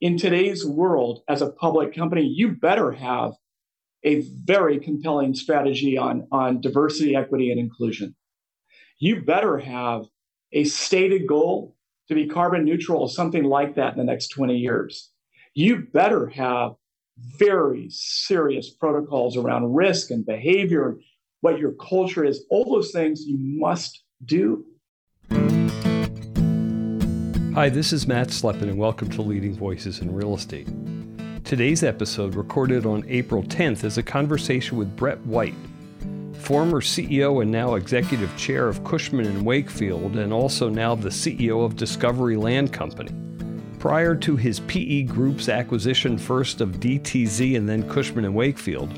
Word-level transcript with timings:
in 0.00 0.16
today's 0.16 0.64
world, 0.64 1.22
as 1.28 1.42
a 1.42 1.50
public 1.50 1.94
company, 1.94 2.22
you 2.22 2.52
better 2.52 2.92
have 2.92 3.32
a 4.04 4.20
very 4.44 4.78
compelling 4.78 5.34
strategy 5.34 5.98
on, 5.98 6.26
on 6.30 6.60
diversity, 6.60 7.16
equity, 7.16 7.50
and 7.50 7.58
inclusion. 7.58 8.14
You 9.00 9.22
better 9.22 9.58
have 9.58 10.04
a 10.52 10.64
stated 10.64 11.26
goal 11.26 11.76
to 12.08 12.14
be 12.14 12.28
carbon 12.28 12.64
neutral 12.64 13.02
or 13.02 13.08
something 13.08 13.44
like 13.44 13.74
that 13.74 13.92
in 13.92 13.98
the 13.98 14.04
next 14.04 14.28
20 14.28 14.56
years. 14.56 15.10
You 15.54 15.86
better 15.92 16.28
have 16.28 16.72
very 17.36 17.88
serious 17.90 18.70
protocols 18.70 19.36
around 19.36 19.74
risk 19.74 20.10
and 20.10 20.24
behavior, 20.24 20.90
and 20.90 21.02
what 21.40 21.58
your 21.58 21.72
culture 21.72 22.24
is, 22.24 22.44
all 22.50 22.72
those 22.72 22.92
things 22.92 23.22
you 23.26 23.36
must 23.38 24.04
do. 24.24 24.64
Hi, 27.58 27.68
this 27.68 27.92
is 27.92 28.06
Matt 28.06 28.28
Slepin, 28.28 28.68
and 28.68 28.78
welcome 28.78 29.10
to 29.10 29.20
Leading 29.20 29.52
Voices 29.52 29.98
in 29.98 30.14
Real 30.14 30.36
Estate. 30.36 30.68
Today's 31.42 31.82
episode, 31.82 32.36
recorded 32.36 32.86
on 32.86 33.04
April 33.08 33.42
10th, 33.42 33.82
is 33.82 33.98
a 33.98 34.02
conversation 34.04 34.78
with 34.78 34.94
Brett 34.94 35.18
White, 35.26 35.56
former 36.34 36.80
CEO 36.80 37.42
and 37.42 37.50
now 37.50 37.74
executive 37.74 38.30
chair 38.36 38.68
of 38.68 38.84
Cushman 38.84 39.26
and 39.26 39.44
Wakefield, 39.44 40.18
and 40.18 40.32
also 40.32 40.68
now 40.68 40.94
the 40.94 41.08
CEO 41.08 41.64
of 41.64 41.74
Discovery 41.74 42.36
Land 42.36 42.72
Company. 42.72 43.10
Prior 43.80 44.14
to 44.14 44.36
his 44.36 44.60
PE 44.60 45.02
Group's 45.02 45.48
acquisition 45.48 46.16
first 46.16 46.60
of 46.60 46.78
DTZ 46.78 47.56
and 47.56 47.68
then 47.68 47.82
Cushman 47.90 48.24
and 48.24 48.36
Wakefield, 48.36 48.96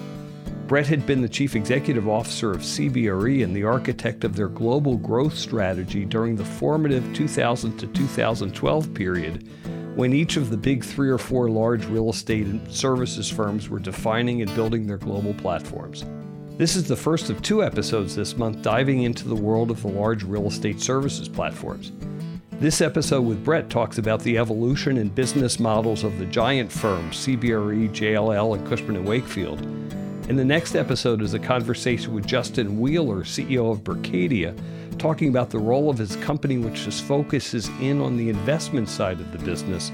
Brett 0.70 0.86
had 0.86 1.04
been 1.04 1.20
the 1.20 1.28
chief 1.28 1.56
executive 1.56 2.08
officer 2.08 2.52
of 2.52 2.60
CBRE 2.60 3.42
and 3.42 3.56
the 3.56 3.64
architect 3.64 4.22
of 4.22 4.36
their 4.36 4.46
global 4.46 4.96
growth 4.96 5.36
strategy 5.36 6.04
during 6.04 6.36
the 6.36 6.44
formative 6.44 7.12
2000 7.12 7.76
to 7.76 7.88
2012 7.88 8.94
period 8.94 9.48
when 9.96 10.12
each 10.12 10.36
of 10.36 10.48
the 10.48 10.56
big 10.56 10.84
three 10.84 11.10
or 11.10 11.18
four 11.18 11.50
large 11.50 11.86
real 11.86 12.08
estate 12.08 12.46
and 12.46 12.72
services 12.72 13.28
firms 13.28 13.68
were 13.68 13.80
defining 13.80 14.42
and 14.42 14.54
building 14.54 14.86
their 14.86 14.96
global 14.96 15.34
platforms. 15.34 16.04
This 16.50 16.76
is 16.76 16.86
the 16.86 16.94
first 16.94 17.30
of 17.30 17.42
two 17.42 17.64
episodes 17.64 18.14
this 18.14 18.36
month 18.36 18.62
diving 18.62 19.02
into 19.02 19.26
the 19.26 19.34
world 19.34 19.72
of 19.72 19.82
the 19.82 19.88
large 19.88 20.22
real 20.22 20.46
estate 20.46 20.80
services 20.80 21.28
platforms. 21.28 21.90
This 22.60 22.80
episode 22.80 23.22
with 23.22 23.44
Brett 23.44 23.70
talks 23.70 23.98
about 23.98 24.20
the 24.20 24.38
evolution 24.38 24.98
and 24.98 25.12
business 25.12 25.58
models 25.58 26.04
of 26.04 26.16
the 26.20 26.26
giant 26.26 26.70
firms 26.70 27.26
CBRE, 27.26 27.90
JLL, 27.90 28.56
and 28.56 28.64
Cushman 28.68 29.04
Wakefield 29.04 29.66
and 30.30 30.38
the 30.38 30.44
next 30.44 30.76
episode 30.76 31.22
is 31.22 31.34
a 31.34 31.40
conversation 31.40 32.14
with 32.14 32.24
Justin 32.24 32.78
Wheeler, 32.78 33.24
CEO 33.24 33.72
of 33.72 33.82
Berkadia, 33.82 34.56
talking 34.96 35.28
about 35.28 35.50
the 35.50 35.58
role 35.58 35.90
of 35.90 35.98
his 35.98 36.14
company, 36.14 36.56
which 36.56 36.84
just 36.84 37.02
focuses 37.02 37.66
in 37.80 38.00
on 38.00 38.16
the 38.16 38.28
investment 38.28 38.88
side 38.88 39.18
of 39.18 39.32
the 39.32 39.38
business, 39.38 39.90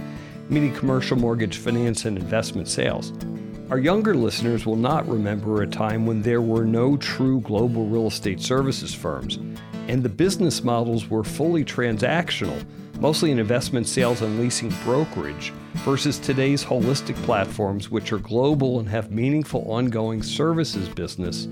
meaning 0.50 0.74
commercial 0.74 1.16
mortgage 1.16 1.56
finance 1.56 2.04
and 2.04 2.18
investment 2.18 2.68
sales. 2.68 3.14
Our 3.70 3.78
younger 3.78 4.14
listeners 4.14 4.66
will 4.66 4.76
not 4.76 5.08
remember 5.08 5.62
a 5.62 5.66
time 5.66 6.04
when 6.04 6.20
there 6.20 6.42
were 6.42 6.66
no 6.66 6.98
true 6.98 7.40
global 7.40 7.86
real 7.86 8.08
estate 8.08 8.42
services 8.42 8.94
firms, 8.94 9.38
and 9.88 10.02
the 10.02 10.10
business 10.10 10.62
models 10.62 11.08
were 11.08 11.24
fully 11.24 11.64
transactional 11.64 12.62
mostly 13.00 13.30
in 13.30 13.38
investment 13.38 13.86
sales 13.86 14.22
and 14.22 14.40
leasing 14.40 14.70
brokerage, 14.84 15.52
versus 15.84 16.18
today's 16.18 16.64
holistic 16.64 17.14
platforms, 17.24 17.90
which 17.90 18.12
are 18.12 18.18
global 18.18 18.80
and 18.80 18.88
have 18.88 19.10
meaningful 19.10 19.62
ongoing 19.70 20.22
services 20.22 20.88
business 20.88 21.48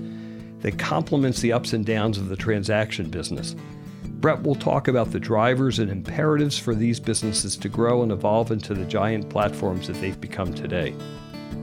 that 0.59 0.79
complements 0.79 1.41
the 1.41 1.53
ups 1.53 1.73
and 1.73 1.85
downs 1.85 2.17
of 2.17 2.27
the 2.27 2.35
transaction 2.35 3.09
business. 3.09 3.55
Brett 4.03 4.41
will 4.41 4.55
talk 4.55 4.87
about 4.87 5.11
the 5.11 5.19
drivers 5.19 5.77
and 5.79 5.91
imperatives 5.91 6.57
for 6.57 6.73
these 6.73 6.99
businesses 6.99 7.55
to 7.57 7.69
grow 7.69 8.01
and 8.01 8.11
evolve 8.11 8.51
into 8.51 8.73
the 8.73 8.85
giant 8.85 9.29
platforms 9.29 9.87
that 9.87 10.01
they've 10.01 10.19
become 10.19 10.53
today. 10.53 10.95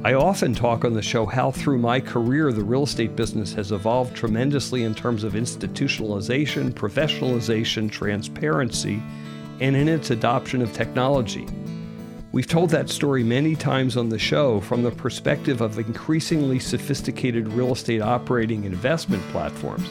I 0.05 0.15
often 0.15 0.55
talk 0.55 0.85
on 0.85 0.95
the 0.95 1.03
show 1.03 1.27
how, 1.27 1.51
through 1.51 1.79
my 1.79 2.01
career, 2.01 2.53
the 2.53 2.63
real 2.63 2.85
estate 2.85 3.17
business 3.17 3.53
has 3.55 3.73
evolved 3.73 4.15
tremendously 4.15 4.85
in 4.85 4.95
terms 4.95 5.25
of 5.25 5.35
institutionalization, 5.35 6.73
professionalization, 6.73 7.91
transparency, 7.91 9.03
and 9.63 9.77
in 9.77 9.89
its 9.89 10.11
adoption 10.11 10.61
of 10.61 10.73
technology. 10.73 11.47
We've 12.33 12.49
told 12.49 12.71
that 12.71 12.91
story 12.91 13.23
many 13.23 13.55
times 13.55 13.97
on 13.97 14.09
the 14.09 14.19
show 14.19 14.59
from 14.59 14.83
the 14.83 14.91
perspective 14.91 15.61
of 15.61 15.79
increasingly 15.79 16.59
sophisticated 16.59 17.47
real 17.47 17.73
estate 17.73 18.03
operating 18.03 18.65
investment 18.65 19.23
platforms. 19.31 19.89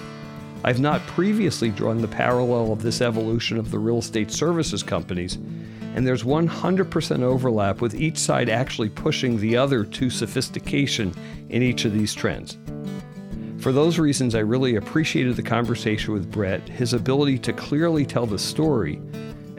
I've 0.66 0.82
not 0.82 1.00
previously 1.08 1.70
drawn 1.70 2.02
the 2.02 2.10
parallel 2.10 2.74
of 2.74 2.82
this 2.82 3.00
evolution 3.00 3.58
of 3.58 3.72
the 3.72 3.80
real 3.80 4.00
estate 4.00 4.30
services 4.30 4.84
companies, 4.84 5.36
and 5.96 6.06
there's 6.06 6.24
100% 6.24 7.22
overlap 7.22 7.80
with 7.80 7.96
each 7.96 8.18
side 8.18 8.50
actually 8.50 8.90
pushing 8.90 9.38
the 9.38 9.56
other 9.56 9.86
to 9.86 10.10
sophistication 10.10 11.14
in 11.48 11.64
each 11.64 11.86
of 11.86 11.94
these 11.94 12.14
trends. 12.14 12.58
For 13.60 13.72
those 13.72 14.00
reasons, 14.00 14.36
I 14.36 14.40
really 14.40 14.76
appreciated 14.76 15.38
the 15.38 15.44
conversation 15.44 16.14
with 16.14 16.30
Brett, 16.30 16.68
his 16.68 16.92
ability 16.92 17.40
to 17.40 17.54
clearly 17.54 18.06
tell 18.06 18.26
the 18.26 18.40
story, 18.40 19.00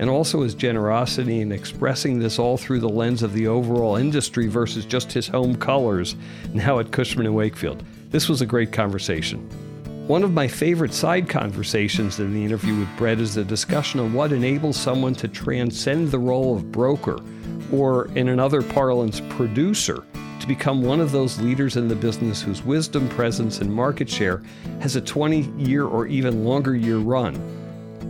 and 0.02 0.10
also 0.10 0.42
his 0.42 0.56
generosity 0.56 1.42
in 1.42 1.52
expressing 1.52 2.18
this 2.18 2.36
all 2.36 2.56
through 2.56 2.80
the 2.80 2.88
lens 2.88 3.22
of 3.22 3.32
the 3.34 3.46
overall 3.46 3.94
industry 3.94 4.48
versus 4.48 4.84
just 4.84 5.12
his 5.12 5.28
home 5.28 5.54
colors 5.54 6.16
now 6.52 6.80
at 6.80 6.90
Cushman 6.90 7.24
and 7.24 7.36
Wakefield. 7.36 7.84
This 8.10 8.28
was 8.28 8.40
a 8.40 8.46
great 8.46 8.72
conversation. 8.72 9.48
One 10.08 10.24
of 10.24 10.32
my 10.32 10.48
favorite 10.48 10.92
side 10.92 11.28
conversations 11.28 12.18
in 12.18 12.34
the 12.34 12.44
interview 12.44 12.80
with 12.80 12.88
Brett 12.96 13.20
is 13.20 13.36
the 13.36 13.44
discussion 13.44 14.00
on 14.00 14.12
what 14.12 14.32
enables 14.32 14.76
someone 14.76 15.14
to 15.14 15.28
transcend 15.28 16.10
the 16.10 16.18
role 16.18 16.56
of 16.56 16.72
broker, 16.72 17.20
or 17.72 18.08
in 18.16 18.26
another 18.26 18.60
parlance, 18.60 19.20
producer, 19.28 20.04
to 20.40 20.48
become 20.48 20.82
one 20.82 21.00
of 21.00 21.12
those 21.12 21.40
leaders 21.40 21.76
in 21.76 21.86
the 21.86 21.94
business 21.94 22.42
whose 22.42 22.64
wisdom, 22.64 23.08
presence, 23.10 23.60
and 23.60 23.72
market 23.72 24.10
share 24.10 24.42
has 24.80 24.96
a 24.96 25.00
20 25.00 25.42
year 25.58 25.84
or 25.84 26.08
even 26.08 26.44
longer 26.44 26.74
year 26.74 26.98
run. 26.98 27.61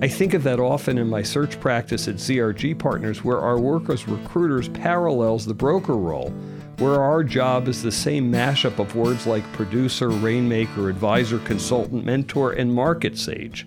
I 0.02 0.08
think 0.08 0.34
of 0.34 0.42
that 0.42 0.58
often 0.58 0.98
in 0.98 1.08
my 1.08 1.22
search 1.22 1.60
practice 1.60 2.08
at 2.08 2.16
ZRG 2.16 2.76
Partners, 2.76 3.22
where 3.22 3.38
our 3.38 3.56
work 3.56 3.88
as 3.88 4.08
recruiters 4.08 4.66
parallels 4.68 5.46
the 5.46 5.54
broker 5.54 5.94
role, 5.94 6.30
where 6.78 7.00
our 7.00 7.22
job 7.22 7.68
is 7.68 7.84
the 7.84 7.92
same 7.92 8.28
mashup 8.28 8.80
of 8.80 8.96
words 8.96 9.28
like 9.28 9.44
producer, 9.52 10.08
rainmaker, 10.08 10.88
advisor, 10.88 11.38
consultant, 11.38 12.04
mentor, 12.04 12.50
and 12.50 12.74
market 12.74 13.16
sage. 13.16 13.64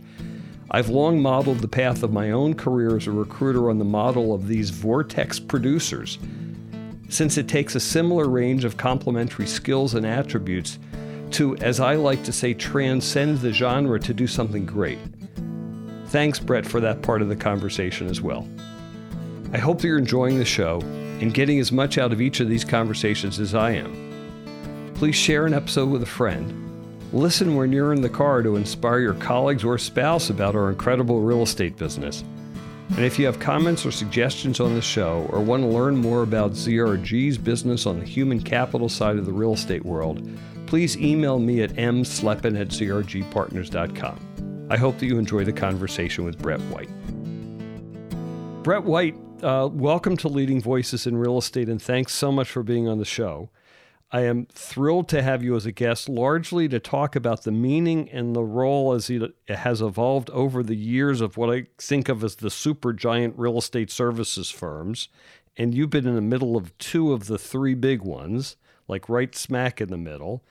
I've 0.71 0.89
long 0.89 1.21
modeled 1.21 1.59
the 1.59 1.69
path 1.69 2.03
of 2.03 2.11
my 2.11 2.31
own 2.31 2.53
career 2.53 2.97
as 2.97 3.07
a 3.07 3.11
recruiter 3.11 3.69
on 3.69 3.79
the 3.79 3.85
model 3.85 4.33
of 4.33 4.49
these 4.49 4.71
vortex 4.71 5.39
producers, 5.39 6.17
since 7.07 7.37
it 7.37 7.47
takes 7.47 7.75
a 7.75 7.79
similar 7.79 8.27
range 8.27 8.65
of 8.65 8.75
complementary 8.75 9.47
skills 9.47 9.93
and 9.93 10.05
attributes 10.05 10.79
to, 11.31 11.55
as 11.59 11.79
I 11.79 11.95
like 11.95 12.25
to 12.25 12.33
say, 12.33 12.53
transcend 12.53 13.37
the 13.37 13.53
genre 13.53 14.01
to 14.01 14.13
do 14.13 14.27
something 14.27 14.65
great. 14.65 14.99
Thanks, 16.15 16.39
Brett, 16.39 16.65
for 16.65 16.79
that 16.79 17.01
part 17.01 17.21
of 17.21 17.27
the 17.27 17.35
conversation 17.35 18.07
as 18.07 18.21
well. 18.21 18.47
I 19.51 19.57
hope 19.57 19.81
that 19.81 19.87
you're 19.89 19.97
enjoying 19.97 20.39
the 20.39 20.45
show 20.45 20.79
and 21.19 21.33
getting 21.33 21.59
as 21.59 21.73
much 21.73 21.97
out 21.97 22.13
of 22.13 22.21
each 22.21 22.39
of 22.39 22.47
these 22.47 22.63
conversations 22.63 23.37
as 23.37 23.53
I 23.53 23.71
am. 23.71 24.93
Please 24.95 25.17
share 25.17 25.45
an 25.45 25.53
episode 25.53 25.89
with 25.89 26.03
a 26.03 26.05
friend. 26.05 27.01
Listen 27.11 27.57
when 27.57 27.73
you're 27.73 27.91
in 27.91 27.99
the 27.99 28.07
car 28.07 28.41
to 28.43 28.55
inspire 28.55 28.99
your 28.99 29.15
colleagues 29.15 29.65
or 29.65 29.77
spouse 29.77 30.29
about 30.29 30.55
our 30.55 30.69
incredible 30.69 31.19
real 31.19 31.43
estate 31.43 31.75
business. 31.75 32.23
And 32.91 33.03
if 33.03 33.19
you 33.19 33.25
have 33.25 33.41
comments 33.41 33.85
or 33.85 33.91
suggestions 33.91 34.61
on 34.61 34.73
the 34.73 34.81
show 34.81 35.27
or 35.31 35.41
want 35.41 35.63
to 35.63 35.67
learn 35.67 35.97
more 35.97 36.23
about 36.23 36.53
ZRG's 36.53 37.37
business 37.37 37.85
on 37.85 37.99
the 37.99 38.05
human 38.05 38.41
capital 38.41 38.87
side 38.87 39.17
of 39.17 39.25
the 39.25 39.33
real 39.33 39.51
estate 39.51 39.83
world, 39.83 40.25
please 40.65 40.95
email 40.95 41.39
me 41.39 41.61
at 41.61 41.71
mslepin 41.71 42.57
at 42.57 42.69
zrgpartners.com. 42.69 44.24
I 44.67 44.77
hope 44.77 44.97
that 44.97 45.05
you 45.05 45.19
enjoy 45.19 45.43
the 45.43 45.53
conversation 45.53 46.23
with 46.23 46.39
Brett 46.39 46.59
White. 46.61 46.89
Brett 48.63 48.83
White, 48.83 49.15
uh, 49.43 49.69
welcome 49.71 50.17
to 50.17 50.27
Leading 50.27 50.59
Voices 50.59 51.05
in 51.05 51.15
Real 51.17 51.37
Estate, 51.37 51.69
and 51.69 51.79
thanks 51.79 52.15
so 52.15 52.31
much 52.31 52.49
for 52.49 52.63
being 52.63 52.87
on 52.87 52.97
the 52.97 53.05
show. 53.05 53.51
I 54.11 54.21
am 54.21 54.47
thrilled 54.47 55.07
to 55.09 55.21
have 55.21 55.43
you 55.43 55.55
as 55.55 55.67
a 55.67 55.71
guest, 55.71 56.09
largely 56.09 56.67
to 56.69 56.79
talk 56.79 57.15
about 57.15 57.43
the 57.43 57.51
meaning 57.51 58.09
and 58.09 58.35
the 58.35 58.43
role 58.43 58.93
as 58.93 59.07
it 59.07 59.35
has 59.47 59.83
evolved 59.83 60.31
over 60.31 60.63
the 60.63 60.75
years 60.75 61.21
of 61.21 61.37
what 61.37 61.55
I 61.55 61.67
think 61.77 62.09
of 62.09 62.23
as 62.23 62.37
the 62.37 62.49
super 62.49 62.91
giant 62.91 63.37
real 63.37 63.59
estate 63.59 63.91
services 63.91 64.49
firms. 64.49 65.09
And 65.55 65.75
you've 65.75 65.91
been 65.91 66.07
in 66.07 66.15
the 66.15 66.21
middle 66.21 66.57
of 66.57 66.75
two 66.79 67.13
of 67.13 67.27
the 67.27 67.37
three 67.37 67.75
big 67.75 68.01
ones, 68.01 68.55
like 68.87 69.09
right 69.09 69.35
smack 69.35 69.79
in 69.79 69.89
the 69.89 69.97
middle. 69.97 70.43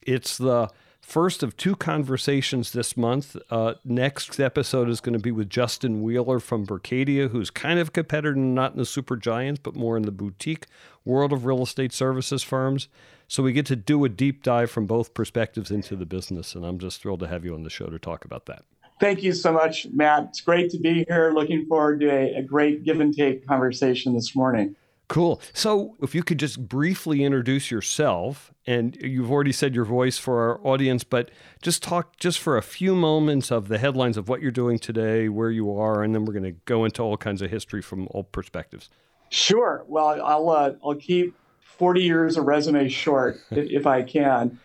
It's 0.00 0.38
the 0.38 0.70
first 1.10 1.42
of 1.42 1.56
two 1.56 1.74
conversations 1.74 2.70
this 2.70 2.96
month. 2.96 3.36
Uh, 3.50 3.74
next 3.84 4.38
episode 4.38 4.88
is 4.88 5.00
going 5.00 5.12
to 5.12 5.18
be 5.18 5.32
with 5.32 5.50
Justin 5.50 6.02
Wheeler 6.02 6.38
from 6.38 6.64
Berkadia, 6.64 7.28
who's 7.28 7.50
kind 7.50 7.80
of 7.80 7.88
a 7.88 7.90
competitor, 7.90 8.36
not 8.36 8.72
in 8.72 8.78
the 8.78 8.86
super 8.86 9.16
giants, 9.16 9.60
but 9.60 9.74
more 9.74 9.96
in 9.96 10.04
the 10.04 10.12
boutique 10.12 10.66
world 11.04 11.32
of 11.32 11.44
real 11.44 11.62
estate 11.62 11.92
services 11.92 12.44
firms. 12.44 12.86
So 13.26 13.42
we 13.42 13.52
get 13.52 13.66
to 13.66 13.76
do 13.76 14.04
a 14.04 14.08
deep 14.08 14.44
dive 14.44 14.70
from 14.70 14.86
both 14.86 15.12
perspectives 15.12 15.72
into 15.72 15.96
the 15.96 16.06
business, 16.06 16.54
and 16.54 16.64
I'm 16.64 16.78
just 16.78 17.02
thrilled 17.02 17.20
to 17.20 17.28
have 17.28 17.44
you 17.44 17.54
on 17.54 17.64
the 17.64 17.70
show 17.70 17.86
to 17.86 17.98
talk 17.98 18.24
about 18.24 18.46
that. 18.46 18.62
Thank 19.00 19.24
you 19.24 19.32
so 19.32 19.52
much, 19.52 19.88
Matt. 19.92 20.26
It's 20.28 20.40
great 20.42 20.70
to 20.70 20.78
be 20.78 21.04
here. 21.08 21.32
Looking 21.34 21.66
forward 21.66 22.00
to 22.00 22.10
a, 22.10 22.34
a 22.36 22.42
great 22.42 22.84
give 22.84 23.00
and 23.00 23.12
take 23.12 23.44
conversation 23.46 24.14
this 24.14 24.36
morning. 24.36 24.76
Cool. 25.10 25.42
So, 25.52 25.96
if 26.00 26.14
you 26.14 26.22
could 26.22 26.38
just 26.38 26.68
briefly 26.68 27.24
introduce 27.24 27.68
yourself, 27.68 28.54
and 28.64 28.96
you've 29.00 29.28
already 29.28 29.50
said 29.50 29.74
your 29.74 29.84
voice 29.84 30.18
for 30.18 30.40
our 30.40 30.64
audience, 30.64 31.02
but 31.02 31.32
just 31.60 31.82
talk 31.82 32.16
just 32.18 32.38
for 32.38 32.56
a 32.56 32.62
few 32.62 32.94
moments 32.94 33.50
of 33.50 33.66
the 33.66 33.78
headlines 33.78 34.16
of 34.16 34.28
what 34.28 34.40
you're 34.40 34.52
doing 34.52 34.78
today, 34.78 35.28
where 35.28 35.50
you 35.50 35.76
are, 35.76 36.04
and 36.04 36.14
then 36.14 36.24
we're 36.24 36.32
going 36.32 36.44
to 36.44 36.60
go 36.64 36.84
into 36.84 37.02
all 37.02 37.16
kinds 37.16 37.42
of 37.42 37.50
history 37.50 37.82
from 37.82 38.06
all 38.12 38.22
perspectives. 38.22 38.88
Sure. 39.30 39.84
Well, 39.88 40.22
I'll 40.24 40.48
uh, 40.48 40.74
I'll 40.84 40.94
keep 40.94 41.34
40 41.58 42.02
years 42.02 42.36
of 42.36 42.44
resume 42.44 42.88
short 42.88 43.40
if, 43.50 43.68
if 43.68 43.86
I 43.88 44.02
can. 44.02 44.60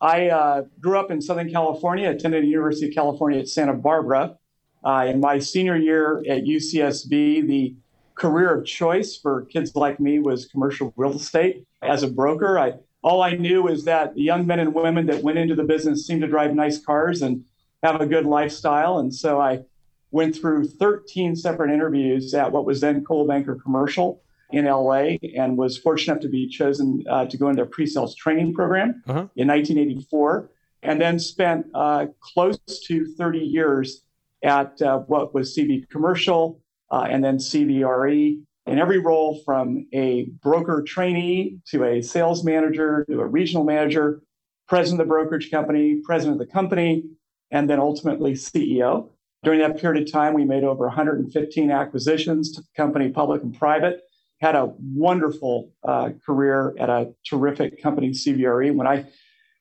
I 0.00 0.30
uh, 0.30 0.62
grew 0.80 0.98
up 0.98 1.10
in 1.10 1.20
Southern 1.20 1.52
California, 1.52 2.08
attended 2.08 2.42
the 2.42 2.48
University 2.48 2.88
of 2.88 2.94
California 2.94 3.38
at 3.38 3.48
Santa 3.48 3.74
Barbara. 3.74 4.38
Uh, 4.82 5.04
in 5.10 5.20
my 5.20 5.38
senior 5.38 5.76
year 5.76 6.24
at 6.26 6.44
UCSB, 6.44 7.46
the 7.46 7.74
career 8.20 8.54
of 8.54 8.66
choice 8.66 9.16
for 9.16 9.46
kids 9.46 9.74
like 9.74 9.98
me 9.98 10.18
was 10.18 10.44
commercial 10.44 10.92
real 10.96 11.16
estate. 11.16 11.64
As 11.82 12.02
a 12.02 12.08
broker, 12.08 12.58
I 12.58 12.74
all 13.02 13.22
I 13.22 13.32
knew 13.32 13.66
is 13.66 13.84
that 13.84 14.14
the 14.14 14.20
young 14.20 14.46
men 14.46 14.58
and 14.58 14.74
women 14.74 15.06
that 15.06 15.22
went 15.22 15.38
into 15.38 15.54
the 15.54 15.64
business 15.64 16.06
seemed 16.06 16.20
to 16.20 16.26
drive 16.26 16.54
nice 16.54 16.78
cars 16.78 17.22
and 17.22 17.42
have 17.82 17.98
a 17.98 18.06
good 18.06 18.26
lifestyle. 18.26 18.98
And 18.98 19.14
so 19.14 19.40
I 19.40 19.64
went 20.10 20.36
through 20.36 20.68
13 20.68 21.34
separate 21.34 21.72
interviews 21.72 22.34
at 22.34 22.52
what 22.52 22.66
was 22.66 22.82
then 22.82 23.02
Coldwell 23.02 23.34
Banker 23.34 23.54
Commercial 23.54 24.22
in 24.50 24.66
LA 24.66 25.16
and 25.34 25.56
was 25.56 25.78
fortunate 25.78 26.14
enough 26.14 26.22
to 26.22 26.28
be 26.28 26.46
chosen 26.46 27.02
uh, 27.08 27.24
to 27.24 27.38
go 27.38 27.48
into 27.48 27.62
a 27.62 27.66
pre-sales 27.66 28.14
training 28.14 28.52
program 28.52 29.02
uh-huh. 29.06 29.26
in 29.36 29.48
1984 29.48 30.50
and 30.82 31.00
then 31.00 31.18
spent 31.18 31.64
uh, 31.72 32.06
close 32.20 32.58
to 32.86 33.06
30 33.14 33.38
years 33.38 34.02
at 34.42 34.80
uh, 34.82 34.98
what 35.00 35.32
was 35.32 35.56
CB 35.56 35.88
Commercial, 35.88 36.59
uh, 36.90 37.06
and 37.08 37.24
then 37.24 37.38
CBRE 37.38 38.40
in 38.66 38.78
every 38.78 38.98
role 38.98 39.40
from 39.44 39.86
a 39.92 40.24
broker 40.42 40.82
trainee 40.82 41.58
to 41.68 41.84
a 41.84 42.02
sales 42.02 42.44
manager 42.44 43.04
to 43.08 43.20
a 43.20 43.26
regional 43.26 43.64
manager, 43.64 44.22
president 44.68 45.00
of 45.00 45.06
the 45.06 45.08
brokerage 45.08 45.50
company, 45.50 46.00
president 46.04 46.40
of 46.40 46.46
the 46.46 46.52
company, 46.52 47.04
and 47.50 47.68
then 47.68 47.80
ultimately 47.80 48.32
CEO. 48.32 49.08
During 49.42 49.60
that 49.60 49.78
period 49.80 50.02
of 50.02 50.12
time, 50.12 50.34
we 50.34 50.44
made 50.44 50.64
over 50.64 50.86
115 50.86 51.70
acquisitions 51.70 52.52
to 52.52 52.60
the 52.60 52.68
company, 52.76 53.08
public 53.08 53.42
and 53.42 53.58
private. 53.58 54.02
Had 54.40 54.54
a 54.54 54.72
wonderful 54.94 55.70
uh, 55.82 56.10
career 56.24 56.74
at 56.78 56.88
a 56.88 57.12
terrific 57.28 57.82
company, 57.82 58.10
CBRE. 58.10 58.74
When 58.74 58.86
I 58.86 59.06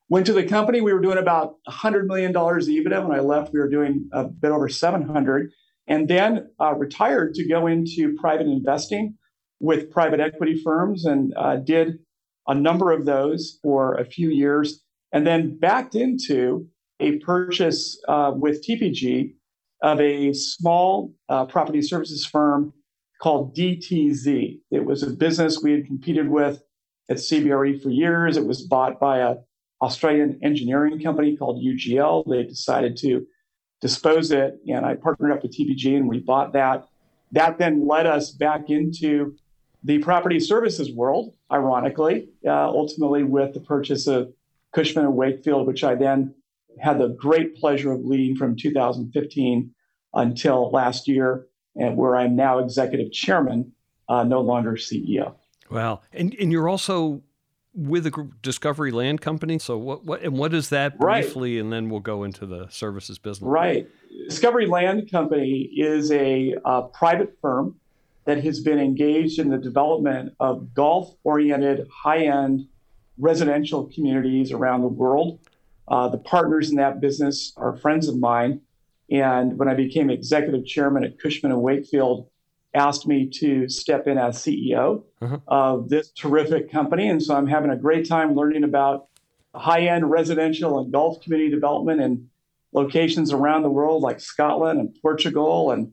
went 0.10 0.26
to 0.26 0.34
the 0.34 0.44
company, 0.44 0.82
we 0.82 0.94
were 0.94 1.02
doing 1.02 1.18
about 1.18 1.56
$100 1.68 2.06
million 2.06 2.34
EBITDA. 2.34 3.08
When 3.08 3.18
I 3.18 3.22
left, 3.22 3.54
we 3.54 3.60
were 3.60 3.70
doing 3.70 4.10
a 4.12 4.26
bit 4.26 4.52
over 4.52 4.70
700 4.70 5.52
and 5.90 6.08
then 6.08 6.50
uh, 6.62 6.74
retired 6.76 7.34
to 7.34 7.48
go 7.48 7.68
into 7.68 8.16
private 8.16 8.48
investing 8.48 9.18
with 9.60 9.92
private 9.92 10.20
equity 10.20 10.62
firms 10.64 11.04
and 11.06 11.34
uh, 11.36 11.58
did 11.58 12.00
a 12.48 12.56
number 12.56 12.92
of 12.92 13.06
those 13.06 13.60
for 13.62 13.96
a 13.96 14.06
few 14.06 14.30
years, 14.30 14.82
and 15.12 15.28
then 15.28 15.58
backed 15.58 15.96
into 15.96 16.68
a 17.00 17.18
purchase 17.20 18.00
uh, 18.08 18.32
with 18.34 18.66
TPG 18.66 19.34
of 19.82 20.00
a 20.00 20.34
small 20.34 21.14
uh, 21.28 21.46
property 21.46 21.82
services 21.82 22.26
firm 22.26 22.74
called 23.22 23.56
DTZ. 23.56 24.60
It 24.72 24.86
was 24.86 25.04
a 25.04 25.10
business 25.10 25.62
we 25.62 25.72
had 25.72 25.86
competed 25.86 26.30
with 26.30 26.62
at 27.10 27.18
CBRE 27.18 27.82
for 27.82 27.90
years. 27.90 28.38
It 28.38 28.46
was 28.46 28.62
bought 28.62 29.00
by 29.00 29.20
a 29.20 29.36
Australian 29.82 30.40
engineering 30.44 31.02
company 31.02 31.36
called 31.38 31.64
UGL. 31.64 32.26
They 32.30 32.44
decided 32.44 32.98
to 32.98 33.26
dispose 33.82 34.32
it, 34.32 34.60
and 34.68 34.86
I 34.86 34.96
partnered 34.96 35.32
up 35.32 35.44
with 35.44 35.56
TPG 35.56 35.96
and 35.96 36.08
we 36.08 36.20
bought 36.20 36.54
that. 36.54 36.88
That 37.32 37.58
then 37.58 37.88
led 37.88 38.06
us 38.06 38.32
back 38.32 38.70
into 38.70 39.36
the 39.84 40.00
property 40.00 40.40
services 40.40 40.92
world, 40.92 41.34
ironically, 41.52 42.30
uh, 42.46 42.68
ultimately 42.68 43.24
with 43.24 43.54
the 43.54 43.62
purchase 43.62 44.08
of 44.08 44.34
Cushman 44.74 45.06
and 45.06 45.16
Wakefield, 45.16 45.68
which 45.68 45.84
I 45.84 45.96
then 45.96 46.34
had 46.80 47.00
the 47.00 47.10
great 47.10 47.56
pleasure 47.56 47.92
of 47.92 48.04
leading 48.04 48.36
from 48.36 48.56
2015 48.56 49.74
until 50.14 50.72
last 50.72 51.08
year, 51.08 51.48
and 51.76 51.96
where 51.96 52.16
I'm 52.16 52.36
now 52.36 52.60
executive 52.60 53.12
chairman, 53.12 53.72
uh, 54.10 54.24
no 54.24 54.42
longer 54.42 54.74
CEO. 54.74 55.36
Wow, 55.70 56.02
and 56.12 56.36
and 56.40 56.52
you're 56.52 56.68
also 56.68 57.22
with 57.74 58.04
the 58.04 58.30
Discovery 58.42 58.92
Land 58.92 59.22
Company. 59.22 59.60
So 59.60 59.78
what, 59.78 60.04
what 60.04 60.22
and 60.22 60.38
what 60.38 60.54
is 60.54 60.70
that 60.70 60.98
briefly, 60.98 61.56
right. 61.56 61.64
and 61.64 61.72
then 61.72 61.90
we'll 61.90 62.00
go 62.00 62.24
into 62.24 62.46
the 62.46 62.68
services 62.70 63.18
business. 63.20 63.48
Right. 63.48 63.88
Discovery 64.28 64.66
Land 64.66 65.10
Company 65.12 65.70
is 65.76 66.12
a 66.12 66.56
uh, 66.66 66.82
private 66.84 67.38
firm 67.42 67.76
that 68.26 68.44
has 68.44 68.60
been 68.60 68.80
engaged 68.80 69.40
in 69.40 69.50
the 69.50 69.58
development 69.58 70.34
of 70.40 70.74
golf-oriented, 70.74 71.88
high-end 72.04 72.68
residential 73.18 73.86
communities 73.94 74.52
around 74.52 74.82
the 74.82 74.88
world. 74.88 75.40
Uh, 75.88 76.08
the 76.08 76.18
partners 76.18 76.70
in 76.70 76.76
that 76.76 77.02
business 77.02 77.54
are 77.58 77.76
friends 77.76 78.08
of 78.08 78.18
mine, 78.18 78.62
and 79.10 79.58
when 79.58 79.68
I 79.68 79.74
became 79.74 80.10
executive 80.10 80.66
chairman 80.66 81.04
at 81.04 81.20
Cushman 81.20 81.52
and 81.52 81.62
Wakefield 81.62 82.30
asked 82.74 83.08
me 83.08 83.28
to 83.28 83.68
step 83.68 84.08
in 84.08 84.18
as 84.18 84.38
CEO 84.38 85.04
uh-huh. 85.22 85.40
of 85.48 85.90
this 85.90 86.12
terrific 86.12 86.72
company. 86.72 87.10
And 87.10 87.22
so 87.22 87.36
I'm 87.36 87.48
having 87.48 87.72
a 87.72 87.76
great 87.76 88.08
time 88.08 88.36
learning 88.36 88.64
about 88.64 89.08
high 89.56 89.88
end 89.88 90.10
residential 90.10 90.80
and 90.80 90.92
golf 90.92 91.22
community 91.22 91.50
development 91.50 92.02
in 92.02 92.30
locations 92.72 93.34
around 93.34 93.64
the 93.64 93.70
world 93.70 94.04
like 94.04 94.20
Scotland 94.20 94.80
and 94.80 94.96
Portugal 95.02 95.72
and 95.72 95.92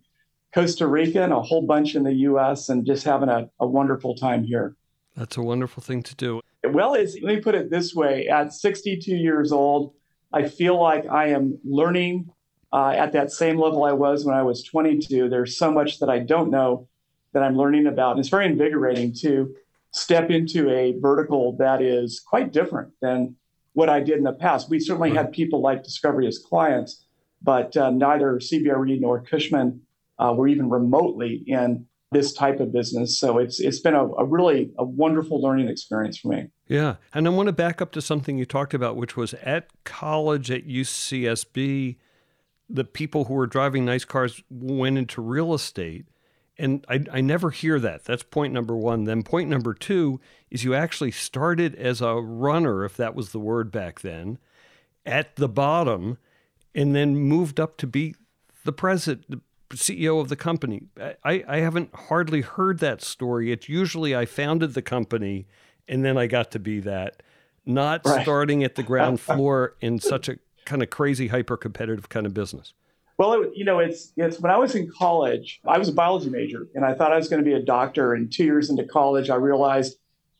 Costa 0.54 0.86
Rica 0.86 1.22
and 1.22 1.32
a 1.32 1.40
whole 1.40 1.62
bunch 1.66 1.94
in 1.94 2.04
the 2.04 2.12
US 2.12 2.68
and 2.68 2.86
just 2.86 3.04
having 3.04 3.28
a, 3.28 3.50
a 3.60 3.66
wonderful 3.66 4.14
time 4.14 4.44
here. 4.44 4.76
That's 5.14 5.36
a 5.36 5.42
wonderful 5.42 5.82
thing 5.82 6.02
to 6.02 6.14
do. 6.14 6.40
Well, 6.64 6.92
let 6.92 7.14
me 7.22 7.40
put 7.40 7.54
it 7.54 7.70
this 7.70 7.94
way 7.94 8.28
at 8.28 8.52
62 8.52 9.14
years 9.14 9.52
old, 9.52 9.94
I 10.32 10.48
feel 10.48 10.80
like 10.80 11.06
I 11.06 11.28
am 11.28 11.58
learning 11.64 12.30
uh, 12.76 12.90
at 12.90 13.12
that 13.12 13.32
same 13.32 13.58
level 13.58 13.84
I 13.84 13.92
was 13.92 14.26
when 14.26 14.36
I 14.36 14.42
was 14.42 14.62
22. 14.62 15.30
There's 15.30 15.56
so 15.56 15.72
much 15.72 15.98
that 16.00 16.10
I 16.10 16.18
don't 16.18 16.50
know 16.50 16.86
that 17.32 17.42
I'm 17.42 17.56
learning 17.56 17.86
about. 17.86 18.10
And 18.10 18.20
it's 18.20 18.28
very 18.28 18.44
invigorating 18.44 19.14
to 19.22 19.54
step 19.92 20.28
into 20.28 20.68
a 20.68 20.92
vertical 21.00 21.56
that 21.56 21.80
is 21.80 22.20
quite 22.20 22.52
different 22.52 22.92
than 23.00 23.34
what 23.72 23.88
I 23.88 24.00
did 24.00 24.18
in 24.18 24.24
the 24.24 24.34
past. 24.34 24.68
We 24.68 24.78
certainly 24.78 25.10
had 25.10 25.32
people 25.32 25.62
like 25.62 25.84
Discovery 25.84 26.26
as 26.26 26.38
clients, 26.38 27.06
but 27.40 27.74
uh, 27.78 27.88
neither 27.88 28.34
CBRE 28.34 29.00
nor 29.00 29.22
Cushman 29.22 29.80
uh, 30.18 30.34
were 30.36 30.46
even 30.46 30.68
remotely 30.68 31.44
in 31.46 31.86
this 32.12 32.34
type 32.34 32.60
of 32.60 32.74
business. 32.74 33.18
So 33.18 33.38
it's 33.38 33.58
it's 33.58 33.80
been 33.80 33.94
a, 33.94 34.06
a, 34.06 34.24
really 34.24 34.70
a 34.78 34.84
wonderful 34.84 35.40
learning 35.40 35.68
experience 35.68 36.18
for 36.18 36.28
me. 36.28 36.48
Yeah, 36.68 36.96
and 37.14 37.26
I 37.26 37.30
want 37.30 37.46
to 37.46 37.54
back 37.54 37.80
up 37.80 37.92
to 37.92 38.02
something 38.02 38.36
you 38.36 38.44
talked 38.44 38.74
about, 38.74 38.96
which 38.96 39.16
was 39.16 39.32
at 39.42 39.68
college 39.84 40.50
at 40.50 40.68
UCSB 40.68 41.96
the 42.68 42.84
people 42.84 43.24
who 43.24 43.34
were 43.34 43.46
driving 43.46 43.84
nice 43.84 44.04
cars 44.04 44.42
went 44.50 44.98
into 44.98 45.20
real 45.20 45.54
estate. 45.54 46.06
And 46.58 46.84
I, 46.88 47.04
I 47.12 47.20
never 47.20 47.50
hear 47.50 47.78
that. 47.80 48.04
That's 48.04 48.22
point 48.22 48.52
number 48.52 48.76
one. 48.76 49.04
Then 49.04 49.22
point 49.22 49.48
number 49.48 49.74
two 49.74 50.20
is 50.50 50.64
you 50.64 50.74
actually 50.74 51.10
started 51.10 51.74
as 51.74 52.00
a 52.00 52.14
runner, 52.14 52.84
if 52.84 52.96
that 52.96 53.14
was 53.14 53.32
the 53.32 53.38
word 53.38 53.70
back 53.70 54.00
then, 54.00 54.38
at 55.04 55.36
the 55.36 55.48
bottom, 55.48 56.18
and 56.74 56.94
then 56.94 57.16
moved 57.16 57.60
up 57.60 57.76
to 57.78 57.86
be 57.86 58.14
the 58.64 58.72
president, 58.72 59.30
the 59.30 59.40
CEO 59.74 60.20
of 60.20 60.28
the 60.28 60.36
company. 60.36 60.82
I, 61.24 61.44
I 61.46 61.58
haven't 61.58 61.94
hardly 61.94 62.40
heard 62.40 62.78
that 62.78 63.02
story. 63.02 63.52
It's 63.52 63.68
usually 63.68 64.14
I 64.14 64.24
founded 64.24 64.74
the 64.74 64.82
company 64.82 65.46
and 65.88 66.04
then 66.04 66.18
I 66.18 66.26
got 66.26 66.50
to 66.52 66.58
be 66.58 66.80
that, 66.80 67.22
not 67.64 68.02
right. 68.04 68.22
starting 68.22 68.64
at 68.64 68.74
the 68.74 68.82
ground 68.82 69.20
floor 69.20 69.76
in 69.80 69.98
such 69.98 70.28
a 70.28 70.38
kind 70.66 70.82
of 70.82 70.90
crazy 70.90 71.28
hyper 71.28 71.56
competitive 71.56 72.08
kind 72.08 72.26
of 72.26 72.34
business? 72.34 72.74
Well, 73.18 73.42
it, 73.42 73.52
you 73.54 73.64
know, 73.64 73.78
it's 73.78 74.12
it's 74.16 74.38
when 74.40 74.52
I 74.52 74.58
was 74.58 74.74
in 74.74 74.90
college, 74.90 75.60
I 75.66 75.78
was 75.78 75.88
a 75.88 75.92
biology 75.92 76.28
major, 76.28 76.66
and 76.74 76.84
I 76.84 76.92
thought 76.92 77.12
I 77.12 77.16
was 77.16 77.28
going 77.28 77.42
to 77.42 77.48
be 77.48 77.54
a 77.54 77.62
doctor. 77.62 78.12
And 78.12 78.30
two 78.30 78.44
years 78.44 78.68
into 78.68 78.84
college, 78.84 79.30
I 79.30 79.36
realized 79.36 79.96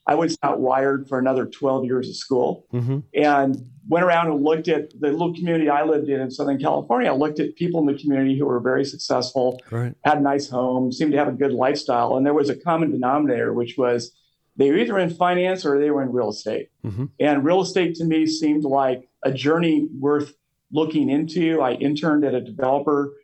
I 0.06 0.14
was 0.14 0.37
not 0.42 0.61
wired 0.61 1.09
for 1.09 1.18
another 1.18 1.47
12 1.47 1.85
years 1.85 2.09
of 2.09 2.16
school. 2.16 2.66
Mm-hmm. 2.73 2.99
And 3.14 3.71
went 3.88 4.04
around 4.04 4.30
and 4.30 4.42
looked 4.42 4.68
at 4.68 4.90
the 5.00 5.11
little 5.11 5.35
community 5.35 5.68
I 5.68 5.85
lived 5.85 6.09
in 6.09 6.21
in 6.21 6.30
Southern 6.30 6.59
California. 6.59 7.11
I 7.11 7.14
looked 7.14 7.38
at 7.38 7.54
people 7.54 7.80
in 7.80 7.87
the 7.87 8.00
community 8.00 8.37
who 8.38 8.47
were 8.47 8.61
very 8.61 8.85
successful, 8.85 9.61
right. 9.71 9.95
had 10.04 10.23
nice 10.23 10.49
homes, 10.49 10.99
seemed 10.99 11.12
to 11.12 11.18
have 11.18 11.28
a 11.28 11.33
good 11.33 11.52
lifestyle. 11.52 12.16
And 12.16 12.26
there 12.26 12.35
was 12.35 12.49
a 12.49 12.56
common 12.56 12.90
denominator, 12.90 13.52
which 13.52 13.76
was 13.78 14.12
they 14.56 14.70
were 14.70 14.78
either 14.78 14.98
in 14.98 15.10
finance 15.10 15.64
or 15.64 15.78
they 15.78 15.90
were 15.90 16.02
in 16.02 16.12
real 16.12 16.30
estate. 16.30 16.68
Mm-hmm. 16.84 17.06
And 17.20 17.44
real 17.44 17.60
estate 17.60 17.94
to 17.96 18.04
me 18.04 18.26
seemed 18.26 18.64
like 18.64 19.08
a 19.25 19.32
journey 19.32 19.88
worth 19.98 20.34
looking 20.72 21.10
into. 21.10 21.60
I 21.60 21.72
interned 21.72 22.25
at 22.25 22.34
a 22.34 22.40
developer 22.40 23.14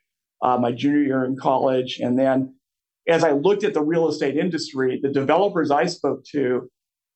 uh, 0.42 0.58
my 0.58 0.72
junior 0.72 1.02
year 1.02 1.24
in 1.24 1.36
college. 1.36 2.00
And 2.00 2.18
then 2.18 2.54
as 3.08 3.24
I 3.24 3.32
looked 3.32 3.64
at 3.64 3.74
the 3.74 3.82
real 3.82 4.08
estate 4.08 4.36
industry, 4.36 4.98
the 5.02 5.08
developers 5.08 5.70
I 5.70 5.86
spoke 5.86 6.24
to 6.32 6.68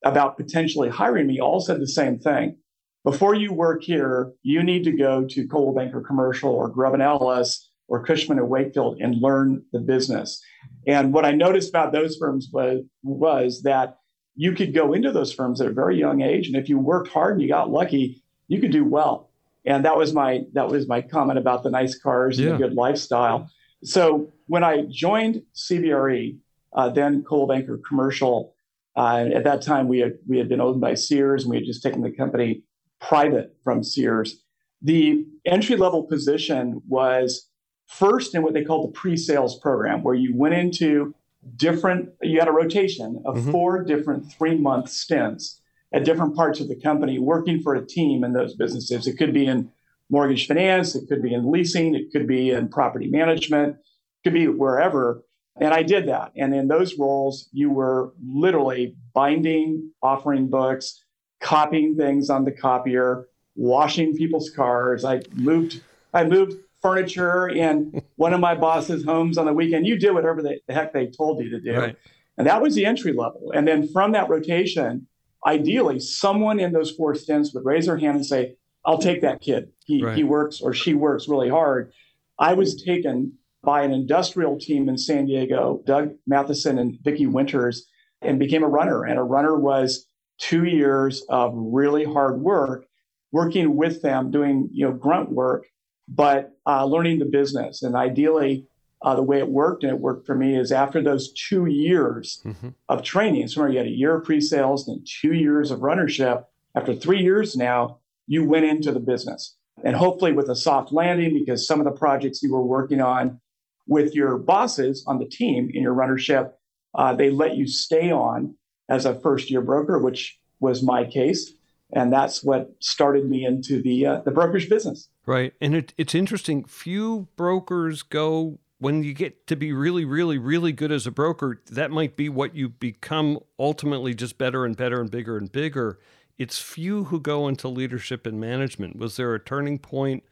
about 0.05 0.37
potentially 0.37 0.89
hiring 0.89 1.27
me 1.27 1.41
all 1.41 1.61
said 1.61 1.81
the 1.81 1.89
same 1.89 2.19
thing. 2.19 2.57
Before 3.05 3.35
you 3.35 3.53
work 3.53 3.83
here, 3.83 4.33
you 4.43 4.63
need 4.63 4.85
to 4.85 4.93
go 4.93 5.25
to 5.25 5.47
Coldwell 5.47 5.75
Banker 5.75 6.01
Commercial 6.01 6.51
or 6.51 6.69
Grubb 6.69 6.95
and 6.95 7.03
Ellis 7.03 7.71
or 7.89 8.05
Cushman 8.05 8.39
and 8.39 8.49
Wakefield 8.49 8.99
and 9.01 9.21
learn 9.21 9.63
the 9.73 9.79
business. 9.79 10.41
And 10.89 11.13
what 11.13 11.25
I 11.25 11.31
noticed 11.31 11.69
about 11.69 11.93
those 11.93 12.17
firms 12.17 12.49
was, 12.53 12.83
was 13.05 13.63
that 13.63 13.97
you 14.37 14.53
could 14.53 14.75
go 14.75 14.93
into 14.93 15.11
those 15.11 15.33
firms 15.33 15.61
at 15.61 15.67
a 15.67 15.73
very 15.73 15.99
young 15.99 16.21
age, 16.21 16.47
and 16.47 16.57
if 16.57 16.69
you 16.69 16.79
worked 16.79 17.09
hard 17.09 17.33
and 17.33 17.43
you 17.43 17.49
got 17.49 17.71
lucky, 17.71 18.23
you 18.49 18.61
could 18.61 18.71
do 18.71 18.85
well. 18.85 19.31
And 19.65 19.85
that 19.85 19.97
was 19.97 20.13
my 20.13 20.45
that 20.53 20.69
was 20.69 20.87
my 20.87 21.01
comment 21.01 21.39
about 21.39 21.65
the 21.65 21.71
nice 21.71 21.99
cars 21.99 22.39
and 22.39 22.47
yeah. 22.47 22.53
the 22.53 22.59
good 22.59 22.75
lifestyle. 22.75 23.51
So 23.83 24.33
when 24.47 24.63
I 24.63 24.83
joined 24.89 25.43
CBRE, 25.55 26.37
uh, 26.73 26.91
then 26.91 27.25
Coldwell 27.25 27.57
Banker 27.57 27.81
Commercial, 27.89 28.55
uh, 28.97 29.29
at 29.35 29.45
that 29.45 29.63
time 29.63 29.89
we 29.89 29.99
had 29.99 30.19
we 30.29 30.39
had 30.39 30.49
been 30.49 30.61
owned 30.61 30.81
by 30.81 30.95
Sears, 30.95 31.43
and 31.43 31.51
we 31.51 31.57
had 31.57 31.67
just 31.67 31.83
taken 31.83 32.03
the 32.03 32.13
company 32.13 32.63
private 33.01 33.57
from 33.65 33.83
Sears. 33.83 34.43
The 34.83 35.27
entry 35.45 35.77
level 35.77 36.05
position 36.05 36.83
was 36.89 37.49
first 37.87 38.35
in 38.35 38.43
what 38.43 38.53
they 38.53 38.65
called 38.65 38.89
the 38.89 38.93
pre 38.93 39.17
sales 39.17 39.59
program, 39.59 40.03
where 40.03 40.15
you 40.15 40.37
went 40.37 40.55
into 40.55 41.15
different, 41.57 42.11
you 42.23 42.39
had 42.39 42.49
a 42.49 42.53
rotation 42.53 43.23
of 43.25 43.37
mm-hmm. 43.37 43.51
four 43.51 43.85
different 43.85 44.33
three 44.33 44.57
month 44.57 44.89
stints 44.91 45.61
at 45.93 46.05
different 46.05 46.35
parts 46.35 46.61
of 46.61 46.69
the 46.69 46.81
company 46.81 47.19
working 47.19 47.61
for 47.61 47.75
a 47.75 47.87
team 47.87 48.25
in 48.25 48.33
those 48.33 48.55
businesses. 48.55 49.07
It 49.07 49.17
could 49.17 49.33
be 49.33 49.47
in 49.47 49.71
mortgage 50.11 50.47
finance, 50.47 50.95
it 50.95 51.09
could 51.09 51.23
be 51.23 51.35
in 51.35 51.51
leasing, 51.51 51.95
it 51.95 52.11
could 52.13 52.27
be 52.27 52.51
in 52.51 52.69
property 52.69 53.09
management, 53.09 53.77
it 53.77 54.25
could 54.25 54.35
be 54.35 54.49
wherever. 54.49 55.23
And 55.59 55.73
I 55.73 55.83
did 55.83 56.09
that. 56.09 56.33
And 56.37 56.55
in 56.55 56.69
those 56.69 56.99
roles, 56.99 57.49
you 57.53 57.71
were 57.71 58.13
literally 58.23 58.95
binding 59.15 59.91
offering 60.03 60.49
books, 60.49 61.03
copying 61.41 61.97
things 61.97 62.29
on 62.29 62.45
the 62.45 62.53
copier, 62.53 63.29
washing 63.55 64.15
people's 64.15 64.51
cars. 64.51 65.05
I 65.05 65.23
moved 65.35 65.81
I 66.13 66.25
moved 66.25 66.57
furniture 66.87 67.49
in 67.49 68.01
one 68.17 68.33
of 68.33 68.41
my 68.41 68.55
boss's 68.55 69.05
homes 69.05 69.39
on 69.39 69.47
the 69.47 69.53
weekend. 69.53 69.87
You 69.87 69.99
did 69.99 70.13
whatever 70.13 70.43
the 70.43 70.61
heck 70.69 70.93
they 70.93 71.09
told 71.09 71.43
you 71.43 71.51
to 71.51 71.61
do. 71.61 71.77
Right. 71.77 71.97
And 72.39 72.47
that 72.47 72.63
was 72.63 72.75
the 72.75 72.87
entry 72.87 73.13
level. 73.13 73.53
And 73.55 73.67
then 73.67 73.89
from 73.89 74.13
that 74.13 74.29
rotation, 74.29 75.07
ideally, 75.47 75.99
someone 75.99 76.61
in 76.61 76.73
those 76.73 76.91
four 76.91 77.15
stints 77.15 77.53
would 77.55 77.65
raise 77.65 77.87
their 77.87 77.99
hand 77.99 78.17
and 78.17 78.27
say, 78.27 78.57
I'll 78.85 78.99
take 78.99 79.23
that 79.23 79.41
kid. 79.41 79.71
He, 79.85 80.05
right. 80.05 80.17
he 80.17 80.23
works 80.23 80.61
or 80.61 80.73
she 80.73 80.95
works 80.95 81.29
really 81.29 81.49
hard. 81.49 81.93
I 82.39 82.55
was 82.55 82.81
taken 82.81 83.33
by 83.65 83.83
an 83.83 83.93
industrial 83.93 84.59
team 84.61 84.89
in 84.89 84.97
San 84.97 85.27
Diego, 85.27 85.83
Doug 85.87 86.11
Matheson 86.27 86.79
and 86.79 86.99
Vicki 87.03 87.27
Winters, 87.27 87.87
and 88.23 88.39
became 88.39 88.63
a 88.63 88.69
runner. 88.69 89.05
And 89.05 89.19
a 89.19 89.23
runner 89.23 89.59
was 89.59 90.07
two 90.39 90.65
years 90.65 91.25
of 91.31 91.53
really 91.57 92.05
hard 92.05 92.41
work, 92.41 92.87
working 93.33 93.77
with 93.77 94.03
them, 94.03 94.31
doing 94.31 94.69
you 94.73 94.87
know 94.87 94.93
grunt 94.93 95.33
work 95.33 95.67
but 96.09 96.57
uh, 96.67 96.85
learning 96.85 97.19
the 97.19 97.25
business. 97.25 97.83
And 97.83 97.97
ideally, 97.97 98.67
uh, 99.03 99.15
the 99.15 99.23
way 99.23 99.39
it 99.39 99.49
worked, 99.49 99.83
and 99.83 99.93
it 99.93 100.01
worked 100.01 100.27
for 100.27 100.35
me, 100.35 100.57
is 100.57 100.73
after 100.73 101.03
those 101.03 101.33
two 101.33 101.67
years 101.67 102.41
mm-hmm. 102.45 102.71
of 102.89 103.03
training, 103.03 103.49
so 103.49 103.67
you 103.67 103.79
had 103.79 103.87
a 103.87 103.91
year 103.91 104.17
of 104.17 104.25
pre-sales 104.25 104.89
and 104.89 105.07
two 105.07 105.35
years 105.35 105.71
of 105.71 105.83
runnership. 105.83 106.47
After 106.75 106.95
three 106.95 107.21
years 107.21 107.57
now, 107.57 107.99
you 108.27 108.45
went 108.45 108.65
into 108.65 108.93
the 108.93 109.01
business, 109.01 109.57
and 109.85 109.95
hopefully 109.95 110.33
with 110.33 110.49
a 110.49 110.57
soft 110.57 110.93
landing, 110.93 111.35
because 111.35 111.67
some 111.67 111.79
of 111.81 111.85
the 111.85 111.93
projects 111.93 112.43
you 112.43 112.53
were 112.53 112.65
working 112.65 113.01
on 113.01 113.41
with 113.87 114.15
your 114.15 114.39
bosses 114.39 115.05
on 115.07 115.19
the 115.19 115.27
team 115.27 115.71
in 115.73 115.83
your 115.83 115.93
runnership, 115.93 116.59
uh, 116.95 117.15
they 117.15 117.31
let 117.31 117.57
you 117.57 117.67
stay 117.67 118.11
on 118.11 118.57
as 118.89 119.05
a 119.05 119.15
first-year 119.21 119.61
broker, 119.61 119.99
which 119.99 120.39
was 120.59 120.83
my 120.83 121.05
case, 121.05 121.53
and 121.93 122.13
that's 122.13 122.43
what 122.43 122.71
started 122.81 123.29
me 123.29 123.45
into 123.45 123.83
the 123.83 124.07
uh, 124.07 124.21
the 124.25 124.31
brokerage 124.31 124.69
business. 124.69 125.09
Right. 125.27 125.53
And 125.61 125.75
it, 125.75 125.93
it's 125.99 126.15
interesting. 126.15 126.65
Few 126.65 127.27
brokers 127.37 128.03
go 128.03 128.59
when 128.79 129.03
you 129.03 129.15
get 129.15 129.47
to 129.47 129.57
be 129.57 129.73
really, 129.73 130.05
really, 130.05 130.39
really 130.39 130.73
good 130.73 130.93
as 130.93 131.07
a 131.07 131.11
broker, 131.11 131.63
that 131.71 131.91
might 131.91 132.17
be 132.17 132.29
what 132.29 132.55
you 132.55 132.69
become 132.69 133.39
ultimately 133.59 134.15
just 134.15 134.39
better 134.39 134.65
and 134.65 134.77
better 134.77 135.01
and 135.01 135.11
bigger 135.11 135.37
and 135.37 135.51
bigger. 135.51 135.99
It's 136.37 136.59
few 136.59 137.05
who 137.05 137.19
go 137.19 137.49
into 137.49 137.69
leadership 137.69 138.27
and 138.27 138.39
management. 138.39 138.97
Was 138.97 139.17
there 139.17 139.35
a 139.35 139.41
turning 139.41 139.79
point 139.79 140.25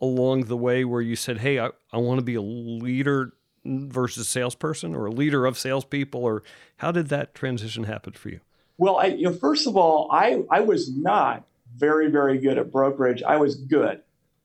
along 0.00 0.44
the 0.44 0.56
way 0.56 0.84
where 0.84 1.00
you 1.00 1.16
said, 1.16 1.38
Hey, 1.38 1.58
I, 1.58 1.70
I 1.92 1.98
want 1.98 2.18
to 2.18 2.24
be 2.24 2.36
a 2.36 2.40
leader 2.42 3.32
versus 3.64 4.28
salesperson 4.28 4.94
or 4.94 5.06
a 5.06 5.10
leader 5.10 5.44
of 5.44 5.58
salespeople? 5.58 6.24
Or 6.24 6.42
how 6.76 6.92
did 6.92 7.08
that 7.08 7.34
transition 7.34 7.84
happen 7.84 8.12
for 8.12 8.28
you? 8.28 8.40
Well, 8.78 8.96
I, 8.96 9.06
you 9.06 9.24
know, 9.24 9.32
first 9.32 9.66
of 9.66 9.76
all, 9.76 10.08
I, 10.12 10.44
I 10.48 10.60
was 10.60 10.90
not 10.96 11.44
very, 11.76 12.08
very 12.08 12.38
good 12.38 12.56
at 12.56 12.70
brokerage. 12.70 13.22
I 13.22 13.36
was 13.36 13.56
good 13.56 14.00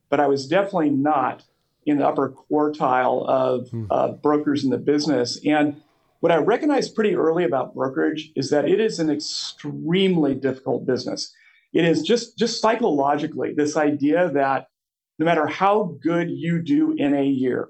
but 0.09 0.19
I 0.19 0.27
was 0.27 0.47
definitely 0.47 0.91
not 0.91 1.43
in 1.85 1.97
the 1.97 2.07
upper 2.07 2.31
quartile 2.31 3.27
of 3.27 3.69
hmm. 3.69 3.85
uh, 3.89 4.09
brokers 4.13 4.63
in 4.63 4.69
the 4.69 4.77
business. 4.77 5.39
And 5.45 5.81
what 6.19 6.31
I 6.31 6.37
recognized 6.37 6.95
pretty 6.95 7.15
early 7.15 7.43
about 7.43 7.75
brokerage 7.75 8.31
is 8.35 8.49
that 8.49 8.67
it 8.67 8.79
is 8.79 8.99
an 8.99 9.09
extremely 9.09 10.33
difficult 10.33 10.85
business. 10.85 11.33
It 11.73 11.85
is 11.85 12.01
just 12.01 12.37
just 12.37 12.61
psychologically 12.61 13.53
this 13.53 13.77
idea 13.77 14.29
that 14.31 14.69
no 15.19 15.25
matter 15.25 15.45
how 15.45 15.97
good 16.01 16.29
you 16.29 16.61
do 16.61 16.93
in 16.97 17.13
a 17.13 17.23
year, 17.23 17.69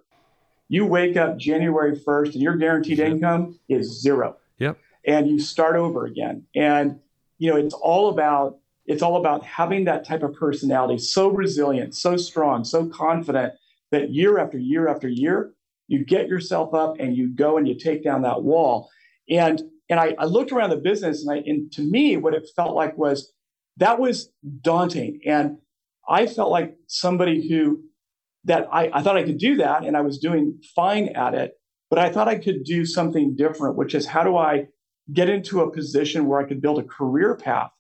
you 0.68 0.86
wake 0.86 1.18
up 1.18 1.38
January 1.38 1.96
1st 1.96 2.34
and 2.34 2.42
your 2.42 2.56
guaranteed 2.56 3.00
yep. 3.00 3.12
income 3.12 3.60
is 3.68 4.02
zero. 4.02 4.38
Yep. 4.60 4.78
And 5.06 5.28
you 5.28 5.40
start 5.40 5.76
over 5.76 6.06
again. 6.06 6.46
And 6.56 7.00
you 7.38 7.52
know, 7.52 7.58
it's 7.58 7.74
all 7.74 8.10
about 8.10 8.58
it's 8.86 9.02
all 9.02 9.18
about 9.18 9.44
having 9.44 9.86
that 9.86 10.06
type 10.06 10.24
of 10.24 10.34
personality, 10.34 10.98
so 10.98 11.30
resilient, 11.30 11.96
so 11.96 12.18
strong, 12.18 12.64
so 12.64 12.88
confident 12.88 13.54
that 13.92 14.12
year 14.12 14.38
after 14.38 14.58
year 14.58 14.88
after 14.88 15.08
year, 15.08 15.54
you 15.88 16.04
get 16.04 16.28
yourself 16.28 16.74
up 16.74 16.96
and 17.00 17.16
you 17.16 17.30
go 17.30 17.58
and 17.58 17.68
you 17.68 17.76
take 17.78 18.04
down 18.04 18.22
that 18.24 18.44
wall. 18.44 18.90
And 19.30 19.62
and 19.90 20.00
I, 20.00 20.16
I 20.18 20.26
looked 20.26 20.52
around 20.52 20.72
the 20.72 20.78
business 20.78 21.26
and 21.26 21.32
I 21.32 21.44
and 21.46 21.72
to 21.74 21.82
me, 21.82 22.18
what 22.18 22.34
it 22.34 22.48
felt 22.56 22.76
like 22.76 22.98
was 22.98 23.32
that 23.78 24.00
was 24.00 24.30
daunting. 24.62 25.20
And 25.26 25.58
I 26.08 26.28
felt 26.28 26.52
like 26.52 26.76
somebody 26.88 27.48
who 27.48 27.84
that 28.46 28.68
I, 28.72 28.90
I 28.94 29.02
thought 29.02 29.18
I 29.18 29.24
could 29.24 29.40
do 29.40 29.58
that 29.58 29.84
and 29.84 29.98
I 29.98 30.02
was 30.02 30.20
doing 30.20 30.60
fine 30.76 31.10
at 31.10 31.34
it, 31.34 31.54
but 31.90 31.98
I 32.00 32.12
thought 32.12 32.28
I 32.28 32.38
could 32.38 32.64
do 32.64 32.86
something 32.86 33.36
different, 33.36 33.76
which 33.76 33.96
is 33.96 34.06
how 34.06 34.24
do 34.24 34.38
I 34.38 34.68
get 35.14 35.30
into 35.30 35.62
a 35.62 35.72
position 35.72 36.28
where 36.28 36.40
I 36.40 36.48
could 36.48 36.62
build 36.62 36.80
a 36.80 36.84
career 36.84 37.36
path 37.36 37.72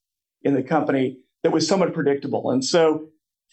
in 0.45 0.53
the 0.53 0.63
company 0.63 1.17
that 1.43 1.51
was 1.51 1.67
somewhat 1.67 1.93
predictable. 1.93 2.51
And 2.51 2.63
so, 2.63 3.09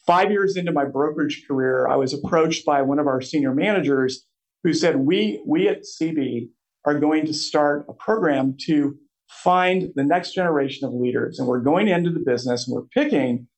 five 0.06 0.30
years 0.30 0.56
into 0.56 0.72
my 0.72 0.84
brokerage 0.84 1.44
career, 1.48 1.88
I 1.88 1.96
was 1.96 2.12
approached 2.12 2.64
by 2.64 2.82
one 2.82 2.98
of 2.98 3.06
our 3.06 3.20
senior 3.20 3.54
managers 3.54 4.24
who 4.62 4.72
said, 4.72 4.96
"We 4.96 5.42
we 5.44 5.68
at 5.68 5.84
CB 5.84 6.50
are 6.84 6.98
going 6.98 7.26
to 7.26 7.34
start 7.34 7.86
a 7.88 7.94
program 7.94 8.56
to 8.66 8.96
find 9.28 9.90
the 9.96 10.04
next 10.04 10.34
generation 10.34 10.86
of 10.86 10.94
leaders, 10.94 11.38
and 11.38 11.48
we're 11.48 11.60
going 11.60 11.88
into 11.88 12.10
the 12.10 12.20
business 12.20 12.68
and 12.68 12.74
we're 12.76 12.86
picking 12.94 13.48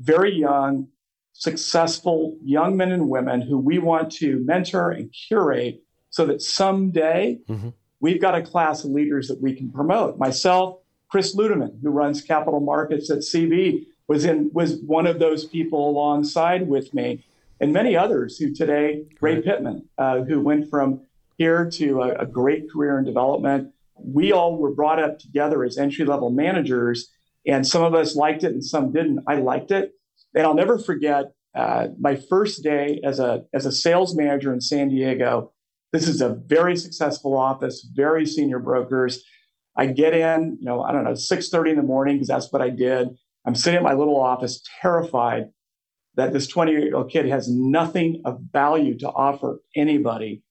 very 0.00 0.34
young." 0.34 0.88
Successful 1.36 2.38
young 2.44 2.76
men 2.76 2.92
and 2.92 3.08
women 3.08 3.40
who 3.40 3.58
we 3.58 3.80
want 3.80 4.12
to 4.12 4.40
mentor 4.44 4.92
and 4.92 5.12
curate 5.28 5.82
so 6.10 6.24
that 6.26 6.40
someday 6.40 7.40
mm-hmm. 7.48 7.70
we've 7.98 8.20
got 8.20 8.36
a 8.36 8.42
class 8.42 8.84
of 8.84 8.92
leaders 8.92 9.26
that 9.26 9.42
we 9.42 9.52
can 9.52 9.68
promote. 9.72 10.16
Myself, 10.16 10.78
Chris 11.14 11.36
Ludeman, 11.36 11.80
who 11.80 11.90
runs 11.90 12.22
capital 12.22 12.58
markets 12.58 13.08
at 13.08 13.18
CB, 13.18 13.86
was 14.08 14.24
in 14.24 14.50
was 14.52 14.80
one 14.80 15.06
of 15.06 15.20
those 15.20 15.44
people 15.44 15.88
alongside 15.88 16.66
with 16.66 16.92
me, 16.92 17.24
and 17.60 17.72
many 17.72 17.96
others 17.96 18.36
who 18.36 18.52
today, 18.52 19.04
Ray 19.20 19.36
right. 19.36 19.44
Pittman, 19.44 19.88
uh, 19.96 20.22
who 20.22 20.40
went 20.40 20.68
from 20.68 21.02
here 21.38 21.70
to 21.70 22.02
a, 22.02 22.14
a 22.22 22.26
great 22.26 22.68
career 22.68 22.98
in 22.98 23.04
development. 23.04 23.72
We 23.96 24.32
all 24.32 24.56
were 24.56 24.72
brought 24.72 25.00
up 25.00 25.20
together 25.20 25.62
as 25.62 25.78
entry 25.78 26.04
level 26.04 26.30
managers, 26.30 27.12
and 27.46 27.64
some 27.64 27.84
of 27.84 27.94
us 27.94 28.16
liked 28.16 28.42
it 28.42 28.50
and 28.50 28.64
some 28.64 28.90
didn't. 28.90 29.20
I 29.28 29.36
liked 29.36 29.70
it, 29.70 29.92
and 30.34 30.44
I'll 30.44 30.54
never 30.54 30.80
forget 30.80 31.26
uh, 31.54 31.90
my 31.96 32.16
first 32.16 32.64
day 32.64 33.00
as 33.04 33.20
a 33.20 33.44
as 33.54 33.66
a 33.66 33.70
sales 33.70 34.16
manager 34.16 34.52
in 34.52 34.60
San 34.60 34.88
Diego. 34.88 35.52
This 35.92 36.08
is 36.08 36.20
a 36.20 36.30
very 36.30 36.76
successful 36.76 37.36
office, 37.36 37.86
very 37.94 38.26
senior 38.26 38.58
brokers. 38.58 39.22
I 39.76 39.86
get 39.86 40.14
in, 40.14 40.58
you 40.60 40.66
know, 40.66 40.82
I 40.82 40.92
don't 40.92 41.04
know, 41.04 41.14
6:30 41.14 41.70
in 41.70 41.76
the 41.76 41.82
morning 41.82 42.16
because 42.16 42.28
that's 42.28 42.52
what 42.52 42.62
I 42.62 42.70
did. 42.70 43.08
I'm 43.46 43.54
sitting 43.54 43.76
at 43.76 43.82
my 43.82 43.94
little 43.94 44.20
office, 44.20 44.62
terrified 44.80 45.50
that 46.16 46.32
this 46.32 46.46
20 46.46 46.72
year 46.72 46.96
old 46.96 47.10
kid 47.10 47.26
has 47.26 47.48
nothing 47.48 48.22
of 48.24 48.40
value 48.52 48.96
to 48.98 49.08
offer 49.08 49.60
anybody. 49.76 50.42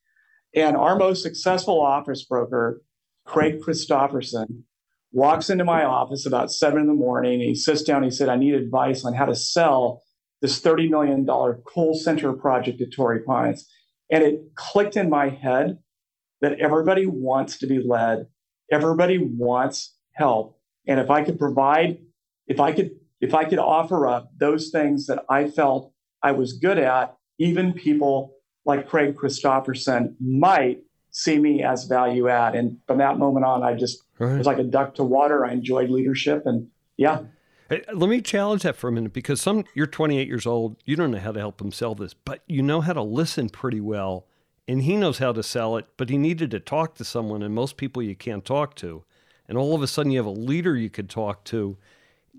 And 0.55 0.75
our 0.77 0.97
most 0.97 1.23
successful 1.23 1.81
office 1.81 2.23
broker, 2.23 2.81
Craig 3.25 3.61
Christopherson, 3.61 4.65
walks 5.11 5.49
into 5.49 5.63
my 5.63 5.83
office 5.83 6.25
about 6.25 6.51
seven 6.51 6.81
in 6.81 6.87
the 6.87 6.93
morning. 6.93 7.39
He 7.39 7.55
sits 7.55 7.83
down. 7.83 8.03
He 8.03 8.11
said, 8.11 8.29
I 8.29 8.35
need 8.35 8.53
advice 8.53 9.05
on 9.05 9.13
how 9.13 9.25
to 9.25 9.35
sell 9.35 10.01
this 10.41 10.59
$30 10.59 10.89
million 10.89 11.25
coal 11.25 11.93
center 11.95 12.33
project 12.33 12.81
at 12.81 12.91
Torrey 12.91 13.23
Pines. 13.23 13.65
And 14.11 14.23
it 14.23 14.41
clicked 14.55 14.97
in 14.97 15.09
my 15.09 15.29
head 15.29 15.77
that 16.41 16.59
everybody 16.59 17.05
wants 17.05 17.57
to 17.59 17.67
be 17.67 17.79
led 17.79 18.27
everybody 18.71 19.17
wants 19.17 19.95
help. 20.13 20.59
And 20.87 20.99
if 20.99 21.09
I 21.09 21.23
could 21.23 21.39
provide, 21.39 21.99
if 22.47 22.59
I 22.59 22.71
could, 22.71 22.91
if 23.21 23.33
I 23.33 23.45
could 23.45 23.59
offer 23.59 24.07
up 24.07 24.31
those 24.37 24.69
things 24.69 25.07
that 25.07 25.23
I 25.29 25.49
felt 25.49 25.93
I 26.21 26.31
was 26.31 26.53
good 26.53 26.77
at, 26.77 27.15
even 27.39 27.73
people 27.73 28.35
like 28.65 28.87
Craig 28.87 29.15
Christopherson 29.15 30.15
might 30.19 30.83
see 31.11 31.37
me 31.39 31.63
as 31.63 31.85
value 31.85 32.27
add. 32.27 32.55
And 32.55 32.77
from 32.87 32.97
that 32.97 33.17
moment 33.17 33.45
on, 33.45 33.63
I 33.63 33.75
just 33.75 34.03
right. 34.19 34.37
was 34.37 34.47
like 34.47 34.57
a 34.57 34.63
duck 34.63 34.95
to 34.95 35.03
water. 35.03 35.45
I 35.45 35.51
enjoyed 35.51 35.89
leadership 35.89 36.45
and 36.45 36.67
yeah. 36.97 37.23
Hey, 37.69 37.83
let 37.93 38.09
me 38.09 38.21
challenge 38.21 38.63
that 38.63 38.75
for 38.75 38.87
a 38.87 38.91
minute 38.91 39.13
because 39.13 39.41
some 39.41 39.63
you're 39.73 39.87
28 39.87 40.27
years 40.27 40.45
old, 40.45 40.77
you 40.85 40.95
don't 40.95 41.11
know 41.11 41.19
how 41.19 41.31
to 41.31 41.39
help 41.39 41.57
them 41.57 41.71
sell 41.71 41.95
this, 41.95 42.13
but 42.13 42.41
you 42.47 42.61
know 42.61 42.81
how 42.81 42.93
to 42.93 43.01
listen 43.01 43.49
pretty 43.49 43.79
well 43.79 44.27
and 44.67 44.83
he 44.83 44.95
knows 44.95 45.17
how 45.17 45.31
to 45.31 45.43
sell 45.43 45.77
it, 45.77 45.87
but 45.97 46.09
he 46.09 46.17
needed 46.17 46.51
to 46.51 46.59
talk 46.59 46.95
to 46.95 47.03
someone 47.03 47.43
and 47.43 47.53
most 47.53 47.77
people 47.77 48.01
you 48.01 48.15
can't 48.15 48.45
talk 48.45 48.75
to. 48.75 49.03
And 49.47 49.57
all 49.57 49.75
of 49.75 49.81
a 49.81 49.87
sudden 49.87 50.11
you 50.11 50.19
have 50.19 50.25
a 50.25 50.31
leader 50.31 50.75
you 50.75 50.89
could 50.89 51.09
talk 51.09 51.43
to 51.45 51.77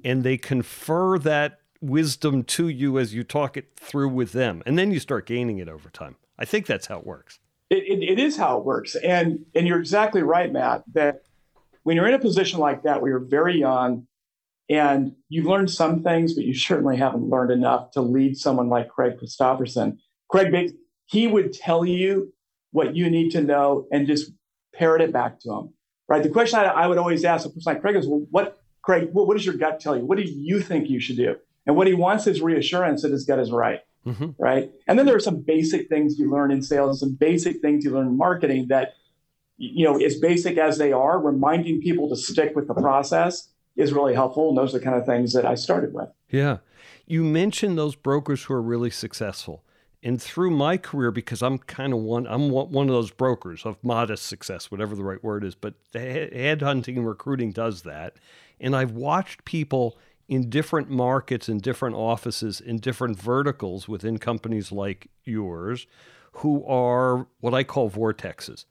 and 0.05 0.23
they 0.23 0.37
confer 0.37 1.19
that 1.19 1.61
wisdom 1.81 2.43
to 2.45 2.69
you 2.69 2.99
as 2.99 3.15
you 3.15 3.23
talk 3.23 3.57
it 3.57 3.77
through 3.77 4.09
with 4.09 4.33
them. 4.33 4.63
And 4.65 4.79
then 4.79 4.91
you 4.91 4.99
start 5.01 5.27
gaining 5.27 5.59
it 5.59 5.69
over 5.69 5.91
time. 5.91 6.17
I 6.39 6.45
think 6.45 6.67
that's 6.67 6.87
how 6.87 6.99
it 6.99 7.07
works. 7.07 7.39
It, 7.71 7.85
it, 7.85 8.03
it 8.03 8.19
is 8.19 8.37
how 8.37 8.59
it 8.59 8.65
works. 8.65 8.95
And, 8.97 9.45
and 9.55 9.67
you're 9.67 9.79
exactly 9.79 10.23
right, 10.23 10.51
Matt, 10.51 10.85
that 10.95 11.23
when 11.83 11.97
you're 11.97 12.09
in 12.09 12.15
a 12.15 12.19
position 12.19 12.59
like 12.59 12.83
that 12.83 13.01
where 13.01 13.11
you're 13.11 13.21
very 13.21 13.59
young 13.59 14.07
and 14.71 15.15
you've 15.29 15.47
learned 15.47 15.71
some 15.71 16.03
things, 16.03 16.35
but 16.35 16.45
you 16.45 16.55
certainly 16.55 16.97
haven't 16.97 17.29
learned 17.29 17.51
enough 17.51 17.91
to 17.93 18.01
lead 18.01 18.37
someone 18.39 18.69
like 18.69 18.89
Craig 18.89 19.19
Christopherson. 19.19 19.99
Craig, 20.29 20.75
he 21.07 21.27
would 21.27 21.53
tell 21.53 21.85
you 21.85 22.33
what 22.73 22.97
you 22.97 23.11
need 23.11 23.31
to 23.31 23.41
know 23.41 23.87
and 23.93 24.07
just 24.07 24.33
parrot 24.75 25.01
it 25.03 25.13
back 25.13 25.41
to 25.41 25.53
him. 25.53 25.75
Right. 26.09 26.23
The 26.23 26.29
question 26.29 26.59
I, 26.59 26.65
I 26.65 26.87
would 26.87 26.99
always 26.99 27.25
ask 27.25 27.47
a 27.47 27.49
person 27.49 27.73
like 27.73 27.81
Craig 27.81 27.97
is, 27.97 28.07
well, 28.07 28.27
what, 28.31 28.61
Craig, 28.83 29.11
what, 29.13 29.27
what 29.27 29.37
does 29.37 29.47
your 29.47 29.55
gut 29.55 29.81
tell 29.81 29.97
you? 29.97 30.05
What 30.05 30.19
do 30.19 30.25
you 30.25 30.61
think 30.61 30.91
you 30.91 31.01
should 31.01 31.17
do? 31.17 31.37
And 31.67 31.77
what 31.77 31.87
he 31.87 31.95
wants 31.95 32.27
is 32.27 32.43
reassurance 32.43 33.03
that 33.03 33.13
his 33.13 33.25
gut 33.25 33.39
is 33.39 33.51
right. 33.51 33.81
Mm-hmm. 34.07 34.31
Right. 34.39 34.71
And 34.87 34.99
then 34.99 35.07
there 35.07 35.17
are 35.17 35.21
some 35.21 35.41
basic 35.41 35.89
things 35.89 36.19
you 36.19 36.31
learn 36.31 36.51
in 36.51 36.61
sales, 36.61 36.91
and 36.91 36.99
some 36.99 37.17
basic 37.17 37.63
things 37.63 37.85
you 37.85 37.91
learn 37.91 38.09
in 38.09 38.19
marketing 38.19 38.67
that, 38.69 38.93
you 39.57 39.87
know, 39.87 39.97
as 39.97 40.19
basic 40.19 40.59
as 40.59 40.77
they 40.77 40.93
are, 40.93 41.19
reminding 41.19 41.81
people 41.81 42.11
to 42.11 42.17
stick 42.17 42.55
with 42.55 42.67
the 42.69 42.75
process 42.75 43.49
is 43.77 43.95
really 43.95 44.13
helpful. 44.13 44.51
And 44.51 44.59
those 44.59 44.75
are 44.75 44.79
the 44.79 44.85
kind 44.85 44.97
of 44.97 45.07
things 45.07 45.33
that 45.33 45.47
I 45.47 45.55
started 45.55 45.95
with. 45.95 46.11
Yeah. 46.29 46.59
You 47.07 47.25
mentioned 47.25 47.79
those 47.79 47.97
brokers 47.97 48.43
who 48.43 48.53
are 48.53 48.61
really 48.61 48.91
successful. 48.91 49.65
And 50.05 50.21
through 50.21 50.51
my 50.51 50.77
career, 50.77 51.11
because 51.11 51.43
I'm 51.43 51.57
kind 51.57 51.95
of 51.95 51.99
one, 52.01 52.27
I'm 52.27 52.51
one 52.51 52.89
of 52.89 52.95
those 52.95 53.11
brokers 53.11 53.65
of 53.65 53.83
modest 53.83 54.27
success, 54.27 54.71
whatever 54.71 54.95
the 54.95 55.03
right 55.03 55.25
word 55.25 55.45
is, 55.45 55.55
but 55.55 55.75
headhunting 55.95 56.97
and 56.99 57.09
recruiting 57.09 57.53
does 57.53 57.83
that. 57.83 58.17
And 58.61 58.77
I've 58.77 58.91
watched 58.91 59.47
people 59.47 59.97
in 60.29 60.51
different 60.51 60.91
markets, 60.91 61.49
in 61.49 61.59
different 61.59 61.97
offices, 61.97 62.61
in 62.61 62.81
different 62.81 63.19
verticals 63.19 63.89
within 63.89 64.19
companies 64.19 64.71
like 64.71 65.09
yours 65.25 65.87
who 66.33 66.63
are 66.67 67.27
what 67.41 67.55
I 67.55 67.65
call 67.65 67.91
vortexes. 67.91 68.67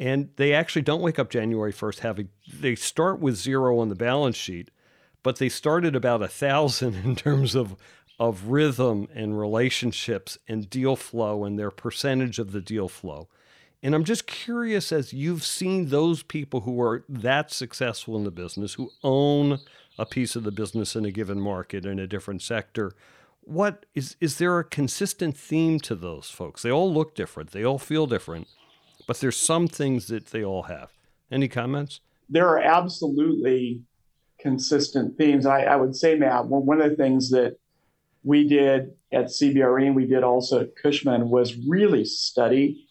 And 0.00 0.30
they 0.36 0.52
actually 0.52 0.82
don't 0.82 1.02
wake 1.02 1.20
up 1.20 1.30
January 1.30 1.72
1st 1.72 2.00
having, 2.00 2.30
they 2.52 2.74
start 2.74 3.20
with 3.20 3.36
zero 3.36 3.78
on 3.78 3.90
the 3.90 3.94
balance 3.94 4.36
sheet, 4.36 4.72
but 5.22 5.36
they 5.36 5.48
started 5.48 5.94
about 5.94 6.22
a 6.22 6.28
thousand 6.28 6.94
in 7.04 7.14
terms 7.14 7.54
of, 7.54 7.76
of 8.18 8.46
rhythm 8.46 9.08
and 9.14 9.38
relationships 9.38 10.38
and 10.48 10.68
deal 10.68 10.96
flow 10.96 11.44
and 11.44 11.58
their 11.58 11.70
percentage 11.70 12.38
of 12.38 12.52
the 12.52 12.60
deal 12.60 12.88
flow. 12.88 13.28
And 13.82 13.94
I'm 13.94 14.04
just 14.04 14.26
curious 14.26 14.90
as 14.90 15.12
you've 15.12 15.44
seen 15.44 15.88
those 15.88 16.24
people 16.24 16.62
who 16.62 16.80
are 16.80 17.04
that 17.08 17.52
successful 17.52 18.16
in 18.16 18.24
the 18.24 18.30
business, 18.32 18.74
who 18.74 18.90
own 19.04 19.60
a 19.98 20.04
piece 20.04 20.34
of 20.34 20.42
the 20.42 20.50
business 20.50 20.96
in 20.96 21.04
a 21.04 21.12
given 21.12 21.40
market 21.40 21.86
in 21.86 21.98
a 22.00 22.06
different 22.06 22.42
sector. 22.42 22.92
What 23.42 23.86
is 23.94 24.16
is 24.20 24.38
there 24.38 24.58
a 24.58 24.64
consistent 24.64 25.36
theme 25.36 25.78
to 25.80 25.94
those 25.94 26.28
folks? 26.28 26.62
They 26.62 26.72
all 26.72 26.92
look 26.92 27.14
different, 27.14 27.52
they 27.52 27.64
all 27.64 27.78
feel 27.78 28.06
different, 28.06 28.48
but 29.06 29.20
there's 29.20 29.36
some 29.36 29.68
things 29.68 30.08
that 30.08 30.26
they 30.26 30.44
all 30.44 30.64
have. 30.64 30.90
Any 31.30 31.48
comments? 31.48 32.00
There 32.28 32.48
are 32.48 32.58
absolutely 32.58 33.82
consistent 34.40 35.16
themes. 35.16 35.46
I, 35.46 35.62
I 35.62 35.76
would 35.76 35.94
say, 35.94 36.14
Matt, 36.14 36.46
one 36.46 36.80
of 36.80 36.90
the 36.90 36.96
things 36.96 37.30
that 37.30 37.56
we 38.28 38.46
did 38.46 38.90
at 39.10 39.26
CBRE 39.26 39.86
and 39.86 39.96
we 39.96 40.04
did 40.04 40.22
also 40.22 40.60
at 40.60 40.76
Cushman 40.76 41.30
was 41.30 41.56
really 41.66 42.04
study 42.04 42.86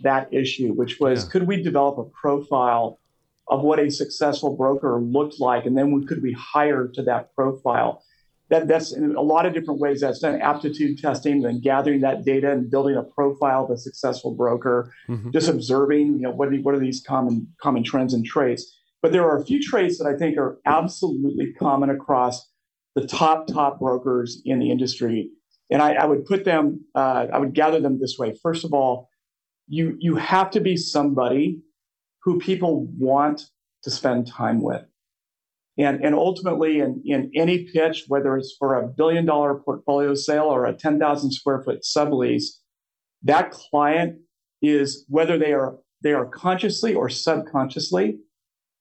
that 0.00 0.26
issue, 0.34 0.72
which 0.72 0.98
was 0.98 1.22
yeah. 1.22 1.30
could 1.30 1.46
we 1.46 1.62
develop 1.62 1.98
a 1.98 2.04
profile 2.20 2.98
of 3.46 3.62
what 3.62 3.78
a 3.78 3.88
successful 3.90 4.56
broker 4.56 5.00
looked 5.00 5.38
like, 5.38 5.66
and 5.66 5.78
then 5.78 5.92
we 5.92 6.04
could 6.04 6.20
be 6.20 6.32
hired 6.32 6.94
to 6.94 7.02
that 7.04 7.32
profile. 7.32 8.02
That, 8.48 8.66
that's 8.66 8.92
in 8.92 9.14
a 9.14 9.20
lot 9.20 9.46
of 9.46 9.54
different 9.54 9.78
ways. 9.78 10.00
That's 10.00 10.18
done 10.18 10.40
aptitude 10.40 10.98
testing, 10.98 11.42
then 11.42 11.60
gathering 11.60 12.00
that 12.00 12.24
data 12.24 12.50
and 12.50 12.68
building 12.68 12.96
a 12.96 13.04
profile 13.04 13.64
of 13.64 13.70
a 13.70 13.76
successful 13.76 14.34
broker. 14.34 14.92
Mm-hmm. 15.08 15.30
Just 15.30 15.48
observing, 15.48 16.14
you 16.14 16.22
know, 16.22 16.32
what 16.32 16.48
are, 16.48 16.56
what 16.56 16.74
are 16.74 16.80
these 16.80 17.00
common 17.00 17.46
common 17.62 17.84
trends 17.84 18.14
and 18.14 18.26
traits. 18.26 18.76
But 19.00 19.12
there 19.12 19.22
are 19.22 19.38
a 19.38 19.44
few 19.44 19.62
traits 19.62 19.98
that 19.98 20.06
I 20.06 20.16
think 20.16 20.38
are 20.38 20.58
absolutely 20.66 21.52
common 21.52 21.90
across 21.90 22.51
the 22.94 23.06
top 23.06 23.46
top 23.46 23.78
brokers 23.80 24.42
in 24.44 24.58
the 24.58 24.70
industry, 24.70 25.30
and 25.70 25.82
I, 25.82 25.94
I 25.94 26.04
would 26.04 26.24
put 26.26 26.44
them, 26.44 26.84
uh, 26.94 27.26
I 27.32 27.38
would 27.38 27.54
gather 27.54 27.80
them 27.80 28.00
this 28.00 28.16
way. 28.18 28.36
First 28.42 28.64
of 28.64 28.72
all, 28.72 29.08
you 29.68 29.96
you 29.98 30.16
have 30.16 30.50
to 30.52 30.60
be 30.60 30.76
somebody 30.76 31.60
who 32.22 32.38
people 32.38 32.86
want 32.98 33.42
to 33.82 33.90
spend 33.90 34.26
time 34.26 34.60
with. 34.60 34.84
And, 35.78 36.04
and 36.04 36.14
ultimately, 36.14 36.80
in, 36.80 37.02
in 37.04 37.30
any 37.34 37.64
pitch, 37.64 38.04
whether 38.08 38.36
it's 38.36 38.54
for 38.58 38.74
a 38.74 38.86
billion 38.86 39.24
dollar 39.24 39.54
portfolio 39.54 40.14
sale 40.14 40.44
or 40.44 40.66
a 40.66 40.74
10,000 40.74 41.32
square 41.32 41.62
foot 41.62 41.82
sublease, 41.82 42.44
that 43.22 43.52
client 43.52 44.18
is 44.60 45.04
whether 45.08 45.38
they 45.38 45.52
are 45.52 45.76
they 46.02 46.12
are 46.12 46.26
consciously 46.26 46.94
or 46.94 47.08
subconsciously, 47.08 48.18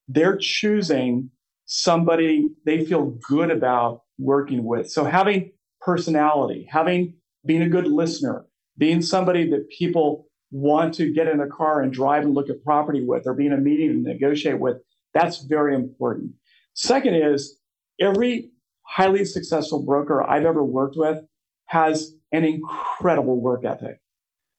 they're 0.08 0.38
choosing 0.38 1.30
somebody 1.74 2.50
they 2.66 2.84
feel 2.86 3.18
good 3.30 3.50
about 3.50 4.02
working 4.20 4.66
with. 4.66 4.92
So 4.92 5.06
having 5.06 5.54
personality, 5.80 6.68
having 6.70 7.14
being 7.46 7.62
a 7.62 7.70
good 7.70 7.88
listener, 7.88 8.46
being 8.78 9.02
somebody 9.02 9.50
that 9.52 9.70
people 9.70 10.28
want 10.52 10.94
to 10.96 11.14
get 11.14 11.30
in 11.30 11.40
a 11.40 11.48
car 11.48 11.82
and 11.82 11.94
drive 11.94 12.24
and 12.24 12.34
look 12.34 12.50
at 12.50 12.62
property 12.62 13.06
with 13.06 13.26
or 13.26 13.34
be 13.34 13.46
in 13.46 13.54
a 13.54 13.58
meeting 13.58 13.90
and 13.90 14.04
negotiate 14.04 14.60
with, 14.60 14.80
that's 15.14 15.46
very 15.46 15.74
important. 15.74 16.32
Second 16.74 17.16
is 17.16 17.58
every 18.02 18.52
highly 18.82 19.24
successful 19.24 19.82
broker 19.82 20.22
I've 20.30 20.46
ever 20.46 20.66
worked 20.66 20.98
with 20.98 21.24
has 21.68 22.14
an 22.34 22.44
incredible 22.44 23.40
work 23.40 23.64
ethic. 23.64 24.02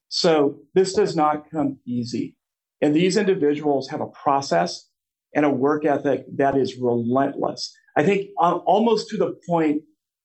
So 0.08 0.60
this 0.72 0.94
does 0.94 1.14
not 1.14 1.50
come 1.50 1.78
easy. 1.86 2.38
And 2.80 2.96
these 2.96 3.18
individuals 3.18 3.90
have 3.90 4.00
a 4.00 4.06
process 4.06 4.88
and 5.34 5.44
a 5.44 5.50
work 5.50 5.84
ethic 5.84 6.24
that 6.36 6.56
is 6.56 6.76
relentless. 6.76 7.74
I 7.96 8.02
think 8.02 8.30
uh, 8.40 8.56
almost 8.66 9.08
to 9.10 9.16
the 9.16 9.38
point 9.48 9.82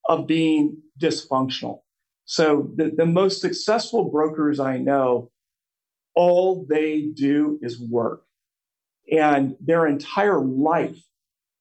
of 0.08 0.28
being 0.28 0.82
dysfunctional. 1.02 1.80
So 2.26 2.70
the, 2.76 2.92
the 2.96 3.06
most 3.06 3.42
successful 3.42 4.10
brokers 4.10 4.60
I 4.60 4.78
know 4.78 5.32
all 6.16 6.66
they 6.68 7.10
do 7.14 7.60
is 7.62 7.80
work. 7.80 8.24
And 9.12 9.56
their 9.62 9.88
entire 9.88 10.42
life 10.42 10.98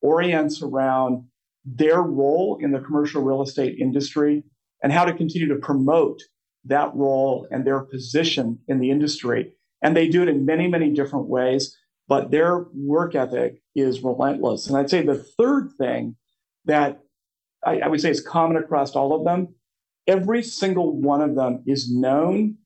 orients 0.01 0.61
around 0.61 1.25
their 1.63 2.01
role 2.01 2.57
in 2.61 2.71
the 2.71 2.79
commercial 2.79 3.21
real 3.21 3.41
estate 3.41 3.77
industry 3.79 4.43
and 4.83 4.91
how 4.91 5.05
to 5.05 5.13
continue 5.13 5.47
to 5.49 5.55
promote 5.55 6.21
that 6.65 6.93
role 6.95 7.47
and 7.51 7.65
their 7.65 7.81
position 7.81 8.59
in 8.67 8.79
the 8.79 8.91
industry. 8.91 9.53
And 9.81 9.95
they 9.95 10.07
do 10.07 10.23
it 10.23 10.29
in 10.29 10.45
many, 10.45 10.67
many 10.67 10.91
different 10.91 11.27
ways, 11.27 11.77
but 12.07 12.31
their 12.31 12.65
work 12.73 13.15
ethic 13.15 13.61
is 13.75 14.03
relentless. 14.03 14.67
And 14.67 14.77
I'd 14.77 14.89
say 14.89 15.03
the 15.03 15.23
third 15.37 15.71
thing 15.77 16.15
that 16.65 16.99
I, 17.65 17.79
I 17.79 17.87
would 17.87 18.01
say 18.01 18.09
is 18.09 18.21
common 18.21 18.57
across 18.57 18.95
all 18.95 19.13
of 19.13 19.25
them 19.25 19.55
every 20.07 20.41
single 20.41 20.95
one 20.99 21.21
of 21.21 21.35
them 21.35 21.63
is 21.67 21.93
known 21.93 22.57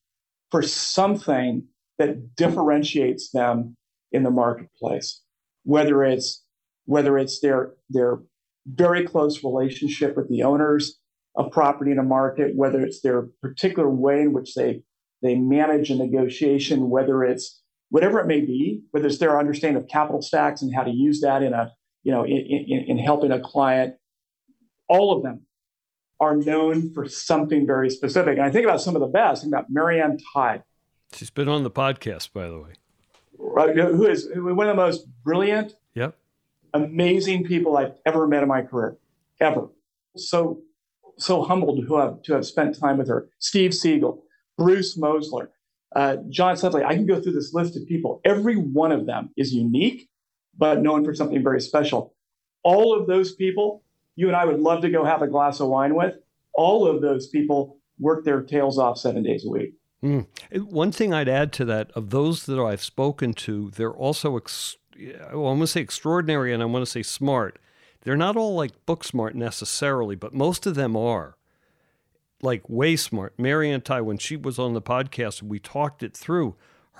for 0.51 0.61
something 0.61 1.67
that 1.97 2.35
differentiates 2.35 3.31
them 3.31 3.75
in 4.11 4.23
the 4.23 4.31
marketplace, 4.31 5.21
whether 5.63 6.03
it's 6.03 6.43
whether 6.85 7.17
it's 7.17 7.39
their 7.39 7.73
their 7.89 8.19
very 8.65 9.05
close 9.05 9.43
relationship 9.43 10.15
with 10.15 10.29
the 10.29 10.43
owners 10.43 10.99
of 11.35 11.51
property 11.51 11.91
in 11.91 11.99
a 11.99 12.03
market, 12.03 12.55
whether 12.55 12.81
it's 12.81 13.01
their 13.01 13.29
particular 13.41 13.89
way 13.89 14.21
in 14.21 14.33
which 14.33 14.53
they 14.53 14.83
they 15.21 15.35
manage 15.35 15.89
a 15.89 15.95
negotiation, 15.95 16.89
whether 16.89 17.23
it's 17.23 17.61
whatever 17.91 18.19
it 18.19 18.25
may 18.25 18.41
be, 18.41 18.81
whether 18.91 19.05
it's 19.05 19.19
their 19.19 19.37
understanding 19.39 19.81
of 19.81 19.87
capital 19.87 20.21
stacks 20.21 20.63
and 20.63 20.73
how 20.73 20.83
to 20.83 20.91
use 20.91 21.21
that 21.21 21.43
in 21.43 21.53
a 21.53 21.71
you 22.03 22.11
know 22.11 22.23
in, 22.23 22.37
in, 22.37 22.85
in 22.87 22.97
helping 22.97 23.31
a 23.31 23.39
client, 23.39 23.95
all 24.89 25.15
of 25.15 25.23
them 25.23 25.41
are 26.19 26.35
known 26.35 26.91
for 26.93 27.07
something 27.07 27.65
very 27.65 27.89
specific. 27.89 28.37
And 28.37 28.43
I 28.43 28.51
think 28.51 28.65
about 28.65 28.81
some 28.81 28.95
of 28.95 29.01
the 29.01 29.07
best. 29.07 29.39
I 29.39 29.43
think 29.43 29.53
about 29.53 29.69
Marianne 29.69 30.17
Tide, 30.33 30.63
She's 31.13 31.29
been 31.29 31.49
on 31.49 31.63
the 31.63 31.71
podcast, 31.71 32.31
by 32.33 32.47
the 32.47 32.59
way. 32.59 32.73
Right, 33.37 33.75
who 33.75 34.07
is 34.07 34.29
one 34.33 34.67
of 34.67 34.75
the 34.75 34.81
most 34.81 35.07
brilliant, 35.23 35.75
yep. 35.95 36.15
amazing 36.73 37.43
people 37.45 37.75
I've 37.75 37.95
ever 38.05 38.27
met 38.27 38.43
in 38.43 38.49
my 38.49 38.61
career, 38.61 38.97
ever. 39.39 39.69
So, 40.15 40.61
so 41.17 41.43
humbled 41.43 41.85
to 41.85 41.95
have 41.95 42.21
to 42.23 42.33
have 42.33 42.45
spent 42.45 42.77
time 42.79 42.97
with 42.97 43.07
her. 43.07 43.29
Steve 43.39 43.73
Siegel, 43.73 44.23
Bruce 44.57 44.97
Mosler, 44.97 45.47
uh, 45.95 46.17
John 46.29 46.57
Sedley. 46.57 46.83
I 46.83 46.95
can 46.95 47.05
go 47.05 47.21
through 47.21 47.33
this 47.33 47.53
list 47.53 47.75
of 47.75 47.85
people. 47.85 48.21
Every 48.23 48.55
one 48.55 48.91
of 48.91 49.05
them 49.05 49.29
is 49.37 49.53
unique, 49.53 50.09
but 50.57 50.81
known 50.81 51.03
for 51.03 51.13
something 51.13 51.43
very 51.43 51.61
special. 51.61 52.13
All 52.63 52.97
of 52.97 53.07
those 53.07 53.33
people, 53.33 53.83
you 54.15 54.27
and 54.27 54.35
I 54.35 54.45
would 54.45 54.59
love 54.59 54.81
to 54.81 54.89
go 54.89 55.03
have 55.03 55.21
a 55.21 55.27
glass 55.27 55.59
of 55.59 55.67
wine 55.69 55.95
with. 55.95 56.15
All 56.53 56.87
of 56.87 57.01
those 57.01 57.27
people 57.27 57.77
work 57.99 58.23
their 58.23 58.41
tails 58.41 58.77
off 58.77 58.97
seven 58.97 59.23
days 59.23 59.45
a 59.45 59.49
week. 59.49 59.73
Mm. 60.03 60.25
One 60.65 60.91
thing 60.91 61.13
I'd 61.13 61.29
add 61.29 61.53
to 61.53 61.65
that 61.65 61.91
of 61.91 62.09
those 62.09 62.45
that 62.45 62.59
I've 62.59 62.83
spoken 62.83 63.33
to, 63.33 63.71
they're 63.71 63.91
also, 63.91 64.37
ex- 64.37 64.77
I'm 64.95 65.33
going 65.33 65.59
to 65.59 65.67
say 65.67 65.81
extraordinary 65.81 66.53
and 66.53 66.61
I 66.61 66.65
want 66.65 66.83
to 66.83 66.91
say 66.91 67.03
smart. 67.03 67.59
They're 68.01 68.17
not 68.17 68.35
all 68.35 68.55
like 68.55 68.85
book 68.85 69.03
smart 69.03 69.35
necessarily, 69.35 70.15
but 70.15 70.33
most 70.33 70.65
of 70.65 70.73
them 70.75 70.97
are 70.97 71.37
like 72.43 72.69
way 72.69 72.95
smart. 72.95 73.33
Mary 73.37 73.71
Ann 73.71 73.81
Tighe, 73.81 74.03
when 74.03 74.17
she 74.17 74.35
was 74.35 74.59
on 74.59 74.73
the 74.73 74.81
podcast, 74.81 75.41
we 75.41 75.59
talked 75.59 76.03
it 76.03 76.15
through. 76.15 76.55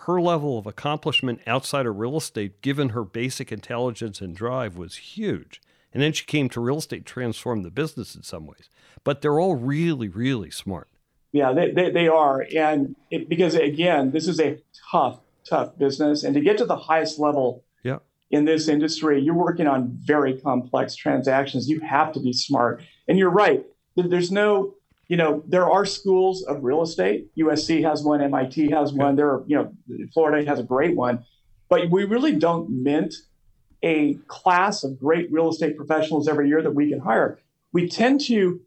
Her 0.05 0.19
level 0.19 0.57
of 0.57 0.65
accomplishment 0.65 1.41
outside 1.45 1.85
of 1.85 1.97
real 1.97 2.17
estate, 2.17 2.61
given 2.61 2.89
her 2.89 3.03
basic 3.03 3.51
intelligence 3.51 4.19
and 4.19 4.35
drive, 4.35 4.75
was 4.75 4.95
huge. 4.95 5.61
And 5.93 6.01
then 6.01 6.13
she 6.13 6.25
came 6.25 6.49
to 6.49 6.61
real 6.61 6.77
estate, 6.77 7.05
transformed 7.05 7.63
the 7.65 7.69
business 7.69 8.15
in 8.15 8.23
some 8.23 8.47
ways. 8.47 8.69
But 9.03 9.21
they're 9.21 9.39
all 9.39 9.55
really, 9.55 10.07
really 10.07 10.49
smart. 10.49 10.87
Yeah, 11.33 11.53
they, 11.53 11.71
they, 11.71 11.91
they 11.91 12.07
are. 12.07 12.45
And 12.55 12.95
it, 13.09 13.29
because, 13.29 13.55
again, 13.55 14.11
this 14.11 14.27
is 14.27 14.39
a 14.39 14.57
tough, 14.91 15.19
tough 15.47 15.77
business. 15.77 16.23
And 16.23 16.33
to 16.33 16.41
get 16.41 16.57
to 16.57 16.65
the 16.65 16.75
highest 16.75 17.19
level 17.19 17.63
yeah. 17.83 17.99
in 18.31 18.45
this 18.45 18.67
industry, 18.67 19.21
you're 19.21 19.35
working 19.35 19.67
on 19.67 19.97
very 20.01 20.39
complex 20.39 20.95
transactions. 20.95 21.69
You 21.69 21.79
have 21.81 22.11
to 22.13 22.19
be 22.19 22.33
smart. 22.33 22.83
And 23.07 23.17
you're 23.17 23.29
right. 23.29 23.65
There's 23.95 24.31
no, 24.31 24.73
you 25.11 25.17
know, 25.17 25.43
there 25.45 25.69
are 25.69 25.85
schools 25.85 26.41
of 26.43 26.63
real 26.63 26.81
estate. 26.81 27.27
USC 27.37 27.83
has 27.83 28.01
one, 28.01 28.21
MIT 28.21 28.71
has 28.71 28.93
one. 28.93 29.17
There 29.17 29.27
are, 29.27 29.43
you 29.45 29.57
know, 29.57 29.73
Florida 30.13 30.49
has 30.49 30.57
a 30.57 30.63
great 30.63 30.95
one. 30.95 31.25
But 31.67 31.89
we 31.89 32.05
really 32.05 32.31
don't 32.31 32.69
mint 32.69 33.13
a 33.83 34.13
class 34.29 34.85
of 34.85 34.97
great 34.97 35.29
real 35.29 35.49
estate 35.49 35.75
professionals 35.75 36.29
every 36.29 36.47
year 36.47 36.61
that 36.61 36.71
we 36.71 36.89
can 36.89 37.01
hire. 37.01 37.39
We 37.73 37.89
tend 37.89 38.21
to 38.27 38.61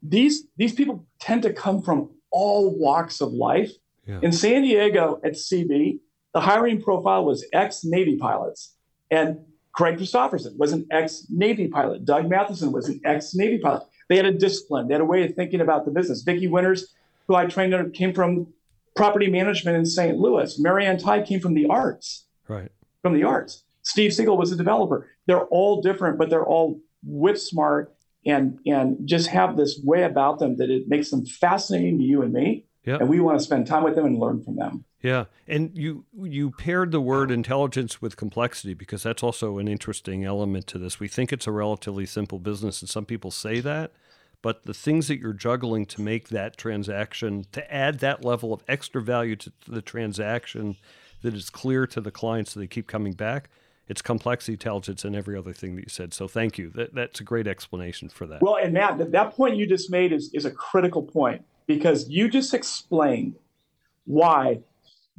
these 0.00 0.44
these 0.56 0.72
people 0.72 1.04
tend 1.18 1.42
to 1.42 1.52
come 1.52 1.82
from 1.82 2.10
all 2.30 2.70
walks 2.70 3.20
of 3.20 3.32
life. 3.32 3.72
Yeah. 4.06 4.20
In 4.22 4.30
San 4.30 4.62
Diego 4.62 5.20
at 5.24 5.32
CB, 5.32 5.98
the 6.34 6.40
hiring 6.40 6.80
profile 6.80 7.24
was 7.24 7.44
ex 7.52 7.82
Navy 7.82 8.16
pilots, 8.16 8.76
and 9.10 9.40
Craig 9.72 9.96
Christopherson 9.96 10.56
was 10.56 10.70
an 10.70 10.86
ex 10.92 11.26
Navy 11.30 11.66
pilot. 11.66 12.04
Doug 12.04 12.28
Matheson 12.28 12.70
was 12.70 12.88
an 12.88 13.00
ex 13.04 13.34
Navy 13.34 13.58
pilot. 13.58 13.82
They 14.10 14.16
had 14.16 14.26
a 14.26 14.32
discipline. 14.32 14.88
They 14.88 14.94
had 14.94 15.00
a 15.00 15.04
way 15.04 15.24
of 15.24 15.34
thinking 15.36 15.60
about 15.60 15.84
the 15.84 15.92
business. 15.92 16.22
Vicki 16.22 16.48
Winters, 16.48 16.94
who 17.28 17.36
I 17.36 17.46
trained 17.46 17.72
under, 17.72 17.88
came 17.88 18.12
from 18.12 18.48
property 18.96 19.30
management 19.30 19.76
in 19.76 19.86
St. 19.86 20.18
Louis. 20.18 20.58
Mary 20.58 20.84
Ann 20.84 20.98
Tighe 20.98 21.24
came 21.24 21.38
from 21.38 21.54
the 21.54 21.66
arts. 21.66 22.26
Right. 22.48 22.72
From 23.02 23.14
the 23.14 23.22
arts. 23.22 23.62
Steve 23.82 24.12
Siegel 24.12 24.36
was 24.36 24.50
a 24.50 24.56
developer. 24.56 25.08
They're 25.26 25.44
all 25.44 25.80
different, 25.80 26.18
but 26.18 26.28
they're 26.28 26.44
all 26.44 26.80
whip 27.04 27.38
smart 27.38 27.94
and 28.26 28.58
and 28.66 28.98
just 29.06 29.28
have 29.28 29.56
this 29.56 29.80
way 29.82 30.02
about 30.02 30.40
them 30.40 30.56
that 30.56 30.70
it 30.70 30.88
makes 30.88 31.10
them 31.10 31.24
fascinating 31.24 31.98
to 31.98 32.04
you 32.04 32.22
and 32.22 32.32
me. 32.32 32.66
Yeah. 32.84 32.96
And 32.96 33.08
we 33.08 33.20
want 33.20 33.38
to 33.38 33.44
spend 33.44 33.68
time 33.68 33.84
with 33.84 33.94
them 33.94 34.06
and 34.06 34.18
learn 34.18 34.42
from 34.42 34.56
them. 34.56 34.84
Yeah. 35.02 35.26
And 35.48 35.76
you 35.76 36.04
you 36.20 36.50
paired 36.50 36.92
the 36.92 37.00
word 37.00 37.30
intelligence 37.30 38.02
with 38.02 38.16
complexity 38.16 38.74
because 38.74 39.02
that's 39.02 39.22
also 39.22 39.58
an 39.58 39.68
interesting 39.68 40.24
element 40.24 40.66
to 40.68 40.78
this. 40.78 41.00
We 41.00 41.08
think 41.08 41.32
it's 41.32 41.46
a 41.46 41.52
relatively 41.52 42.06
simple 42.06 42.38
business 42.38 42.82
and 42.82 42.88
some 42.88 43.06
people 43.06 43.30
say 43.30 43.60
that, 43.60 43.92
but 44.42 44.64
the 44.64 44.74
things 44.74 45.08
that 45.08 45.18
you're 45.18 45.32
juggling 45.32 45.86
to 45.86 46.02
make 46.02 46.28
that 46.28 46.56
transaction 46.56 47.46
to 47.52 47.74
add 47.74 48.00
that 48.00 48.24
level 48.24 48.52
of 48.52 48.62
extra 48.68 49.00
value 49.00 49.36
to 49.36 49.52
the 49.66 49.82
transaction 49.82 50.76
that 51.22 51.34
is 51.34 51.50
clear 51.50 51.86
to 51.86 52.00
the 52.00 52.10
client 52.10 52.48
so 52.48 52.60
they 52.60 52.66
keep 52.66 52.86
coming 52.86 53.12
back 53.12 53.48
it's 53.90 54.02
complexity, 54.02 54.52
intelligence, 54.52 55.04
and 55.04 55.16
every 55.16 55.36
other 55.36 55.52
thing 55.52 55.74
that 55.74 55.82
you 55.82 55.88
said. 55.88 56.14
So 56.14 56.28
thank 56.28 56.58
you. 56.58 56.70
That, 56.76 56.94
that's 56.94 57.18
a 57.18 57.24
great 57.24 57.48
explanation 57.48 58.08
for 58.08 58.24
that. 58.28 58.40
Well, 58.40 58.54
and 58.54 58.72
Matt, 58.72 59.10
that, 59.10 59.32
point 59.32 59.56
you 59.56 59.66
just 59.66 59.90
made 59.90 60.12
is, 60.12 60.32
is 60.32 60.44
a 60.44 60.50
critical 60.52 61.02
point 61.02 61.44
because 61.66 62.08
you 62.08 62.28
just 62.28 62.54
explained 62.54 63.34
why 64.04 64.60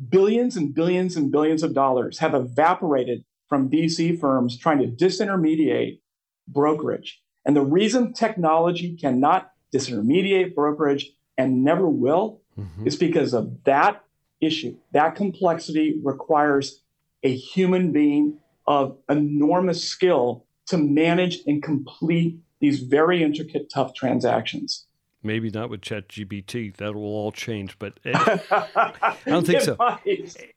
billions 0.09 0.55
and 0.55 0.73
billions 0.73 1.15
and 1.15 1.31
billions 1.31 1.63
of 1.63 1.73
dollars 1.73 2.19
have 2.19 2.33
evaporated 2.33 3.23
from 3.47 3.69
VC 3.69 4.19
firms 4.19 4.57
trying 4.57 4.79
to 4.79 4.87
disintermediate 4.87 5.99
brokerage. 6.47 7.21
And 7.45 7.55
the 7.55 7.61
reason 7.61 8.13
technology 8.13 8.95
cannot 8.95 9.51
disintermediate 9.73 10.55
brokerage 10.55 11.11
and 11.37 11.63
never 11.63 11.87
will 11.87 12.41
mm-hmm. 12.57 12.87
is 12.87 12.95
because 12.95 13.33
of 13.33 13.63
that 13.65 14.03
issue. 14.39 14.77
That 14.91 15.15
complexity 15.15 15.99
requires 16.03 16.81
a 17.23 17.33
human 17.33 17.91
being 17.91 18.39
of 18.67 18.97
enormous 19.09 19.83
skill 19.83 20.45
to 20.67 20.77
manage 20.77 21.39
and 21.45 21.61
complete 21.61 22.39
these 22.59 22.79
very 22.79 23.23
intricate, 23.23 23.69
tough 23.69 23.93
transactions. 23.93 24.85
Maybe 25.23 25.49
not 25.49 25.69
with 25.69 25.81
ChatGPT. 25.81 26.75
That 26.77 26.95
will 26.95 27.03
all 27.03 27.31
change, 27.31 27.77
but 27.77 27.99
eh, 28.05 28.13
I 28.15 29.15
don't 29.25 29.45
think 29.45 29.61
so. 29.61 29.77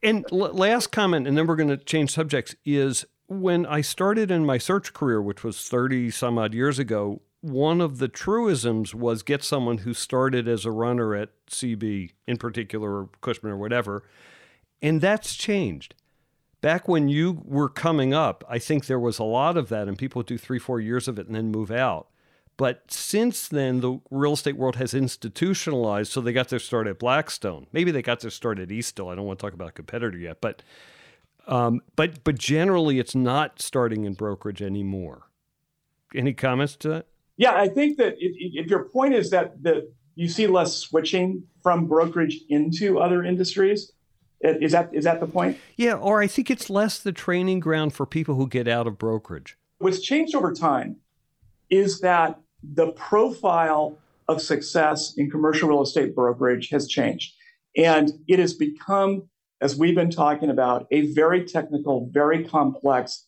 And 0.03 0.25
last 0.33 0.91
comment, 0.93 1.27
and 1.27 1.37
then 1.37 1.47
we're 1.47 1.57
going 1.57 1.69
to 1.69 1.77
change 1.77 2.13
subjects, 2.13 2.55
is 2.65 3.05
when 3.27 3.67
I 3.67 3.81
started 3.81 4.31
in 4.31 4.47
my 4.47 4.59
search 4.59 4.93
career, 4.93 5.21
which 5.21 5.45
was 5.45 5.69
30 5.69 6.11
some 6.11 6.39
odd 6.39 6.55
years 6.55 6.79
ago, 6.79 7.21
one 7.41 7.83
of 7.83 7.99
the 7.99 8.09
truisms 8.09 8.95
was 8.95 9.23
get 9.23 9.45
someone 9.45 9.79
who 9.79 9.93
started 9.93 10.49
as 10.49 10.65
a 10.65 10.71
runner 10.71 11.15
at 11.15 11.29
CB 11.47 12.13
in 12.27 12.37
particular, 12.39 13.01
or 13.01 13.09
Cushman 13.21 13.53
or 13.53 13.59
whatever. 13.59 14.05
And 14.81 15.01
that's 15.01 15.35
changed 15.35 15.95
back 16.65 16.89
when 16.89 17.11
you 17.11 17.43
were 17.45 17.69
coming 17.69 18.15
up, 18.15 18.43
I 18.49 18.59
think 18.59 18.87
there 18.87 18.99
was 18.99 19.19
a 19.19 19.25
lot 19.25 19.59
of 19.59 19.69
that, 19.69 19.87
and 19.87 19.99
people 19.99 20.23
do 20.23 20.39
three, 20.39 20.59
four 20.59 20.81
years 20.81 21.09
of 21.09 21.19
it 21.19 21.27
and 21.27 21.37
then 21.37 21.51
move 21.51 21.71
out. 21.71 22.09
But 22.57 22.91
since 22.91 23.49
then, 23.49 23.81
the 23.81 24.01
real 24.11 24.35
estate 24.35 24.57
world 24.57 24.77
has 24.77 24.95
institutionalized, 24.95 26.13
so 26.13 26.21
they 26.21 26.33
got 26.33 26.49
their 26.49 26.61
start 26.61 26.87
at 26.87 26.99
Blackstone. 27.01 27.67
Maybe 27.73 27.91
they 27.91 28.03
got 28.03 28.21
their 28.21 28.31
start 28.31 28.61
at 28.61 28.69
Eastdil. 28.69 29.11
I 29.11 29.17
don't 29.17 29.27
want 29.27 29.41
to 29.41 29.45
talk 29.45 29.55
about 29.55 29.71
a 29.71 29.73
competitor 29.73 30.17
yet, 30.17 30.41
but 30.41 30.63
um, 31.47 31.83
but 31.97 32.23
but 32.25 32.39
generally, 32.39 32.99
it's 32.99 33.15
not 33.15 33.61
starting 33.61 34.05
in 34.05 34.15
brokerage 34.15 34.63
anymore. 34.63 35.29
Any 36.15 36.33
comments 36.33 36.77
to 36.77 36.89
that? 36.89 37.07
Yeah, 37.37 37.55
I 37.55 37.69
think 37.69 37.99
that 37.99 38.15
if, 38.19 38.33
if 38.39 38.71
your 38.71 38.85
point 38.85 39.15
is 39.15 39.31
that 39.31 39.63
that 39.65 39.93
you 40.15 40.29
see 40.29 40.47
less 40.47 40.77
switching 40.77 41.43
from 41.63 41.87
brokerage 41.87 42.41
into 42.49 43.01
other 43.01 43.25
industries, 43.25 43.93
is 44.41 44.73
that 44.73 44.91
is 44.95 45.05
that 45.05 45.21
the 45.21 45.27
point? 45.27 45.59
Yeah, 45.77 45.95
or 45.95 46.23
I 46.23 46.29
think 46.29 46.51
it's 46.51 46.71
less 46.71 46.99
the 46.99 47.13
training 47.13 47.61
ground 47.61 47.95
for 47.95 48.07
people 48.07 48.37
who 48.37 48.49
get 48.49 48.69
out 48.69 48.87
of 48.87 48.97
brokerage. 48.97 49.59
What's 49.79 50.01
changed 50.01 50.35
over 50.35 50.53
time 50.53 50.97
is 51.69 52.01
that 52.01 52.39
the 52.73 52.93
profile 52.93 53.99
of 54.29 54.41
success 54.41 55.15
in 55.17 55.31
commercial 55.31 55.69
real 55.69 55.83
estate 55.83 56.15
brokerage 56.15 56.71
has 56.71 56.89
changed. 56.89 57.33
And 57.77 58.13
it 58.29 58.39
has 58.39 58.55
become, 58.55 59.29
as 59.61 59.77
we've 59.77 59.95
been 59.95 60.11
talking 60.11 60.51
about, 60.51 60.87
a 60.91 61.13
very 61.13 61.45
technical, 61.45 62.09
very 62.13 62.45
complex 62.45 63.27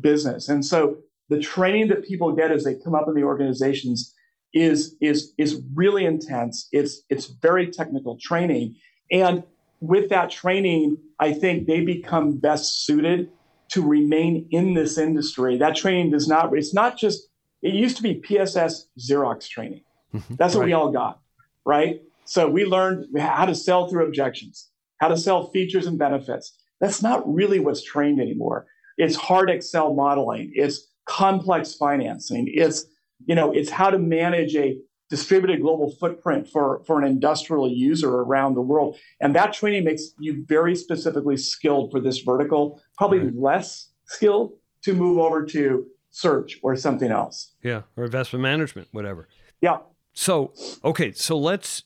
business. 0.00 0.48
And 0.48 0.64
so 0.64 0.98
the 1.28 1.40
training 1.40 1.88
that 1.88 2.04
people 2.04 2.32
get 2.32 2.50
as 2.50 2.64
they 2.64 2.74
come 2.74 2.94
up 2.94 3.08
in 3.08 3.14
the 3.14 3.24
organizations 3.24 4.14
is 4.52 4.96
is 5.00 5.32
is 5.38 5.62
really 5.74 6.04
intense. 6.04 6.68
It's 6.72 7.02
it's 7.08 7.26
very 7.26 7.70
technical 7.70 8.18
training. 8.20 8.76
And 9.12 9.44
with 9.80 10.08
that 10.10 10.30
training, 10.30 10.98
I 11.18 11.32
think 11.32 11.66
they 11.66 11.82
become 11.82 12.38
best 12.38 12.84
suited 12.84 13.30
to 13.70 13.86
remain 13.86 14.46
in 14.50 14.74
this 14.74 14.98
industry. 14.98 15.56
That 15.56 15.76
training 15.76 16.10
does 16.10 16.28
not, 16.28 16.56
it's 16.56 16.74
not 16.74 16.98
just, 16.98 17.28
it 17.62 17.74
used 17.74 17.96
to 17.96 18.02
be 18.02 18.14
PSS 18.14 18.86
Xerox 18.98 19.48
training. 19.48 19.82
Mm-hmm. 20.14 20.34
That's 20.36 20.54
what 20.54 20.62
right. 20.62 20.66
we 20.66 20.72
all 20.72 20.90
got, 20.90 21.20
right? 21.64 22.00
So 22.24 22.48
we 22.48 22.64
learned 22.64 23.18
how 23.18 23.44
to 23.44 23.54
sell 23.54 23.88
through 23.88 24.06
objections, 24.06 24.70
how 24.98 25.08
to 25.08 25.16
sell 25.16 25.50
features 25.50 25.86
and 25.86 25.98
benefits. 25.98 26.56
That's 26.80 27.02
not 27.02 27.22
really 27.32 27.58
what's 27.58 27.82
trained 27.82 28.20
anymore. 28.20 28.66
It's 28.96 29.16
hard 29.16 29.50
Excel 29.50 29.94
modeling. 29.94 30.52
It's 30.54 30.88
complex 31.06 31.74
financing. 31.74 32.46
It's, 32.48 32.84
you 33.26 33.34
know, 33.34 33.52
it's 33.52 33.70
how 33.70 33.90
to 33.90 33.98
manage 33.98 34.54
a 34.56 34.78
distributed 35.10 35.60
global 35.60 35.90
footprint 35.96 36.48
for, 36.48 36.82
for 36.86 37.00
an 37.00 37.06
industrial 37.06 37.68
user 37.68 38.10
around 38.10 38.54
the 38.54 38.60
world. 38.60 38.96
And 39.20 39.34
that 39.34 39.52
training 39.52 39.84
makes 39.84 40.14
you 40.20 40.44
very 40.46 40.76
specifically 40.76 41.36
skilled 41.36 41.90
for 41.90 42.00
this 42.00 42.20
vertical, 42.20 42.80
probably 42.96 43.18
right. 43.18 43.34
less 43.34 43.88
skilled 44.04 44.52
to 44.84 44.94
move 44.94 45.18
over 45.18 45.44
to 45.46 45.86
search 46.10 46.58
or 46.62 46.76
something 46.76 47.10
else. 47.10 47.52
Yeah, 47.62 47.82
or 47.96 48.04
investment 48.04 48.42
management, 48.42 48.88
whatever. 48.92 49.28
Yeah. 49.60 49.78
So, 50.12 50.52
okay, 50.84 51.12
so 51.12 51.38
let's 51.38 51.84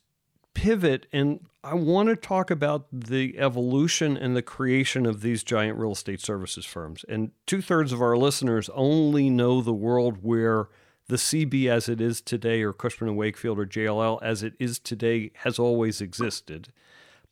pivot 0.54 1.06
and 1.12 1.40
I 1.64 1.74
want 1.74 2.10
to 2.10 2.16
talk 2.16 2.50
about 2.50 2.86
the 2.92 3.38
evolution 3.38 4.18
and 4.18 4.36
the 4.36 4.42
creation 4.42 5.06
of 5.06 5.22
these 5.22 5.42
giant 5.42 5.78
real 5.78 5.92
estate 5.92 6.20
services 6.20 6.66
firms. 6.66 7.06
And 7.08 7.30
two 7.46 7.62
thirds 7.62 7.90
of 7.90 8.02
our 8.02 8.18
listeners 8.18 8.68
only 8.74 9.30
know 9.30 9.62
the 9.62 9.72
world 9.72 10.18
where 10.22 10.68
the 11.08 11.16
CB 11.16 11.68
as 11.68 11.88
it 11.88 12.02
is 12.02 12.20
today, 12.20 12.62
or 12.62 12.74
Cushman 12.74 13.08
and 13.08 13.16
Wakefield, 13.16 13.58
or 13.58 13.66
JLL 13.66 14.22
as 14.22 14.42
it 14.42 14.54
is 14.58 14.78
today, 14.78 15.32
has 15.36 15.58
always 15.58 16.02
existed. 16.02 16.70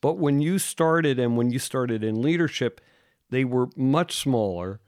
But 0.00 0.18
when 0.18 0.40
you 0.40 0.59
started 0.59 1.18
and 1.18 1.37
when 1.37 1.50
you 1.50 1.59
started 1.59 2.02
in 2.02 2.22
leadership, 2.22 2.81
they 3.28 3.44
were 3.44 3.68
much 3.76 4.16
smaller 4.16 4.81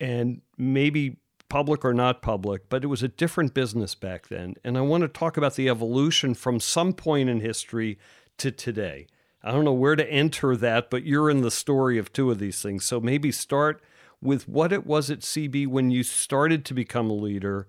and 0.00 0.40
maybe 0.56 1.18
public 1.48 1.84
or 1.84 1.94
not 1.94 2.22
public, 2.22 2.68
but 2.68 2.82
it 2.82 2.88
was 2.88 3.02
a 3.02 3.08
different 3.08 3.54
business 3.54 3.94
back 3.94 4.28
then. 4.28 4.54
And 4.64 4.76
I 4.76 4.80
want 4.80 5.02
to 5.02 5.08
talk 5.08 5.36
about 5.36 5.54
the 5.54 5.68
evolution 5.68 6.34
from 6.34 6.58
some 6.60 6.92
point 6.92 7.28
in 7.28 7.40
history 7.40 7.98
to 8.38 8.50
today. 8.50 9.06
I 9.42 9.52
don't 9.52 9.64
know 9.64 9.72
where 9.72 9.94
to 9.94 10.10
enter 10.10 10.56
that, 10.56 10.90
but 10.90 11.04
you're 11.04 11.30
in 11.30 11.42
the 11.42 11.50
story 11.50 11.98
of 11.98 12.12
two 12.12 12.30
of 12.30 12.38
these 12.38 12.62
things. 12.62 12.84
So 12.84 12.98
maybe 12.98 13.30
start 13.30 13.82
with 14.22 14.48
what 14.48 14.72
it 14.72 14.86
was 14.86 15.10
at 15.10 15.20
CB 15.20 15.66
when 15.66 15.90
you 15.90 16.02
started 16.02 16.64
to 16.64 16.74
become 16.74 17.10
a 17.10 17.14
leader. 17.14 17.68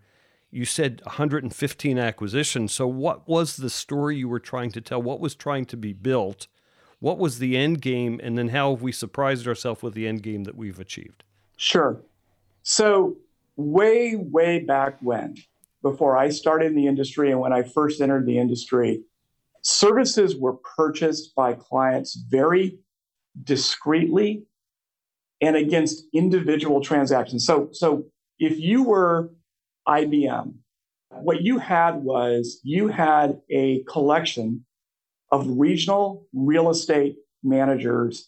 You 0.50 0.64
said 0.64 1.02
115 1.04 2.00
acquisitions. 2.00 2.74
So, 2.74 2.88
what 2.88 3.28
was 3.28 3.58
the 3.58 3.70
story 3.70 4.16
you 4.16 4.30
were 4.30 4.40
trying 4.40 4.72
to 4.72 4.82
tell? 4.82 5.02
What 5.02 5.20
was 5.20 5.36
trying 5.36 5.66
to 5.66 5.78
be 5.78 5.92
built? 5.92 6.48
What 7.00 7.20
was 7.20 7.40
the 7.40 7.58
end 7.58 7.82
game? 7.82 8.22
And 8.24 8.38
then 8.38 8.48
how 8.50 8.72
have 8.72 8.82
we 8.82 8.94
surprised 8.94 9.48
ourselves 9.48 9.84
with 9.84 9.94
the 9.94 10.08
end 10.08 10.24
game 10.24 10.46
that 10.46 10.56
we've 10.56 10.80
achieved? 10.80 11.26
Sure. 11.58 12.02
So, 12.68 13.18
way, 13.58 14.16
way 14.16 14.58
back 14.58 14.98
when, 15.00 15.36
before 15.84 16.18
I 16.18 16.30
started 16.30 16.66
in 16.66 16.76
the 16.76 16.88
industry 16.88 17.30
and 17.30 17.40
when 17.40 17.54
I 17.54 17.62
first 17.62 18.02
entered 18.02 18.26
the 18.26 18.40
industry, 18.40 19.04
services 19.62 20.36
were 20.36 20.54
purchased 20.76 21.36
by 21.36 21.54
clients 21.54 22.16
very 22.16 22.80
discreetly 23.44 24.46
and 25.42 25.56
against 25.56 26.06
individual 26.12 26.82
transactions. 26.82 27.46
So, 27.46 27.70
so 27.72 28.06
if 28.40 28.58
you 28.60 28.82
were 28.82 29.30
IBM, 29.88 30.56
what 31.12 31.44
you 31.44 31.60
had 31.60 31.98
was 31.98 32.62
you 32.64 32.88
had 32.88 33.42
a 33.52 33.84
collection 33.84 34.66
of 35.32 35.46
regional 35.48 36.26
real 36.34 36.72
estate 36.72 37.18
managers 37.44 38.28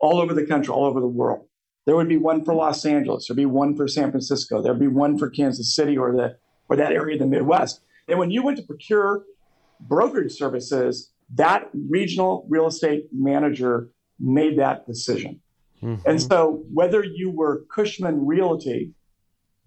all 0.00 0.20
over 0.20 0.34
the 0.34 0.44
country, 0.44 0.70
all 0.74 0.84
over 0.84 1.00
the 1.00 1.06
world. 1.06 1.46
There 1.86 1.96
would 1.96 2.08
be 2.08 2.18
one 2.18 2.44
for 2.44 2.54
Los 2.54 2.84
Angeles, 2.84 3.26
there'd 3.26 3.36
be 3.36 3.46
one 3.46 3.76
for 3.76 3.88
San 3.88 4.10
Francisco, 4.10 4.62
there'd 4.62 4.78
be 4.78 4.86
one 4.86 5.18
for 5.18 5.30
Kansas 5.30 5.74
City 5.74 5.96
or 5.96 6.12
the 6.12 6.36
or 6.68 6.76
that 6.76 6.92
area 6.92 7.14
of 7.14 7.20
the 7.20 7.26
Midwest. 7.26 7.80
And 8.08 8.18
when 8.18 8.30
you 8.30 8.42
went 8.42 8.58
to 8.58 8.62
procure 8.62 9.24
brokerage 9.80 10.32
services, 10.32 11.10
that 11.34 11.68
regional 11.88 12.46
real 12.48 12.66
estate 12.66 13.08
manager 13.12 13.90
made 14.18 14.58
that 14.58 14.86
decision. 14.86 15.40
Mm-hmm. 15.82 16.08
And 16.08 16.22
so 16.22 16.62
whether 16.72 17.02
you 17.02 17.30
were 17.30 17.64
Cushman 17.74 18.26
Realty 18.26 18.92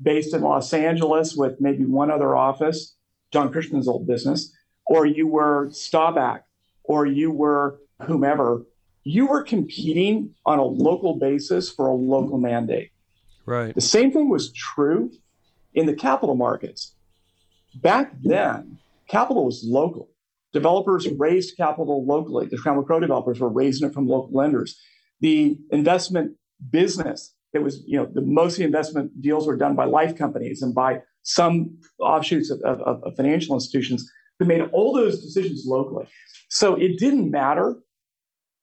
based 0.02 0.34
in 0.34 0.42
Los 0.42 0.74
Angeles 0.74 1.36
with 1.36 1.60
maybe 1.60 1.86
one 1.86 2.12
other 2.12 2.36
office, 2.36 2.96
John 3.32 3.52
Cushman's 3.52 3.88
old 3.88 4.08
business, 4.08 4.54
or 4.86 5.06
you 5.06 5.28
were 5.28 5.70
Staubach, 5.72 6.42
or 6.84 7.06
you 7.06 7.32
were 7.32 7.80
whomever, 8.02 8.64
you 9.04 9.28
were 9.28 9.44
competing 9.44 10.34
on 10.46 10.60
a 10.60 10.64
local 10.64 11.20
basis 11.20 11.70
for 11.70 11.88
a 11.88 11.94
local 11.94 12.38
mandate. 12.38 12.92
Right. 13.46 13.76
The 13.76 13.82
same 13.82 14.12
thing 14.12 14.30
was 14.30 14.52
true 14.54 15.12
in 15.74 15.86
the 15.86 15.94
capital 15.94 16.36
markets. 16.36 16.96
Back 17.76 18.14
then, 18.22 18.78
capital 19.10 19.46
was 19.46 19.64
local. 19.66 20.10
Developers 20.54 21.08
raised 21.18 21.58
capital 21.58 22.06
locally. 22.06 22.46
The 22.46 22.58
Trammell 22.58 22.86
Crow 22.86 23.00
developers 23.00 23.40
were 23.40 23.50
raising 23.50 23.88
it 23.88 23.94
from 23.94 24.08
local 24.08 24.32
lenders. 24.32 24.80
The 25.20 25.58
investment 25.72 26.34
business, 26.70 27.34
it 27.54 27.60
was, 27.60 27.84
you 27.86 27.98
know, 27.98 28.06
the 28.06 28.22
most 28.22 28.54
of 28.54 28.58
the 28.60 28.66
investment 28.66 29.20
deals 29.22 29.48
were 29.48 29.58
done 29.58 29.76
by 29.76 29.86
life 29.86 30.16
companies 30.16 30.62
and 30.62 30.74
by 30.74 31.02
some 31.24 31.78
offshoots 32.00 32.52
of, 32.52 32.62
of, 32.62 33.04
of 33.04 33.16
financial 33.16 33.56
institutions 33.56 34.10
who 34.38 34.46
made 34.46 34.62
all 34.72 34.94
those 34.94 35.22
decisions 35.22 35.64
locally. 35.66 36.06
So 36.50 36.76
it 36.76 37.00
didn't 37.00 37.32
matter 37.32 37.76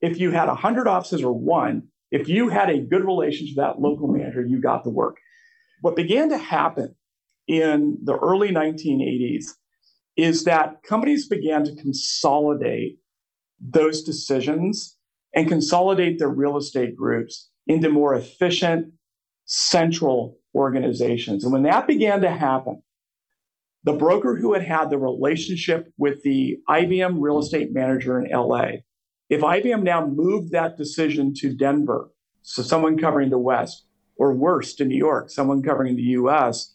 if 0.01 0.19
you 0.19 0.31
had 0.31 0.49
100 0.49 0.89
offices 0.89 1.23
or 1.23 1.33
one, 1.33 1.89
if 2.11 2.29
you 2.29 2.49
had 2.49 2.71
a 2.71 2.81
good 2.81 3.05
relationship 3.05 3.57
with 3.57 3.65
that 3.65 3.81
local 3.81 4.09
manager, 4.09 4.45
you 4.45 4.61
got 4.61 4.85
the 4.85 4.91
work. 4.91 5.17
What 5.81 5.97
began 5.97 6.29
to 6.31 6.39
happen 6.39 6.95
in 7.47 7.99
the 8.03 8.17
early 8.17 8.49
1980s 8.49 9.45
is 10.17 10.45
that 10.45 10.83
companies 10.83 11.29
began 11.29 11.65
to 11.65 11.75
consolidate 11.77 12.99
those 13.61 14.03
decisions 14.03 14.97
and 15.35 15.49
consolidate 15.49 16.19
their 16.19 16.29
real 16.29 16.57
estate 16.57 16.97
groups 16.97 17.51
into 17.67 17.89
more 17.89 18.15
efficient 18.15 18.93
central 19.45 20.39
organizations. 20.55 21.45
And 21.45 21.53
when 21.53 21.63
that 21.63 21.87
began 21.87 22.21
to 22.23 22.31
happen, 22.31 22.83
the 23.85 23.93
broker 23.93 24.37
who 24.37 24.53
had 24.53 24.63
had 24.63 24.91
the 24.91 24.99
relationship 24.99 25.93
with 25.97 26.23
the 26.23 26.59
IBM 26.69 27.17
real 27.19 27.39
estate 27.39 27.73
manager 27.73 28.21
in 28.21 28.31
LA 28.31 28.81
if 29.31 29.43
IBM 29.43 29.85
now 29.85 30.05
moved 30.05 30.51
that 30.51 30.77
decision 30.77 31.33
to 31.35 31.55
Denver, 31.55 32.11
so 32.43 32.63
someone 32.63 32.99
covering 32.99 33.31
the 33.31 33.39
West, 33.39 33.85
or 34.17 34.35
worse, 34.35 34.75
to 34.75 34.85
New 34.85 34.97
York, 34.97 35.31
someone 35.31 35.63
covering 35.63 35.97
the 35.97 36.03
US, 36.03 36.75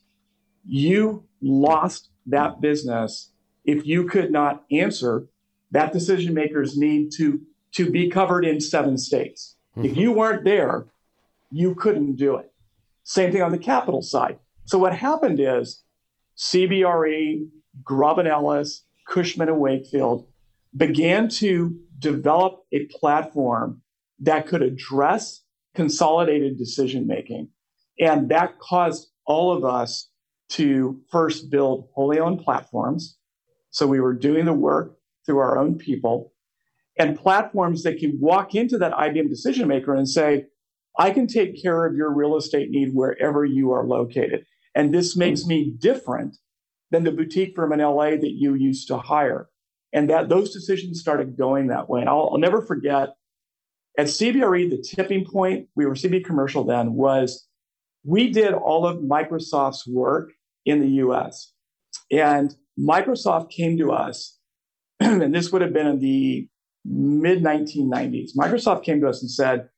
you 0.66 1.26
lost 1.42 2.10
that 2.26 2.62
business 2.62 3.32
if 3.66 3.86
you 3.86 4.06
could 4.06 4.32
not 4.32 4.64
answer 4.72 5.28
that 5.72 5.92
decision 5.92 6.34
maker's 6.34 6.78
need 6.78 7.12
to, 7.18 7.42
to 7.74 7.92
be 7.92 8.10
covered 8.10 8.46
in 8.46 8.62
seven 8.62 8.98
states. 8.98 9.58
Mm-hmm. 9.76 9.86
If 9.86 9.98
you 9.98 10.14
weren't 10.14 10.46
there, 10.46 10.88
you 11.52 11.76
couldn't 11.76 12.16
do 12.16 12.38
it. 12.38 12.52
Same 13.04 13.32
thing 13.32 13.42
on 13.42 13.52
the 13.52 13.58
capital 13.58 14.02
side. 14.02 14.40
So 14.64 14.80
what 14.80 14.96
happened 14.96 15.40
is 15.40 15.84
CBRE, 16.38 17.48
Grubb 17.84 18.20
and 18.20 18.28
Ellis, 18.28 18.84
Cushman 19.08 19.50
and 19.50 19.60
Wakefield 19.60 20.26
began 20.76 21.30
to 21.30 21.80
develop 22.00 22.62
a 22.72 22.86
platform 22.86 23.82
that 24.20 24.48
could 24.48 24.62
address 24.62 25.42
consolidated 25.76 26.58
decision 26.58 27.08
making. 27.08 27.50
And 28.00 28.30
that 28.30 28.60
caused 28.60 29.10
all 29.26 29.56
of 29.56 29.66
us 29.66 30.10
to 30.50 31.02
first 31.12 31.50
build 31.50 31.90
wholly 31.94 32.20
owned 32.20 32.42
platforms. 32.42 33.18
So 33.72 33.88
we 33.88 34.00
were 34.00 34.14
doing 34.14 34.46
the 34.46 34.54
work 34.54 34.96
through 35.26 35.40
our 35.40 35.58
own 35.58 35.78
people 35.78 36.34
and 36.98 37.20
platforms 37.20 37.84
that 37.84 38.00
can 38.00 38.18
walk 38.20 38.56
into 38.56 38.78
that 38.78 38.94
IBM 38.94 39.30
decision 39.30 39.68
maker 39.68 39.94
and 39.94 40.08
say, 40.08 40.46
I 40.98 41.12
can 41.12 41.28
take 41.28 41.62
care 41.62 41.86
of 41.86 41.96
your 41.96 42.14
real 42.14 42.38
estate 42.38 42.70
need 42.70 42.94
wherever 42.94 43.44
you 43.44 43.72
are 43.72 43.86
located. 43.86 44.46
And 44.74 44.94
this 44.94 45.16
makes 45.16 45.46
me 45.46 45.74
different 45.78 46.38
than 46.92 47.04
the 47.04 47.12
boutique 47.12 47.56
firm 47.56 47.74
in 47.74 47.80
LA 47.80 48.12
that 48.12 48.34
you 48.34 48.54
used 48.54 48.88
to 48.88 48.98
hire. 48.98 49.50
And 49.96 50.10
that 50.10 50.28
those 50.30 50.54
decisions 50.54 51.00
started 51.00 51.38
going 51.38 51.68
that 51.68 51.90
way. 51.90 52.02
And 52.02 52.10
I'll, 52.10 52.30
I'll 52.34 52.38
never 52.38 52.62
forget 52.62 53.16
at 53.98 54.08
CBRE, 54.08 54.70
the 54.70 54.82
tipping 54.82 55.26
point, 55.26 55.70
we 55.76 55.86
were 55.86 55.94
CB 55.94 56.26
commercial 56.26 56.66
then, 56.66 56.96
was 56.96 57.48
we 58.04 58.30
did 58.30 58.54
all 58.54 58.86
of 58.86 58.98
Microsoft's 58.98 59.88
work 59.88 60.34
in 60.66 60.82
the 60.82 60.90
US. 61.06 61.54
And 62.12 62.54
Microsoft 62.78 63.52
came 63.52 63.78
to 63.78 63.94
us, 63.94 64.38
and 65.00 65.34
this 65.34 65.52
would 65.52 65.62
have 65.62 65.72
been 65.72 65.88
in 65.88 66.00
the 66.00 66.50
mid 66.84 67.42
1990s. 67.42 68.32
Microsoft 68.38 68.84
came 68.84 69.00
to 69.00 69.08
us 69.08 69.22
and 69.22 69.32
said, 69.32 69.70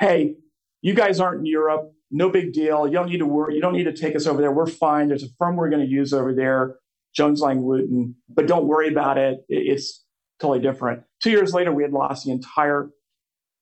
Hey, 0.00 0.34
you 0.82 0.94
guys 0.94 1.20
aren't 1.20 1.40
in 1.40 1.46
Europe. 1.46 1.92
No 2.10 2.28
big 2.28 2.52
deal. 2.52 2.88
You 2.88 2.94
don't 2.94 3.08
need 3.08 3.18
to 3.18 3.26
worry. 3.26 3.54
You 3.54 3.60
don't 3.60 3.74
need 3.74 3.84
to 3.84 3.92
take 3.92 4.16
us 4.16 4.26
over 4.26 4.40
there. 4.40 4.50
We're 4.50 4.66
fine. 4.66 5.06
There's 5.06 5.22
a 5.22 5.28
firm 5.38 5.54
we're 5.54 5.70
going 5.70 5.86
to 5.86 5.88
use 5.88 6.12
over 6.12 6.34
there. 6.34 6.79
Jones 7.14 7.40
Lang 7.40 7.62
Wootton, 7.62 8.14
but 8.28 8.46
don't 8.46 8.66
worry 8.66 8.88
about 8.88 9.18
it. 9.18 9.44
It's 9.48 10.04
totally 10.38 10.60
different. 10.60 11.02
Two 11.22 11.30
years 11.30 11.52
later, 11.52 11.72
we 11.72 11.82
had 11.82 11.92
lost 11.92 12.24
the 12.24 12.32
entire 12.32 12.90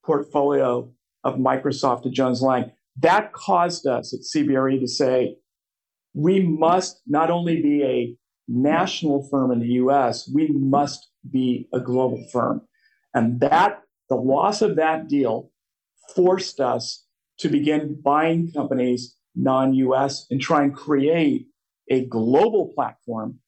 portfolio 0.04 0.90
of 1.24 1.34
Microsoft 1.36 2.02
to 2.04 2.10
Jones 2.10 2.42
Lang. 2.42 2.70
That 3.00 3.32
caused 3.32 3.86
us 3.86 4.12
at 4.12 4.20
CBRE 4.20 4.80
to 4.80 4.88
say, 4.88 5.36
we 6.14 6.40
must 6.40 7.00
not 7.06 7.30
only 7.30 7.60
be 7.60 7.82
a 7.82 8.16
national 8.48 9.28
firm 9.28 9.52
in 9.52 9.60
the 9.60 9.74
US, 9.82 10.28
we 10.32 10.48
must 10.48 11.10
be 11.30 11.68
a 11.72 11.80
global 11.80 12.24
firm. 12.32 12.62
And 13.14 13.40
that, 13.40 13.82
the 14.08 14.16
loss 14.16 14.62
of 14.62 14.76
that 14.76 15.08
deal 15.08 15.50
forced 16.14 16.60
us 16.60 17.04
to 17.38 17.48
begin 17.48 18.00
buying 18.02 18.50
companies 18.52 19.16
non 19.34 19.74
US 19.74 20.26
and 20.30 20.40
try 20.40 20.62
and 20.62 20.74
create 20.74 21.46
a 21.90 22.06
global 22.06 22.72
platform 22.74 23.38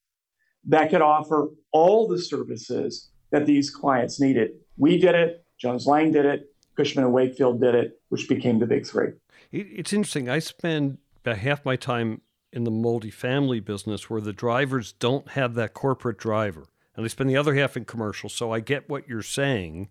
that 0.65 0.91
could 0.91 1.03
offer 1.03 1.49
all 1.73 2.09
the 2.09 2.19
services 2.19 3.11
that 3.31 3.47
these 3.47 3.71
clients 3.71 4.21
needed. 4.21 4.53
We 4.77 4.99
did 4.99 5.15
it, 5.15 5.45
Jones 5.59 5.87
Lang 5.87 6.13
did 6.13 6.27
it, 6.27 6.51
Cushman 6.77 7.05
and 7.05 7.13
Wakefield 7.13 7.61
did 7.61 7.75
it, 7.75 8.01
which 8.09 8.29
became 8.29 8.59
the 8.59 8.67
big 8.67 8.87
three. 8.87 9.11
It's 9.53 9.93
interesting. 9.93 10.29
I 10.29 10.39
spend 10.39 10.99
about 11.25 11.39
half 11.39 11.65
my 11.65 11.77
time 11.77 12.23
in 12.53 12.65
the 12.65 12.71
multifamily 12.71 13.65
business 13.65 14.09
where 14.11 14.21
the 14.21 14.33
drivers 14.33 14.93
don't 14.93 15.31
have 15.31 15.55
that 15.55 15.75
corporate 15.75 16.19
driver. 16.19 16.67
And 16.97 17.05
they 17.05 17.09
spend 17.09 17.31
the 17.31 17.37
other 17.37 17.55
half 17.55 17.77
in 17.77 17.85
commercial. 17.85 18.29
So 18.29 18.53
I 18.53 18.61
get 18.61 18.89
what 18.89 19.09
you're 19.09 19.23
saying. 19.23 19.89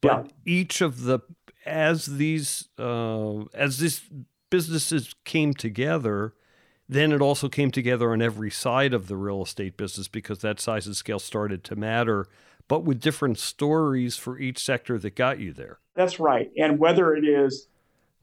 But 0.00 0.26
yeah. 0.26 0.32
each 0.44 0.80
of 0.80 1.04
the 1.04 1.20
as 1.64 2.04
these 2.06 2.68
uh, 2.78 3.44
as 3.54 3.78
these 3.78 4.02
businesses 4.50 5.14
came 5.24 5.54
together, 5.54 6.34
then 6.88 7.12
it 7.12 7.20
also 7.20 7.48
came 7.48 7.70
together 7.70 8.12
on 8.12 8.20
every 8.20 8.50
side 8.50 8.92
of 8.92 9.08
the 9.08 9.16
real 9.16 9.42
estate 9.42 9.76
business 9.76 10.08
because 10.08 10.40
that 10.40 10.60
size 10.60 10.86
and 10.86 10.96
scale 10.96 11.18
started 11.18 11.64
to 11.64 11.76
matter, 11.76 12.26
but 12.68 12.84
with 12.84 13.00
different 13.00 13.38
stories 13.38 14.16
for 14.16 14.38
each 14.38 14.58
sector 14.58 14.98
that 14.98 15.14
got 15.14 15.38
you 15.38 15.52
there. 15.52 15.78
That's 15.94 16.20
right. 16.20 16.50
And 16.58 16.78
whether 16.78 17.14
it 17.14 17.24
is 17.24 17.68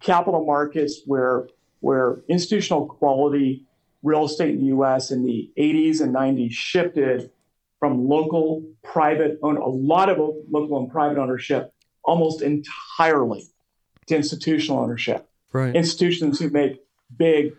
capital 0.01 0.45
markets 0.45 1.01
where 1.05 1.47
where 1.79 2.21
institutional 2.27 2.85
quality 2.85 3.65
real 4.03 4.25
estate 4.25 4.55
in 4.55 4.61
the 4.61 4.75
US 4.75 5.11
in 5.11 5.23
the 5.23 5.51
80s 5.57 6.01
and 6.01 6.13
90s 6.13 6.51
shifted 6.51 7.31
from 7.79 8.07
local 8.07 8.63
private 8.83 9.39
own 9.41 9.57
a 9.57 9.67
lot 9.67 10.09
of 10.09 10.17
local 10.49 10.77
and 10.77 10.91
private 10.91 11.19
ownership 11.19 11.73
almost 12.03 12.41
entirely 12.41 13.47
to 14.07 14.15
institutional 14.15 14.79
ownership. 14.79 15.27
Right. 15.51 15.75
Institutions 15.75 16.39
who 16.39 16.49
make 16.49 16.81
big 17.17 17.53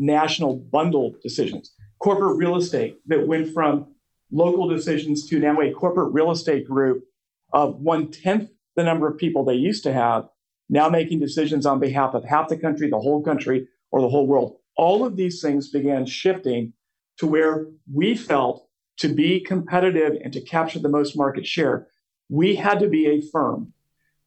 national 0.00 0.56
bundle 0.56 1.14
decisions. 1.22 1.72
Corporate 2.00 2.38
real 2.38 2.56
estate 2.56 2.98
that 3.06 3.26
went 3.26 3.52
from 3.52 3.94
local 4.32 4.68
decisions 4.68 5.28
to 5.28 5.38
now 5.38 5.60
a 5.60 5.72
corporate 5.72 6.12
real 6.12 6.30
estate 6.30 6.66
group 6.66 7.04
of 7.52 7.76
one 7.76 8.10
tenth 8.10 8.50
the 8.76 8.84
number 8.84 9.06
of 9.08 9.18
people 9.18 9.44
they 9.44 9.54
used 9.54 9.82
to 9.84 9.92
have, 9.92 10.28
now 10.68 10.88
making 10.88 11.20
decisions 11.20 11.66
on 11.66 11.78
behalf 11.78 12.14
of 12.14 12.24
half 12.24 12.48
the 12.48 12.56
country, 12.56 12.88
the 12.88 12.98
whole 12.98 13.22
country, 13.22 13.68
or 13.90 14.00
the 14.00 14.08
whole 14.08 14.26
world. 14.26 14.56
All 14.76 15.04
of 15.04 15.16
these 15.16 15.42
things 15.42 15.68
began 15.68 16.06
shifting 16.06 16.72
to 17.18 17.26
where 17.26 17.66
we 17.92 18.16
felt 18.16 18.66
to 18.98 19.08
be 19.08 19.40
competitive 19.40 20.16
and 20.22 20.32
to 20.32 20.40
capture 20.40 20.78
the 20.78 20.88
most 20.88 21.16
market 21.16 21.46
share, 21.46 21.88
we 22.28 22.54
had 22.54 22.78
to 22.80 22.88
be 22.88 23.06
a 23.06 23.20
firm 23.20 23.72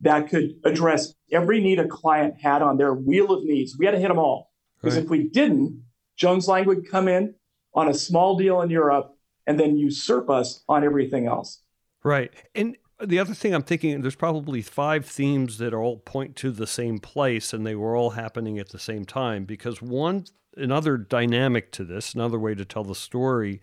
that 0.02 0.30
could 0.30 0.56
address 0.66 1.14
every 1.32 1.62
need 1.62 1.80
a 1.80 1.88
client 1.88 2.36
had 2.42 2.62
on 2.62 2.78
their 2.78 2.94
wheel 2.94 3.32
of 3.32 3.44
needs. 3.46 3.78
We 3.78 3.86
had 3.86 3.94
to 3.94 4.00
hit 4.00 4.10
them 4.10 4.20
all. 4.20 4.52
Because 4.84 4.98
right. 4.98 5.06
if 5.06 5.10
we 5.10 5.30
didn't, 5.30 5.82
Jones 6.18 6.48
Lang 6.48 6.68
would 6.68 6.90
come 6.90 7.08
in 7.08 7.34
on 7.74 7.88
a 7.88 7.94
small 7.94 8.38
deal 8.38 8.62
in 8.62 8.70
Europe 8.70 9.16
and 9.48 9.58
then 9.58 9.78
usurp 9.78 10.30
us 10.30 10.64
on 10.68 10.84
everything 10.84 11.26
else. 11.26 11.62
Right. 12.04 12.34
And 12.54 12.76
the 13.02 13.20
other 13.20 13.34
thing 13.34 13.54
I'm 13.54 13.64
thinking, 13.64 14.02
there's 14.02 14.16
probably 14.16 14.62
five 14.62 15.06
themes 15.06 15.58
that 15.58 15.74
all 15.74 15.98
point 15.98 16.36
to 16.38 16.52
the 16.52 16.68
same 16.68 17.00
place, 17.00 17.54
and 17.54 17.66
they 17.66 17.76
were 17.76 17.96
all 17.96 18.12
happening 18.12 18.60
at 18.60 18.70
the 18.70 18.80
same 18.80 19.06
time. 19.06 19.46
Because 19.46 19.82
one, 19.82 20.26
another 20.56 20.98
dynamic 20.98 21.72
to 21.74 21.84
this, 21.84 22.14
another 22.14 22.38
way 22.38 22.54
to 22.56 22.66
tell 22.66 22.84
the 22.84 22.94
story, 22.94 23.62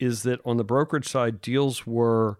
is 0.00 0.24
that 0.24 0.40
on 0.44 0.56
the 0.56 0.64
brokerage 0.64 1.08
side, 1.08 1.40
deals 1.40 1.86
were 1.86 2.38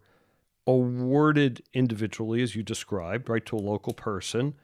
awarded 0.66 1.62
individually, 1.72 2.42
as 2.42 2.56
you 2.56 2.62
described, 2.62 3.28
right, 3.28 3.46
to 3.46 3.56
a 3.56 3.58
local 3.58 3.94
person. 3.94 4.54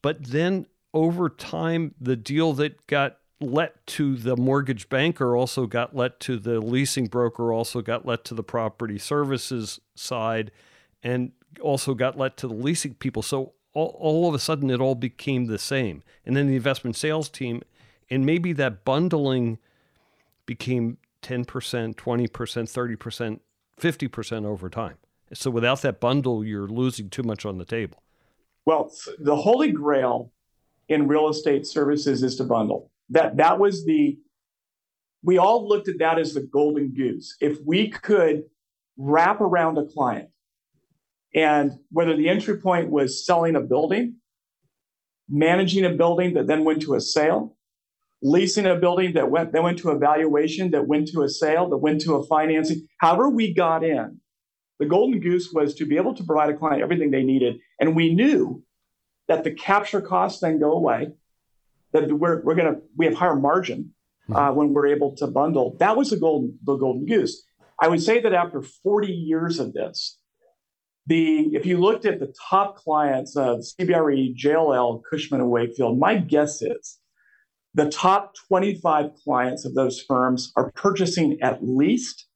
But 0.00 0.24
then 0.24 0.66
over 0.92 1.28
time, 1.28 1.94
the 2.00 2.16
deal 2.16 2.52
that 2.54 2.86
got 2.86 3.18
let 3.40 3.86
to 3.86 4.16
the 4.16 4.36
mortgage 4.36 4.88
banker 4.88 5.34
also 5.34 5.66
got 5.66 5.96
let 5.96 6.20
to 6.20 6.38
the 6.38 6.60
leasing 6.60 7.06
broker, 7.06 7.52
also 7.52 7.80
got 7.80 8.04
let 8.04 8.24
to 8.26 8.34
the 8.34 8.42
property 8.42 8.98
services 8.98 9.80
side, 9.94 10.50
and 11.02 11.32
also 11.60 11.94
got 11.94 12.18
let 12.18 12.36
to 12.36 12.48
the 12.48 12.54
leasing 12.54 12.94
people. 12.94 13.22
So 13.22 13.52
all, 13.72 13.96
all 13.98 14.28
of 14.28 14.34
a 14.34 14.38
sudden, 14.38 14.70
it 14.70 14.80
all 14.80 14.94
became 14.94 15.46
the 15.46 15.58
same. 15.58 16.02
And 16.26 16.36
then 16.36 16.48
the 16.48 16.56
investment 16.56 16.96
sales 16.96 17.28
team, 17.28 17.62
and 18.10 18.26
maybe 18.26 18.52
that 18.54 18.84
bundling 18.84 19.58
became 20.44 20.98
10%, 21.22 21.46
20%, 21.94 22.28
30%, 22.28 23.40
50% 23.80 24.44
over 24.44 24.68
time. 24.68 24.96
So 25.32 25.50
without 25.50 25.82
that 25.82 26.00
bundle, 26.00 26.44
you're 26.44 26.66
losing 26.66 27.08
too 27.08 27.22
much 27.22 27.46
on 27.46 27.58
the 27.58 27.64
table. 27.64 28.02
Well, 28.66 28.92
the 29.18 29.36
holy 29.36 29.72
grail 29.72 30.32
in 30.90 31.06
real 31.06 31.28
estate 31.28 31.66
services 31.66 32.22
is 32.22 32.36
to 32.36 32.44
bundle. 32.44 32.90
That 33.08 33.38
that 33.38 33.58
was 33.58 33.84
the 33.86 34.18
we 35.22 35.38
all 35.38 35.66
looked 35.66 35.88
at 35.88 35.98
that 35.98 36.18
as 36.18 36.34
the 36.34 36.42
golden 36.42 36.92
goose. 36.92 37.36
If 37.40 37.58
we 37.64 37.88
could 37.88 38.44
wrap 38.96 39.40
around 39.40 39.78
a 39.78 39.86
client 39.86 40.28
and 41.34 41.78
whether 41.90 42.16
the 42.16 42.28
entry 42.28 42.58
point 42.58 42.90
was 42.90 43.24
selling 43.24 43.54
a 43.54 43.60
building, 43.60 44.16
managing 45.28 45.84
a 45.84 45.90
building 45.90 46.34
that 46.34 46.46
then 46.46 46.64
went 46.64 46.82
to 46.82 46.94
a 46.94 47.00
sale, 47.00 47.56
leasing 48.22 48.66
a 48.66 48.74
building 48.74 49.14
that 49.14 49.30
went 49.30 49.52
then 49.52 49.62
went 49.62 49.78
to 49.78 49.90
a 49.90 49.98
valuation, 49.98 50.72
that 50.72 50.88
went 50.88 51.08
to 51.08 51.22
a 51.22 51.28
sale, 51.28 51.68
that 51.70 51.78
went 51.78 52.00
to 52.02 52.16
a 52.16 52.26
financing, 52.26 52.86
however 52.98 53.30
we 53.30 53.54
got 53.54 53.84
in, 53.84 54.20
the 54.80 54.86
golden 54.86 55.20
goose 55.20 55.50
was 55.52 55.74
to 55.74 55.86
be 55.86 55.96
able 55.96 56.14
to 56.14 56.24
provide 56.24 56.50
a 56.50 56.56
client 56.56 56.82
everything 56.82 57.12
they 57.12 57.22
needed. 57.22 57.58
And 57.78 57.94
we 57.94 58.12
knew 58.12 58.64
that 59.30 59.44
the 59.44 59.52
capture 59.52 60.00
costs 60.00 60.40
then 60.40 60.58
go 60.58 60.72
away, 60.72 61.12
that 61.92 62.10
we're, 62.10 62.42
we're 62.42 62.56
going 62.56 62.74
to, 62.74 62.80
we 62.96 63.06
have 63.06 63.14
higher 63.14 63.36
margin 63.36 63.94
uh, 64.34 64.50
when 64.50 64.74
we're 64.74 64.88
able 64.88 65.14
to 65.14 65.28
bundle. 65.28 65.76
That 65.78 65.96
was 65.96 66.10
the 66.10 66.16
golden, 66.16 66.58
the 66.64 66.74
golden 66.74 67.06
goose. 67.06 67.40
I 67.80 67.86
would 67.86 68.02
say 68.02 68.20
that 68.20 68.34
after 68.34 68.60
40 68.60 69.06
years 69.06 69.60
of 69.60 69.72
this, 69.72 70.18
the 71.06 71.48
if 71.52 71.64
you 71.64 71.78
looked 71.78 72.06
at 72.06 72.18
the 72.18 72.34
top 72.50 72.76
clients 72.76 73.36
of 73.36 73.60
CBRE, 73.60 74.36
JLL, 74.36 75.00
Cushman 75.08 75.40
and 75.40 75.50
Wakefield, 75.50 75.96
my 75.96 76.16
guess 76.16 76.60
is 76.60 76.98
the 77.74 77.88
top 77.88 78.34
25 78.48 79.12
clients 79.22 79.64
of 79.64 79.76
those 79.76 80.02
firms 80.02 80.52
are 80.56 80.72
purchasing 80.72 81.38
at 81.40 81.60
least 81.62 82.26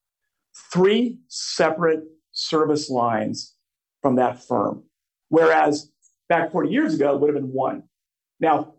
three 0.73 1.19
separate 1.27 2.05
service 2.31 2.89
lines 2.89 3.57
from 4.01 4.15
that 4.15 4.45
firm. 4.45 4.85
Whereas 5.29 5.91
back 6.29 6.53
40 6.53 6.71
years 6.71 6.95
ago, 6.95 7.15
it 7.15 7.21
would 7.21 7.35
have 7.35 7.43
been 7.43 7.53
one. 7.53 7.85
Now, 8.41 8.75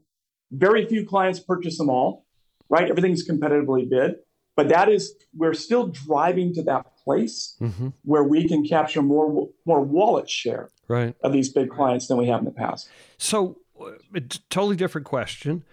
very 0.51 0.85
few 0.85 1.05
clients 1.05 1.39
purchase 1.39 1.77
them 1.77 1.89
all, 1.89 2.25
right? 2.69 2.89
Everything's 2.89 3.27
competitively 3.27 3.89
bid. 3.89 4.15
But 4.55 4.69
that 4.69 4.89
is, 4.89 5.13
we're 5.35 5.53
still 5.53 5.87
driving 5.87 6.53
to 6.53 6.63
that 6.63 6.85
place 7.03 7.55
mm-hmm. 7.59 7.89
where 8.03 8.23
we 8.23 8.47
can 8.47 8.65
capture 8.65 9.01
more 9.01 9.49
more 9.65 9.81
wallet 9.81 10.29
share 10.29 10.69
right. 10.87 11.13
of 11.21 11.33
these 11.33 11.49
big 11.49 11.69
clients 11.69 12.07
than 12.07 12.17
we 12.17 12.27
have 12.27 12.39
in 12.39 12.45
the 12.45 12.51
past. 12.51 12.89
So, 13.17 13.57
it's 14.13 14.37
a 14.37 14.39
totally 14.49 14.77
different 14.77 15.05
question. 15.05 15.63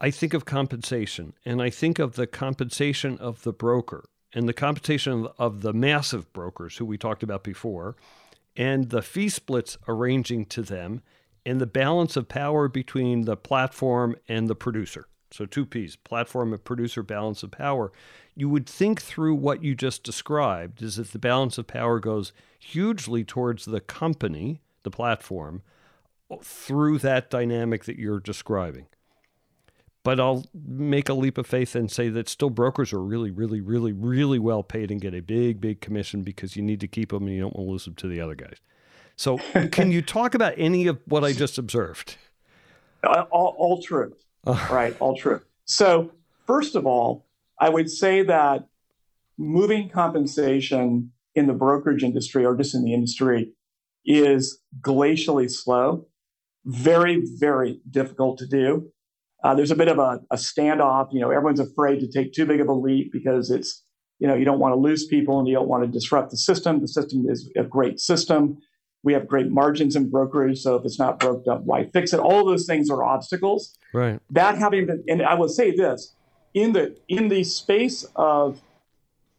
I 0.00 0.10
think 0.10 0.32
of 0.34 0.44
compensation, 0.44 1.34
and 1.44 1.60
I 1.60 1.70
think 1.70 1.98
of 1.98 2.14
the 2.14 2.26
compensation 2.26 3.18
of 3.18 3.42
the 3.42 3.52
broker 3.52 4.04
and 4.32 4.48
the 4.48 4.52
compensation 4.52 5.28
of 5.38 5.62
the 5.62 5.72
massive 5.72 6.32
brokers 6.32 6.76
who 6.76 6.84
we 6.84 6.98
talked 6.98 7.22
about 7.22 7.44
before, 7.44 7.96
and 8.56 8.90
the 8.90 9.02
fee 9.02 9.28
splits 9.28 9.76
arranging 9.88 10.44
to 10.46 10.62
them, 10.62 11.02
and 11.46 11.60
the 11.60 11.66
balance 11.66 12.16
of 12.16 12.28
power 12.28 12.68
between 12.68 13.22
the 13.22 13.36
platform 13.36 14.16
and 14.28 14.48
the 14.48 14.54
producer. 14.54 15.06
So, 15.30 15.46
two 15.46 15.66
P's 15.66 15.96
platform 15.96 16.52
and 16.52 16.62
producer 16.62 17.02
balance 17.02 17.42
of 17.42 17.50
power. 17.50 17.92
You 18.36 18.48
would 18.48 18.68
think 18.68 19.02
through 19.02 19.34
what 19.34 19.64
you 19.64 19.74
just 19.74 20.04
described 20.04 20.80
is 20.80 20.96
that 20.96 21.10
the 21.10 21.18
balance 21.18 21.58
of 21.58 21.66
power 21.66 21.98
goes 21.98 22.32
hugely 22.58 23.24
towards 23.24 23.64
the 23.64 23.80
company, 23.80 24.60
the 24.84 24.90
platform, 24.90 25.62
through 26.42 26.98
that 26.98 27.30
dynamic 27.30 27.84
that 27.84 27.98
you're 27.98 28.20
describing. 28.20 28.86
But 30.04 30.20
I'll 30.20 30.44
make 30.54 31.08
a 31.08 31.14
leap 31.14 31.38
of 31.38 31.46
faith 31.46 31.74
and 31.74 31.90
say 31.90 32.10
that 32.10 32.28
still 32.28 32.50
brokers 32.50 32.92
are 32.92 33.02
really, 33.02 33.30
really, 33.30 33.60
really, 33.60 33.92
really 33.92 34.38
well 34.38 34.62
paid 34.62 34.90
and 34.90 35.00
get 35.00 35.14
a 35.14 35.20
big, 35.20 35.60
big 35.60 35.80
commission 35.80 36.22
because 36.22 36.56
you 36.56 36.62
need 36.62 36.80
to 36.80 36.86
keep 36.86 37.10
them 37.10 37.26
and 37.26 37.34
you 37.34 37.40
don't 37.40 37.56
want 37.56 37.66
to 37.66 37.72
lose 37.72 37.84
them 37.86 37.94
to 37.96 38.08
the 38.08 38.20
other 38.20 38.34
guys. 38.34 38.58
So, 39.16 39.38
can 39.72 39.90
you 39.90 40.02
talk 40.02 40.34
about 40.34 40.54
any 40.58 40.86
of 40.86 41.00
what 41.06 41.24
I 41.24 41.32
just 41.32 41.58
observed? 41.58 42.16
Uh, 43.02 43.24
all, 43.30 43.54
all 43.58 43.82
true. 43.82 44.14
Uh. 44.46 44.68
Right, 44.70 44.94
all 45.00 45.16
true. 45.16 45.40
So, 45.64 46.12
first 46.46 46.74
of 46.74 46.86
all, 46.86 47.26
I 47.58 47.70
would 47.70 47.90
say 47.90 48.22
that 48.22 48.68
moving 49.38 49.88
compensation 49.88 51.12
in 51.34 51.46
the 51.46 51.52
brokerage 51.52 52.02
industry 52.02 52.44
or 52.44 52.54
just 52.54 52.74
in 52.74 52.84
the 52.84 52.92
industry 52.92 53.52
is 54.04 54.60
glacially 54.80 55.50
slow, 55.50 56.06
very, 56.64 57.22
very 57.38 57.80
difficult 57.90 58.38
to 58.38 58.46
do. 58.46 58.90
Uh, 59.44 59.54
there's 59.54 59.70
a 59.70 59.76
bit 59.76 59.88
of 59.88 59.98
a, 59.98 60.20
a, 60.30 60.36
standoff. 60.36 61.08
You 61.12 61.20
know, 61.20 61.30
everyone's 61.30 61.60
afraid 61.60 62.00
to 62.00 62.08
take 62.08 62.32
too 62.32 62.46
big 62.46 62.60
of 62.60 62.68
a 62.68 62.72
leap 62.72 63.12
because 63.12 63.50
it's, 63.50 63.84
you 64.18 64.26
know, 64.26 64.34
you 64.34 64.46
don't 64.46 64.58
want 64.58 64.72
to 64.72 64.80
lose 64.80 65.06
people 65.06 65.38
and 65.38 65.46
you 65.46 65.54
don't 65.54 65.68
want 65.68 65.84
to 65.84 65.90
disrupt 65.90 66.30
the 66.30 66.38
system. 66.38 66.80
The 66.80 66.88
system 66.88 67.26
is 67.28 67.52
a 67.54 67.62
great 67.62 68.00
system. 68.00 68.56
We 69.02 69.12
have 69.12 69.28
great 69.28 69.50
margins 69.50 69.96
in 69.96 70.08
brokerage. 70.08 70.60
So 70.60 70.76
if 70.76 70.84
it's 70.86 70.98
not 70.98 71.20
broke 71.20 71.46
up, 71.46 71.62
why 71.64 71.90
fix 71.92 72.14
it? 72.14 72.20
All 72.20 72.46
those 72.46 72.64
things 72.64 72.88
are 72.88 73.04
obstacles. 73.04 73.76
Right. 73.92 74.18
That 74.30 74.56
having 74.56 74.86
been, 74.86 75.04
and 75.08 75.20
I 75.20 75.34
will 75.34 75.50
say 75.50 75.76
this 75.76 76.14
in 76.54 76.72
the 76.72 76.96
in 77.08 77.28
the 77.28 77.44
space 77.44 78.06
of 78.16 78.62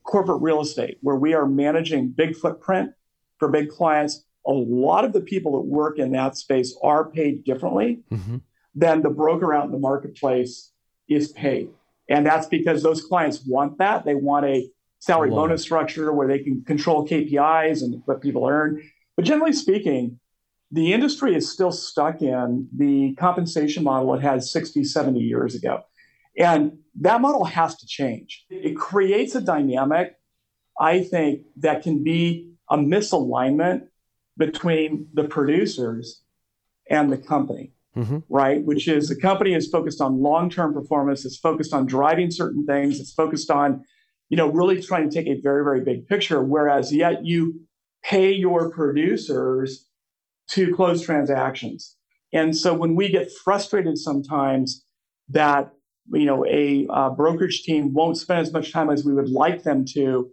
corporate 0.03 0.43
real 0.43 0.61
estate, 0.61 0.99
where 1.01 1.15
we 1.15 1.34
are 1.34 1.47
managing 1.47 2.09
big 2.09 2.36
footprint 2.36 2.91
for 3.39 3.49
big 3.49 3.69
clients, 3.69 4.23
a 4.45 4.51
lot 4.51 5.03
of 5.03 5.13
the 5.13 5.21
people 5.21 5.53
that 5.53 5.67
work 5.67 5.97
in 5.97 6.11
that 6.11 6.38
space 6.38 6.77
are 6.84 7.09
paid 7.09 7.43
differently. 7.43 8.03
Mm-hmm 8.11 8.38
then 8.76 9.01
the 9.01 9.09
broker 9.09 9.53
out 9.53 9.65
in 9.65 9.71
the 9.71 9.80
marketplace 9.80 10.71
is 11.07 11.32
paid. 11.32 11.69
And 12.09 12.26
that's 12.26 12.47
because 12.47 12.84
those 12.84 13.03
clients 13.03 13.43
want 13.45 13.78
that. 13.80 14.05
They 14.05 14.15
want 14.15 14.45
a 14.45 14.69
salary 14.99 15.30
bonus 15.30 15.61
it. 15.61 15.63
structure 15.63 16.11
where 16.13 16.28
they 16.28 16.39
can 16.39 16.63
control 16.63 17.07
KPIs 17.07 17.82
and 17.82 18.01
what 18.05 18.21
people 18.21 18.45
earn. 18.45 18.82
But 19.15 19.26
generally 19.26 19.53
speaking, 19.53 20.19
the 20.71 20.93
industry 20.93 21.36
is 21.36 21.51
still 21.51 21.71
stuck 21.71 22.21
in 22.21 22.67
the 22.76 23.15
compensation 23.15 23.84
model 23.84 24.13
it 24.15 24.21
had 24.21 24.43
60, 24.43 24.84
70 24.84 25.19
years 25.19 25.55
ago. 25.55 25.82
And 26.38 26.80
that 26.99 27.21
model 27.21 27.45
has 27.45 27.78
to 27.78 27.88
change. 27.88 28.45
It 28.49 28.76
creates 28.76 29.36
a 29.36 29.41
dynamic, 29.41 30.15
I 30.80 31.03
think, 31.03 31.43
that 31.57 31.84
can 31.84 32.03
be 32.03 32.51
a 32.69 32.78
misalignment 32.78 33.88
between 34.38 35.07
the 35.13 35.23
producers 35.23 36.21
and 36.89 37.11
the 37.11 37.17
company, 37.17 37.71
mm-hmm. 37.95 38.19
right? 38.29 38.63
Which 38.63 38.87
is 38.87 39.09
the 39.09 39.15
company 39.15 39.53
is 39.53 39.67
focused 39.67 40.01
on 40.01 40.21
long 40.21 40.49
term 40.49 40.73
performance, 40.73 41.25
it's 41.25 41.37
focused 41.37 41.73
on 41.73 41.85
driving 41.85 42.31
certain 42.31 42.65
things, 42.65 42.99
it's 42.99 43.13
focused 43.13 43.49
on, 43.49 43.83
you 44.29 44.37
know, 44.37 44.47
really 44.47 44.81
trying 44.81 45.09
to 45.09 45.15
take 45.15 45.27
a 45.27 45.39
very, 45.41 45.63
very 45.63 45.81
big 45.81 46.07
picture. 46.07 46.43
Whereas 46.43 46.93
yet 46.93 47.25
you 47.25 47.61
pay 48.03 48.31
your 48.31 48.69
producers 48.71 49.87
to 50.51 50.73
close 50.75 51.01
transactions. 51.01 51.95
And 52.33 52.55
so 52.55 52.73
when 52.73 52.95
we 52.95 53.09
get 53.09 53.31
frustrated 53.43 53.97
sometimes 53.97 54.83
that 55.29 55.71
you 56.13 56.25
know 56.25 56.45
a 56.45 56.85
uh, 56.89 57.09
brokerage 57.09 57.63
team 57.63 57.93
won't 57.93 58.17
spend 58.17 58.41
as 58.41 58.53
much 58.53 58.71
time 58.71 58.89
as 58.89 59.03
we 59.03 59.13
would 59.13 59.29
like 59.29 59.63
them 59.63 59.85
to 59.93 60.29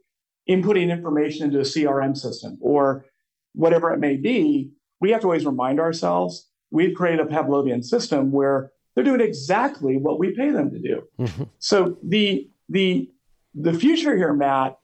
inputting 0.48 0.90
information 0.90 1.46
into 1.46 1.60
a 1.60 1.62
CRM 1.62 2.16
system 2.16 2.58
or 2.60 3.06
whatever 3.54 3.92
it 3.92 4.00
may 4.00 4.16
be, 4.16 4.70
we 5.00 5.10
have 5.10 5.20
to 5.20 5.26
always 5.26 5.46
remind 5.46 5.78
ourselves 5.78 6.50
we've 6.72 6.96
created 6.96 7.20
a 7.20 7.28
Pavlovian 7.28 7.84
system 7.84 8.32
where 8.32 8.72
they're 8.94 9.04
doing 9.04 9.20
exactly 9.20 9.96
what 9.96 10.18
we 10.18 10.34
pay 10.34 10.50
them 10.50 10.70
to 10.70 10.78
do. 10.78 11.02
Mm-hmm. 11.18 11.44
So 11.58 11.98
the 12.02 12.48
the 12.68 13.10
the 13.54 13.72
future 13.72 14.16
here, 14.16 14.32
Matt, 14.32 14.78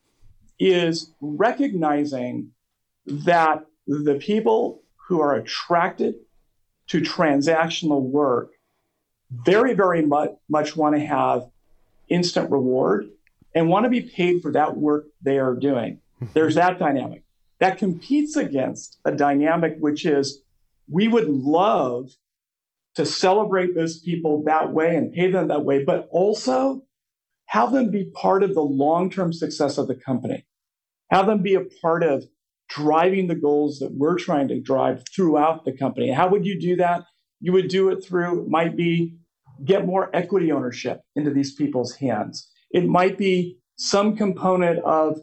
is 0.59 1.12
recognizing 1.20 2.51
that 3.07 3.64
the 3.86 4.14
people 4.16 4.82
who 5.09 5.20
are 5.20 5.34
attracted 5.34 6.14
to 6.89 7.01
transactional 7.01 8.03
work 8.03 8.51
very, 9.30 9.74
very 9.74 10.05
much, 10.05 10.30
much 10.49 10.76
want 10.76 10.95
to 10.95 11.01
have 11.01 11.49
instant 12.09 12.51
reward 12.51 13.09
and 13.55 13.68
want 13.68 13.84
to 13.84 13.91
be 13.91 14.01
paid 14.01 14.43
for 14.43 14.53
that 14.53 14.76
work 14.76 15.07
they 15.22 15.39
are 15.39 15.55
doing. 15.55 16.01
Mm-hmm. 16.20 16.32
There's 16.34 16.55
that 16.57 16.78
dynamic 16.78 17.22
that 17.59 17.78
competes 17.78 18.36
against 18.36 18.99
a 19.05 19.12
dynamic 19.12 19.76
which 19.80 20.07
is 20.07 20.43
we 20.91 21.09
would 21.09 21.28
love 21.28 22.11
to 22.95 23.07
celebrate 23.07 23.74
those 23.74 24.01
people 24.01 24.43
that 24.47 24.72
way 24.72 24.97
and 24.97 25.12
pay 25.12 25.30
them 25.30 25.49
that 25.49 25.64
way, 25.64 25.84
but 25.84 26.09
also 26.11 26.82
have 27.47 27.72
them 27.72 27.91
be 27.91 28.11
part 28.14 28.43
of 28.43 28.55
the 28.55 28.62
long 28.62 29.11
term 29.11 29.32
success 29.32 29.78
of 29.78 29.89
the 29.89 29.95
company. 29.95 30.47
Have 31.11 31.26
them 31.26 31.43
be 31.43 31.55
a 31.55 31.64
part 31.80 32.03
of 32.03 32.24
driving 32.68 33.28
the 33.28 33.34
goals 33.34 33.78
that 33.78 33.93
we're 33.95 34.18
trying 34.18 34.49
to 34.49 34.61
drive 34.61 35.05
throughout 35.14 35.64
the 35.64 35.72
company. 35.72 36.11
How 36.11 36.28
would 36.28 36.45
you 36.45 36.61
do 36.61 36.76
that? 36.76 37.05
You 37.41 37.53
would 37.53 37.68
do 37.68 37.89
it 37.89 38.05
through, 38.05 38.47
might 38.49 38.76
be 38.76 39.16
get 39.64 39.86
more 39.86 40.14
equity 40.14 40.53
ownership 40.53 41.01
into 41.16 41.32
these 41.32 41.55
people's 41.55 41.95
hands. 41.95 42.51
It 42.70 42.86
might 42.86 43.16
be 43.16 43.59
some 43.76 44.16
component 44.16 44.80
of 44.80 45.18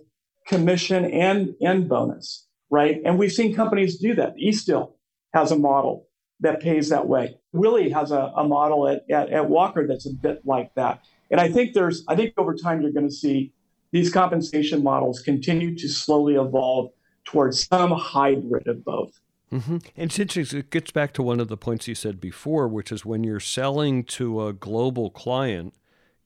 commission 0.48 1.06
and, 1.06 1.54
and 1.62 1.88
bonus, 1.88 2.48
right? 2.70 3.00
And 3.06 3.20
we've 3.20 3.32
seen 3.32 3.54
companies 3.54 4.00
do 4.00 4.16
that. 4.16 4.36
Eastdil 4.38 4.95
has 5.36 5.52
a 5.52 5.58
model 5.58 6.08
that 6.40 6.62
pays 6.62 6.90
that 6.90 7.08
way. 7.08 7.38
Willie 7.52 7.90
has 7.90 8.12
a, 8.12 8.32
a 8.36 8.48
model 8.48 8.88
at, 8.88 9.10
at, 9.10 9.30
at 9.30 9.50
Walker 9.50 9.86
that's 9.88 10.06
a 10.06 10.14
bit 10.14 10.42
like 10.46 10.74
that. 10.76 11.02
And 11.30 11.40
I 11.40 11.52
think 11.52 11.74
there's, 11.74 12.04
I 12.08 12.16
think 12.16 12.34
over 12.38 12.56
time 12.56 12.82
you're 12.82 12.92
going 12.92 13.08
to 13.08 13.14
see 13.14 13.52
these 13.92 14.12
compensation 14.12 14.82
models 14.82 15.22
continue 15.22 15.76
to 15.78 15.88
slowly 15.88 16.36
evolve 16.36 16.92
towards 17.26 17.68
some 17.68 17.92
hybrid 17.92 18.68
of 18.68 18.84
both. 18.84 19.20
Mm-hmm. 19.52 19.78
And 19.96 20.12
since 20.12 20.36
it 20.38 20.70
gets 20.70 20.92
back 20.92 21.14
to 21.14 21.24
one 21.24 21.40
of 21.40 21.48
the 21.48 21.58
points 21.58 21.88
you 21.88 21.96
said 21.96 22.20
before, 22.20 22.68
which 22.68 22.92
is 22.92 23.06
when 23.06 23.24
you're 23.24 23.40
selling 23.40 24.04
to 24.06 24.48
a 24.48 24.54
global 24.54 25.10
client, 25.10 25.74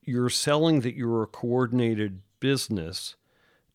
you're 0.03 0.30
selling 0.30 0.82
that 0.82 0.95
you're 0.95 1.24
a 1.24 1.28
coordinated 1.28 2.22
business, 2.39 3.16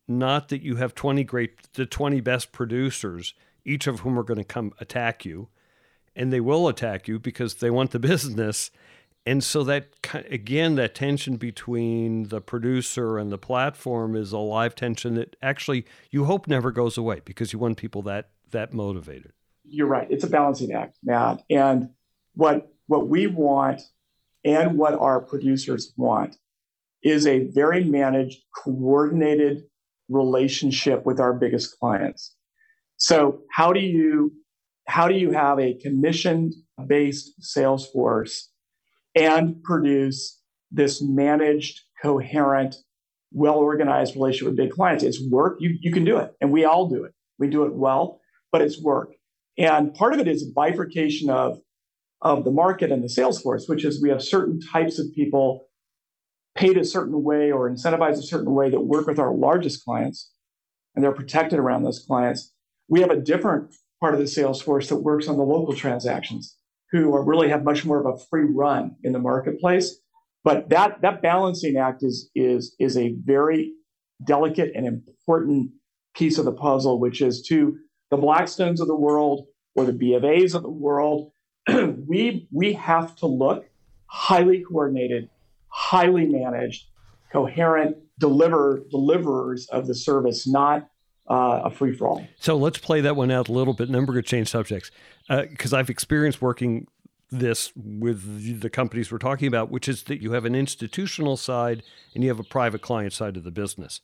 not 0.07 0.49
that 0.49 0.61
you 0.61 0.75
have 0.77 0.95
20 0.95 1.23
great, 1.23 1.73
the 1.73 1.85
20 1.85 2.21
best 2.21 2.51
producers, 2.51 3.33
each 3.65 3.87
of 3.87 4.01
whom 4.01 4.17
are 4.17 4.23
going 4.23 4.37
to 4.37 4.43
come 4.43 4.73
attack 4.79 5.25
you. 5.25 5.49
And 6.15 6.31
they 6.31 6.39
will 6.39 6.67
attack 6.67 7.07
you 7.07 7.19
because 7.19 7.55
they 7.55 7.69
want 7.69 7.91
the 7.91 7.99
business. 8.11 8.71
And 9.25 9.43
so 9.43 9.63
that 9.63 9.87
again, 10.29 10.75
that 10.75 10.95
tension 10.95 11.35
between 11.37 12.29
the 12.29 12.39
producer 12.39 13.17
and 13.17 13.31
the 13.31 13.37
platform 13.37 14.15
is 14.15 14.31
a 14.31 14.37
live 14.37 14.75
tension 14.75 15.15
that 15.15 15.35
actually 15.41 15.85
you 16.11 16.25
hope 16.25 16.47
never 16.47 16.71
goes 16.71 16.97
away 16.97 17.21
because 17.25 17.51
you 17.51 17.59
want 17.59 17.77
people 17.77 18.03
that 18.03 18.29
that 18.51 18.71
motivated 18.71 19.33
you're 19.67 19.87
right. 19.87 20.07
It's 20.09 20.23
a 20.23 20.29
balancing 20.29 20.73
act, 20.73 20.97
Matt. 21.03 21.43
And 21.49 21.89
what 22.35 22.71
what 22.87 23.07
we 23.07 23.27
want 23.27 23.81
and 24.43 24.77
what 24.77 24.93
our 24.93 25.19
producers 25.19 25.93
want 25.97 26.37
is 27.03 27.25
a 27.25 27.47
very 27.47 27.83
managed, 27.83 28.43
coordinated 28.55 29.63
relationship 30.09 31.05
with 31.05 31.19
our 31.19 31.33
biggest 31.33 31.79
clients. 31.79 32.34
So 32.97 33.41
how 33.51 33.73
do 33.73 33.79
you 33.79 34.31
how 34.87 35.07
do 35.07 35.15
you 35.15 35.31
have 35.31 35.59
a 35.59 35.77
commission 35.81 36.51
based 36.87 37.33
sales 37.39 37.89
force 37.89 38.51
and 39.15 39.61
produce 39.63 40.39
this 40.71 41.01
managed, 41.01 41.81
coherent, 42.01 42.75
well 43.31 43.55
organized 43.55 44.15
relationship 44.15 44.47
with 44.49 44.57
big 44.57 44.71
clients? 44.71 45.03
It's 45.03 45.21
work. 45.29 45.57
You, 45.59 45.77
you 45.81 45.91
can 45.91 46.05
do 46.05 46.17
it. 46.17 46.33
And 46.39 46.51
we 46.51 46.65
all 46.65 46.87
do 46.87 47.03
it. 47.03 47.13
We 47.39 47.47
do 47.49 47.65
it 47.65 47.73
well, 47.73 48.19
but 48.51 48.61
it's 48.61 48.81
work. 48.81 49.13
And 49.57 49.93
part 49.93 50.13
of 50.13 50.19
it 50.19 50.27
is 50.27 50.43
a 50.43 50.51
bifurcation 50.53 51.29
of, 51.29 51.59
of 52.21 52.43
the 52.43 52.51
market 52.51 52.91
and 52.91 53.03
the 53.03 53.09
sales 53.09 53.41
force, 53.41 53.65
which 53.67 53.85
is 53.85 54.01
we 54.01 54.09
have 54.09 54.21
certain 54.21 54.59
types 54.59 54.99
of 54.99 55.07
people 55.15 55.65
paid 56.55 56.77
a 56.77 56.85
certain 56.85 57.23
way 57.23 57.51
or 57.51 57.69
incentivized 57.69 58.17
a 58.17 58.23
certain 58.23 58.53
way 58.53 58.69
that 58.69 58.81
work 58.81 59.07
with 59.07 59.19
our 59.19 59.33
largest 59.33 59.83
clients, 59.83 60.31
and 60.93 61.03
they're 61.03 61.11
protected 61.11 61.59
around 61.59 61.83
those 61.83 62.03
clients. 62.05 62.53
We 62.87 63.01
have 63.01 63.09
a 63.09 63.19
different 63.19 63.73
part 63.99 64.13
of 64.13 64.19
the 64.19 64.27
sales 64.27 64.61
force 64.61 64.89
that 64.89 64.97
works 64.97 65.27
on 65.27 65.37
the 65.37 65.43
local 65.43 65.75
transactions, 65.75 66.57
who 66.91 67.17
really 67.23 67.49
have 67.49 67.63
much 67.63 67.85
more 67.85 67.99
of 67.99 68.05
a 68.05 68.23
free 68.29 68.45
run 68.45 68.95
in 69.03 69.11
the 69.11 69.19
marketplace. 69.19 69.99
But 70.43 70.69
that 70.69 71.01
that 71.01 71.21
balancing 71.21 71.77
act 71.77 72.03
is 72.03 72.29
is 72.35 72.75
is 72.79 72.97
a 72.97 73.15
very 73.23 73.73
delicate 74.25 74.71
and 74.75 74.85
important 74.85 75.71
piece 76.15 76.37
of 76.37 76.45
the 76.45 76.51
puzzle, 76.51 76.99
which 76.99 77.21
is 77.21 77.41
to 77.47 77.77
the 78.11 78.17
Blackstones 78.17 78.79
of 78.79 78.87
the 78.87 78.95
world 78.95 79.47
or 79.75 79.85
the 79.85 79.93
B 79.93 80.13
of 80.13 80.23
A's 80.23 80.53
of 80.55 80.63
the 80.63 80.69
world, 80.69 81.31
we 81.67 82.47
we 82.51 82.73
have 82.73 83.15
to 83.17 83.27
look 83.27 83.65
highly 84.07 84.63
coordinated, 84.63 85.29
highly 85.67 86.25
managed, 86.25 86.85
coherent 87.31 87.97
deliver 88.19 88.83
deliverers 88.89 89.67
of 89.71 89.87
the 89.87 89.95
service, 89.95 90.47
not 90.47 90.87
uh, 91.27 91.61
a 91.65 91.69
free 91.69 91.95
for 91.95 92.07
all. 92.07 92.27
So 92.39 92.55
let's 92.55 92.77
play 92.77 93.01
that 93.01 93.15
one 93.15 93.31
out 93.31 93.49
a 93.49 93.51
little 93.51 93.73
bit. 93.73 93.87
And 93.87 93.95
then 93.95 94.05
we're 94.05 94.13
going 94.13 94.23
to 94.23 94.29
change 94.29 94.49
subjects 94.49 94.91
because 95.27 95.73
uh, 95.73 95.77
I've 95.77 95.89
experienced 95.89 96.41
working 96.41 96.87
this 97.31 97.71
with 97.75 98.61
the 98.61 98.69
companies 98.69 99.11
we're 99.11 99.17
talking 99.17 99.47
about, 99.47 99.71
which 99.71 99.87
is 99.87 100.03
that 100.03 100.21
you 100.21 100.33
have 100.33 100.45
an 100.45 100.55
institutional 100.55 101.37
side 101.37 101.83
and 102.13 102.23
you 102.23 102.29
have 102.29 102.39
a 102.39 102.43
private 102.43 102.81
client 102.81 103.13
side 103.13 103.37
of 103.37 103.43
the 103.43 103.51
business. 103.51 104.01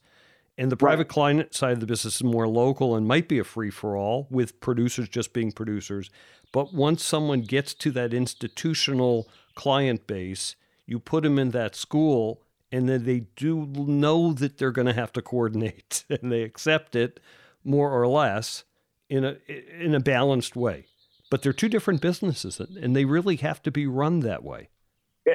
And 0.58 0.70
the 0.70 0.76
private 0.76 1.04
right. 1.04 1.08
client 1.08 1.54
side 1.54 1.72
of 1.72 1.80
the 1.80 1.86
business 1.86 2.16
is 2.16 2.24
more 2.24 2.46
local 2.46 2.94
and 2.94 3.06
might 3.06 3.26
be 3.26 3.38
a 3.38 3.44
free 3.44 3.70
for 3.70 3.96
all 3.96 4.26
with 4.30 4.60
producers 4.60 5.08
just 5.08 5.32
being 5.32 5.50
producers. 5.50 6.10
But 6.52 6.74
once 6.74 7.02
someone 7.02 7.42
gets 7.42 7.72
to 7.74 7.90
that 7.92 8.12
institutional 8.12 9.28
client 9.54 10.06
base, 10.06 10.56
you 10.86 10.98
put 10.98 11.22
them 11.22 11.38
in 11.38 11.50
that 11.50 11.74
school 11.74 12.42
and 12.72 12.88
then 12.88 13.04
they 13.04 13.20
do 13.36 13.66
know 13.66 14.32
that 14.32 14.58
they're 14.58 14.72
going 14.72 14.86
to 14.86 14.94
have 14.94 15.12
to 15.12 15.22
coordinate 15.22 16.04
and 16.10 16.32
they 16.32 16.42
accept 16.42 16.96
it 16.96 17.20
more 17.62 17.92
or 17.92 18.08
less 18.08 18.64
in 19.08 19.24
a 19.24 19.36
in 19.78 19.94
a 19.94 20.00
balanced 20.00 20.56
way. 20.56 20.86
But 21.30 21.42
they're 21.42 21.52
two 21.52 21.68
different 21.68 22.00
businesses 22.00 22.58
and 22.60 22.96
they 22.96 23.04
really 23.04 23.36
have 23.36 23.62
to 23.62 23.70
be 23.70 23.86
run 23.86 24.20
that 24.20 24.42
way. 24.42 24.68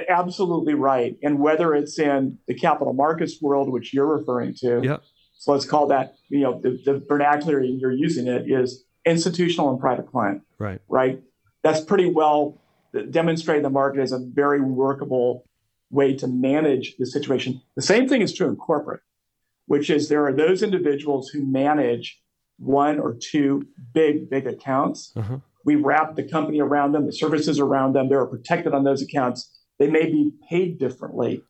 Absolutely 0.10 0.74
right. 0.74 1.18
And 1.24 1.40
whether 1.40 1.74
it's 1.74 1.98
in 1.98 2.40
the 2.48 2.54
capital 2.54 2.94
markets 2.94 3.42
world, 3.42 3.72
which 3.72 3.94
you're 3.94 4.18
referring 4.18 4.54
to, 4.56 4.82
yep. 4.84 5.04
so 5.38 5.54
let's 5.54 5.66
call 5.66 5.88
that, 5.88 6.16
you 6.30 6.42
know, 6.42 6.60
the, 6.62 6.80
the 6.84 7.04
vernacular 7.08 7.64
you're 7.64 7.92
using 7.92 8.28
it 8.28 8.52
is 8.52 8.84
institutional 9.06 9.70
and 9.70 9.80
private 9.80 10.08
client. 10.12 10.42
Right. 10.60 10.82
Right. 10.90 11.22
That's 11.64 11.82
pretty 11.82 12.12
well 12.12 12.62
demonstrated 13.10 13.64
the 13.64 13.70
market 13.70 14.02
as 14.02 14.12
a 14.12 14.20
very 14.20 14.62
workable 14.62 15.48
way 15.90 16.16
to 16.16 16.28
manage 16.28 16.96
the 16.98 17.06
situation. 17.06 17.62
The 17.76 17.82
same 17.82 18.08
thing 18.08 18.22
is 18.22 18.34
true 18.34 18.48
in 18.48 18.56
corporate, 18.56 19.02
which 19.68 19.90
is 19.90 20.10
there 20.10 20.26
are 20.26 20.34
those 20.34 20.64
individuals 20.64 21.30
who 21.30 21.46
manage 21.46 22.22
one 22.60 23.00
or 23.00 23.14
two 23.14 23.68
big, 23.94 24.30
big 24.30 24.48
accounts. 24.48 25.14
Uh-huh. 25.16 25.38
We 25.64 25.76
wrap 25.76 26.16
the 26.16 26.24
company 26.24 26.60
around 26.60 26.94
them, 26.94 27.06
the 27.06 27.14
services 27.14 27.60
around 27.60 27.94
them. 27.94 28.10
They're 28.10 28.26
protected 28.26 28.74
on 28.74 28.84
those 28.84 29.02
accounts 29.02 29.58
they 29.80 29.90
may 29.90 30.06
be 30.06 30.32
paid 30.50 30.80
differently 30.80 31.44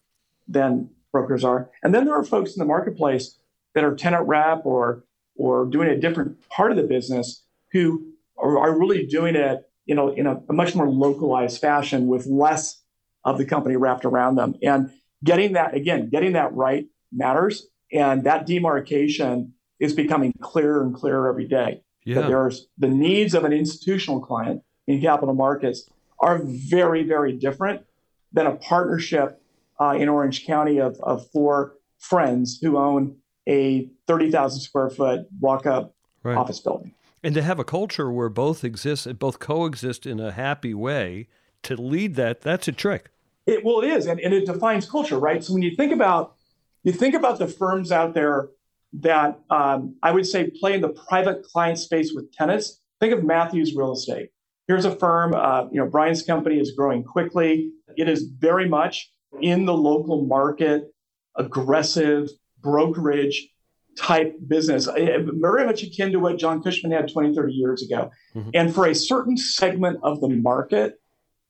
than 0.48 0.90
brokers 1.12 1.44
are. 1.44 1.70
And 1.84 1.94
then 1.94 2.06
there 2.06 2.16
are 2.16 2.24
folks 2.24 2.56
in 2.56 2.60
the 2.60 2.66
marketplace 2.66 3.38
that 3.74 3.84
are 3.84 3.96
tenant 3.96 4.28
rep 4.28 4.66
or 4.66 5.04
or 5.36 5.66
doing 5.66 5.88
a 5.88 5.98
different 5.98 6.50
part 6.50 6.72
of 6.72 6.78
the 6.78 6.84
business 6.84 7.44
who 7.72 8.12
are, 8.38 8.58
are 8.58 8.78
really 8.78 9.06
doing 9.06 9.36
it 9.36 9.70
you 9.86 9.94
know 9.94 10.10
in 10.10 10.26
a, 10.26 10.42
a 10.50 10.54
much 10.54 10.74
more 10.74 10.90
localized 10.90 11.62
fashion 11.62 12.08
with 12.08 12.26
less 12.26 12.82
of 13.24 13.38
the 13.38 13.46
company 13.46 13.76
wrapped 13.76 14.06
around 14.06 14.36
them. 14.36 14.56
And 14.64 14.92
getting 15.24 15.54
that, 15.54 15.76
again, 15.76 16.10
getting 16.10 16.34
that 16.34 16.54
right 16.54 16.88
matters. 17.12 17.68
And 17.92 18.24
that 18.24 18.46
demarcation 18.46 19.54
is 19.80 19.94
becoming 19.94 20.34
clearer 20.42 20.82
and 20.82 20.94
clearer 20.94 21.30
every 21.30 21.48
day. 21.48 21.82
Yeah. 22.06 22.22
That 22.22 22.28
there's 22.28 22.68
the 22.78 22.88
needs 22.88 23.34
of 23.34 23.44
an 23.44 23.54
institutional 23.54 24.22
client 24.22 24.64
in 24.88 25.02
capital 25.02 25.34
markets 25.34 25.90
are 26.20 26.40
very, 26.44 27.04
very 27.04 27.34
different 27.34 27.86
than 28.32 28.48
a 28.48 28.56
partnership 28.56 29.42
uh, 29.80 29.92
in 29.92 30.10
Orange 30.10 30.46
County 30.46 30.80
of, 30.80 31.00
of 31.02 31.30
four 31.32 31.76
friends 32.00 32.60
who 32.62 32.78
own 32.78 33.18
a 33.48 33.90
30,000 34.08 34.62
square 34.62 34.90
foot 34.90 35.28
walk 35.40 35.66
up 35.66 35.94
right. 36.24 36.38
office 36.38 36.60
building. 36.60 36.94
And 37.24 37.34
to 37.36 37.42
have 37.42 37.60
a 37.60 37.64
culture 37.64 38.12
where 38.12 38.30
both 38.30 38.64
exist, 38.64 39.20
both 39.20 39.40
coexist 39.40 40.06
in 40.06 40.20
a 40.20 40.32
happy 40.32 40.74
way, 40.74 41.28
to 41.68 41.82
lead 41.82 42.16
that, 42.16 42.42
that's 42.42 42.68
a 42.68 42.72
trick. 42.72 43.10
It 43.46 43.64
well, 43.64 43.82
it 43.82 43.88
is, 43.88 44.08
and, 44.08 44.20
and 44.20 44.34
it 44.34 44.46
defines 44.46 44.90
culture, 44.90 45.18
right? 45.18 45.44
So 45.44 45.54
when 45.54 45.62
you 45.62 45.76
think 45.76 45.94
about 45.94 46.36
you 46.84 46.92
think 46.92 47.16
about 47.16 47.40
the 47.40 47.48
firms 47.48 47.92
out 47.92 48.14
there 48.14 48.50
that 48.94 49.40
um, 49.50 49.96
I 50.02 50.12
would 50.12 50.26
say 50.26 50.50
play 50.50 50.74
in 50.74 50.82
the 50.82 50.90
private 50.90 51.44
client 51.44 51.80
space 51.80 52.14
with 52.14 52.32
tenants. 52.32 52.82
Think 53.00 53.14
of 53.14 53.24
Matthews 53.24 53.76
Real 53.76 53.94
Estate. 53.94 54.30
Here's 54.68 54.86
a 54.86 54.96
firm, 54.96 55.34
uh, 55.34 55.66
you 55.72 55.80
know, 55.80 55.88
Brian's 55.88 56.24
company 56.24 56.60
is 56.60 56.72
growing 56.72 57.04
quickly. 57.04 57.72
It 57.96 58.10
is 58.10 58.24
very 58.24 58.68
much 58.68 59.10
in 59.42 59.66
the 59.66 59.74
local 59.74 60.26
market, 60.26 60.94
aggressive 61.36 62.30
brokerage 62.62 63.50
type 63.98 64.36
business, 64.48 64.88
eh, 64.88 65.18
very 65.22 65.66
much 65.66 65.84
akin 65.84 66.12
to 66.12 66.20
what 66.20 66.38
John 66.38 66.62
Cushman 66.62 66.92
had 66.92 67.12
20, 67.12 67.34
30 67.34 67.54
years 67.54 67.84
ago. 67.84 68.12
Mm-hmm. 68.36 68.50
And 68.54 68.74
for 68.74 68.86
a 68.86 68.96
certain 68.96 69.38
segment 69.38 70.00
of 70.04 70.22
the 70.22 70.30
market, 70.30 71.00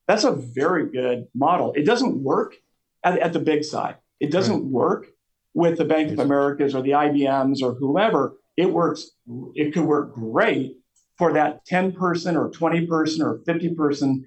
that's 0.08 0.24
a 0.24 0.32
very 0.32 0.90
good 0.90 1.28
model. 1.36 1.74
It 1.74 1.86
doesn't 1.86 2.24
work 2.24 2.56
at, 3.04 3.20
at 3.20 3.34
the 3.34 3.40
big 3.40 3.64
side. 3.64 3.98
It 4.20 4.32
doesn't 4.32 4.64
right. 4.64 4.72
work 4.72 5.08
with 5.54 5.78
the 5.78 5.86
Bank 5.86 6.12
of 6.12 6.20
Americas 6.20 6.74
or 6.74 6.82
the 6.82 6.92
IBMs 6.92 7.62
or 7.62 7.74
whoever. 7.74 8.38
It 8.56 8.72
works. 8.72 9.12
It 9.56 9.74
could 9.74 9.86
work 9.86 10.14
great 10.14 10.78
for 11.18 11.34
that 11.34 11.66
10 11.66 11.94
person 11.94 12.38
or 12.38 12.50
20 12.50 12.86
person 12.88 13.26
or 13.26 13.42
50 13.46 13.76
person 13.76 14.26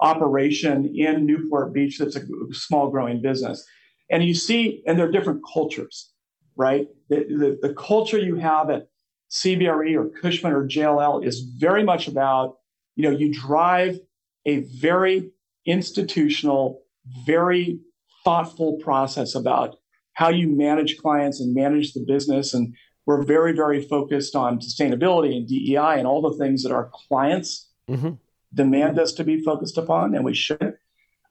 operation 0.00 0.92
in 0.96 1.24
Newport 1.24 1.72
Beach 1.72 1.98
that's 1.98 2.16
a 2.16 2.22
small 2.50 2.90
growing 2.90 3.22
business. 3.22 3.64
And 4.10 4.24
you 4.24 4.34
see, 4.34 4.82
and 4.86 4.98
there 4.98 5.08
are 5.08 5.12
different 5.12 5.42
cultures, 5.52 6.12
right? 6.56 6.88
The, 7.08 7.58
the, 7.60 7.68
the 7.68 7.74
culture 7.74 8.18
you 8.18 8.36
have 8.36 8.68
at 8.68 8.88
CBRE 9.30 9.94
or 9.94 10.10
Cushman 10.20 10.52
or 10.52 10.66
JLL 10.66 11.24
is 11.24 11.40
very 11.40 11.82
much 11.84 12.08
about, 12.08 12.56
you 12.96 13.08
know, 13.08 13.16
you 13.16 13.32
drive 13.32 13.98
a 14.46 14.60
very 14.60 15.30
institutional, 15.66 16.82
very 17.26 17.78
thoughtful 18.24 18.78
process 18.82 19.34
about 19.34 19.76
how 20.14 20.28
you 20.28 20.48
manage 20.48 20.98
clients 20.98 21.40
and 21.40 21.54
manage 21.54 21.92
the 21.92 22.04
business. 22.06 22.54
And 22.54 22.74
we're 23.06 23.22
very, 23.22 23.52
very 23.52 23.82
focused 23.82 24.36
on 24.36 24.60
sustainability 24.60 25.36
and 25.36 25.48
DEI 25.48 25.98
and 25.98 26.06
all 26.06 26.22
the 26.22 26.36
things 26.36 26.62
that 26.62 26.72
our 26.72 26.90
clients 27.08 27.68
mm-hmm. 27.88 28.12
demand 28.54 28.98
us 28.98 29.12
to 29.14 29.24
be 29.24 29.42
focused 29.42 29.78
upon, 29.78 30.14
and 30.14 30.24
we 30.24 30.34
should. 30.34 30.74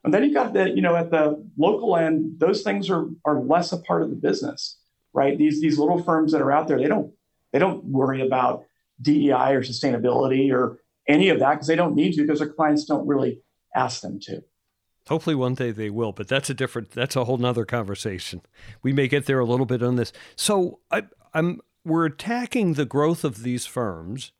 And 0.03 0.13
then 0.13 0.23
you've 0.23 0.33
got 0.33 0.53
the, 0.53 0.69
you 0.69 0.81
know, 0.81 0.95
at 0.95 1.11
the 1.11 1.43
local 1.57 1.95
end, 1.95 2.39
those 2.39 2.63
things 2.63 2.89
are 2.89 3.05
are 3.23 3.39
less 3.39 3.71
a 3.71 3.77
part 3.77 4.01
of 4.01 4.09
the 4.09 4.15
business, 4.15 4.79
right? 5.13 5.37
These 5.37 5.61
these 5.61 5.77
little 5.77 6.01
firms 6.03 6.31
that 6.31 6.41
are 6.41 6.51
out 6.51 6.67
there, 6.67 6.79
they 6.79 6.87
don't 6.87 7.13
they 7.53 7.59
don't 7.59 7.85
worry 7.85 8.25
about 8.25 8.65
DEI 9.01 9.53
or 9.53 9.63
sustainability 9.63 10.51
or 10.51 10.79
any 11.07 11.29
of 11.29 11.39
that 11.39 11.51
because 11.53 11.67
they 11.67 11.75
don't 11.75 11.95
need 11.95 12.13
to 12.13 12.21
because 12.21 12.39
their 12.39 12.49
clients 12.49 12.85
don't 12.85 13.07
really 13.07 13.41
ask 13.75 14.01
them 14.01 14.19
to. 14.21 14.43
Hopefully 15.07 15.35
one 15.35 15.55
day 15.55 15.71
they 15.71 15.89
will, 15.89 16.11
but 16.11 16.27
that's 16.27 16.49
a 16.49 16.53
different 16.53 16.91
that's 16.91 17.15
a 17.15 17.25
whole 17.25 17.37
nother 17.37 17.65
conversation. 17.65 18.41
We 18.83 18.93
may 18.93 19.07
get 19.07 19.25
there 19.25 19.39
a 19.39 19.45
little 19.45 19.65
bit 19.65 19.81
on 19.81 19.95
this. 19.95 20.13
So 20.35 20.79
I, 20.91 21.03
I'm 21.33 21.59
we're 21.83 22.05
attacking 22.05 22.73
the 22.73 22.85
growth 22.85 23.23
of 23.23 23.43
these 23.43 23.65
firms, 23.65 24.31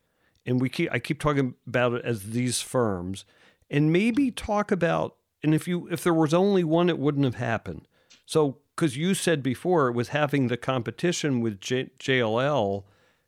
and 0.45 0.61
we 0.61 0.69
keep 0.69 0.89
I 0.91 0.99
keep 0.99 1.19
talking 1.19 1.55
about 1.65 1.93
it 1.93 2.05
as 2.05 2.29
these 2.31 2.61
firms, 2.61 3.25
and 3.69 3.91
maybe 3.91 4.29
talk 4.31 4.71
about 4.71 5.15
and 5.43 5.55
if 5.55 5.67
you 5.67 5.87
if 5.89 6.03
there 6.03 6.13
was 6.13 6.33
only 6.33 6.63
one, 6.63 6.89
it 6.89 6.99
wouldn't 6.99 7.25
have 7.25 7.35
happened. 7.35 7.87
So 8.25 8.59
because 8.75 8.97
you 8.97 9.13
said 9.13 9.43
before 9.43 9.87
it 9.87 9.93
was 9.93 10.09
having 10.09 10.47
the 10.47 10.57
competition 10.57 11.41
with 11.41 11.59
J, 11.59 11.89
JLL 11.99 12.83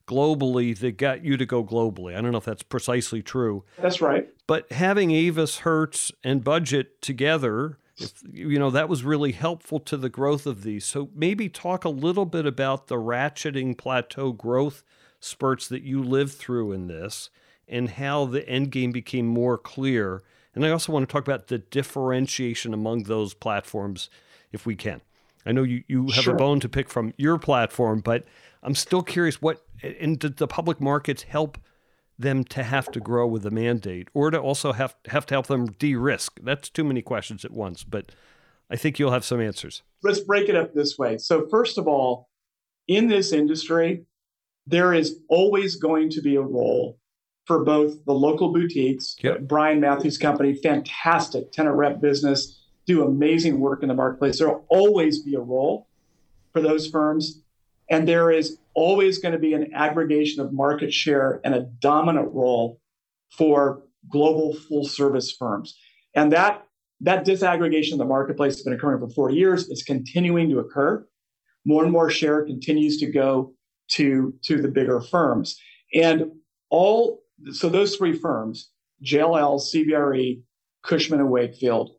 globally 0.08 0.78
that 0.80 0.98
got 0.98 1.24
you 1.24 1.38
to 1.38 1.46
go 1.46 1.64
globally. 1.64 2.16
I 2.16 2.22
don't 2.22 2.32
know 2.32 2.38
if 2.38 2.46
that's 2.46 2.64
precisely 2.64 3.22
true. 3.22 3.64
That's 3.78 4.02
right. 4.02 4.30
But 4.48 4.72
having 4.72 5.12
Avis, 5.12 5.60
Hertz, 5.60 6.12
and 6.24 6.44
Budget 6.44 7.02
together, 7.02 7.78
if, 7.98 8.14
you 8.32 8.60
know, 8.60 8.70
that 8.70 8.90
was 8.90 9.04
really 9.04 9.32
helpful 9.32 9.80
to 9.82 9.98
the 9.98 10.10
growth 10.10 10.46
of 10.46 10.64
these. 10.64 10.86
So 10.86 11.10
maybe 11.16 11.50
talk 11.50 11.86
a 11.86 11.90
little 11.90 12.26
bit 12.26 12.46
about 12.46 12.88
the 12.88 12.96
ratcheting 12.96 13.78
plateau 13.78 14.32
growth 14.32 14.84
spurts 15.20 15.68
that 15.70 15.84
you 15.84 16.04
lived 16.04 16.34
through 16.34 16.72
in 16.74 16.88
this 16.88 17.30
and 17.68 17.92
how 17.92 18.26
the 18.26 18.48
end 18.48 18.72
game 18.72 18.92
became 18.92 19.26
more 19.26 19.58
clear. 19.58 20.22
And 20.54 20.66
I 20.66 20.70
also 20.70 20.92
want 20.92 21.08
to 21.08 21.12
talk 21.12 21.26
about 21.26 21.48
the 21.48 21.60
differentiation 21.60 22.74
among 22.74 23.04
those 23.04 23.34
platforms 23.34 24.10
if 24.52 24.66
we 24.66 24.76
can. 24.76 25.02
I 25.46 25.52
know 25.52 25.64
you, 25.64 25.84
you 25.88 26.08
have 26.12 26.24
sure. 26.24 26.34
a 26.34 26.38
bone 26.38 26.60
to 26.62 26.70
pick 26.70 26.90
from 26.90 27.14
your 27.18 27.38
platform, 27.38 28.00
but 28.00 28.26
I'm 28.62 28.76
still 28.76 29.04
curious 29.04 29.42
what 29.42 29.66
and 29.82 30.18
did 30.18 30.38
the 30.38 30.48
public 30.48 30.80
markets 30.80 31.24
help 31.24 31.58
them 32.18 32.44
to 32.46 32.64
have 32.64 32.92
to 32.92 33.00
grow 33.00 33.28
with 33.28 33.44
the 33.44 33.52
mandate 33.52 34.08
or 34.14 34.32
to 34.32 34.40
also 34.40 34.72
have 34.74 34.96
have 35.08 35.26
to 35.28 35.34
help 35.34 35.48
them 35.48 35.68
de-risk? 35.68 36.40
That's 36.42 36.70
too 36.70 36.84
many 36.84 37.02
questions 37.02 37.44
at 37.44 37.52
once, 37.52 37.84
but 37.84 38.12
I 38.70 38.76
think 38.76 39.00
you'll 39.00 39.12
have 39.12 39.26
some 39.26 39.42
answers. 39.42 39.84
Let's 40.02 40.20
break 40.20 40.50
it 40.50 40.56
up 40.56 40.74
this 40.74 40.98
way. 40.98 41.18
So 41.18 41.48
first 41.50 41.78
of 41.78 41.88
all, 41.88 42.30
in 42.88 43.08
this 43.08 43.34
industry, 43.34 44.06
there 44.66 44.94
is 44.94 45.20
always 45.30 45.76
going 45.76 46.10
to 46.12 46.22
be 46.22 46.36
a 46.36 46.42
role 46.42 46.98
for 47.46 47.64
both 47.64 48.06
the 48.06 48.14
local 48.14 48.54
boutiques, 48.54 49.16
yep. 49.22 49.42
Brian 49.42 49.82
Matthews 49.82 50.18
Company, 50.18 50.54
fantastic 50.54 51.52
tenant 51.52 51.76
rep 51.76 52.00
business, 52.00 52.63
do 52.86 53.06
amazing 53.06 53.60
work 53.60 53.82
in 53.82 53.90
the 53.90 53.96
marketplace. 53.96 54.40
There 54.40 54.50
will 54.50 54.66
always 54.70 55.22
be 55.22 55.36
a 55.36 55.40
role 55.40 55.88
for 56.52 56.62
those 56.62 56.88
firms. 56.88 57.42
And 57.90 58.08
there 58.08 58.32
is 58.32 58.58
always 58.74 59.20
going 59.20 59.34
to 59.34 59.40
be 59.40 59.54
an 59.54 59.74
aggregation 59.74 60.42
of 60.42 60.54
market 60.54 60.94
share 60.94 61.42
and 61.44 61.54
a 61.54 61.62
dominant 61.62 62.34
role 62.34 62.80
for 63.38 63.84
global 64.10 64.54
full 64.54 64.86
service 64.86 65.32
firms. 65.32 65.78
And 66.16 66.32
that, 66.32 66.66
that 67.02 67.26
disaggregation 67.26 67.94
of 67.94 67.98
the 67.98 68.06
marketplace 68.06 68.56
has 68.56 68.64
been 68.64 68.74
occurring 68.74 69.00
for 69.00 69.10
40 69.10 69.36
years. 69.36 69.70
It's 69.70 69.84
continuing 69.84 70.50
to 70.50 70.60
occur. 70.60 71.06
More 71.66 71.84
and 71.84 71.92
more 71.92 72.10
share 72.10 72.46
continues 72.46 72.98
to 73.00 73.08
go 73.08 73.54
to, 73.92 74.34
to 74.44 74.62
the 74.62 74.68
bigger 74.68 75.02
firms. 75.02 75.60
And 75.94 76.32
all, 76.70 77.24
so 77.52 77.70
those 77.70 77.96
three 77.96 78.14
firms, 78.14 78.70
JLL, 79.04 79.62
CBRE, 79.62 80.42
Cushman 80.84 81.20
and 81.20 81.30
Wakefield, 81.30 81.92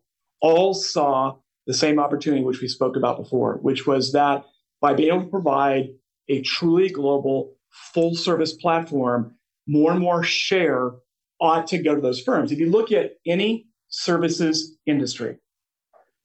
all 0.44 0.74
saw 0.74 1.34
the 1.66 1.72
same 1.72 1.98
opportunity 1.98 2.44
which 2.44 2.60
we 2.60 2.68
spoke 2.68 2.96
about 2.96 3.16
before, 3.16 3.54
which 3.62 3.86
was 3.86 4.12
that 4.12 4.44
by 4.82 4.92
being 4.92 5.08
able 5.08 5.24
to 5.24 5.30
provide 5.30 5.88
a 6.28 6.42
truly 6.42 6.90
global 6.90 7.54
full 7.70 8.14
service 8.14 8.52
platform, 8.52 9.34
more 9.66 9.92
and 9.92 10.00
more 10.00 10.22
share 10.22 10.90
ought 11.40 11.66
to 11.68 11.82
go 11.82 11.94
to 11.94 12.00
those 12.02 12.20
firms. 12.20 12.52
If 12.52 12.58
you 12.58 12.70
look 12.70 12.92
at 12.92 13.12
any 13.26 13.68
services 13.88 14.76
industry, 14.84 15.38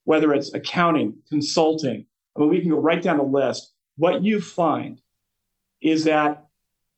whether 0.04 0.34
it's 0.34 0.54
accounting, 0.54 1.16
consulting, 1.30 2.06
I 2.36 2.42
mean, 2.42 2.50
we 2.50 2.60
can 2.60 2.72
go 2.72 2.78
right 2.78 3.02
down 3.02 3.20
the 3.20 3.24
list. 3.24 3.72
What 3.96 4.22
you 4.22 4.42
find 4.42 5.00
is 5.82 6.04
that 6.04 6.46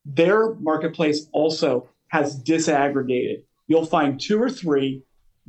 their 0.05 0.55
marketplace 0.55 1.27
also 1.33 1.87
has 2.07 2.41
disaggregated. 2.41 3.43
You'll 3.67 3.85
find 3.85 4.19
two 4.19 4.41
or 4.41 4.49
three 4.49 5.03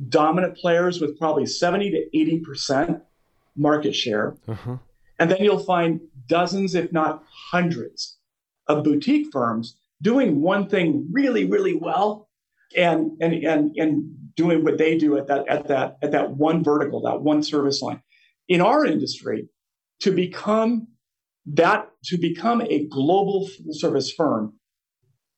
dominant 0.09 0.57
players 0.57 0.99
with 0.99 1.17
probably 1.17 1.45
70 1.45 1.91
to 1.91 2.41
80% 2.45 3.01
market 3.55 3.95
share. 3.95 4.35
Uh-huh. 4.47 4.77
And 5.19 5.29
then 5.29 5.43
you'll 5.43 5.59
find 5.59 6.01
dozens, 6.27 6.75
if 6.75 6.91
not 6.91 7.23
hundreds, 7.51 8.17
of 8.67 8.83
boutique 8.83 9.27
firms 9.31 9.77
doing 10.01 10.41
one 10.41 10.67
thing 10.67 11.07
really, 11.11 11.45
really 11.45 11.75
well 11.75 12.29
and 12.75 13.11
and 13.21 13.33
and 13.33 13.75
and 13.77 14.35
doing 14.35 14.63
what 14.63 14.77
they 14.77 14.97
do 14.97 15.17
at 15.17 15.27
that 15.27 15.47
at 15.47 15.67
that 15.67 15.97
at 16.01 16.11
that 16.11 16.31
one 16.31 16.63
vertical, 16.63 17.01
that 17.01 17.21
one 17.21 17.43
service 17.43 17.81
line. 17.81 18.01
In 18.47 18.61
our 18.61 18.85
industry, 18.85 19.47
to 20.01 20.11
become 20.11 20.87
that 21.45 21.89
to 22.05 22.17
become 22.17 22.61
a 22.61 22.87
global 22.87 23.47
full 23.47 23.73
service 23.73 24.11
firm, 24.11 24.53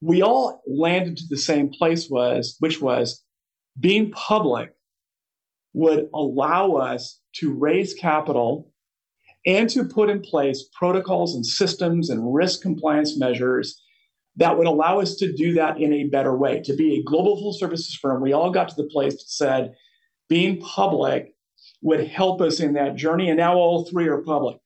we 0.01 0.22
all 0.22 0.62
landed 0.68 1.18
to 1.18 1.24
the 1.30 1.38
same 1.38 1.70
place 1.70 2.10
was 2.10 2.56
which 2.60 2.82
was 2.82 3.24
being 3.80 4.11
public 4.11 4.73
would 5.73 6.09
allow 6.13 6.73
us 6.73 7.19
to 7.34 7.53
raise 7.53 7.93
capital 7.93 8.71
and 9.45 9.69
to 9.69 9.84
put 9.84 10.09
in 10.09 10.21
place 10.21 10.69
protocols 10.73 11.36
and 11.36 11.45
systems 11.45 12.09
and 12.09 12.34
risk 12.34 12.61
compliance 12.61 13.17
measures 13.17 13.82
that 14.38 14.57
would 14.57 14.67
allow 14.67 14.99
us 14.99 15.15
to 15.15 15.34
do 15.34 15.53
that 15.53 15.80
in 15.80 15.93
a 15.93 16.05
better 16.05 16.36
way. 16.36 16.61
To 16.61 16.76
be 16.76 16.95
a 16.95 17.03
global 17.03 17.38
full 17.38 17.53
services 17.53 17.95
firm, 17.95 18.21
we 18.21 18.34
all 18.34 18.51
got 18.51 18.69
to 18.69 18.76
the 18.76 18.89
place 18.89 19.13
that 19.13 19.28
said 19.28 19.76
being 20.28 20.59
public 20.59 21.34
would 21.82 22.07
help 22.07 22.41
us 22.41 22.59
in 22.59 22.73
that 22.73 22.95
journey. 22.95 23.30
And 23.30 23.38
now 23.38 23.55
all 23.55 23.86
three 23.86 24.07
are 24.07 24.21
public. 24.21 24.57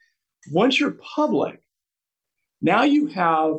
Once 0.51 0.79
you're 0.79 0.97
public, 1.15 1.61
now 2.61 2.83
you 2.83 3.07
have 3.07 3.57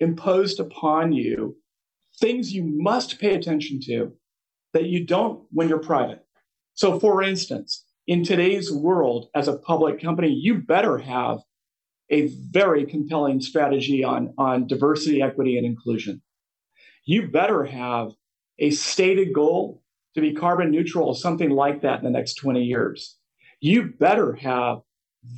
imposed 0.00 0.60
upon 0.60 1.12
you 1.12 1.56
things 2.20 2.52
you 2.52 2.64
must 2.64 3.18
pay 3.18 3.34
attention 3.34 3.80
to 3.80 4.12
that 4.78 4.88
you 4.88 5.04
don't 5.04 5.42
when 5.50 5.68
you're 5.68 5.78
private. 5.78 6.24
So, 6.74 6.98
for 7.00 7.22
instance, 7.22 7.84
in 8.06 8.24
today's 8.24 8.72
world, 8.72 9.28
as 9.34 9.48
a 9.48 9.58
public 9.58 10.00
company, 10.00 10.32
you 10.32 10.54
better 10.54 10.98
have 10.98 11.40
a 12.10 12.28
very 12.50 12.86
compelling 12.86 13.40
strategy 13.40 14.04
on, 14.04 14.32
on 14.38 14.66
diversity, 14.66 15.20
equity, 15.20 15.58
and 15.58 15.66
inclusion. 15.66 16.22
You 17.04 17.28
better 17.28 17.64
have 17.64 18.12
a 18.58 18.70
stated 18.70 19.34
goal 19.34 19.82
to 20.14 20.20
be 20.20 20.32
carbon 20.32 20.70
neutral 20.70 21.08
or 21.08 21.16
something 21.16 21.50
like 21.50 21.82
that 21.82 21.98
in 21.98 22.04
the 22.04 22.10
next 22.10 22.34
20 22.34 22.62
years. 22.62 23.16
You 23.60 23.92
better 23.98 24.34
have 24.34 24.78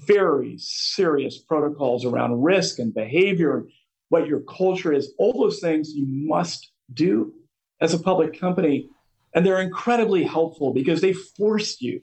very 0.06 0.56
serious 0.58 1.38
protocols 1.38 2.04
around 2.04 2.42
risk 2.42 2.78
and 2.78 2.92
behavior, 2.92 3.56
and 3.56 3.70
what 4.10 4.26
your 4.26 4.40
culture 4.40 4.92
is, 4.92 5.12
all 5.18 5.40
those 5.40 5.60
things 5.60 5.92
you 5.94 6.04
must 6.06 6.70
do 6.92 7.32
as 7.80 7.94
a 7.94 7.98
public 7.98 8.38
company. 8.38 8.88
And 9.34 9.46
they're 9.46 9.60
incredibly 9.60 10.24
helpful 10.24 10.72
because 10.72 11.00
they 11.00 11.12
force 11.12 11.80
you 11.80 12.02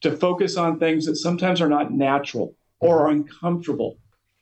to 0.00 0.16
focus 0.16 0.56
on 0.56 0.78
things 0.78 1.06
that 1.06 1.16
sometimes 1.16 1.60
are 1.60 1.68
not 1.68 1.92
natural 1.92 2.54
or 2.80 3.02
are 3.02 3.10
uncomfortable 3.10 3.98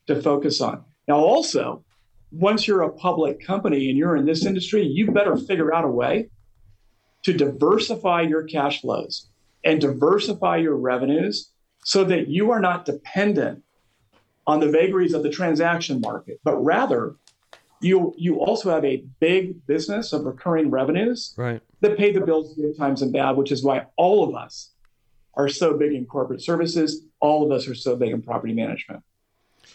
to 0.07 0.21
focus 0.21 0.61
on. 0.61 0.83
Now, 1.07 1.17
also, 1.17 1.83
once 2.31 2.67
you're 2.67 2.81
a 2.81 2.91
public 2.91 3.45
company 3.45 3.89
and 3.89 3.97
you're 3.97 4.15
in 4.15 4.25
this 4.25 4.45
industry, 4.45 4.83
you 4.83 5.11
better 5.11 5.37
figure 5.37 5.73
out 5.73 5.85
a 5.85 5.89
way 5.89 6.29
to 7.23 7.33
diversify 7.33 8.21
your 8.21 8.43
cash 8.43 8.81
flows 8.81 9.29
and 9.63 9.81
diversify 9.81 10.57
your 10.57 10.75
revenues 10.75 11.51
so 11.83 12.03
that 12.03 12.27
you 12.27 12.51
are 12.51 12.59
not 12.59 12.85
dependent 12.85 13.63
on 14.45 14.59
the 14.59 14.69
vagaries 14.69 15.13
of 15.13 15.23
the 15.23 15.29
transaction 15.29 15.99
market, 15.99 16.39
but 16.43 16.55
rather 16.63 17.15
you 17.81 18.13
you 18.17 18.39
also 18.39 18.69
have 18.71 18.85
a 18.85 19.03
big 19.19 19.65
business 19.67 20.13
of 20.13 20.25
recurring 20.25 20.69
revenues 20.69 21.33
right. 21.37 21.61
that 21.81 21.97
pay 21.97 22.11
the 22.11 22.21
bills 22.21 22.55
good 22.55 22.77
times 22.77 23.01
and 23.01 23.13
bad, 23.13 23.31
which 23.37 23.51
is 23.51 23.63
why 23.63 23.85
all 23.95 24.27
of 24.27 24.35
us 24.35 24.71
are 25.35 25.47
so 25.47 25.77
big 25.77 25.93
in 25.93 26.05
corporate 26.05 26.41
services. 26.41 27.03
All 27.19 27.45
of 27.45 27.51
us 27.51 27.67
are 27.67 27.75
so 27.75 27.95
big 27.95 28.11
in 28.11 28.21
property 28.21 28.53
management. 28.53 29.03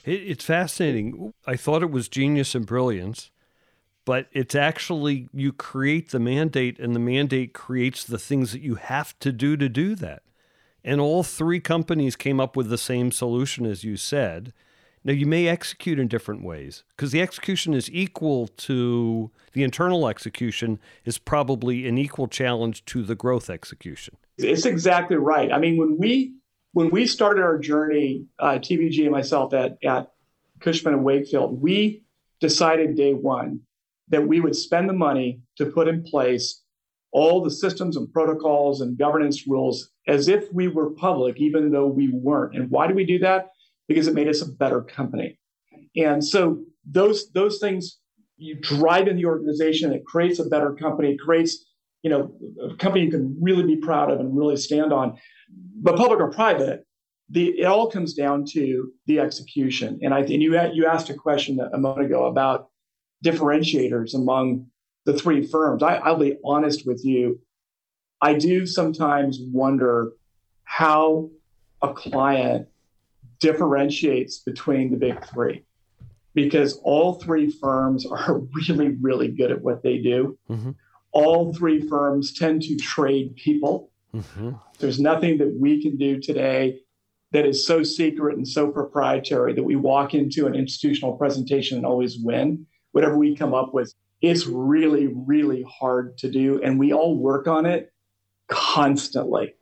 It's 0.04 0.44
fascinating. 0.44 1.32
I 1.46 1.56
thought 1.56 1.82
it 1.82 1.90
was 1.90 2.08
genius 2.08 2.56
and 2.56 2.66
brilliance, 2.66 3.30
but 4.04 4.26
it's 4.32 4.54
actually 4.54 5.28
you 5.32 5.52
create 5.52 6.10
the 6.10 6.18
mandate, 6.18 6.80
and 6.80 6.94
the 6.94 7.00
mandate 7.00 7.52
creates 7.52 8.02
the 8.02 8.18
things 8.18 8.50
that 8.52 8.62
you 8.62 8.74
have 8.74 9.16
to 9.20 9.30
do 9.30 9.56
to 9.56 9.68
do 9.68 9.94
that. 9.96 10.22
And 10.84 11.00
all 11.00 11.22
three 11.22 11.60
companies 11.60 12.16
came 12.16 12.40
up 12.40 12.56
with 12.56 12.68
the 12.68 12.78
same 12.78 13.12
solution, 13.12 13.64
as 13.64 13.84
you 13.84 13.96
said. 13.96 14.52
Now, 15.04 15.12
you 15.12 15.26
may 15.26 15.48
execute 15.48 15.98
in 15.98 16.06
different 16.08 16.44
ways 16.44 16.84
because 16.96 17.10
the 17.10 17.20
execution 17.20 17.74
is 17.74 17.90
equal 17.90 18.46
to 18.48 19.30
the 19.52 19.64
internal 19.64 20.08
execution, 20.08 20.78
is 21.04 21.18
probably 21.18 21.88
an 21.88 21.98
equal 21.98 22.28
challenge 22.28 22.84
to 22.86 23.02
the 23.02 23.14
growth 23.14 23.50
execution. 23.50 24.16
It's 24.38 24.64
exactly 24.64 25.16
right. 25.16 25.52
I 25.52 25.58
mean, 25.58 25.76
when 25.76 25.98
we 25.98 26.34
when 26.72 26.90
we 26.90 27.06
started 27.06 27.42
our 27.42 27.58
journey, 27.58 28.24
uh, 28.38 28.52
TPG 28.52 29.02
and 29.02 29.10
myself 29.10 29.52
at, 29.52 29.76
at 29.84 30.10
Cushman 30.60 30.94
and 30.94 31.04
Wakefield, 31.04 31.60
we 31.60 32.04
decided 32.40 32.96
day 32.96 33.12
one 33.12 33.60
that 34.08 34.26
we 34.26 34.40
would 34.40 34.56
spend 34.56 34.88
the 34.88 34.94
money 34.94 35.40
to 35.56 35.66
put 35.66 35.88
in 35.88 36.02
place 36.02 36.62
all 37.12 37.42
the 37.42 37.50
systems 37.50 37.96
and 37.96 38.10
protocols 38.10 38.80
and 38.80 38.96
governance 38.96 39.46
rules 39.46 39.90
as 40.08 40.28
if 40.28 40.50
we 40.52 40.66
were 40.66 40.90
public, 40.90 41.38
even 41.38 41.70
though 41.70 41.86
we 41.86 42.08
weren't. 42.08 42.56
And 42.56 42.70
why 42.70 42.86
do 42.86 42.94
we 42.94 43.04
do 43.04 43.18
that? 43.18 43.51
Because 43.88 44.06
it 44.06 44.14
made 44.14 44.28
us 44.28 44.42
a 44.42 44.50
better 44.50 44.82
company. 44.82 45.38
And 45.96 46.24
so 46.24 46.62
those 46.88 47.30
those 47.32 47.58
things 47.58 47.98
you 48.36 48.56
drive 48.60 49.08
in 49.08 49.16
the 49.16 49.26
organization, 49.26 49.92
it 49.92 50.04
creates 50.04 50.38
a 50.38 50.44
better 50.44 50.74
company, 50.74 51.12
it 51.12 51.20
creates 51.20 51.64
you 52.02 52.10
know 52.10 52.32
a 52.70 52.76
company 52.76 53.04
you 53.04 53.10
can 53.10 53.36
really 53.40 53.64
be 53.64 53.76
proud 53.76 54.10
of 54.10 54.20
and 54.20 54.36
really 54.36 54.56
stand 54.56 54.92
on. 54.92 55.16
But 55.80 55.96
public 55.96 56.20
or 56.20 56.30
private, 56.30 56.84
the 57.28 57.48
it 57.60 57.64
all 57.64 57.90
comes 57.90 58.14
down 58.14 58.44
to 58.52 58.92
the 59.06 59.20
execution. 59.20 59.98
And 60.02 60.14
I 60.14 60.20
and 60.20 60.42
you 60.42 60.58
you 60.72 60.86
asked 60.86 61.10
a 61.10 61.14
question 61.14 61.60
a 61.60 61.78
moment 61.78 62.06
ago 62.06 62.26
about 62.26 62.68
differentiators 63.24 64.14
among 64.14 64.66
the 65.04 65.14
three 65.14 65.46
firms. 65.46 65.82
I, 65.82 65.96
I'll 65.96 66.18
be 66.18 66.36
honest 66.44 66.86
with 66.86 67.04
you. 67.04 67.40
I 68.20 68.34
do 68.34 68.66
sometimes 68.66 69.40
wonder 69.40 70.12
how 70.64 71.30
a 71.80 71.92
client 71.92 72.68
differentiates 73.42 74.38
between 74.38 74.90
the 74.90 74.96
big 74.96 75.22
three 75.26 75.64
because 76.34 76.80
all 76.84 77.14
three 77.14 77.50
firms 77.50 78.06
are 78.06 78.38
really, 78.68 78.96
really 79.00 79.28
good 79.28 79.50
at 79.50 79.60
what 79.60 79.82
they 79.82 79.98
do. 79.98 80.38
Mm-hmm. 80.48 80.70
All 81.10 81.52
three 81.52 81.86
firms 81.88 82.32
tend 82.32 82.62
to 82.62 82.76
trade 82.76 83.36
people. 83.36 83.90
Mm-hmm. 84.14 84.52
There's 84.78 84.98
nothing 84.98 85.36
that 85.38 85.54
we 85.60 85.82
can 85.82 85.98
do 85.98 86.20
today 86.20 86.80
that 87.32 87.44
is 87.44 87.66
so 87.66 87.82
secret 87.82 88.36
and 88.36 88.46
so 88.46 88.70
proprietary 88.70 89.54
that 89.54 89.62
we 89.62 89.76
walk 89.76 90.14
into 90.14 90.46
an 90.46 90.54
institutional 90.54 91.14
presentation 91.14 91.76
and 91.76 91.86
always 91.86 92.18
win. 92.18 92.66
Whatever 92.92 93.18
we 93.18 93.36
come 93.36 93.52
up 93.52 93.74
with, 93.74 93.92
it's 94.20 94.46
really, 94.46 95.08
really 95.08 95.64
hard 95.68 96.16
to 96.18 96.30
do. 96.30 96.62
And 96.62 96.78
we 96.78 96.92
all 96.92 97.16
work 97.18 97.46
on 97.46 97.66
it 97.66 97.92
constantly. 98.48 99.54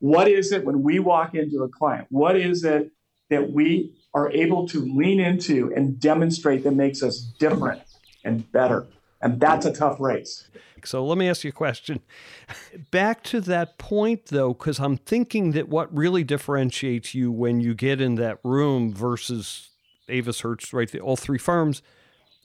What 0.00 0.28
is 0.28 0.52
it 0.52 0.64
when 0.64 0.82
we 0.82 0.98
walk 0.98 1.34
into 1.34 1.62
a 1.62 1.68
client? 1.68 2.06
What 2.10 2.36
is 2.36 2.64
it 2.64 2.90
that 3.30 3.52
we 3.52 3.92
are 4.14 4.30
able 4.32 4.66
to 4.68 4.80
lean 4.80 5.20
into 5.20 5.72
and 5.74 6.00
demonstrate 6.00 6.64
that 6.64 6.74
makes 6.74 7.02
us 7.02 7.20
different 7.38 7.82
and 8.24 8.50
better? 8.52 8.86
And 9.20 9.40
that's 9.40 9.66
a 9.66 9.72
tough 9.72 10.00
race. 10.00 10.48
So 10.84 11.04
let 11.04 11.18
me 11.18 11.28
ask 11.28 11.44
you 11.44 11.50
a 11.50 11.52
question. 11.52 12.00
Back 12.90 13.22
to 13.24 13.40
that 13.42 13.78
point, 13.78 14.26
though, 14.26 14.54
because 14.54 14.78
I'm 14.78 14.96
thinking 14.96 15.52
that 15.52 15.68
what 15.68 15.94
really 15.94 16.24
differentiates 16.24 17.14
you 17.14 17.32
when 17.32 17.60
you 17.60 17.74
get 17.74 18.00
in 18.00 18.14
that 18.16 18.38
room 18.44 18.94
versus 18.94 19.70
Avis 20.08 20.40
Hertz, 20.40 20.72
right? 20.72 20.90
The, 20.90 21.00
all 21.00 21.16
three 21.16 21.38
firms 21.38 21.82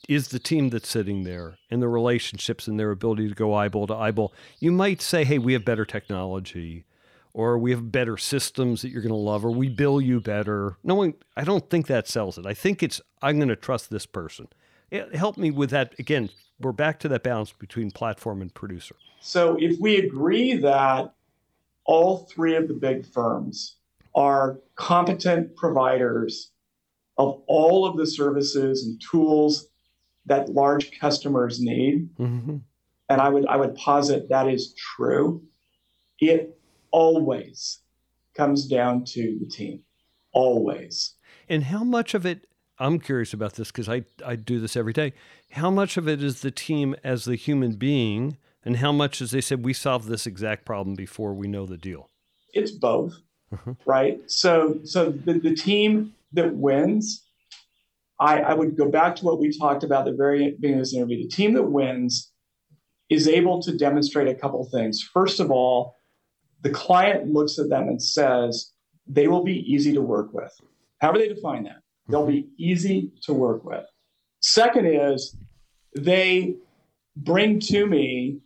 is 0.09 0.29
the 0.29 0.39
team 0.39 0.69
that's 0.69 0.89
sitting 0.89 1.23
there 1.23 1.57
and 1.71 1.81
the 1.81 1.88
relationships 1.88 2.67
and 2.67 2.79
their 2.79 2.91
ability 2.91 3.29
to 3.29 3.36
go 3.36 3.53
eyeball 3.53 3.88
to 3.88 3.95
eyeball. 3.95 4.34
You 4.59 4.71
might 4.71 5.01
say, 5.01 5.23
hey, 5.23 5.38
we 5.38 5.53
have 5.53 5.63
better 5.63 5.86
technology 5.86 6.86
or 7.34 7.57
we 7.57 7.71
have 7.71 7.91
better 7.91 8.17
systems 8.17 8.81
that 8.81 8.89
you're 8.89 9.01
going 9.01 9.09
to 9.09 9.15
love 9.15 9.43
or 9.43 9.51
we 9.51 9.69
bill 9.69 9.99
you 9.99 10.21
better. 10.21 10.77
No 10.84 10.95
one, 10.95 11.15
I 11.36 11.43
don't 11.43 11.69
think 11.69 11.88
that 11.88 12.07
sells 12.07 12.38
it. 12.38 12.45
I 12.45 12.53
think 12.53 12.84
it's, 12.84 13.01
I'm 13.21 13.38
going 13.38 13.49
to 13.49 13.55
trust 13.55 13.89
this 13.89 14.05
person. 14.05 14.47
It, 14.91 15.15
help 15.15 15.38
me 15.38 15.49
with 15.51 15.71
that. 15.71 15.95
Again, 15.97 16.29
we're 16.59 16.71
back 16.71 16.99
to 16.99 17.07
that 17.09 17.23
balance 17.23 17.51
between 17.51 17.91
platform 17.91 18.41
and 18.41 18.53
producer. 18.53 18.95
So 19.19 19.57
if 19.59 19.79
we 19.79 19.97
agree 19.97 20.53
that 20.57 21.13
all 21.86 22.29
three 22.34 22.55
of 22.55 22.67
the 22.67 22.73
big 22.73 23.05
firms 23.05 23.77
are 24.15 24.59
competent 24.75 25.55
providers 25.55 26.51
of 27.17 27.41
all 27.47 27.86
of 27.86 27.97
the 27.97 28.07
services 28.07 28.86
and 28.86 29.01
tools 29.01 29.67
that 30.25 30.49
large 30.49 30.97
customers 30.99 31.59
need. 31.59 32.09
Mm-hmm. 32.17 32.57
And 33.09 33.21
I 33.21 33.29
would 33.29 33.45
I 33.47 33.57
would 33.57 33.75
posit 33.75 34.29
that 34.29 34.47
is 34.47 34.73
true. 34.73 35.43
It 36.19 36.57
always 36.93 37.79
comes 38.35 38.65
down 38.65 39.03
to 39.03 39.37
the 39.39 39.47
team. 39.47 39.81
Always. 40.31 41.15
And 41.49 41.65
how 41.65 41.83
much 41.83 42.13
of 42.13 42.25
it 42.25 42.47
I'm 42.79 42.99
curious 42.99 43.33
about 43.33 43.53
this 43.53 43.69
because 43.71 43.87
I, 43.87 44.05
I 44.25 44.35
do 44.35 44.59
this 44.59 44.75
every 44.75 44.93
day. 44.93 45.13
How 45.51 45.69
much 45.69 45.97
of 45.97 46.07
it 46.07 46.23
is 46.23 46.41
the 46.41 46.51
team 46.51 46.95
as 47.03 47.25
the 47.25 47.35
human 47.35 47.73
being, 47.73 48.37
and 48.65 48.77
how 48.77 48.91
much 48.91 49.21
is 49.21 49.29
they 49.29 49.41
said 49.41 49.63
we 49.63 49.73
solved 49.73 50.07
this 50.07 50.25
exact 50.25 50.65
problem 50.65 50.95
before 50.95 51.33
we 51.33 51.47
know 51.47 51.67
the 51.67 51.77
deal? 51.77 52.09
It's 52.51 52.71
both, 52.71 53.13
uh-huh. 53.51 53.73
right? 53.85 54.19
So 54.29 54.79
so 54.85 55.11
the, 55.11 55.33
the 55.33 55.55
team 55.55 56.13
that 56.31 56.55
wins 56.55 57.23
I, 58.19 58.39
I 58.39 58.53
would 58.53 58.77
go 58.77 58.89
back 58.89 59.15
to 59.17 59.25
what 59.25 59.39
we 59.39 59.57
talked 59.57 59.83
about 59.83 60.07
at 60.07 60.11
the 60.11 60.17
very 60.17 60.51
beginning 60.51 60.75
of 60.75 60.81
this 60.81 60.93
interview. 60.93 61.23
The 61.23 61.29
team 61.29 61.53
that 61.53 61.63
wins 61.63 62.31
is 63.09 63.27
able 63.27 63.61
to 63.63 63.75
demonstrate 63.75 64.27
a 64.27 64.35
couple 64.35 64.63
things. 64.71 65.01
First 65.01 65.39
of 65.39 65.51
all, 65.51 65.95
the 66.64 66.70
client 66.70 67.32
looks 67.32 67.59
at 67.59 67.70
them 67.70 67.88
and 67.88 68.01
says 68.01 68.72
they 69.05 69.28
will 69.28 69.43
be 69.43 69.59
easy 69.72 69.93
to 69.93 70.01
work 70.01 70.34
with. 70.34 70.51
However, 70.99 71.20
they 71.20 71.28
define 71.28 71.64
that, 71.64 71.82
they'll 72.07 72.26
be 72.26 72.43
mm-hmm. 72.43 72.53
easy 72.57 73.11
to 73.24 73.34
work 73.34 73.64
with. 73.64 73.86
Second 74.41 74.88
is 74.88 75.38
they 75.95 76.55
bring 77.16 77.59
to 77.59 77.86
me 77.86 78.39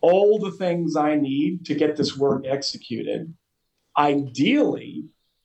all 0.00 0.38
the 0.38 0.52
things 0.52 0.96
I 0.96 1.16
need 1.16 1.66
to 1.66 1.74
get 1.74 1.96
this 1.96 2.16
work 2.16 2.44
executed. 2.46 3.34
Ideally, 3.96 5.04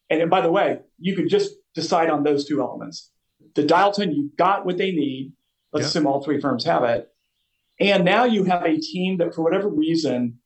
and 0.10 0.30
by 0.30 0.42
the 0.42 0.52
way, 0.52 0.80
you 1.00 1.16
could 1.16 1.28
just 1.28 1.52
decide 1.74 2.10
on 2.10 2.24
those 2.24 2.46
two 2.46 2.62
elements 2.62 3.12
the 3.56 3.64
dial 3.64 3.92
tone, 3.92 4.12
you've 4.12 4.36
got 4.36 4.66
what 4.66 4.78
they 4.78 4.92
need. 4.92 5.34
Let's 5.72 5.88
assume 5.88 6.08
all 6.08 6.24
three 6.24 6.40
firms 6.40 6.66
have 6.66 6.84
it. 6.84 7.10
And 7.80 8.06
now 8.06 8.26
you 8.26 8.44
have 8.46 8.64
a 8.64 8.80
team 8.80 9.18
that, 9.18 9.34
for 9.34 9.44
whatever 9.44 9.68
reason, 9.68 10.40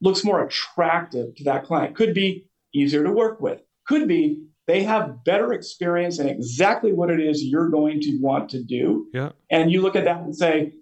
looks 0.00 0.24
more 0.24 0.44
attractive 0.44 1.34
to 1.36 1.44
that 1.44 1.64
client. 1.64 1.96
Could 1.96 2.14
be 2.14 2.46
easier 2.74 3.04
to 3.04 3.10
work 3.10 3.40
with. 3.40 3.60
Could 3.86 4.08
be 4.08 4.44
they 4.66 4.82
have 4.82 5.24
better 5.24 5.52
experience 5.52 6.18
in 6.18 6.28
exactly 6.28 6.92
what 6.92 7.10
it 7.10 7.20
is 7.20 7.42
you're 7.42 7.68
going 7.68 8.00
to 8.00 8.18
want 8.20 8.50
to 8.50 8.62
do. 8.62 9.06
Yeah. 9.12 9.30
And 9.50 9.70
you 9.70 9.82
look 9.82 9.96
at 9.96 10.04
that 10.04 10.22
and 10.22 10.34
say, 10.34 10.72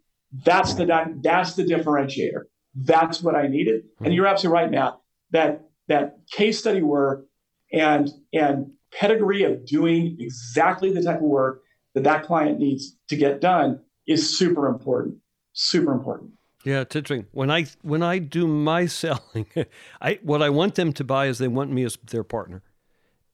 that's 0.44 0.74
the 0.74 0.86
that's 1.22 1.54
the 1.54 1.64
differentiator. 1.64 2.42
That's 2.74 3.22
what 3.22 3.34
I 3.34 3.48
needed. 3.48 3.82
Mm-hmm. 3.82 4.04
And 4.06 4.14
you're 4.14 4.26
absolutely 4.26 4.62
right, 4.62 4.70
Matt. 4.70 4.98
That 5.30 5.64
that 5.88 6.18
case 6.30 6.58
study 6.58 6.82
work 6.82 7.26
and 7.72 8.08
and 8.32 8.72
pedigree 8.92 9.42
of 9.44 9.66
doing 9.66 10.16
exactly 10.20 10.92
the 10.92 11.02
type 11.02 11.16
of 11.16 11.22
work 11.22 11.62
that 11.94 12.04
that 12.04 12.24
client 12.24 12.58
needs 12.58 12.96
to 13.08 13.16
get 13.16 13.40
done 13.40 13.80
is 14.06 14.38
super 14.38 14.66
important. 14.68 15.16
Super 15.52 15.92
important. 15.92 16.30
Yeah, 16.64 16.80
it's 16.80 16.94
interesting. 16.94 17.26
When 17.32 17.50
I 17.50 17.66
when 17.82 18.02
I 18.02 18.18
do 18.18 18.46
my 18.46 18.86
selling, 19.00 19.46
I 20.00 20.18
what 20.22 20.42
I 20.42 20.50
want 20.50 20.74
them 20.76 20.92
to 20.94 21.04
buy 21.04 21.26
is 21.26 21.38
they 21.38 21.48
want 21.48 21.70
me 21.70 21.84
as 21.84 21.98
their 22.10 22.24
partner 22.24 22.62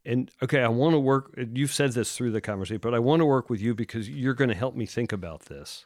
and 0.08 0.30
okay, 0.42 0.62
I 0.62 0.68
want 0.68 0.94
to 0.94 0.98
work. 0.98 1.34
You've 1.36 1.72
said 1.72 1.92
this 1.92 2.16
through 2.16 2.30
the 2.30 2.40
conversation, 2.40 2.80
but 2.82 2.94
I 2.94 2.98
want 2.98 3.20
to 3.20 3.26
work 3.26 3.50
with 3.50 3.60
you 3.60 3.74
because 3.74 4.08
you're 4.08 4.34
going 4.34 4.48
to 4.48 4.56
help 4.56 4.74
me 4.74 4.86
think 4.86 5.12
about 5.12 5.42
this. 5.42 5.84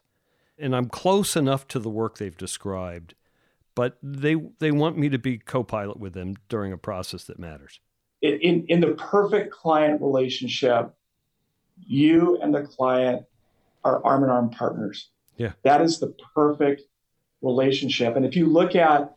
And 0.57 0.77
I'm 0.77 0.89
close 0.89 1.35
enough 1.35 1.67
to 1.69 1.81
the 1.81 1.91
work 1.91 2.19
they've 2.19 2.37
described, 2.37 3.15
but 3.75 3.99
they 4.01 4.37
they 4.61 4.71
want 4.71 4.97
me 4.97 5.09
to 5.09 5.19
be 5.19 5.39
co-pilot 5.39 5.99
with 5.99 6.15
them 6.15 6.37
during 6.49 6.73
a 6.73 6.79
process 6.79 7.25
that 7.25 7.41
matters. 7.41 7.81
In 8.21 8.65
in 8.69 8.81
the 8.81 8.93
perfect 8.93 9.53
client 9.53 10.01
relationship, 10.01 10.95
you 11.77 12.39
and 12.41 12.55
the 12.55 12.63
client 12.63 13.25
are 13.83 14.05
arm 14.05 14.23
in 14.23 14.31
arm 14.31 14.51
partners. 14.51 15.11
Yeah, 15.37 15.53
that 15.65 15.81
is 15.81 15.99
the 15.99 16.15
perfect 16.33 16.83
relationship. 17.43 18.17
And 18.17 18.25
if 18.25 18.37
you 18.37 18.47
look 18.47 18.75
at 18.75 19.15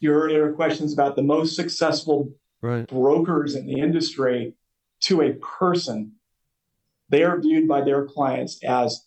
your 0.00 0.22
earlier 0.22 0.52
questions 0.52 0.92
about 0.92 1.16
the 1.16 1.22
most 1.22 1.54
successful 1.54 2.32
right. 2.60 2.86
brokers 2.88 3.54
in 3.54 3.66
the 3.66 3.80
industry 3.80 4.54
to 5.00 5.22
a 5.22 5.32
person, 5.34 6.12
they 7.08 7.22
are 7.22 7.40
viewed 7.40 7.68
by 7.68 7.82
their 7.82 8.06
clients 8.06 8.62
as 8.64 9.06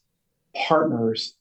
partners, 0.67 1.35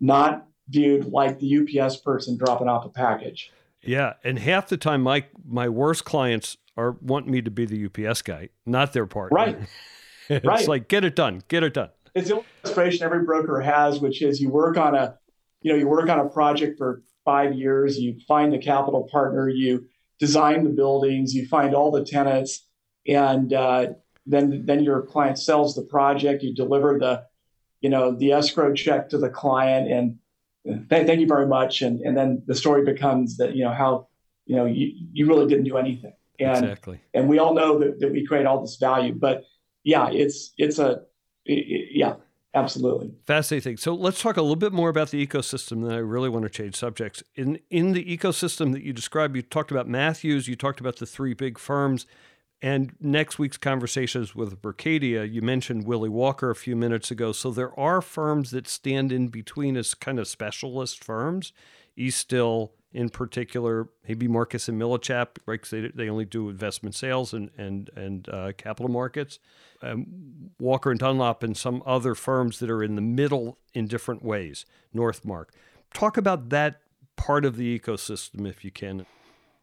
not 0.00 0.46
viewed 0.68 1.06
like 1.06 1.38
the 1.38 1.80
UPS 1.80 1.96
person 1.98 2.36
dropping 2.36 2.68
off 2.68 2.84
a 2.84 2.88
package. 2.88 3.52
Yeah, 3.82 4.14
and 4.24 4.38
half 4.38 4.68
the 4.68 4.76
time 4.76 5.02
my 5.02 5.26
my 5.46 5.68
worst 5.68 6.04
clients 6.04 6.56
are 6.76 6.92
want 6.92 7.28
me 7.28 7.42
to 7.42 7.50
be 7.50 7.66
the 7.66 7.86
UPS 7.86 8.22
guy, 8.22 8.48
not 8.64 8.92
their 8.92 9.06
partner. 9.06 9.36
Right. 9.36 9.58
it's 10.28 10.44
right. 10.44 10.66
like 10.66 10.88
get 10.88 11.04
it 11.04 11.14
done, 11.14 11.42
get 11.48 11.62
it 11.62 11.74
done. 11.74 11.90
It's 12.14 12.28
the 12.28 12.42
illustration 12.64 13.04
every 13.04 13.24
broker 13.24 13.60
has, 13.60 14.00
which 14.00 14.22
is 14.22 14.40
you 14.40 14.48
work 14.48 14.76
on 14.78 14.94
a, 14.94 15.18
you 15.64 15.72
know, 15.72 15.78
you 15.78 15.88
work 15.88 16.08
on 16.10 16.20
a 16.20 16.28
project 16.28 16.78
for 16.78 17.02
five 17.24 17.54
years, 17.54 17.98
you 17.98 18.20
find 18.28 18.52
the 18.52 18.58
capital 18.58 19.08
partner, 19.10 19.48
you 19.48 19.86
design 20.20 20.62
the 20.62 20.70
buildings, 20.70 21.34
you 21.34 21.48
find 21.48 21.74
all 21.74 21.90
the 21.90 22.04
tenants, 22.04 22.68
and 23.08 23.52
uh, 23.52 23.86
then 24.26 24.66
then 24.66 24.84
your 24.84 25.02
client 25.02 25.38
sells 25.38 25.74
the 25.74 25.82
project. 25.82 26.42
You 26.42 26.54
deliver 26.54 26.98
the, 26.98 27.24
you 27.80 27.88
know, 27.88 28.12
the 28.12 28.32
escrow 28.32 28.74
check 28.74 29.08
to 29.08 29.18
the 29.18 29.30
client, 29.30 29.90
and 29.90 30.18
th- 30.90 31.06
thank 31.06 31.20
you 31.20 31.26
very 31.26 31.46
much. 31.46 31.80
And 31.80 32.00
and 32.00 32.14
then 32.14 32.42
the 32.46 32.54
story 32.54 32.84
becomes 32.84 33.38
that 33.38 33.56
you 33.56 33.64
know 33.64 33.72
how, 33.72 34.08
you 34.44 34.56
know, 34.56 34.66
you, 34.66 34.92
you 35.12 35.26
really 35.26 35.46
didn't 35.46 35.64
do 35.64 35.78
anything. 35.78 36.12
And, 36.38 36.64
exactly. 36.64 37.00
And 37.14 37.28
we 37.28 37.38
all 37.38 37.54
know 37.54 37.78
that, 37.78 38.00
that 38.00 38.12
we 38.12 38.26
create 38.26 38.44
all 38.44 38.60
this 38.60 38.76
value, 38.76 39.14
but 39.14 39.44
yeah, 39.82 40.10
it's 40.10 40.52
it's 40.58 40.78
a 40.78 41.02
it, 41.46 41.88
yeah, 41.92 42.16
Absolutely. 42.54 43.12
Fascinating. 43.26 43.76
So 43.76 43.94
let's 43.94 44.20
talk 44.22 44.36
a 44.36 44.42
little 44.42 44.54
bit 44.54 44.72
more 44.72 44.88
about 44.88 45.10
the 45.10 45.24
ecosystem. 45.26 45.82
Then 45.82 45.92
I 45.92 45.98
really 45.98 46.28
want 46.28 46.44
to 46.44 46.48
change 46.48 46.76
subjects. 46.76 47.22
In 47.34 47.58
in 47.68 47.92
the 47.92 48.04
ecosystem 48.04 48.72
that 48.72 48.82
you 48.82 48.92
described, 48.92 49.34
you 49.34 49.42
talked 49.42 49.72
about 49.72 49.88
Matthews, 49.88 50.46
you 50.46 50.54
talked 50.54 50.78
about 50.78 50.96
the 50.96 51.06
three 51.06 51.34
big 51.34 51.58
firms, 51.58 52.06
and 52.62 52.94
next 53.00 53.40
week's 53.40 53.56
conversations 53.56 54.36
with 54.36 54.62
Berkadia, 54.62 55.30
you 55.30 55.42
mentioned 55.42 55.84
Willie 55.84 56.08
Walker 56.08 56.50
a 56.50 56.54
few 56.54 56.76
minutes 56.76 57.10
ago. 57.10 57.32
So 57.32 57.50
there 57.50 57.78
are 57.78 58.00
firms 58.00 58.52
that 58.52 58.68
stand 58.68 59.10
in 59.10 59.28
between 59.28 59.76
as 59.76 59.94
kind 59.94 60.20
of 60.20 60.28
specialist 60.28 61.02
firms. 61.02 61.52
Eastdil, 61.98 62.70
in 62.92 63.08
particular, 63.08 63.88
maybe 64.06 64.28
Marcus 64.28 64.68
and 64.68 64.80
Millichap, 64.80 65.38
right? 65.46 65.60
Because 65.60 65.70
they, 65.70 65.88
they 65.88 66.08
only 66.08 66.24
do 66.24 66.48
investment 66.48 66.94
sales 66.94 67.34
and 67.34 67.50
and 67.58 67.90
and 67.96 68.28
uh, 68.28 68.52
capital 68.56 68.90
markets. 68.90 69.40
Um, 69.84 70.50
Walker 70.58 70.90
and 70.90 71.00
Dunlop 71.00 71.42
and 71.42 71.56
some 71.56 71.82
other 71.84 72.14
firms 72.14 72.58
that 72.60 72.70
are 72.70 72.82
in 72.82 72.94
the 72.94 73.02
middle 73.02 73.58
in 73.74 73.86
different 73.86 74.24
ways. 74.24 74.64
NorthMarq, 74.94 75.46
talk 75.92 76.16
about 76.16 76.48
that 76.50 76.80
part 77.16 77.44
of 77.44 77.56
the 77.56 77.78
ecosystem 77.78 78.48
if 78.48 78.64
you 78.64 78.70
can. 78.70 79.04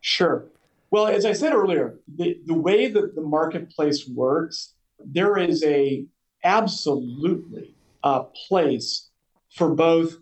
Sure. 0.01 0.45
Well, 0.91 1.07
as 1.07 1.25
I 1.25 1.33
said 1.33 1.53
earlier, 1.53 1.95
the, 2.07 2.39
the 2.45 2.53
way 2.53 2.89
that 2.89 3.15
the 3.15 3.21
marketplace 3.21 4.07
works, 4.07 4.73
there 4.99 5.37
is 5.37 5.63
a 5.63 6.05
absolutely 6.43 7.73
a 8.03 8.23
place 8.47 9.09
for 9.55 9.73
both 9.73 10.17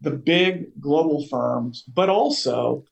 the 0.00 0.10
big 0.10 0.80
global 0.80 1.26
firms, 1.26 1.84
but 1.94 2.08
also 2.08 2.84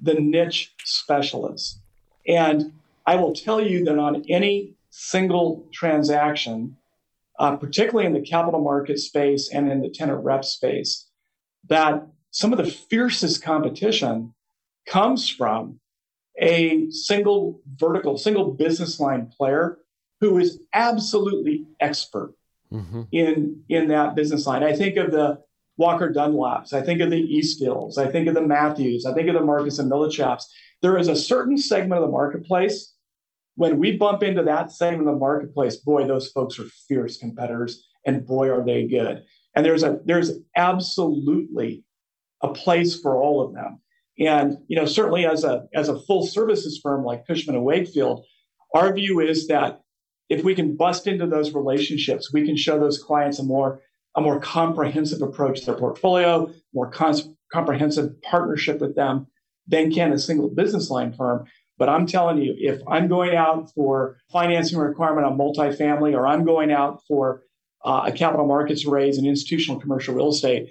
the 0.00 0.14
niche 0.14 0.72
specialists. 0.84 1.80
And 2.28 2.72
I 3.06 3.16
will 3.16 3.34
tell 3.34 3.60
you 3.60 3.84
that 3.84 3.98
on 3.98 4.24
any 4.28 4.74
single 4.96 5.68
transaction, 5.72 6.76
uh, 7.40 7.56
particularly 7.56 8.06
in 8.06 8.12
the 8.12 8.20
capital 8.20 8.60
market 8.60 8.96
space 9.00 9.50
and 9.52 9.70
in 9.70 9.80
the 9.80 9.90
tenant 9.90 10.22
rep 10.22 10.44
space, 10.44 11.08
that 11.68 12.06
some 12.30 12.52
of 12.52 12.58
the 12.58 12.70
fiercest 12.70 13.42
competition 13.42 14.32
comes 14.86 15.28
from 15.28 15.80
a 16.40 16.88
single 16.90 17.60
vertical, 17.74 18.16
single 18.16 18.52
business 18.52 19.00
line 19.00 19.26
player 19.36 19.78
who 20.20 20.38
is 20.38 20.60
absolutely 20.72 21.66
expert 21.80 22.32
mm-hmm. 22.72 23.02
in 23.10 23.64
in 23.68 23.88
that 23.88 24.14
business 24.14 24.46
line. 24.46 24.62
I 24.62 24.74
think 24.74 24.96
of 24.96 25.10
the 25.10 25.40
Walker 25.76 26.12
Dunlops. 26.12 26.72
I 26.72 26.82
think 26.82 27.00
of 27.00 27.10
the 27.10 27.20
Eastdils. 27.20 27.98
I 27.98 28.06
think 28.12 28.28
of 28.28 28.34
the 28.34 28.46
Matthews. 28.46 29.06
I 29.06 29.12
think 29.12 29.28
of 29.28 29.34
the 29.34 29.40
Marcus 29.40 29.80
and 29.80 29.90
Millichaps. 29.90 30.44
There 30.82 30.96
is 30.98 31.08
a 31.08 31.16
certain 31.16 31.58
segment 31.58 32.00
of 32.00 32.06
the 32.06 32.12
marketplace. 32.12 32.93
When 33.56 33.78
we 33.78 33.96
bump 33.96 34.22
into 34.22 34.42
that 34.42 34.72
same 34.72 34.98
in 35.00 35.04
the 35.04 35.12
marketplace, 35.12 35.76
boy, 35.76 36.06
those 36.06 36.28
folks 36.28 36.58
are 36.58 36.64
fierce 36.88 37.18
competitors, 37.18 37.86
and 38.04 38.26
boy, 38.26 38.50
are 38.50 38.64
they 38.64 38.86
good. 38.86 39.24
And 39.54 39.64
there's 39.64 39.84
a 39.84 40.00
there's 40.04 40.32
absolutely 40.56 41.84
a 42.42 42.48
place 42.48 42.98
for 42.98 43.16
all 43.16 43.42
of 43.42 43.54
them. 43.54 43.80
And 44.18 44.58
you 44.68 44.76
know, 44.76 44.86
certainly 44.86 45.26
as 45.26 45.44
a 45.44 45.66
as 45.74 45.88
a 45.88 46.00
full 46.00 46.26
services 46.26 46.80
firm 46.82 47.04
like 47.04 47.26
Cushman 47.26 47.56
and 47.56 47.64
Wakefield, 47.64 48.24
our 48.74 48.92
view 48.92 49.20
is 49.20 49.46
that 49.48 49.80
if 50.28 50.44
we 50.44 50.54
can 50.54 50.76
bust 50.76 51.06
into 51.06 51.26
those 51.26 51.54
relationships, 51.54 52.32
we 52.32 52.46
can 52.46 52.56
show 52.56 52.78
those 52.78 53.02
clients 53.02 53.38
a 53.38 53.44
more 53.44 53.80
a 54.16 54.20
more 54.20 54.40
comprehensive 54.40 55.22
approach 55.22 55.60
to 55.60 55.66
their 55.66 55.74
portfolio, 55.74 56.50
more 56.72 56.90
cons- 56.90 57.28
comprehensive 57.52 58.20
partnership 58.22 58.80
with 58.80 58.94
them 58.94 59.26
than 59.66 59.92
can 59.92 60.12
a 60.12 60.18
single 60.18 60.48
business 60.48 60.90
line 60.90 61.12
firm. 61.12 61.46
But 61.76 61.88
I'm 61.88 62.06
telling 62.06 62.38
you, 62.38 62.54
if 62.56 62.80
I'm 62.86 63.08
going 63.08 63.34
out 63.34 63.72
for 63.72 64.18
financing 64.30 64.78
requirement 64.78 65.26
on 65.26 65.36
multifamily, 65.36 66.14
or 66.14 66.26
I'm 66.26 66.44
going 66.44 66.70
out 66.70 67.02
for 67.06 67.42
uh, 67.84 68.04
a 68.06 68.12
capital 68.12 68.46
markets 68.46 68.86
raise 68.86 69.18
in 69.18 69.26
institutional 69.26 69.80
commercial 69.80 70.14
real 70.14 70.28
estate, 70.28 70.70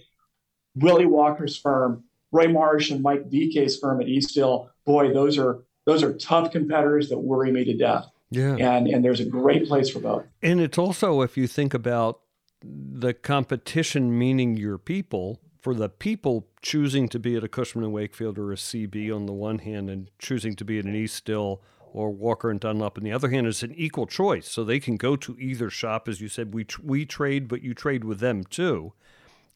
Willie 0.75 1.05
Walker's 1.05 1.57
firm, 1.57 2.05
Roy 2.31 2.47
March 2.47 2.89
and 2.89 3.01
Mike 3.01 3.29
VK's 3.29 3.77
firm 3.77 4.01
at 4.01 4.07
Eastdil, 4.07 4.69
boy, 4.85 5.13
those 5.13 5.37
are 5.37 5.63
those 5.85 6.03
are 6.03 6.13
tough 6.13 6.51
competitors 6.51 7.09
that 7.09 7.19
worry 7.19 7.51
me 7.51 7.65
to 7.65 7.73
death. 7.75 8.05
Yeah. 8.31 8.55
And 8.55 8.87
and 8.87 9.03
there's 9.05 9.19
a 9.19 9.25
great 9.25 9.67
place 9.67 9.89
for 9.89 9.99
both. 9.99 10.23
And 10.41 10.59
it's 10.59 10.77
also 10.77 11.21
if 11.21 11.37
you 11.37 11.47
think 11.47 11.73
about 11.73 12.21
the 12.63 13.13
competition 13.13 14.17
meaning 14.17 14.55
your 14.55 14.77
people 14.77 15.39
for 15.63 15.73
the 15.73 15.87
people 15.87 16.45
choosing 16.61 17.07
to 17.07 17.17
be 17.17 17.37
at 17.37 17.43
a 17.43 17.47
Cushman 17.47 17.85
and 17.85 17.93
Wakefield 17.93 18.37
or 18.37 18.51
a 18.51 18.57
CB 18.57 19.15
on 19.15 19.27
the 19.27 19.31
one 19.33 19.59
hand 19.59 19.89
and 19.89 20.11
choosing 20.19 20.57
to 20.57 20.65
be 20.65 20.77
at 20.77 20.83
an 20.83 20.93
Eastdil 20.93 21.61
or 21.93 22.11
Walker 22.11 22.51
and 22.51 22.59
Dunlop 22.59 22.97
on 22.97 23.03
the 23.05 23.13
other 23.13 23.29
hand 23.29 23.47
is 23.47 23.63
an 23.63 23.73
equal 23.73 24.05
choice. 24.05 24.49
So 24.49 24.65
they 24.65 24.81
can 24.81 24.97
go 24.97 25.15
to 25.15 25.37
either 25.39 25.69
shop, 25.69 26.09
as 26.09 26.19
you 26.19 26.27
said, 26.27 26.53
we, 26.53 26.65
we 26.83 27.05
trade, 27.05 27.47
but 27.47 27.63
you 27.63 27.73
trade 27.73 28.03
with 28.03 28.19
them 28.19 28.43
too. 28.43 28.91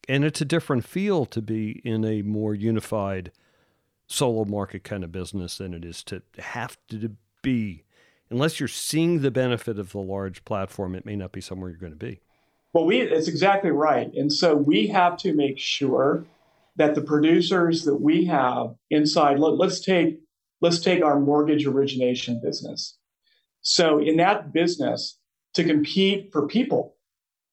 And 0.08 0.24
it's 0.24 0.40
a 0.40 0.46
different 0.46 0.86
feel 0.86 1.26
to 1.26 1.42
be 1.42 1.82
in 1.84 2.06
a 2.06 2.22
more 2.22 2.54
unified 2.54 3.30
solo 4.06 4.46
market 4.46 4.84
kind 4.84 5.04
of 5.04 5.12
business 5.12 5.58
than 5.58 5.74
it 5.74 5.84
is 5.84 6.02
to 6.04 6.22
have 6.38 6.78
to 6.88 7.16
be. 7.42 7.84
Unless 8.30 8.60
you're 8.60 8.68
seeing 8.68 9.20
the 9.20 9.30
benefit 9.30 9.78
of 9.78 9.92
the 9.92 9.98
large 9.98 10.42
platform, 10.46 10.94
it 10.94 11.04
may 11.04 11.16
not 11.16 11.32
be 11.32 11.42
somewhere 11.42 11.68
you're 11.68 11.78
going 11.78 11.92
to 11.92 11.98
be. 11.98 12.20
Well, 12.78 12.86
we 12.86 13.00
it's 13.00 13.26
exactly 13.26 13.72
right. 13.72 14.08
And 14.14 14.32
so 14.32 14.54
we 14.54 14.86
have 14.86 15.16
to 15.16 15.34
make 15.34 15.58
sure 15.58 16.24
that 16.76 16.94
the 16.94 17.00
producers 17.00 17.84
that 17.86 17.96
we 17.96 18.24
have 18.26 18.76
inside 18.88 19.40
let, 19.40 19.54
let's 19.54 19.80
take 19.80 20.20
let's 20.60 20.78
take 20.78 21.02
our 21.02 21.18
mortgage 21.18 21.66
origination 21.66 22.40
business. 22.40 22.96
So 23.62 23.98
in 23.98 24.18
that 24.18 24.52
business 24.52 25.18
to 25.54 25.64
compete 25.64 26.30
for 26.30 26.46
people 26.46 26.94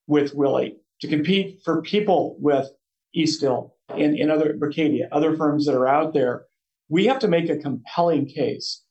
with 0.06 0.36
Willie, 0.36 0.78
to 1.02 1.08
compete 1.08 1.62
for 1.66 1.82
people 1.82 2.38
with 2.40 2.70
Eastdil 3.18 3.72
and, 3.90 4.16
and 4.20 4.30
other 4.30 4.54
Berkadia, 4.54 5.08
other 5.12 5.36
firms 5.36 5.66
that 5.66 5.74
are 5.74 5.88
out 5.88 6.14
there, 6.14 6.46
we 6.88 7.08
have 7.08 7.18
to 7.18 7.28
make 7.28 7.50
a 7.50 7.58
compelling 7.58 8.28
case 8.28 8.84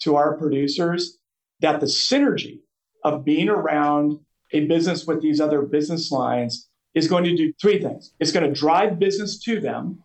to 0.00 0.16
our 0.16 0.34
producers 0.38 1.18
that 1.60 1.80
the 1.80 1.86
synergy 1.86 2.60
of 3.04 3.22
being 3.22 3.50
around 3.50 4.20
a 4.52 4.66
business 4.66 5.06
with 5.06 5.22
these 5.22 5.40
other 5.40 5.62
business 5.62 6.10
lines 6.10 6.68
is 6.94 7.08
going 7.08 7.24
to 7.24 7.36
do 7.36 7.52
three 7.60 7.80
things. 7.80 8.12
It's 8.18 8.32
going 8.32 8.46
to 8.46 8.58
drive 8.58 8.98
business 8.98 9.38
to 9.44 9.60
them. 9.60 10.02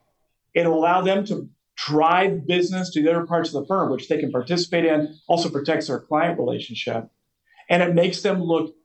It'll 0.54 0.78
allow 0.78 1.02
them 1.02 1.26
to 1.28 1.50
drive 1.76 2.46
business 2.46 2.92
to 2.92 3.02
the 3.02 3.10
other 3.10 3.26
parts 3.26 3.54
of 3.54 3.62
the 3.62 3.68
firm, 3.68 3.92
which 3.92 4.08
they 4.08 4.20
can 4.20 4.32
participate 4.32 4.86
in, 4.86 5.16
also 5.28 5.50
protects 5.50 5.88
their 5.88 6.00
client 6.00 6.40
relationship. 6.40 7.10
And 7.70 7.82
it 7.82 7.96
makes 7.96 8.22
them 8.22 8.42
look 8.42 8.76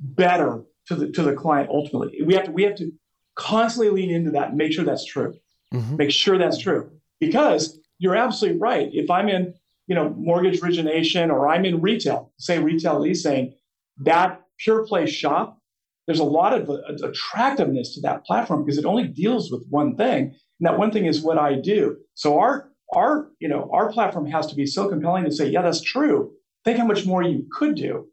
better 0.00 0.62
to 0.86 0.94
the 0.94 1.10
to 1.10 1.22
the 1.22 1.34
client 1.34 1.70
ultimately. 1.70 2.22
We 2.22 2.34
have 2.34 2.44
to 2.44 2.50
we 2.52 2.62
have 2.64 2.76
to 2.76 2.92
constantly 3.34 3.90
lean 3.90 4.10
into 4.14 4.30
that 4.32 4.48
and 4.48 4.56
make 4.56 4.72
sure 4.72 4.84
that's 4.84 5.04
true. 5.04 5.34
Mm-hmm. 5.72 5.96
Make 5.96 6.10
sure 6.10 6.38
that's 6.38 6.58
true. 6.58 6.90
Because 7.18 7.78
you're 7.98 8.16
absolutely 8.16 8.58
right. 8.58 8.90
If 8.92 9.10
I'm 9.10 9.28
in, 9.28 9.54
you 9.86 9.94
know, 9.94 10.10
mortgage 10.10 10.62
origination 10.62 11.30
or 11.30 11.48
I'm 11.48 11.64
in 11.64 11.80
retail, 11.80 12.32
say 12.38 12.58
retail 12.58 13.00
leasing, 13.00 13.54
that 13.98 14.42
pure 14.62 14.86
play 14.86 15.06
shop, 15.06 15.58
there's 16.06 16.20
a 16.20 16.24
lot 16.24 16.52
of 16.52 16.68
uh, 16.68 16.78
attractiveness 17.06 17.94
to 17.94 18.00
that 18.02 18.24
platform 18.24 18.64
because 18.64 18.78
it 18.78 18.84
only 18.84 19.06
deals 19.06 19.50
with 19.50 19.64
one 19.70 19.96
thing. 19.96 20.24
And 20.24 20.66
that 20.66 20.78
one 20.78 20.90
thing 20.90 21.06
is 21.06 21.22
what 21.22 21.38
I 21.38 21.54
do. 21.54 21.96
So 22.14 22.38
our 22.38 22.70
our 22.94 23.30
you 23.38 23.48
know 23.48 23.70
our 23.72 23.92
platform 23.92 24.26
has 24.26 24.46
to 24.48 24.54
be 24.54 24.66
so 24.66 24.88
compelling 24.88 25.24
to 25.24 25.32
say, 25.32 25.48
yeah, 25.48 25.62
that's 25.62 25.80
true. 25.80 26.32
Think 26.64 26.78
how 26.78 26.86
much 26.86 27.06
more 27.06 27.22
you 27.22 27.46
could 27.52 27.76
do 27.76 28.08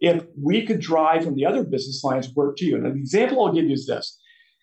if 0.00 0.24
we 0.40 0.64
could 0.64 0.80
drive 0.80 1.24
from 1.24 1.34
the 1.34 1.46
other 1.46 1.62
business 1.62 2.02
lines 2.02 2.32
work 2.34 2.56
to 2.56 2.64
you. 2.64 2.76
And 2.76 2.86
an 2.86 2.96
example 2.96 3.44
I'll 3.44 3.52
give 3.52 3.66
you 3.66 3.74
is 3.74 3.86
this: 3.86 4.18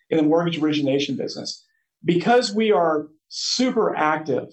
in 0.08 0.16
the 0.16 0.24
mortgage 0.24 0.60
origination 0.60 1.16
business, 1.16 1.64
because 2.04 2.54
we 2.54 2.72
are 2.72 3.08
super 3.28 3.94
active 3.94 4.48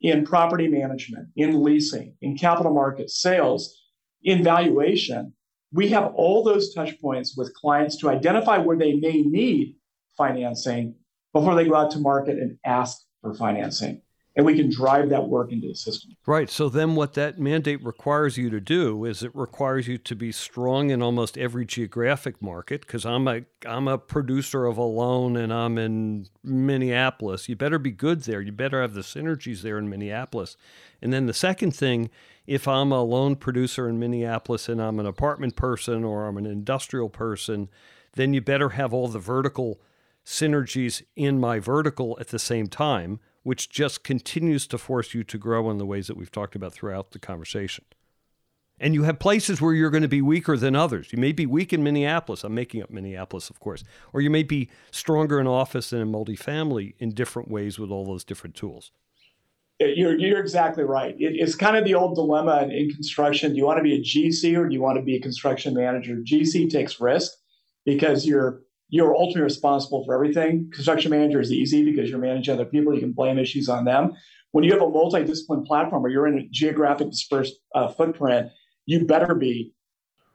in 0.00 0.24
property 0.24 0.68
management, 0.68 1.28
in 1.36 1.62
leasing, 1.62 2.14
in 2.22 2.36
capital 2.36 2.72
markets, 2.72 3.20
sales, 3.20 3.76
in 4.22 4.42
valuation, 4.42 5.32
we 5.72 5.88
have 5.88 6.12
all 6.14 6.42
those 6.42 6.74
touch 6.74 6.98
points 7.00 7.36
with 7.36 7.54
clients 7.54 7.96
to 7.98 8.08
identify 8.08 8.58
where 8.58 8.76
they 8.76 8.94
may 8.94 9.22
need 9.22 9.76
financing 10.16 10.94
before 11.32 11.54
they 11.54 11.66
go 11.66 11.74
out 11.74 11.90
to 11.92 11.98
market 11.98 12.38
and 12.38 12.58
ask 12.64 12.98
for 13.20 13.34
financing. 13.34 14.00
And 14.36 14.46
we 14.46 14.54
can 14.54 14.70
drive 14.70 15.08
that 15.08 15.28
work 15.28 15.50
into 15.50 15.66
the 15.66 15.74
system. 15.74 16.12
Right. 16.24 16.48
So 16.48 16.68
then 16.68 16.94
what 16.94 17.14
that 17.14 17.40
mandate 17.40 17.84
requires 17.84 18.38
you 18.38 18.50
to 18.50 18.60
do 18.60 19.04
is 19.04 19.24
it 19.24 19.34
requires 19.34 19.88
you 19.88 19.98
to 19.98 20.14
be 20.14 20.30
strong 20.30 20.90
in 20.90 21.02
almost 21.02 21.36
every 21.36 21.66
geographic 21.66 22.40
market 22.40 22.82
because 22.82 23.04
I'm 23.04 23.26
a 23.26 23.42
I'm 23.66 23.88
a 23.88 23.98
producer 23.98 24.66
of 24.66 24.78
a 24.78 24.84
loan 24.84 25.36
and 25.36 25.52
I'm 25.52 25.76
in 25.76 26.28
Minneapolis. 26.44 27.48
You 27.48 27.56
better 27.56 27.80
be 27.80 27.90
good 27.90 28.22
there. 28.22 28.40
You 28.40 28.52
better 28.52 28.80
have 28.80 28.94
the 28.94 29.00
synergies 29.00 29.62
there 29.62 29.76
in 29.76 29.88
Minneapolis. 29.88 30.56
And 31.02 31.12
then 31.12 31.26
the 31.26 31.34
second 31.34 31.72
thing, 31.74 32.08
if 32.48 32.66
I'm 32.66 32.92
a 32.92 33.02
loan 33.02 33.36
producer 33.36 33.90
in 33.90 33.98
Minneapolis 33.98 34.70
and 34.70 34.80
I'm 34.80 34.98
an 34.98 35.04
apartment 35.04 35.54
person 35.54 36.02
or 36.02 36.26
I'm 36.26 36.38
an 36.38 36.46
industrial 36.46 37.10
person, 37.10 37.68
then 38.14 38.32
you 38.32 38.40
better 38.40 38.70
have 38.70 38.94
all 38.94 39.06
the 39.06 39.18
vertical 39.18 39.82
synergies 40.24 41.02
in 41.14 41.38
my 41.38 41.58
vertical 41.58 42.16
at 42.18 42.28
the 42.28 42.38
same 42.38 42.66
time, 42.66 43.20
which 43.42 43.68
just 43.68 44.02
continues 44.02 44.66
to 44.68 44.78
force 44.78 45.12
you 45.12 45.22
to 45.24 45.36
grow 45.36 45.70
in 45.70 45.76
the 45.76 45.84
ways 45.84 46.06
that 46.06 46.16
we've 46.16 46.32
talked 46.32 46.56
about 46.56 46.72
throughout 46.72 47.10
the 47.10 47.18
conversation. 47.18 47.84
And 48.80 48.94
you 48.94 49.02
have 49.02 49.18
places 49.18 49.60
where 49.60 49.74
you're 49.74 49.90
going 49.90 50.02
to 50.02 50.08
be 50.08 50.22
weaker 50.22 50.56
than 50.56 50.74
others. 50.74 51.12
You 51.12 51.18
may 51.18 51.32
be 51.32 51.44
weak 51.44 51.74
in 51.74 51.82
Minneapolis. 51.82 52.44
I'm 52.44 52.54
making 52.54 52.82
up 52.82 52.88
Minneapolis, 52.88 53.50
of 53.50 53.60
course. 53.60 53.84
Or 54.14 54.22
you 54.22 54.30
may 54.30 54.42
be 54.42 54.70
stronger 54.90 55.38
in 55.38 55.46
office 55.46 55.92
and 55.92 56.00
in 56.00 56.10
multifamily 56.10 56.94
in 56.98 57.10
different 57.10 57.50
ways 57.50 57.78
with 57.78 57.90
all 57.90 58.06
those 58.06 58.24
different 58.24 58.56
tools. 58.56 58.90
You're, 59.80 60.18
you're 60.18 60.40
exactly 60.40 60.82
right. 60.82 61.14
It, 61.18 61.36
it's 61.36 61.54
kind 61.54 61.76
of 61.76 61.84
the 61.84 61.94
old 61.94 62.16
dilemma 62.16 62.62
in, 62.64 62.72
in 62.72 62.90
construction. 62.90 63.52
Do 63.52 63.58
you 63.58 63.64
want 63.64 63.78
to 63.78 63.82
be 63.82 63.94
a 63.94 64.00
GC 64.00 64.58
or 64.58 64.68
do 64.68 64.74
you 64.74 64.82
want 64.82 64.98
to 64.98 65.02
be 65.02 65.16
a 65.16 65.20
construction 65.20 65.74
manager? 65.74 66.16
GC 66.16 66.68
takes 66.70 67.00
risk 67.00 67.32
because 67.84 68.26
you're 68.26 68.62
you're 68.90 69.14
ultimately 69.14 69.42
responsible 69.42 70.04
for 70.04 70.14
everything. 70.14 70.70
Construction 70.72 71.10
manager 71.10 71.40
is 71.40 71.52
easy 71.52 71.84
because 71.84 72.08
you're 72.08 72.18
managing 72.18 72.54
other 72.54 72.64
people. 72.64 72.94
You 72.94 73.00
can 73.00 73.12
blame 73.12 73.38
issues 73.38 73.68
on 73.68 73.84
them. 73.84 74.14
When 74.52 74.64
you 74.64 74.72
have 74.72 74.80
a 74.80 74.86
multidiscipline 74.86 75.66
platform 75.66 76.04
or 76.04 76.08
you're 76.08 76.26
in 76.26 76.38
a 76.38 76.48
geographic 76.50 77.10
dispersed 77.10 77.54
uh, 77.74 77.88
footprint, 77.88 78.50
you 78.86 79.04
better 79.04 79.34
be 79.34 79.74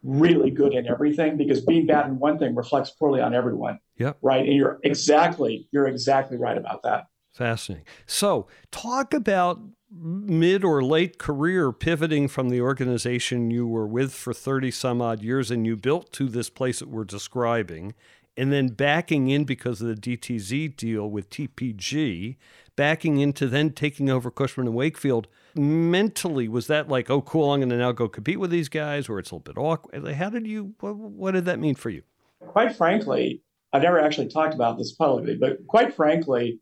really 0.04 0.52
good 0.52 0.74
in 0.74 0.88
everything 0.88 1.38
because 1.38 1.66
being 1.66 1.88
bad 1.88 2.08
in 2.08 2.20
one 2.20 2.38
thing 2.38 2.54
reflects 2.56 2.92
poorly 2.92 3.22
on 3.22 3.34
everyone. 3.34 3.80
Yeah. 3.98 4.14
Right. 4.22 4.46
And 4.46 4.56
you're 4.56 4.80
exactly, 4.84 5.68
you're 5.72 5.88
exactly 5.88 6.38
right 6.38 6.58
about 6.58 6.84
that. 6.84 7.06
Fascinating. 7.34 7.86
So 8.06 8.48
talk 8.72 9.14
about 9.14 9.60
mid 9.92 10.64
or 10.64 10.84
late 10.84 11.18
career 11.18 11.72
pivoting 11.72 12.28
from 12.28 12.50
the 12.50 12.62
organization 12.62 13.52
you 13.52 13.68
were 13.68 13.88
with 13.88 14.14
for 14.14 14.34
30 14.34 14.72
some 14.72 15.02
odd 15.02 15.22
years 15.22 15.52
and 15.52 15.66
you 15.66 15.76
built 15.76 16.12
to 16.14 16.28
this 16.28 16.50
place 16.50 16.80
that 16.80 16.90
we're 16.90 17.04
describing 17.04 17.94
and 18.36 18.52
then 18.52 18.68
backing 18.68 19.30
in 19.30 19.44
because 19.44 19.82
of 19.82 19.88
the 19.88 20.18
DTZ 20.18 20.76
deal 20.76 21.10
with 21.10 21.30
TPG, 21.30 22.36
backing 22.76 23.20
into 23.20 23.48
then 23.48 23.72
taking 23.72 24.10
over 24.10 24.32
Cushman 24.32 24.68
and 24.68 24.76
Wakefield. 24.76 25.28
Mentally, 25.56 26.48
was 26.48 26.68
that 26.68 26.90
like, 26.90 27.12
oh, 27.12 27.22
cool, 27.22 27.52
I'm 27.52 27.60
going 27.60 27.70
to 27.70 27.78
now 27.78 27.92
go 27.92 28.08
compete 28.08 28.40
with 28.40 28.50
these 28.50 28.70
guys, 28.70 29.08
or 29.08 29.20
it's 29.20 29.30
a 29.30 29.36
little 29.36 29.54
bit 29.54 29.60
awkward? 29.60 30.16
How 30.16 30.30
did 30.30 30.48
you, 30.48 30.74
what, 30.80 30.96
what 30.96 31.32
did 31.32 31.46
that 31.46 31.60
mean 31.60 31.76
for 31.76 31.92
you? 31.92 32.02
Quite 32.40 32.76
frankly, 32.76 33.42
I've 33.72 33.84
never 33.84 34.00
actually 34.00 34.30
talked 34.30 34.56
about 34.56 34.78
this 34.78 34.94
publicly, 34.94 35.36
but 35.36 35.66
quite 35.68 35.94
frankly, 35.94 36.60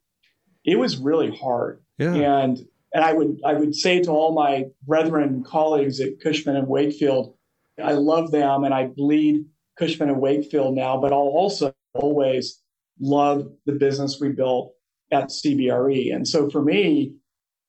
it 0.66 0.78
was 0.78 0.98
really 0.98 1.36
hard. 1.36 1.82
Yeah. 1.98 2.14
And 2.14 2.60
and 2.94 3.04
I 3.04 3.14
would 3.14 3.40
I 3.46 3.54
would 3.54 3.76
say 3.76 4.02
to 4.02 4.12
all 4.12 4.34
my 4.34 4.66
brethren 4.84 5.44
colleagues 5.46 6.00
at 6.00 6.20
Cushman 6.22 6.56
and 6.56 6.68
Wakefield, 6.68 7.36
I 7.82 7.94
love 7.94 8.32
them 8.32 8.64
and 8.64 8.74
I 8.74 8.88
bleed 8.88 9.46
Cushman 9.78 10.10
and 10.10 10.22
Wakefield 10.22 10.76
now, 10.76 11.00
but 11.00 11.12
I'll 11.12 11.20
also 11.20 11.74
always 11.94 12.62
love 13.00 13.48
the 13.66 13.74
business 13.74 14.20
we 14.20 14.30
built 14.30 14.74
at 15.12 15.30
CBRE. 15.30 16.14
And 16.14 16.28
so 16.28 16.50
for 16.50 16.62
me, 16.62 17.16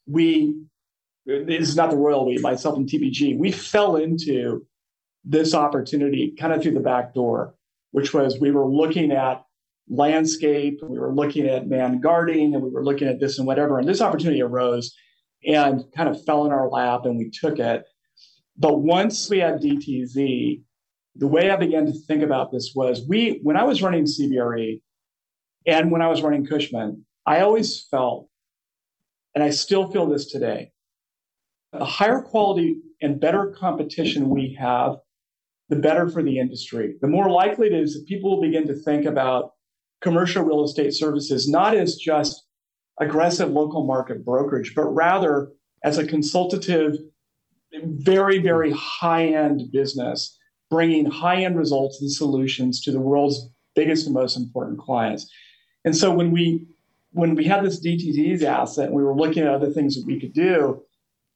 we, 0.06 0.54
this 1.26 1.68
is 1.68 1.76
not 1.76 1.90
the 1.90 1.96
royal 1.96 2.26
we, 2.26 2.38
myself 2.38 2.76
and 2.76 2.88
TPG, 2.88 3.38
we 3.38 3.50
fell 3.50 3.96
into 3.96 4.66
this 5.24 5.54
opportunity 5.54 6.34
kind 6.38 6.52
of 6.52 6.62
through 6.62 6.74
the 6.74 6.80
back 6.80 7.14
door, 7.14 7.54
which 7.92 8.12
was 8.12 8.38
we 8.40 8.50
were 8.50 8.66
looking 8.66 9.12
at 9.12 9.44
landscape, 9.88 10.80
we 10.82 10.98
were 10.98 11.14
looking 11.14 11.46
at 11.46 11.68
man 11.68 12.00
guarding, 12.00 12.54
and 12.54 12.62
we 12.62 12.70
were 12.70 12.84
looking 12.84 13.08
at 13.08 13.20
this 13.20 13.38
and 13.38 13.46
whatever. 13.46 13.78
And 13.78 13.88
this 13.88 14.00
opportunity 14.00 14.42
arose 14.42 14.94
and 15.44 15.84
kind 15.94 16.08
of 16.08 16.24
fell 16.24 16.46
in 16.46 16.52
our 16.52 16.68
lap 16.68 17.04
and 17.04 17.16
we 17.16 17.30
took 17.30 17.58
it. 17.58 17.84
But 18.56 18.80
once 18.80 19.28
we 19.28 19.38
had 19.38 19.60
DTZ, 19.60 20.62
the 21.16 21.26
way 21.26 21.50
I 21.50 21.56
began 21.56 21.86
to 21.86 21.92
think 22.06 22.22
about 22.22 22.52
this 22.52 22.72
was 22.74 23.06
we, 23.08 23.40
when 23.42 23.56
I 23.56 23.64
was 23.64 23.82
running 23.82 24.04
CBRE 24.04 24.80
and 25.66 25.90
when 25.90 26.02
I 26.02 26.08
was 26.08 26.22
running 26.22 26.46
Cushman, 26.46 27.04
I 27.26 27.40
always 27.40 27.86
felt, 27.90 28.28
and 29.34 29.42
I 29.42 29.50
still 29.50 29.90
feel 29.90 30.06
this 30.06 30.30
today, 30.30 30.70
the 31.72 31.84
higher 31.84 32.20
quality 32.20 32.76
and 33.00 33.20
better 33.20 33.54
competition 33.58 34.28
we 34.30 34.56
have, 34.58 34.96
the 35.68 35.76
better 35.76 36.08
for 36.08 36.22
the 36.22 36.38
industry. 36.38 36.96
The 37.00 37.08
more 37.08 37.30
likely 37.30 37.68
it 37.68 37.72
is 37.72 37.94
that 37.94 38.06
people 38.06 38.30
will 38.30 38.42
begin 38.42 38.66
to 38.68 38.74
think 38.74 39.06
about 39.06 39.52
commercial 40.02 40.44
real 40.44 40.64
estate 40.64 40.92
services 40.92 41.48
not 41.48 41.74
as 41.76 41.96
just 41.96 42.44
aggressive 43.00 43.50
local 43.50 43.84
market 43.84 44.24
brokerage, 44.24 44.74
but 44.74 44.84
rather 44.84 45.50
as 45.84 45.98
a 45.98 46.06
consultative, 46.06 46.96
very, 47.72 48.38
very 48.38 48.72
high 48.72 49.26
end 49.26 49.70
business 49.72 50.38
bringing 50.70 51.04
high 51.04 51.44
end 51.44 51.58
results 51.58 52.00
and 52.00 52.10
solutions 52.10 52.80
to 52.80 52.90
the 52.90 53.00
world's 53.00 53.48
biggest 53.74 54.06
and 54.06 54.14
most 54.14 54.36
important 54.36 54.78
clients. 54.78 55.30
And 55.84 55.96
so 55.96 56.10
when 56.10 56.30
we 56.30 56.66
when 57.12 57.34
we 57.34 57.44
had 57.44 57.62
this 57.62 57.84
DTZ's 57.84 58.42
asset 58.42 58.86
and 58.86 58.94
we 58.94 59.02
were 59.02 59.14
looking 59.14 59.42
at 59.42 59.50
other 59.50 59.70
things 59.70 59.94
that 59.94 60.06
we 60.06 60.18
could 60.18 60.32
do, 60.32 60.82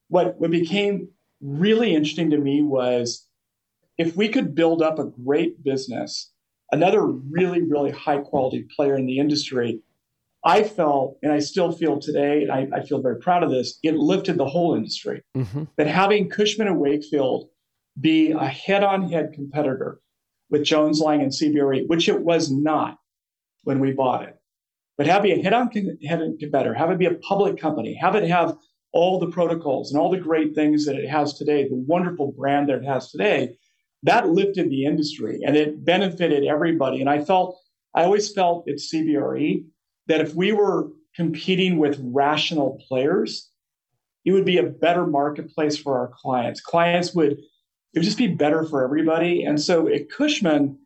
what, 0.09 0.41
what 0.41 0.51
became 0.51 1.09
really 1.43 1.95
interesting 1.95 2.31
to 2.31 2.39
me 2.39 2.62
was 2.62 3.29
if 3.99 4.17
we 4.17 4.29
could 4.31 4.55
build 4.55 4.81
up 4.81 4.99
a 4.99 5.05
great 5.05 5.62
business, 5.62 6.33
another 6.73 7.05
really, 7.07 7.62
really 7.62 7.91
high 7.91 8.19
quality 8.19 8.67
player 8.75 8.97
in 8.97 9.07
the 9.07 9.19
industry, 9.19 9.81
I 10.45 10.62
felt, 10.62 11.19
and 11.23 11.33
I 11.33 11.41
still 11.41 11.73
feel 11.73 11.99
today, 11.99 12.43
and 12.43 12.53
I, 12.53 12.69
I 12.73 12.83
feel 12.83 13.03
very 13.03 13.19
proud 13.19 13.43
of 13.43 13.51
this, 13.51 13.79
it 13.83 13.95
lifted 13.95 14.39
the 14.39 14.47
whole 14.47 14.75
industry. 14.75 15.23
Mm-hmm. 15.37 15.64
That 15.77 15.87
having 15.87 16.29
Cushman 16.29 16.69
and 16.69 16.79
Wakefield 16.79 17.49
be 18.01 18.33
a 18.33 18.47
head 18.47 18.85
on 18.85 19.11
head 19.11 19.33
competitor 19.33 20.01
with 20.51 20.64
Jones 20.64 21.01
Lang 21.01 21.23
and 21.23 21.33
CBRE, 21.33 21.89
which 21.89 22.09
it 22.09 22.21
was 22.21 22.51
not 22.51 22.99
when 23.64 23.81
we 23.81 23.93
bought 23.93 24.23
it. 24.23 24.37
But 24.97 25.07
have 25.09 25.25
it 25.25 25.39
a 25.39 25.43
head 25.43 25.53
on 25.53 25.71
head 25.71 26.21
competitor, 26.39 26.75
have 26.75 26.91
it 26.91 26.99
be 26.99 27.07
a 27.07 27.14
public 27.14 27.59
company, 27.59 27.95
have 27.95 28.14
it 28.14 28.29
have 28.29 28.57
all 28.93 29.19
the 29.19 29.31
protocols 29.31 29.93
and 29.93 30.01
all 30.01 30.11
the 30.11 30.17
great 30.17 30.55
things 30.55 30.87
that 30.87 30.97
it 30.97 31.09
has 31.09 31.35
today, 31.35 31.69
the 31.69 31.75
wonderful 31.75 32.33
brand 32.33 32.69
that 32.69 32.79
it 32.79 32.85
has 32.85 33.11
today, 33.11 33.57
that 34.03 34.28
lifted 34.28 34.70
the 34.70 34.84
industry 34.84 35.40
and 35.44 35.57
it 35.57 35.84
benefited 35.84 36.44
everybody. 36.44 37.01
And 37.01 37.11
I 37.11 37.24
felt, 37.24 37.59
I 37.94 38.05
always 38.05 38.32
felt 38.32 38.68
at 38.68 38.76
CBRE 38.76 39.64
that 40.07 40.20
if 40.20 40.34
we 40.34 40.53
were 40.53 40.88
competing 41.14 41.78
with 41.78 41.99
rational 42.03 42.80
players, 42.86 43.51
it 44.24 44.32
would 44.32 44.44
be 44.44 44.59
a 44.59 44.64
better 44.64 45.07
marketplace 45.07 45.76
for 45.78 45.99
our 45.99 46.09
clients. 46.09 46.61
Clients 46.61 47.14
would, 47.14 47.32
it 47.32 47.99
would 47.99 48.05
just 48.05 48.18
be 48.18 48.26
better 48.26 48.64
for 48.64 48.84
everybody. 48.84 49.44
And 49.44 49.61
so 49.61 49.88
at 49.88 50.11
Cushman, 50.11 50.78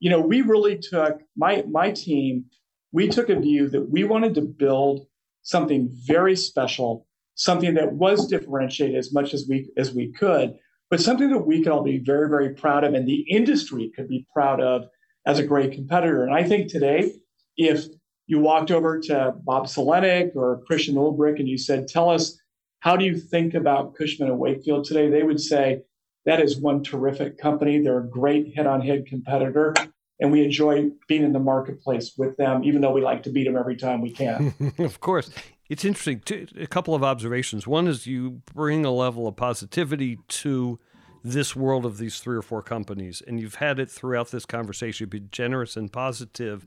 you 0.00 0.10
know, 0.10 0.20
we 0.20 0.42
really 0.42 0.78
took 0.78 1.20
my 1.36 1.64
my 1.68 1.90
team, 1.90 2.44
we 2.92 3.08
took 3.08 3.28
a 3.28 3.38
view 3.38 3.68
that 3.70 3.90
we 3.90 4.04
wanted 4.04 4.34
to 4.34 4.42
build 4.42 5.06
something 5.42 5.88
very 6.04 6.36
special, 6.36 7.06
something 7.34 7.74
that 7.74 7.94
was 7.94 8.26
differentiated 8.28 8.96
as 8.96 9.12
much 9.12 9.34
as 9.34 9.46
we 9.48 9.70
as 9.76 9.92
we 9.92 10.12
could, 10.12 10.56
but 10.90 11.00
something 11.00 11.30
that 11.30 11.46
we 11.46 11.62
can 11.62 11.72
all 11.72 11.82
be 11.82 11.98
very, 11.98 12.28
very 12.28 12.54
proud 12.54 12.84
of 12.84 12.94
and 12.94 13.06
the 13.06 13.24
industry 13.28 13.92
could 13.94 14.08
be 14.08 14.26
proud 14.32 14.60
of 14.60 14.86
as 15.26 15.38
a 15.38 15.46
great 15.46 15.72
competitor. 15.72 16.24
And 16.24 16.34
I 16.34 16.42
think 16.42 16.70
today, 16.70 17.12
if 17.56 17.84
you 18.26 18.38
walked 18.38 18.70
over 18.70 19.00
to 19.00 19.34
Bob 19.44 19.66
Sulentic 19.66 20.34
or 20.34 20.62
Christian 20.66 20.94
Ulbrich 20.94 21.38
and 21.38 21.48
you 21.48 21.58
said, 21.58 21.88
tell 21.88 22.08
us, 22.08 22.38
how 22.80 22.96
do 22.96 23.04
you 23.04 23.18
think 23.18 23.54
about 23.54 23.94
Cushman 23.94 24.28
and 24.28 24.38
Wakefield 24.38 24.84
today? 24.84 25.10
They 25.10 25.22
would 25.22 25.40
say, 25.40 25.82
that 26.24 26.40
is 26.40 26.58
one 26.58 26.82
terrific 26.82 27.38
company. 27.38 27.80
They're 27.80 28.00
a 28.00 28.08
great 28.08 28.54
head 28.54 28.66
on 28.66 28.80
head 28.80 29.06
competitor. 29.06 29.74
And 30.20 30.32
we 30.32 30.44
enjoy 30.44 30.90
being 31.06 31.22
in 31.22 31.32
the 31.32 31.38
marketplace 31.38 32.12
with 32.18 32.36
them, 32.36 32.64
even 32.64 32.80
though 32.80 32.92
we 32.92 33.00
like 33.00 33.22
to 33.22 33.30
beat 33.30 33.44
them 33.44 33.56
every 33.56 33.76
time 33.76 34.00
we 34.00 34.10
can. 34.10 34.54
of 34.78 35.00
course. 35.00 35.30
It's 35.68 35.84
interesting. 35.84 36.22
A 36.58 36.66
couple 36.66 36.94
of 36.94 37.04
observations. 37.04 37.66
One 37.66 37.88
is 37.88 38.06
you 38.06 38.42
bring 38.54 38.84
a 38.84 38.90
level 38.90 39.26
of 39.26 39.36
positivity 39.36 40.18
to 40.28 40.78
this 41.22 41.54
world 41.54 41.84
of 41.84 41.98
these 41.98 42.20
three 42.20 42.36
or 42.36 42.42
four 42.42 42.62
companies, 42.62 43.22
and 43.26 43.38
you've 43.38 43.56
had 43.56 43.78
it 43.78 43.90
throughout 43.90 44.30
this 44.30 44.46
conversation. 44.46 45.08
Been 45.08 45.28
generous 45.30 45.76
and 45.76 45.92
positive. 45.92 46.66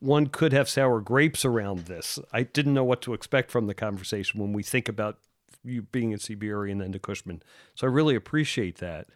One 0.00 0.26
could 0.26 0.52
have 0.52 0.68
sour 0.68 1.00
grapes 1.00 1.44
around 1.44 1.80
this. 1.80 2.18
I 2.32 2.42
didn't 2.42 2.74
know 2.74 2.84
what 2.84 3.02
to 3.02 3.14
expect 3.14 3.50
from 3.50 3.66
the 3.66 3.74
conversation 3.74 4.40
when 4.40 4.52
we 4.52 4.62
think 4.62 4.88
about 4.88 5.18
you 5.62 5.82
being 5.82 6.10
in 6.12 6.18
CBRE 6.18 6.72
and 6.72 6.80
then 6.80 6.92
to 6.92 6.98
Cushman. 6.98 7.42
So 7.74 7.86
I 7.86 7.90
really 7.90 8.16
appreciate 8.16 8.78
that. 8.78 9.06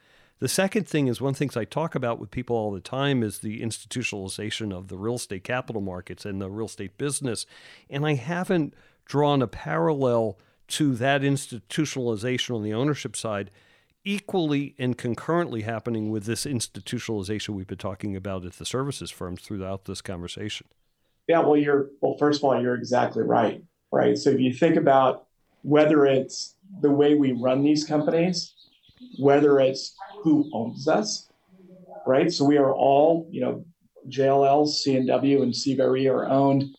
The 0.40 0.48
second 0.48 0.86
thing 0.86 1.06
is 1.06 1.20
one 1.20 1.30
of 1.30 1.34
the 1.36 1.38
things 1.38 1.56
I 1.56 1.64
talk 1.64 1.94
about 1.94 2.18
with 2.18 2.30
people 2.30 2.54
all 2.54 2.70
the 2.70 2.80
time 2.80 3.22
is 3.22 3.38
the 3.38 3.62
institutionalization 3.62 4.76
of 4.76 4.88
the 4.88 4.98
real 4.98 5.14
estate 5.14 5.44
capital 5.44 5.80
markets 5.80 6.26
and 6.26 6.40
the 6.40 6.50
real 6.50 6.66
estate 6.66 6.98
business. 6.98 7.46
And 7.88 8.04
I 8.04 8.14
haven't 8.14 8.74
drawn 9.04 9.42
a 9.42 9.46
parallel 9.46 10.38
to 10.66 10.94
that 10.94 11.22
institutionalization 11.22 12.54
on 12.54 12.62
the 12.62 12.72
ownership 12.72 13.16
side 13.16 13.50
equally 14.04 14.74
and 14.78 14.98
concurrently 14.98 15.62
happening 15.62 16.10
with 16.10 16.24
this 16.24 16.44
institutionalization 16.44 17.50
we've 17.50 17.66
been 17.66 17.78
talking 17.78 18.14
about 18.14 18.44
at 18.44 18.54
the 18.54 18.64
services 18.64 19.10
firms 19.10 19.40
throughout 19.40 19.86
this 19.86 20.02
conversation. 20.02 20.66
Yeah, 21.26 21.40
well, 21.40 21.56
you're 21.56 21.88
well. 22.02 22.16
First 22.18 22.40
of 22.40 22.44
all, 22.44 22.60
you're 22.60 22.74
exactly 22.74 23.22
right. 23.22 23.62
Right. 23.90 24.18
So 24.18 24.30
if 24.30 24.40
you 24.40 24.52
think 24.52 24.76
about 24.76 25.26
whether 25.62 26.04
it's 26.04 26.56
the 26.80 26.90
way 26.90 27.14
we 27.14 27.32
run 27.32 27.62
these 27.62 27.84
companies, 27.84 28.52
whether 29.18 29.58
it's 29.60 29.94
who 30.22 30.50
owns 30.52 30.86
us, 30.88 31.30
right? 32.06 32.30
So 32.30 32.44
we 32.44 32.58
are 32.58 32.74
all, 32.74 33.26
you 33.30 33.40
know, 33.40 33.64
JLL, 34.08 34.68
C&W, 34.68 35.42
and 35.42 35.52
CBRE 35.52 36.10
are 36.10 36.26
owned 36.26 36.76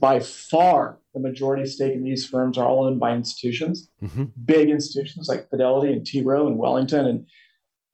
by 0.00 0.20
far 0.20 0.98
the 1.22 1.28
majority 1.28 1.66
stake 1.66 1.94
in 1.94 2.04
these 2.04 2.26
firms 2.26 2.56
are 2.58 2.66
all 2.66 2.84
owned 2.84 3.00
by 3.00 3.12
institutions, 3.12 3.90
mm-hmm. 4.02 4.24
big 4.44 4.70
institutions 4.70 5.28
like 5.28 5.50
Fidelity 5.50 5.92
and 5.92 6.06
T. 6.06 6.22
Rowe 6.22 6.46
and 6.46 6.58
Wellington, 6.58 7.06
and 7.06 7.26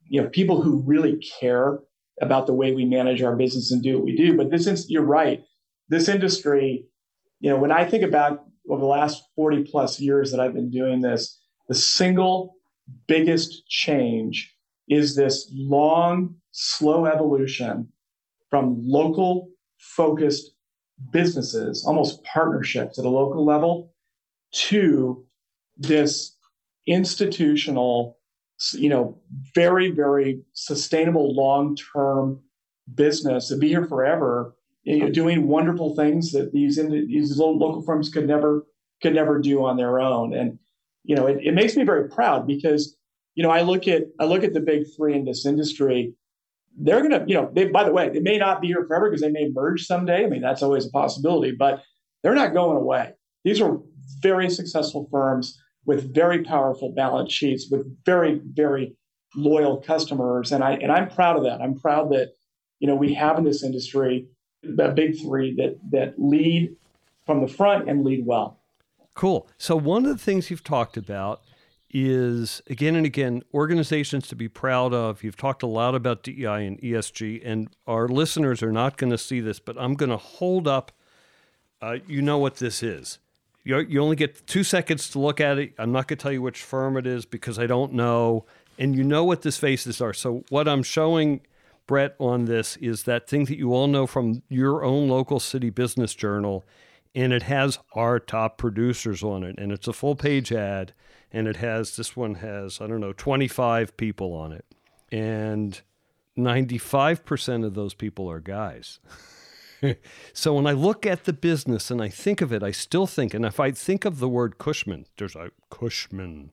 you 0.07 0.22
know 0.22 0.29
people 0.29 0.62
who 0.62 0.83
really 0.87 1.16
care 1.41 1.81
about 2.20 2.47
the 2.47 2.55
way 2.55 2.72
we 2.72 2.85
manage 2.85 3.22
our 3.22 3.35
business 3.35 3.70
and 3.70 3.83
do 3.83 3.97
what 3.97 4.05
we 4.05 4.16
do. 4.16 4.37
But 4.37 4.51
this 4.51 4.66
is 4.66 4.89
you're 4.91 5.03
right. 5.03 5.43
This 5.89 6.09
industry, 6.09 6.87
you 7.41 7.51
know, 7.51 7.57
when 7.57 7.72
I 7.72 7.85
think 7.85 8.05
about 8.05 8.45
over 8.68 8.81
the 8.81 8.87
last 8.87 9.22
40 9.37 9.64
plus 9.64 10.01
years 10.01 10.31
that 10.31 10.41
I've 10.41 10.55
been 10.55 10.70
doing 10.70 11.01
this, 11.01 11.41
the 11.68 11.75
single 11.75 12.57
biggest 13.07 13.66
change 13.68 14.55
is 14.89 15.16
this 15.16 15.51
long, 15.53 16.37
slow 16.53 17.07
evolution 17.07 17.89
from 18.51 18.77
local 18.81 19.51
focused 19.79 20.54
businesses, 21.11 21.85
almost 21.87 22.23
partnerships 22.25 22.99
at 22.99 23.05
a 23.05 23.11
local 23.11 23.45
level, 23.45 23.93
to 24.53 25.25
this 25.77 26.37
institutional, 26.87 28.19
you 28.73 28.89
know, 28.89 29.19
very, 29.55 29.91
very 29.91 30.43
sustainable 30.53 31.35
long 31.35 31.77
term 31.77 32.41
business 32.95 33.49
to 33.49 33.57
be 33.57 33.69
here 33.69 33.87
forever, 33.87 34.55
you 34.85 34.99
know, 34.99 35.11
doing 35.11 35.49
wonderful 35.49 35.97
things 35.97 36.33
that 36.33 36.53
these 36.53 36.77
these 36.77 37.39
local 37.39 37.83
firms 37.83 38.09
could 38.09 38.27
never 38.27 38.67
could 39.03 39.15
never 39.15 39.39
do 39.39 39.65
on 39.65 39.77
their 39.77 39.99
own. 39.99 40.35
And 40.35 40.59
you 41.05 41.17
know, 41.17 41.27
it, 41.27 41.39
it 41.43 41.55
makes 41.55 41.77
me 41.77 41.85
very 41.85 42.09
proud 42.09 42.47
because 42.47 42.97
you 43.35 43.43
know 43.43 43.51
I 43.51 43.63
look 43.63 43.89
at 43.89 44.05
I 44.21 44.25
look 44.25 44.45
at 44.45 44.53
the 44.53 44.61
big 44.61 44.85
three 44.97 45.15
in 45.15 45.25
this 45.25 45.47
industry 45.47 46.15
they're 46.77 47.01
going 47.01 47.11
to, 47.11 47.25
you 47.27 47.35
know, 47.35 47.51
they, 47.53 47.66
by 47.66 47.85
the 47.85 47.93
way, 47.93 48.09
they 48.09 48.20
may 48.20 48.39
not 48.39 48.61
be 48.61 48.68
here 48.68 48.85
forever 48.87 49.09
because 49.09 49.20
they 49.20 49.31
may 49.31 49.49
merge 49.53 49.87
someday. 49.87 50.25
I 50.25 50.29
mean, 50.29 50.43
that's 50.43 50.62
always 50.62 50.87
a 50.87 50.91
possibility, 50.91 51.53
but 51.53 51.83
they're 52.22 52.35
not 52.35 52.55
going 52.55 52.77
away. 52.77 53.12
These 53.45 53.61
are 53.61 53.79
very 54.20 54.51
successful 54.51 55.09
firms 55.11 55.61
with 55.87 56.14
very 56.14 56.43
powerful 56.43 56.93
balance 56.93 57.33
sheets, 57.33 57.68
with 57.70 57.87
very, 58.05 58.41
very 58.45 58.97
loyal 59.37 59.81
customers. 59.81 60.51
And 60.51 60.64
I, 60.64 60.72
and 60.72 60.91
I'm 60.91 61.09
proud 61.09 61.37
of 61.37 61.45
that. 61.45 61.61
I'm 61.61 61.79
proud 61.79 62.11
that, 62.12 62.33
you 62.81 62.89
know, 62.89 62.95
we 62.95 63.14
have 63.14 63.39
in 63.39 63.45
this 63.45 63.62
industry 63.62 64.27
the 64.62 64.89
big 64.89 65.20
three 65.20 65.55
that, 65.57 65.79
that 65.91 66.14
lead 66.18 66.75
from 67.27 67.41
the 67.41 67.49
front 67.49 67.89
and 67.89 68.05
lead 68.05 68.25
well. 68.27 68.61
Cool. 69.14 69.47
So 69.59 69.77
one 69.77 70.05
of 70.07 70.11
the 70.11 70.22
things 70.22 70.51
you've 70.51 70.64
talked 70.64 70.97
about 70.97 71.43
is 71.95 72.61
again 72.69 72.97
and 72.97 73.07
again 73.07 73.41
organizations 73.55 74.27
to 74.27 74.35
be 74.35 74.49
proud 74.49 74.93
of. 74.93 75.23
You've 75.23 75.37
talked 75.37 75.63
a 75.63 75.69
lot 75.69 75.95
about 75.95 76.25
DEI 76.25 76.67
and 76.67 76.81
ESG, 76.81 77.41
and 77.45 77.71
our 77.87 78.09
listeners 78.09 78.63
are 78.65 78.73
not 78.73 78.97
going 78.97 79.13
to 79.13 79.19
see 79.19 79.41
this, 79.41 79.61
but 79.61 79.77
I'm 79.79 79.95
going 79.95 80.11
to 80.11 80.17
hold 80.17 80.67
up. 80.67 80.91
Uh, 81.81 81.99
you 82.09 82.21
know 82.21 82.39
what 82.39 82.57
this 82.57 82.83
is. 82.83 83.21
You, 83.63 83.79
you 83.79 84.03
only 84.03 84.17
get 84.17 84.47
two 84.47 84.65
seconds 84.65 85.09
to 85.11 85.21
look 85.21 85.41
at 85.41 85.59
it. 85.59 85.73
I'm 85.79 85.93
not 85.93 86.09
going 86.09 86.19
to 86.19 86.23
tell 86.23 86.33
you 86.33 86.43
which 86.43 86.63
firm 86.63 86.97
it 86.97 87.07
is 87.07 87.25
because 87.25 87.59
I 87.59 87.67
don't 87.67 87.93
know. 87.93 88.45
And 88.77 88.97
you 88.97 89.05
know 89.05 89.23
what 89.23 89.43
these 89.43 89.57
faces 89.57 90.01
are. 90.01 90.13
So, 90.13 90.45
what 90.49 90.67
I'm 90.67 90.83
showing 90.83 91.43
Brett 91.87 92.17
on 92.19 92.47
this 92.47 92.77
is 92.79 93.05
that 93.05 93.29
thing 93.29 93.45
that 93.45 93.57
you 93.57 93.73
all 93.73 93.87
know 93.87 94.07
from 94.09 94.43
your 94.49 94.85
own 94.85 95.09
local 95.09 95.39
city 95.39 95.71
business 95.71 96.13
journal. 96.15 96.65
And 97.15 97.33
it 97.33 97.45
has 97.45 97.79
our 97.95 98.19
top 98.19 98.59
producers 98.59 99.23
on 99.23 99.45
it. 99.45 99.55
And 99.59 99.71
it's 99.71 99.87
a 99.87 99.93
full 99.93 100.17
page 100.17 100.51
ad 100.51 100.93
and 101.35 101.49
it 101.49 101.57
has 101.57 101.97
this 101.97 102.16
one 102.16 102.37
has 102.37 102.80
I 102.80 102.87
don't 102.87 103.01
know 103.01 103.12
25 103.12 103.97
people 103.99 104.32
on 104.32 104.53
it, 104.53 104.64
and 105.11 105.78
95% 106.39 107.64
of 107.64 107.74
those 107.74 107.93
people 107.93 108.30
are 108.30 108.41
guys. 108.41 109.01
so 110.32 110.55
when 110.55 110.66
I 110.66 110.72
look 110.72 111.05
at 111.05 111.24
the 111.24 111.32
business 111.32 111.91
and 111.91 112.01
I 112.01 112.09
think 112.09 112.41
of 112.41 112.53
it, 112.53 112.62
I 112.62 112.70
still 112.70 113.07
think, 113.07 113.35
and 113.35 113.45
if 113.45 113.61
I 113.61 113.72
think 113.72 114.05
of 114.05 114.20
the 114.20 114.28
word 114.28 114.59
Cushman, 114.59 115.07
there's 115.18 115.35
a 115.37 115.51
Cushman, 115.70 116.53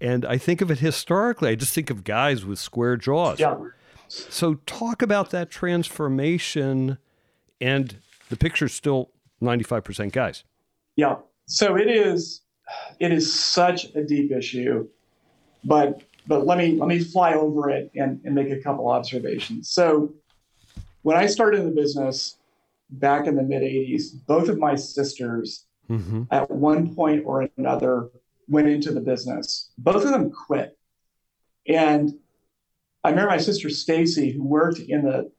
and 0.00 0.24
I 0.26 0.36
think 0.36 0.60
of 0.60 0.70
it 0.70 0.78
historically, 0.78 1.48
I 1.48 1.54
just 1.54 1.74
think 1.74 1.90
of 1.90 2.04
guys 2.04 2.44
with 2.44 2.58
square 2.58 2.96
jaws. 2.96 3.40
Yeah. 3.40 3.56
So 4.08 4.54
talk 4.66 5.00
about 5.00 5.30
that 5.30 5.50
transformation, 5.50 6.98
and 7.62 7.96
the 8.28 8.36
picture's 8.36 8.74
still 8.74 9.10
95% 9.40 10.12
guys. 10.12 10.44
Yeah. 10.96 11.16
So 11.46 11.76
it 11.76 11.90
is 11.90 12.41
it 12.98 13.12
is 13.12 13.32
such 13.34 13.94
a 13.94 14.02
deep 14.02 14.30
issue, 14.32 14.88
but 15.64 16.02
but 16.26 16.46
let 16.46 16.58
me 16.58 16.76
let 16.78 16.88
me 16.88 17.00
fly 17.00 17.34
over 17.34 17.70
it 17.70 17.90
and, 17.94 18.20
and 18.24 18.34
make 18.34 18.50
a 18.50 18.60
couple 18.60 18.88
observations. 18.88 19.70
So 19.70 20.14
when 21.02 21.16
I 21.16 21.26
started 21.26 21.60
in 21.60 21.66
the 21.66 21.74
business 21.74 22.36
back 22.90 23.26
in 23.26 23.36
the 23.36 23.42
mid 23.42 23.62
80s, 23.62 24.24
both 24.26 24.48
of 24.48 24.58
my 24.58 24.74
sisters 24.74 25.66
mm-hmm. 25.90 26.24
at 26.30 26.50
one 26.50 26.94
point 26.94 27.24
or 27.26 27.48
another 27.56 28.10
went 28.48 28.68
into 28.68 28.92
the 28.92 29.00
business. 29.00 29.70
Both 29.78 30.04
of 30.04 30.10
them 30.10 30.30
quit. 30.30 30.78
And 31.66 32.12
I 33.04 33.10
remember 33.10 33.30
my 33.30 33.38
sister 33.38 33.68
Stacy, 33.70 34.30
who 34.30 34.44
worked 34.44 34.78
in 34.78 35.04
the 35.04 35.30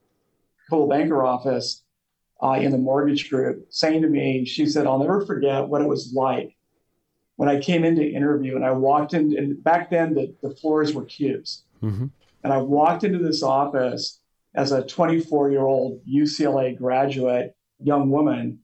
Coldwell 0.70 0.98
Banker 0.98 1.24
office 1.24 1.84
uh, 2.42 2.54
in 2.54 2.72
the 2.72 2.78
mortgage 2.78 3.30
group, 3.30 3.68
saying 3.70 4.02
to 4.02 4.10
me, 4.10 4.46
she 4.46 4.66
said, 4.66 4.88
I'll 4.88 5.00
never 5.00 5.26
forget 5.26 5.68
what 5.68 5.82
it 5.82 5.88
was 5.88 6.14
like 6.14 6.56
when 7.36 7.50
I 7.50 7.60
came 7.60 7.84
into 7.84 8.04
interview 8.04 8.56
and 8.56 8.66
I 8.66 8.72
walked 8.72 9.14
in, 9.14 9.38
and 9.38 9.64
back 9.64 9.90
then 9.90 10.14
the, 10.14 10.34
the 10.42 10.56
floors 10.56 10.94
were 10.94 11.06
cubes. 11.06 11.64
Mm-hmm. 11.82 12.08
And 12.44 12.54
I 12.54 12.58
walked 12.58 13.04
into 13.04 13.20
this 13.20 13.42
office 13.42 14.20
as 14.56 14.72
a 14.72 14.86
24 14.86 15.52
year 15.52 15.62
old 15.62 16.02
UCLA 16.06 16.78
graduate 16.78 17.56
young 17.80 18.10
woman. 18.10 18.60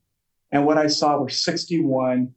And 0.51 0.65
what 0.65 0.77
I 0.77 0.87
saw 0.87 1.17
were 1.17 1.29
61 1.29 2.33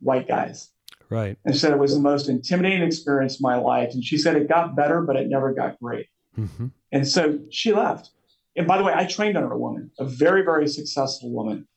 white 0.00 0.28
guys. 0.28 0.70
Right. 1.08 1.38
And 1.44 1.56
said 1.56 1.72
it 1.72 1.78
was 1.78 1.94
the 1.94 2.00
most 2.00 2.28
intimidating 2.28 2.82
experience 2.82 3.36
of 3.36 3.42
my 3.42 3.56
life. 3.56 3.92
And 3.92 4.04
she 4.04 4.18
said 4.18 4.36
it 4.36 4.48
got 4.48 4.74
better, 4.74 5.00
but 5.02 5.16
it 5.16 5.28
never 5.28 5.52
got 5.52 5.78
great. 5.80 6.06
Mm-hmm. 6.38 6.66
And 6.92 7.06
so 7.06 7.38
she 7.50 7.72
left. 7.72 8.10
And 8.56 8.66
by 8.66 8.78
the 8.78 8.84
way, 8.84 8.92
I 8.94 9.04
trained 9.04 9.36
under 9.36 9.52
a 9.52 9.58
woman, 9.58 9.90
a 9.98 10.04
very, 10.04 10.42
very 10.42 10.66
successful 10.66 11.30
woman. 11.30 11.68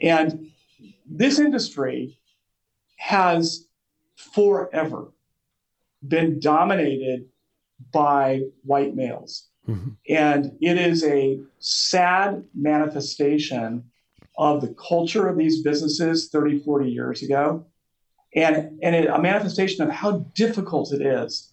And 0.00 0.50
this 1.06 1.38
industry 1.38 2.18
has 2.98 3.66
forever 4.16 5.12
been 6.06 6.38
dominated 6.38 7.26
by 7.92 8.42
white 8.64 8.94
males. 8.94 9.48
Mm-hmm. 9.66 9.90
And 10.08 10.52
it 10.60 10.76
is 10.78 11.04
a 11.04 11.40
sad 11.58 12.44
manifestation 12.54 13.84
of 14.36 14.60
the 14.60 14.74
culture 14.74 15.28
of 15.28 15.36
these 15.36 15.62
businesses 15.62 16.28
30, 16.28 16.60
40 16.60 16.90
years 16.90 17.22
ago, 17.22 17.66
and, 18.34 18.78
and 18.82 18.94
it, 18.94 19.08
a 19.08 19.18
manifestation 19.20 19.84
of 19.84 19.90
how 19.90 20.18
difficult 20.34 20.92
it 20.92 21.02
is, 21.02 21.52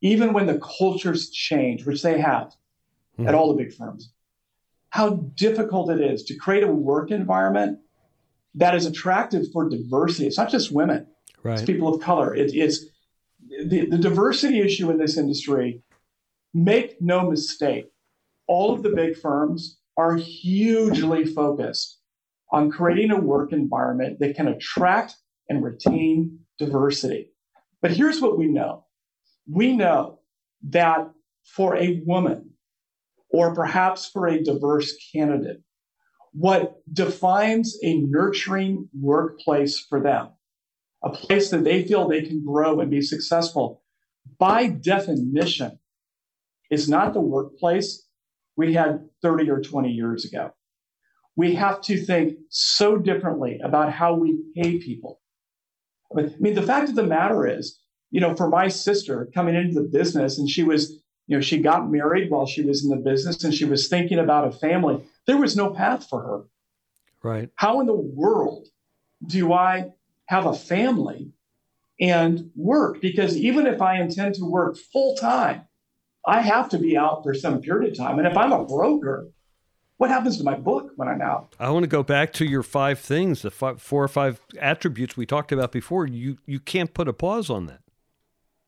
even 0.00 0.32
when 0.32 0.46
the 0.46 0.60
cultures 0.78 1.30
change, 1.30 1.84
which 1.84 2.02
they 2.02 2.20
have 2.20 2.54
mm-hmm. 3.18 3.28
at 3.28 3.34
all 3.34 3.54
the 3.54 3.62
big 3.62 3.74
firms, 3.74 4.12
how 4.90 5.10
difficult 5.34 5.90
it 5.90 6.00
is 6.00 6.24
to 6.24 6.36
create 6.36 6.62
a 6.62 6.68
work 6.68 7.10
environment 7.10 7.78
that 8.56 8.74
is 8.74 8.86
attractive 8.86 9.44
for 9.52 9.68
diversity. 9.68 10.26
It's 10.26 10.38
not 10.38 10.50
just 10.50 10.72
women, 10.72 11.06
right. 11.42 11.54
it's 11.54 11.62
people 11.62 11.94
of 11.94 12.00
color. 12.00 12.34
It, 12.34 12.54
it's 12.54 12.86
the, 13.64 13.86
the 13.86 13.98
diversity 13.98 14.60
issue 14.60 14.90
in 14.90 14.98
this 14.98 15.16
industry. 15.16 15.82
Make 16.54 17.00
no 17.00 17.30
mistake, 17.30 17.86
all 18.46 18.72
of 18.72 18.82
the 18.82 18.90
big 18.90 19.16
firms 19.16 19.78
are 19.96 20.16
hugely 20.16 21.26
focused 21.26 22.00
on 22.50 22.70
creating 22.70 23.10
a 23.10 23.20
work 23.20 23.52
environment 23.52 24.18
that 24.20 24.36
can 24.36 24.48
attract 24.48 25.16
and 25.48 25.62
retain 25.62 26.38
diversity. 26.58 27.32
But 27.82 27.90
here's 27.90 28.20
what 28.20 28.38
we 28.38 28.46
know 28.46 28.86
we 29.48 29.76
know 29.76 30.20
that 30.70 31.10
for 31.44 31.76
a 31.76 32.02
woman, 32.04 32.50
or 33.30 33.54
perhaps 33.54 34.08
for 34.08 34.26
a 34.26 34.42
diverse 34.42 34.94
candidate, 35.12 35.62
what 36.38 36.82
defines 36.92 37.78
a 37.82 37.96
nurturing 37.96 38.88
workplace 38.98 39.78
for 39.78 40.02
them, 40.02 40.28
a 41.02 41.08
place 41.08 41.50
that 41.50 41.64
they 41.64 41.82
feel 41.84 42.06
they 42.06 42.22
can 42.22 42.44
grow 42.44 42.80
and 42.80 42.90
be 42.90 43.00
successful, 43.00 43.82
by 44.38 44.66
definition, 44.66 45.78
is 46.70 46.90
not 46.90 47.14
the 47.14 47.20
workplace 47.20 48.06
we 48.56 48.74
had 48.74 49.08
30 49.22 49.50
or 49.50 49.60
20 49.60 49.90
years 49.90 50.26
ago. 50.26 50.50
We 51.36 51.54
have 51.54 51.80
to 51.82 51.96
think 51.96 52.34
so 52.50 52.98
differently 52.98 53.58
about 53.64 53.92
how 53.92 54.14
we 54.14 54.38
pay 54.54 54.78
people. 54.78 55.20
I 56.16 56.28
mean, 56.38 56.54
the 56.54 56.62
fact 56.62 56.90
of 56.90 56.96
the 56.96 57.02
matter 57.02 57.46
is, 57.46 57.80
you 58.10 58.20
know, 58.20 58.34
for 58.34 58.48
my 58.48 58.68
sister 58.68 59.28
coming 59.34 59.54
into 59.54 59.80
the 59.80 59.88
business 59.88 60.38
and 60.38 60.50
she 60.50 60.62
was 60.62 61.02
you 61.26 61.36
know, 61.36 61.40
she 61.40 61.58
got 61.58 61.90
married 61.90 62.30
while 62.30 62.46
she 62.46 62.62
was 62.62 62.84
in 62.84 62.90
the 62.90 62.96
business 62.96 63.42
and 63.42 63.52
she 63.52 63.64
was 63.64 63.88
thinking 63.88 64.18
about 64.18 64.46
a 64.46 64.52
family. 64.52 65.02
There 65.26 65.36
was 65.36 65.56
no 65.56 65.70
path 65.70 66.08
for 66.08 66.22
her. 66.22 66.42
Right. 67.22 67.50
How 67.56 67.80
in 67.80 67.86
the 67.86 67.92
world 67.92 68.68
do 69.26 69.52
I 69.52 69.92
have 70.26 70.46
a 70.46 70.54
family 70.54 71.32
and 72.00 72.50
work? 72.54 73.00
Because 73.00 73.36
even 73.36 73.66
if 73.66 73.82
I 73.82 74.00
intend 74.00 74.36
to 74.36 74.44
work 74.44 74.76
full 74.76 75.16
time, 75.16 75.62
I 76.26 76.40
have 76.40 76.68
to 76.70 76.78
be 76.78 76.96
out 76.96 77.24
for 77.24 77.34
some 77.34 77.60
period 77.60 77.92
of 77.92 77.98
time. 77.98 78.18
And 78.18 78.26
if 78.26 78.36
I'm 78.36 78.52
a 78.52 78.64
broker, 78.64 79.28
what 79.96 80.10
happens 80.10 80.36
to 80.38 80.44
my 80.44 80.54
book 80.54 80.92
when 80.96 81.08
I'm 81.08 81.22
out? 81.22 81.54
I 81.58 81.70
want 81.70 81.84
to 81.84 81.88
go 81.88 82.02
back 82.02 82.32
to 82.34 82.44
your 82.44 82.62
five 82.62 82.98
things, 82.98 83.42
the 83.42 83.50
five, 83.50 83.80
four 83.80 84.04
or 84.04 84.08
five 84.08 84.40
attributes 84.60 85.16
we 85.16 85.26
talked 85.26 85.52
about 85.52 85.72
before. 85.72 86.06
You 86.06 86.38
you 86.46 86.60
can't 86.60 86.92
put 86.92 87.08
a 87.08 87.12
pause 87.12 87.48
on 87.48 87.66
that. 87.66 87.80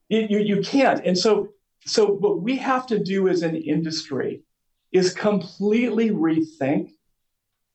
You, 0.08 0.26
you, 0.30 0.38
you 0.38 0.62
can't. 0.62 1.04
And 1.04 1.18
so 1.18 1.50
so, 1.88 2.06
what 2.06 2.42
we 2.42 2.56
have 2.56 2.86
to 2.88 2.98
do 2.98 3.28
as 3.28 3.42
an 3.42 3.56
industry 3.56 4.42
is 4.92 5.14
completely 5.14 6.10
rethink 6.10 6.90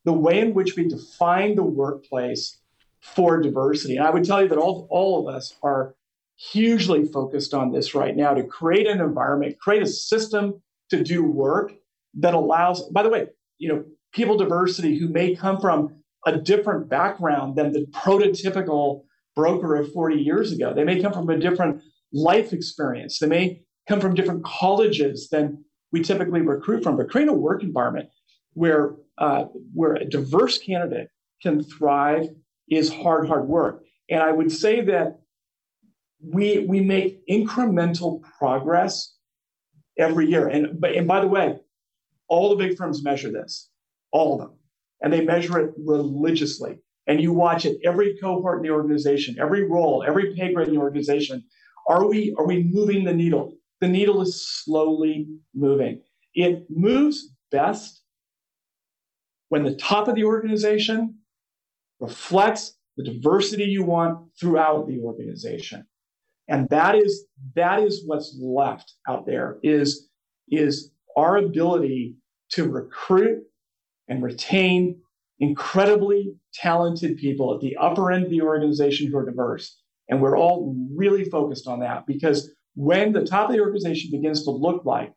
the 0.05 0.14
way 0.14 0.39
in 0.39 0.53
which 0.53 0.76
we 0.76 0.88
define 0.88 1.55
the 1.55 1.64
workplace 1.64 2.59
for 3.01 3.41
diversity. 3.41 3.97
And 3.97 4.05
I 4.05 4.09
would 4.09 4.24
tell 4.24 4.41
you 4.41 4.49
that 4.49 4.57
all, 4.57 4.88
all 4.89 5.28
of 5.28 5.34
us 5.34 5.55
are 5.64 5.95
hugely 6.36 7.05
focused 7.05 7.53
on 7.53 7.72
this 7.72 7.95
right 7.95 8.16
now 8.16 8.34
to 8.34 8.43
create 8.43 8.88
an 8.88 9.01
environment, 9.01 9.59
create 9.59 9.84
a 9.84 9.88
system 9.88 10.61
to 10.89 11.03
do 11.03 11.24
work 11.24 11.74
that 12.16 12.34
allows, 12.34 12.84
by 12.89 13.03
the 13.03 13.09
way, 13.09 13.28
you 13.57 13.70
know, 13.70 13.84
people 14.14 14.38
diversity 14.38 14.97
who 14.97 15.07
may 15.07 15.36
come 15.36 15.59
from 15.59 16.03
a 16.26 16.38
different 16.38 16.89
background 16.89 17.55
than 17.55 17.72
the 17.72 17.86
prototypical 17.88 19.03
broker 19.36 19.76
of 19.76 19.91
40 19.91 20.18
years 20.18 20.51
ago. 20.51 20.74
They 20.74 20.84
may 20.84 21.01
come 21.01 21.14
from 21.14 21.30
a 21.30 21.38
different 21.39 21.82
life 22.11 22.53
experience. 22.53 23.20
They 23.20 23.28
may 23.28 23.62
come 23.88 23.99
from 23.99 24.13
different 24.13 24.43
colleges 24.43 25.29
than 25.29 25.63
we 25.91 26.01
typically 26.01 26.41
recruit 26.41 26.84
from, 26.84 26.97
but 26.97 27.09
create 27.09 27.27
a 27.27 27.34
work 27.34 27.63
environment 27.63 28.09
where 28.53 28.95
uh, 29.17 29.45
where 29.73 29.93
a 29.93 30.05
diverse 30.05 30.57
candidate 30.57 31.09
can 31.41 31.63
thrive 31.63 32.27
is 32.69 32.91
hard, 32.91 33.27
hard 33.27 33.47
work. 33.47 33.84
And 34.09 34.21
I 34.21 34.31
would 34.31 34.51
say 34.51 34.81
that 34.81 35.19
we 36.21 36.59
we 36.59 36.81
make 36.81 37.25
incremental 37.27 38.21
progress 38.38 39.15
every 39.97 40.27
year. 40.29 40.47
And 40.47 40.79
but 40.79 40.93
and 40.93 41.07
by 41.07 41.21
the 41.21 41.27
way, 41.27 41.59
all 42.27 42.49
the 42.49 42.55
big 42.55 42.77
firms 42.77 43.03
measure 43.03 43.31
this, 43.31 43.69
all 44.11 44.34
of 44.34 44.39
them, 44.39 44.57
and 45.01 45.11
they 45.11 45.21
measure 45.21 45.59
it 45.59 45.73
religiously. 45.77 46.79
And 47.05 47.21
you 47.21 47.34
watch 47.34 47.65
it 47.65 47.77
every 47.84 48.17
cohort 48.17 48.59
in 48.59 48.63
the 48.63 48.73
organization, 48.73 49.36
every 49.38 49.63
role, 49.63 50.03
every 50.07 50.34
pay 50.36 50.53
grade 50.53 50.69
in 50.69 50.75
the 50.75 50.79
organization. 50.79 51.43
Are 51.88 52.07
we 52.07 52.34
are 52.38 52.47
we 52.47 52.63
moving 52.63 53.03
the 53.03 53.13
needle? 53.13 53.53
The 53.84 53.89
needle 53.89 54.21
is 54.21 54.47
slowly 54.47 55.27
moving. 55.53 56.01
It 56.34 56.65
moves 56.69 57.34
best 57.51 58.01
when 59.49 59.63
the 59.63 59.75
top 59.75 60.07
of 60.07 60.15
the 60.15 60.23
organization 60.23 61.19
reflects 61.99 62.77
the 62.95 63.03
diversity 63.03 63.65
you 63.65 63.84
want 63.84 64.29
throughout 64.39 64.88
the 64.88 64.99
organization. 65.01 65.86
And 66.47 66.69
that 66.69 66.95
is 66.95 67.25
that 67.55 67.79
is 67.79 68.03
what's 68.05 68.34
left 68.39 68.93
out 69.07 69.25
there 69.25 69.57
is, 69.63 70.07
is 70.49 70.91
our 71.17 71.38
ability 71.38 72.15
to 72.51 72.69
recruit 72.69 73.43
and 74.07 74.23
retain 74.23 75.01
incredibly 75.39 76.36
talented 76.53 77.17
people 77.17 77.53
at 77.53 77.59
the 77.59 77.75
upper 77.75 78.13
end 78.13 78.23
of 78.23 78.29
the 78.29 78.41
organization 78.41 79.11
who 79.11 79.17
are 79.17 79.25
diverse. 79.25 79.77
And 80.09 80.21
we're 80.21 80.38
all 80.38 80.73
really 80.95 81.25
focused 81.25 81.67
on 81.67 81.81
that 81.81 82.05
because 82.07 82.49
when 82.76 83.13
the 83.13 83.26
top 83.26 83.49
of 83.49 83.55
the 83.55 83.61
organization 83.61 84.11
begins 84.11 84.43
to 84.43 84.51
look 84.51 84.86
like 84.86 85.13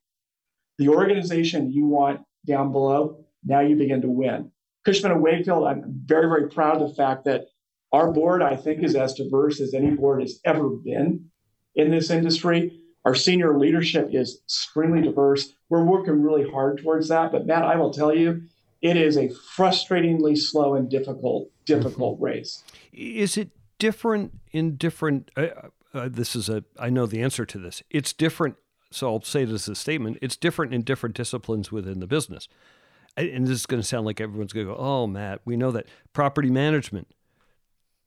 the 0.78 0.88
organization 0.88 1.70
you 1.70 1.86
want 1.86 2.20
down 2.46 2.72
below, 2.72 3.24
now 3.44 3.60
you 3.60 3.76
begin 3.76 4.02
to 4.02 4.10
win. 4.10 4.50
Cushman 4.84 5.12
and 5.12 5.22
Wakefield, 5.22 5.66
I'm 5.66 5.82
very, 6.04 6.28
very 6.28 6.48
proud 6.48 6.80
of 6.80 6.88
the 6.88 6.94
fact 6.94 7.24
that 7.24 7.46
our 7.92 8.12
board, 8.12 8.42
I 8.42 8.56
think, 8.56 8.82
is 8.82 8.94
as 8.94 9.14
diverse 9.14 9.60
as 9.60 9.74
any 9.74 9.90
board 9.90 10.20
has 10.20 10.40
ever 10.44 10.68
been 10.68 11.30
in 11.74 11.90
this 11.90 12.10
industry. 12.10 12.80
Our 13.04 13.14
senior 13.14 13.58
leadership 13.58 14.10
is 14.12 14.40
extremely 14.44 15.00
diverse. 15.00 15.54
We're 15.68 15.84
working 15.84 16.22
really 16.22 16.48
hard 16.48 16.78
towards 16.78 17.08
that. 17.08 17.32
But 17.32 17.46
Matt, 17.46 17.64
I 17.64 17.76
will 17.76 17.92
tell 17.92 18.14
you, 18.14 18.42
it 18.82 18.96
is 18.96 19.16
a 19.16 19.28
frustratingly 19.56 20.36
slow 20.36 20.74
and 20.74 20.90
difficult, 20.90 21.50
difficult 21.64 22.20
race. 22.20 22.62
Is 22.92 23.36
it 23.36 23.50
different 23.78 24.32
in 24.52 24.76
different? 24.76 25.30
Uh, 25.36 25.46
uh, 25.94 26.08
this 26.10 26.36
is 26.36 26.48
a 26.48 26.64
I 26.78 26.90
know 26.90 27.06
the 27.06 27.22
answer 27.22 27.44
to 27.46 27.58
this. 27.58 27.82
It's 27.90 28.12
different. 28.12 28.56
So 28.90 29.12
I'll 29.12 29.22
say 29.22 29.44
this 29.44 29.68
as 29.68 29.68
a 29.68 29.74
statement. 29.74 30.18
It's 30.22 30.36
different 30.36 30.72
in 30.72 30.82
different 30.82 31.16
disciplines 31.16 31.72
within 31.72 32.00
the 32.00 32.06
business. 32.06 32.48
And 33.16 33.46
this 33.46 33.60
is 33.60 33.66
going 33.66 33.80
to 33.80 33.86
sound 33.86 34.04
like 34.04 34.20
everyone's 34.20 34.52
going 34.52 34.66
to 34.66 34.74
go, 34.74 34.78
"Oh, 34.78 35.06
Matt, 35.06 35.40
we 35.44 35.56
know 35.56 35.70
that 35.72 35.86
property 36.12 36.50
management 36.50 37.08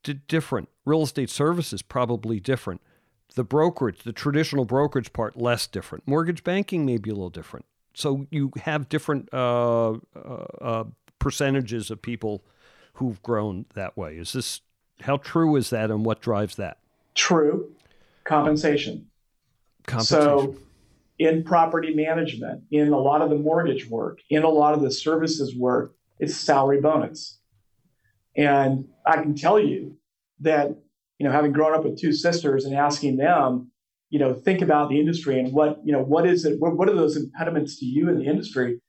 d- 0.04 0.20
different, 0.28 0.70
real 0.86 1.04
estate 1.04 1.30
services 1.30 1.82
probably 1.82 2.40
different, 2.40 2.82
the 3.36 3.44
brokerage, 3.44 4.04
the 4.04 4.14
traditional 4.14 4.66
brokerage 4.66 5.14
part 5.14 5.38
less 5.38 5.68
different, 5.68 6.08
mortgage 6.08 6.44
banking 6.44 6.86
may 6.86 6.98
be 6.98 7.10
a 7.10 7.14
little 7.14 7.30
different. 7.30 7.66
So 7.94 8.28
you 8.30 8.52
have 8.64 8.90
different 8.90 9.30
uh, 9.34 9.94
uh, 10.16 10.46
uh 10.62 10.84
percentages 11.18 11.92
of 11.92 12.02
people 12.02 12.46
who've 12.94 13.22
grown 13.22 13.66
that 13.74 13.98
way. 13.98 14.16
Is 14.16 14.34
this 14.34 14.62
how 15.02 15.18
true 15.18 15.56
is 15.56 15.70
that, 15.70 15.92
and 15.92 16.06
what 16.06 16.22
drives 16.22 16.56
that? 16.56 16.78
True 17.20 17.76
compensation. 18.24 19.08
compensation. 19.86 20.22
So, 20.22 20.56
in 21.18 21.44
property 21.44 21.94
management, 21.94 22.64
in 22.72 22.94
a 22.94 22.98
lot 22.98 23.22
of 23.22 23.30
the 23.30 23.36
mortgage 23.36 23.90
work, 23.90 24.20
in 24.30 24.44
a 24.44 24.50
lot 24.50 24.74
of 24.74 24.82
the 24.82 24.90
services 24.90 25.54
work, 25.54 25.94
it's 26.18 26.34
salary 26.34 26.80
bonus. 26.80 27.40
And 28.38 28.88
I 29.06 29.16
can 29.22 29.36
tell 29.36 29.60
you 29.60 29.98
that, 30.40 30.70
you 31.18 31.26
know, 31.26 31.32
having 31.34 31.52
grown 31.52 31.74
up 31.74 31.84
with 31.84 32.00
two 32.00 32.14
sisters 32.14 32.64
and 32.64 32.74
asking 32.74 33.18
them, 33.18 33.70
you 34.10 34.18
know, 34.18 34.34
think 34.34 34.62
about 34.62 34.90
the 34.90 34.98
industry 34.98 35.38
and 35.38 35.52
what, 35.52 35.82
you 35.84 35.92
know, 35.92 36.02
what 36.02 36.26
is 36.26 36.46
it, 36.46 36.58
what, 36.60 36.78
what 36.78 36.88
are 36.88 36.96
those 36.96 37.18
impediments 37.18 37.78
to 37.80 37.86
you 37.86 38.08
in 38.08 38.18
the 38.18 38.26
industry? 38.26 38.80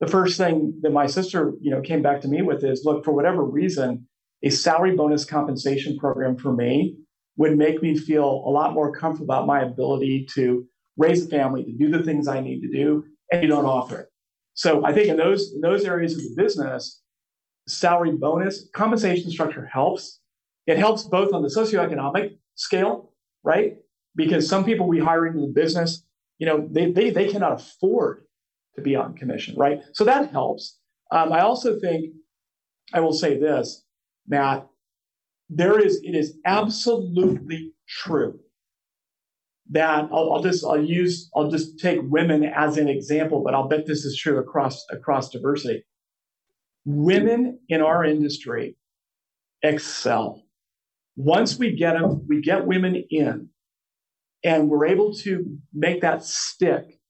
The 0.00 0.08
first 0.08 0.36
thing 0.36 0.80
that 0.82 0.92
my 0.92 1.06
sister, 1.06 1.52
you 1.60 1.70
know, 1.70 1.80
came 1.80 2.02
back 2.02 2.20
to 2.22 2.28
me 2.28 2.42
with 2.42 2.64
is, 2.64 2.84
look, 2.84 3.04
for 3.04 3.12
whatever 3.12 3.44
reason, 3.44 4.08
a 4.42 4.50
salary 4.50 4.96
bonus 4.96 5.24
compensation 5.24 5.96
program 5.96 6.36
for 6.36 6.52
me 6.52 6.96
would 7.36 7.56
make 7.56 7.82
me 7.82 7.96
feel 7.96 8.42
a 8.46 8.50
lot 8.50 8.72
more 8.72 8.92
comfortable 8.92 9.26
about 9.26 9.46
my 9.46 9.60
ability 9.60 10.26
to 10.34 10.66
raise 10.96 11.24
a 11.24 11.28
family, 11.28 11.64
to 11.64 11.72
do 11.72 11.90
the 11.90 12.02
things 12.02 12.28
I 12.28 12.40
need 12.40 12.60
to 12.62 12.68
do, 12.68 13.04
and 13.30 13.42
you 13.42 13.48
don't 13.48 13.66
offer 13.66 14.00
it. 14.00 14.08
So 14.54 14.84
I 14.84 14.92
think 14.92 15.08
in 15.08 15.16
those 15.16 15.52
in 15.54 15.60
those 15.60 15.84
areas 15.84 16.14
of 16.14 16.22
the 16.22 16.34
business, 16.36 17.02
salary 17.68 18.12
bonus 18.12 18.68
compensation 18.74 19.30
structure 19.30 19.66
helps. 19.66 20.20
It 20.66 20.78
helps 20.78 21.04
both 21.04 21.32
on 21.32 21.42
the 21.42 21.48
socioeconomic 21.48 22.38
scale, 22.54 23.12
right? 23.44 23.76
Because 24.16 24.48
some 24.48 24.64
people 24.64 24.88
we 24.88 24.98
hire 24.98 25.26
into 25.26 25.40
the 25.40 25.52
business, 25.52 26.02
you 26.38 26.46
know, 26.46 26.66
they 26.70 26.90
they 26.90 27.10
they 27.10 27.28
cannot 27.28 27.52
afford 27.52 28.24
to 28.76 28.82
be 28.82 28.96
on 28.96 29.14
commission, 29.14 29.56
right? 29.56 29.82
So 29.92 30.04
that 30.04 30.30
helps. 30.30 30.78
Um, 31.10 31.32
I 31.32 31.40
also 31.40 31.78
think 31.78 32.14
I 32.92 33.00
will 33.00 33.12
say 33.12 33.38
this, 33.38 33.84
Matt. 34.26 34.66
There 35.48 35.80
is 35.80 36.00
it 36.02 36.14
is 36.14 36.36
absolutely 36.44 37.72
true 37.88 38.40
that 39.70 40.08
I'll, 40.12 40.32
I'll, 40.34 40.42
just 40.42 40.64
I'll 40.64 40.82
use 40.82 41.30
I'll 41.34 41.50
just 41.50 41.78
take 41.78 42.00
women 42.02 42.44
as 42.44 42.78
an 42.78 42.88
example, 42.88 43.42
but 43.42 43.54
I'll 43.54 43.68
bet 43.68 43.86
this 43.86 44.04
is 44.04 44.16
true 44.16 44.38
across 44.38 44.84
across 44.90 45.30
diversity. 45.30 45.84
Women 46.84 47.58
in 47.68 47.80
our 47.80 48.04
industry 48.04 48.76
excel. 49.62 50.42
Once 51.16 51.58
we 51.58 51.74
get 51.74 51.94
them, 51.94 52.24
we 52.28 52.40
get 52.40 52.66
women 52.66 53.02
in, 53.10 53.48
and 54.44 54.68
we're 54.68 54.86
able 54.86 55.14
to 55.14 55.58
make 55.72 56.02
that 56.02 56.24
stick. 56.24 57.00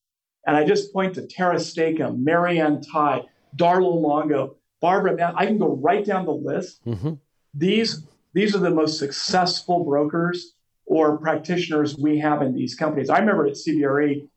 And 0.47 0.57
I 0.57 0.65
just 0.65 0.93
point 0.93 1.15
to 1.15 1.27
Tara 1.27 1.57
Stacom, 1.57 2.19
Mary 2.19 2.61
Ann 2.61 2.81
Tighe, 2.81 3.25
Darla 3.57 4.01
Longo, 4.01 4.57
Barbara. 4.81 5.35
I 5.37 5.47
can 5.47 5.59
go 5.59 5.75
right 5.75 6.05
down 6.05 6.25
the 6.25 6.33
list. 6.33 6.85
Mm-hmm. 6.87 7.15
These 7.53 8.07
these 8.37 8.55
are 8.55 8.59
the 8.59 8.71
most 8.71 8.99
successful 8.99 9.83
brokers 9.83 10.53
or 10.85 11.17
practitioners 11.17 11.97
we 11.97 12.19
have 12.19 12.43
in 12.43 12.55
these 12.55 12.75
companies. 12.75 13.09
I 13.09 13.19
remember 13.19 13.47
at 13.47 13.55
CBRE, 13.55 14.29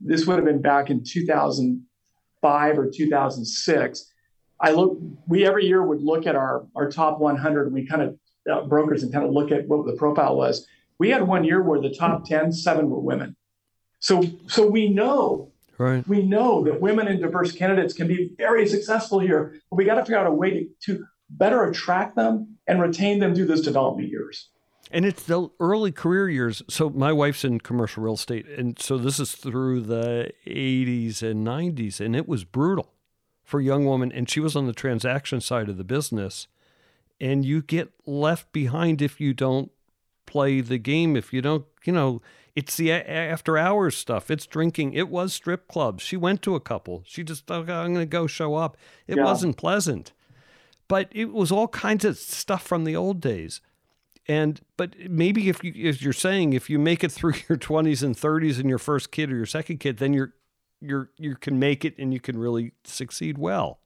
this 0.00 0.26
would 0.26 0.36
have 0.36 0.46
been 0.46 0.62
back 0.62 0.88
in 0.88 1.04
2005 1.04 2.78
or 2.78 2.90
2006. 2.90 4.12
I 4.58 4.70
look, 4.70 4.98
we 5.26 5.44
every 5.44 5.66
year 5.66 5.82
would 5.82 6.00
look 6.00 6.26
at 6.26 6.34
our, 6.34 6.66
our 6.74 6.90
top 6.90 7.18
100 7.18 7.66
and 7.66 7.74
we 7.74 7.86
kind 7.86 8.00
of, 8.00 8.18
uh, 8.50 8.62
brokers 8.66 9.02
and 9.02 9.12
kind 9.12 9.26
of 9.26 9.32
look 9.32 9.52
at 9.52 9.68
what 9.68 9.84
the 9.84 9.92
profile 9.98 10.34
was. 10.34 10.66
We 10.98 11.10
had 11.10 11.28
one 11.28 11.44
year 11.44 11.60
where 11.60 11.78
the 11.78 11.94
top 11.94 12.24
10, 12.24 12.52
seven 12.52 12.88
were 12.88 13.00
women. 13.00 13.36
So, 13.98 14.24
so 14.46 14.66
we 14.66 14.88
know, 14.88 15.52
right. 15.76 16.08
we 16.08 16.22
know 16.22 16.64
that 16.64 16.80
women 16.80 17.06
and 17.06 17.20
diverse 17.20 17.52
candidates 17.52 17.92
can 17.92 18.08
be 18.08 18.30
very 18.38 18.66
successful 18.66 19.18
here, 19.18 19.60
but 19.68 19.76
we 19.76 19.84
got 19.84 19.96
to 19.96 20.02
figure 20.02 20.16
out 20.16 20.26
a 20.26 20.32
way 20.32 20.50
to, 20.50 20.68
to 20.86 21.04
better 21.28 21.68
attract 21.68 22.16
them 22.16 22.51
and 22.66 22.80
retain 22.80 23.18
them 23.18 23.34
through 23.34 23.46
those 23.46 23.62
development 23.62 24.08
years. 24.08 24.48
And 24.90 25.04
it's 25.04 25.22
the 25.22 25.48
early 25.58 25.90
career 25.90 26.28
years. 26.28 26.62
So 26.68 26.90
my 26.90 27.12
wife's 27.12 27.44
in 27.44 27.60
commercial 27.60 28.02
real 28.02 28.14
estate, 28.14 28.46
and 28.46 28.78
so 28.78 28.98
this 28.98 29.18
is 29.18 29.32
through 29.32 29.82
the 29.82 30.32
80s 30.46 31.22
and 31.22 31.46
90s, 31.46 32.00
and 32.00 32.14
it 32.14 32.28
was 32.28 32.44
brutal 32.44 32.92
for 33.42 33.60
a 33.60 33.64
young 33.64 33.86
woman. 33.86 34.12
And 34.12 34.28
she 34.28 34.40
was 34.40 34.54
on 34.54 34.66
the 34.66 34.72
transaction 34.72 35.40
side 35.40 35.68
of 35.68 35.78
the 35.78 35.84
business, 35.84 36.46
and 37.20 37.44
you 37.44 37.62
get 37.62 37.92
left 38.06 38.52
behind 38.52 39.00
if 39.00 39.20
you 39.20 39.32
don't 39.32 39.70
play 40.26 40.60
the 40.60 40.78
game. 40.78 41.16
If 41.16 41.32
you 41.32 41.40
don't, 41.40 41.64
you 41.84 41.92
know, 41.92 42.20
it's 42.54 42.76
the 42.76 42.92
after 42.92 43.56
hours 43.56 43.96
stuff. 43.96 44.30
It's 44.30 44.46
drinking. 44.46 44.92
It 44.92 45.08
was 45.08 45.32
strip 45.32 45.68
clubs. 45.68 46.02
She 46.02 46.16
went 46.16 46.42
to 46.42 46.54
a 46.54 46.60
couple. 46.60 47.02
She 47.06 47.24
just 47.24 47.46
thought, 47.46 47.70
I'm 47.70 47.94
going 47.94 47.94
to 47.94 48.06
go 48.06 48.26
show 48.26 48.56
up. 48.56 48.76
It 49.06 49.16
yeah. 49.16 49.24
wasn't 49.24 49.56
pleasant, 49.56 50.12
but 50.88 51.08
it 51.12 51.32
was 51.32 51.50
all 51.50 51.68
kinds 51.68 52.04
of 52.04 52.18
stuff 52.18 52.62
from 52.62 52.84
the 52.84 52.96
old 52.96 53.20
days. 53.20 53.60
And 54.28 54.60
but 54.76 54.94
maybe 55.08 55.48
if 55.48 55.64
you 55.64 55.72
if 55.74 56.00
you're 56.00 56.12
saying 56.12 56.52
if 56.52 56.70
you 56.70 56.78
make 56.78 57.02
it 57.02 57.10
through 57.10 57.34
your 57.48 57.58
20s 57.58 58.02
and 58.02 58.16
30s 58.16 58.58
and 58.60 58.68
your 58.68 58.78
first 58.78 59.10
kid 59.10 59.32
or 59.32 59.36
your 59.36 59.46
second 59.46 59.78
kid 59.78 59.98
then 59.98 60.12
you're 60.12 60.34
you're 60.80 61.10
you 61.16 61.34
can 61.36 61.58
make 61.58 61.84
it 61.84 61.94
and 61.98 62.12
you 62.12 62.20
can 62.20 62.38
really 62.38 62.72
succeed 62.84 63.38
well. 63.38 63.80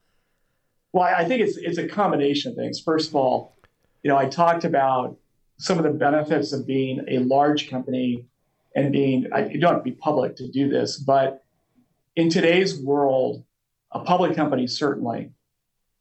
Well 0.93 1.05
i 1.05 1.24
think 1.24 1.43
it's 1.43 1.56
it's 1.56 1.78
a 1.78 1.89
combination 1.89 2.52
of 2.52 2.56
things. 2.56 2.81
First 2.81 3.09
of 3.10 3.16
all 3.16 3.56
you 4.02 4.10
know 4.10 4.16
i 4.16 4.27
talked 4.27 4.64
about 4.64 5.16
some 5.59 5.78
of 5.78 5.85
the 5.85 5.90
benefits 5.90 6.52
of 6.52 6.66
being 6.66 7.01
a 7.09 7.18
large 7.20 7.70
company 7.70 8.27
and 8.74 8.93
being 8.93 9.27
I, 9.32 9.47
you 9.47 9.59
don't 9.59 9.74
have 9.74 9.85
to 9.85 9.90
be 9.90 9.97
public 9.97 10.36
to 10.36 10.48
do 10.48 10.68
this 10.68 10.98
but 10.98 11.43
in 12.14 12.28
today's 12.28 12.81
world 12.81 13.43
a 13.93 14.01
public 14.01 14.36
company 14.36 14.66
certainly 14.66 15.31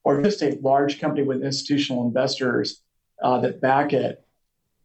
or 0.06 0.22
just 0.22 0.42
a 0.44 0.58
large 0.62 1.02
company 1.02 1.24
with 1.24 1.44
institutional 1.44 2.08
investors 2.08 2.82
uh, 3.22 3.40
that 3.42 3.60
back 3.60 3.92
it 3.92 4.24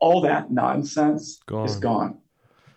all 0.00 0.22
that 0.22 0.50
nonsense 0.50 1.40
gone. 1.46 1.66
is 1.66 1.76
gone 1.76 2.18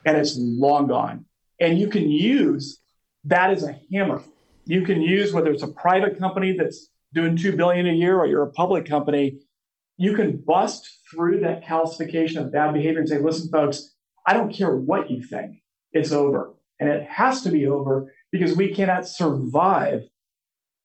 and 0.06 0.18
it's 0.18 0.36
long 0.38 0.88
gone. 0.88 1.26
And 1.60 1.80
you 1.80 1.88
can 1.88 2.12
use 2.12 2.82
that 3.24 3.50
as 3.50 3.64
a 3.64 3.80
hammer. 3.92 4.22
You 4.66 4.82
can 4.82 5.02
use 5.02 5.34
whether 5.34 5.52
it's 5.52 5.64
a 5.64 5.70
private 5.70 6.20
company 6.20 6.56
that's 6.58 6.90
doing 7.14 7.38
2 7.38 7.56
billion 7.56 7.88
a 7.88 7.94
year 7.94 8.20
or 8.20 8.28
you're 8.28 8.44
a 8.44 8.52
public 8.52 8.86
company, 8.86 9.40
you 9.98 10.14
can 10.16 10.36
bust 10.36 11.00
through 11.10 11.40
that 11.42 11.64
calcification 11.64 12.38
of 12.38 12.52
bad 12.52 12.74
behavior 12.74 13.00
and 13.00 13.08
say, 13.08 13.20
listen, 13.20 13.50
folks, 13.50 13.96
I 14.28 14.34
don't 14.34 14.54
care 14.54 14.76
what 14.76 15.10
you 15.10 15.24
think, 15.24 15.62
it's 15.94 16.12
over. 16.12 16.54
And 16.80 16.90
it 16.90 17.04
has 17.04 17.42
to 17.44 17.52
be 17.52 17.68
over 17.68 18.14
because 18.32 18.58
we 18.58 18.74
cannot 18.74 19.08
survive 19.08 20.04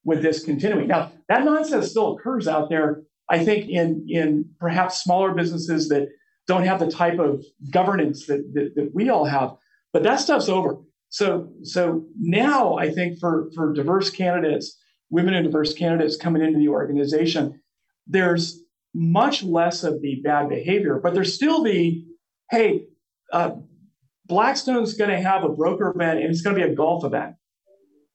with 0.08 0.22
this 0.22 0.42
continuing. 0.42 0.88
Now, 0.88 1.12
that 1.28 1.44
nonsense 1.44 1.90
still 1.90 2.16
occurs 2.16 2.48
out 2.48 2.70
there, 2.70 3.02
I 3.28 3.44
think, 3.44 3.68
in, 3.68 4.06
in 4.08 4.46
perhaps 4.58 5.02
smaller 5.02 5.34
businesses 5.34 5.90
that 5.90 6.08
don't 6.46 6.64
have 6.64 6.80
the 6.80 6.90
type 6.90 7.18
of 7.18 7.44
governance 7.70 8.26
that, 8.26 8.42
that, 8.54 8.74
that 8.74 8.94
we 8.94 9.10
all 9.10 9.26
have. 9.26 9.54
But 9.92 10.02
that 10.04 10.16
stuff's 10.16 10.48
over. 10.48 10.78
So 11.10 11.48
so 11.62 12.04
now 12.18 12.76
I 12.76 12.90
think 12.90 13.18
for 13.18 13.50
for 13.54 13.72
diverse 13.72 14.10
candidates, 14.10 14.76
women 15.10 15.34
and 15.34 15.44
diverse 15.44 15.72
candidates 15.74 16.16
coming 16.16 16.42
into 16.42 16.58
the 16.58 16.68
organization, 16.68 17.60
there's 18.06 18.62
much 18.94 19.42
less 19.42 19.84
of 19.84 20.02
the 20.02 20.20
bad 20.22 20.48
behavior, 20.48 21.00
but 21.02 21.14
there's 21.14 21.34
still 21.34 21.62
the 21.62 22.04
hey, 22.50 22.84
uh, 23.32 23.52
Blackstone's 24.26 24.94
going 24.94 25.10
to 25.10 25.20
have 25.20 25.44
a 25.44 25.48
broker 25.48 25.90
event 25.94 26.20
and 26.20 26.30
it's 26.30 26.42
going 26.42 26.56
to 26.56 26.64
be 26.64 26.70
a 26.70 26.74
golf 26.74 27.04
event, 27.04 27.36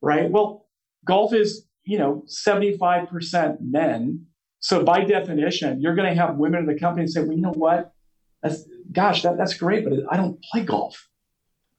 right? 0.02 0.30
Well, 0.30 0.68
golf 1.06 1.34
is 1.34 1.68
you 1.86 1.98
know 1.98 2.24
75% 2.28 3.58
men, 3.62 4.26
so 4.60 4.84
by 4.84 5.04
definition, 5.04 5.82
you're 5.82 5.96
going 5.96 6.10
to 6.10 6.20
have 6.20 6.38
women 6.38 6.62
in 6.62 6.66
the 6.66 6.80
company 6.80 7.08
say, 7.08 7.22
well, 7.22 7.34
you 7.34 7.42
know 7.42 7.52
what? 7.54 7.94
that's 8.44 8.68
gosh, 8.92 9.24
that, 9.24 9.38
that's 9.38 9.56
great, 9.56 9.84
but 9.86 9.94
I 10.12 10.18
don't 10.18 10.44
play 10.52 10.64
golf, 10.64 11.08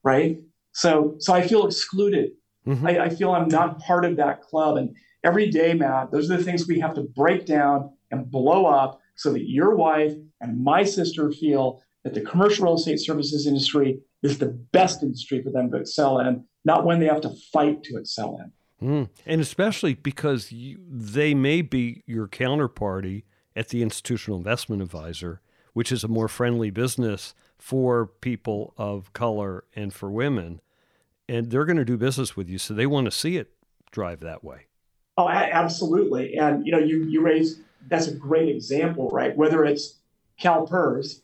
right? 0.03 0.41
So 0.73 1.17
so 1.21 1.33
I 1.33 1.47
feel 1.47 1.67
excluded. 1.67 2.33
Mm-hmm. 2.67 2.87
I, 2.87 2.99
I 3.01 3.09
feel 3.11 3.31
I'm 3.33 3.49
not 3.49 3.79
part 3.81 4.07
of 4.07 4.17
that 4.17 4.41
club. 4.41 4.79
And 4.79 4.97
every 5.23 5.51
day, 5.51 5.75
Matt, 5.75 6.11
those 6.11 6.31
are 6.31 6.39
the 6.39 6.43
things 6.43 6.67
we 6.67 6.81
have 6.81 6.95
to 6.95 7.03
break 7.03 7.45
down 7.45 7.91
and 8.11 8.31
blow 8.31 8.65
up 8.65 9.01
so 9.17 9.33
that 9.35 9.49
your 9.49 9.77
wife 9.77 10.15
and 10.41 10.65
my 10.65 10.83
sister 10.83 11.31
feel 11.31 11.83
that 12.03 12.15
the 12.15 12.23
commercial 12.23 12.65
real 12.65 12.75
estate 12.75 13.01
services 13.01 13.47
industry 13.47 14.01
is 14.23 14.39
the 14.39 14.47
best 14.73 15.03
industry 15.03 15.43
for 15.43 15.51
them 15.51 15.71
to 15.71 15.77
excel 15.77 16.19
in, 16.21 16.45
not 16.65 16.87
when 16.87 16.99
they 16.99 17.07
have 17.07 17.21
to 17.21 17.35
fight 17.53 17.83
to 17.85 17.99
excel 17.99 18.39
in. 18.43 18.51
Mm. 18.83 19.09
And 19.25 19.41
especially 19.41 19.95
because 19.95 20.53
you, 20.53 20.79
they 20.89 21.35
may 21.35 21.63
be 21.63 22.03
your 22.07 22.29
counterparty 22.29 23.23
at 23.57 23.69
the 23.69 23.83
institutional 23.83 24.39
investment 24.39 24.83
advisor 24.83 25.41
which 25.75 25.93
is 25.93 26.03
a 26.03 26.09
more 26.09 26.29
friendly 26.29 26.71
business 26.71 27.35
for 27.59 28.07
people 28.07 28.73
of 28.79 29.13
color 29.13 29.65
and 29.77 29.93
for 29.93 30.11
women. 30.11 30.61
And 31.29 31.51
they're 31.51 31.67
going 31.67 31.77
to 31.77 31.85
do 31.85 31.99
business 31.99 32.37
with 32.37 32.49
you, 32.49 32.59
so 32.59 32.73
they 32.73 32.87
want 32.87 33.05
to 33.07 33.11
see 33.11 33.37
it 33.37 33.53
drive 33.91 34.21
that 34.21 34.43
way. 34.43 34.67
Oh, 35.17 35.29
absolutely. 35.29 36.37
And 36.37 36.67
you 36.67 36.73
know, 36.73 36.79
you 36.79 37.05
you 37.05 37.21
raise 37.21 37.61
that's 37.89 38.09
a 38.09 38.15
great 38.15 38.49
example, 38.49 39.09
right? 39.11 39.37
Whether 39.37 39.65
it's 39.65 39.99
CalPERS 40.41 41.21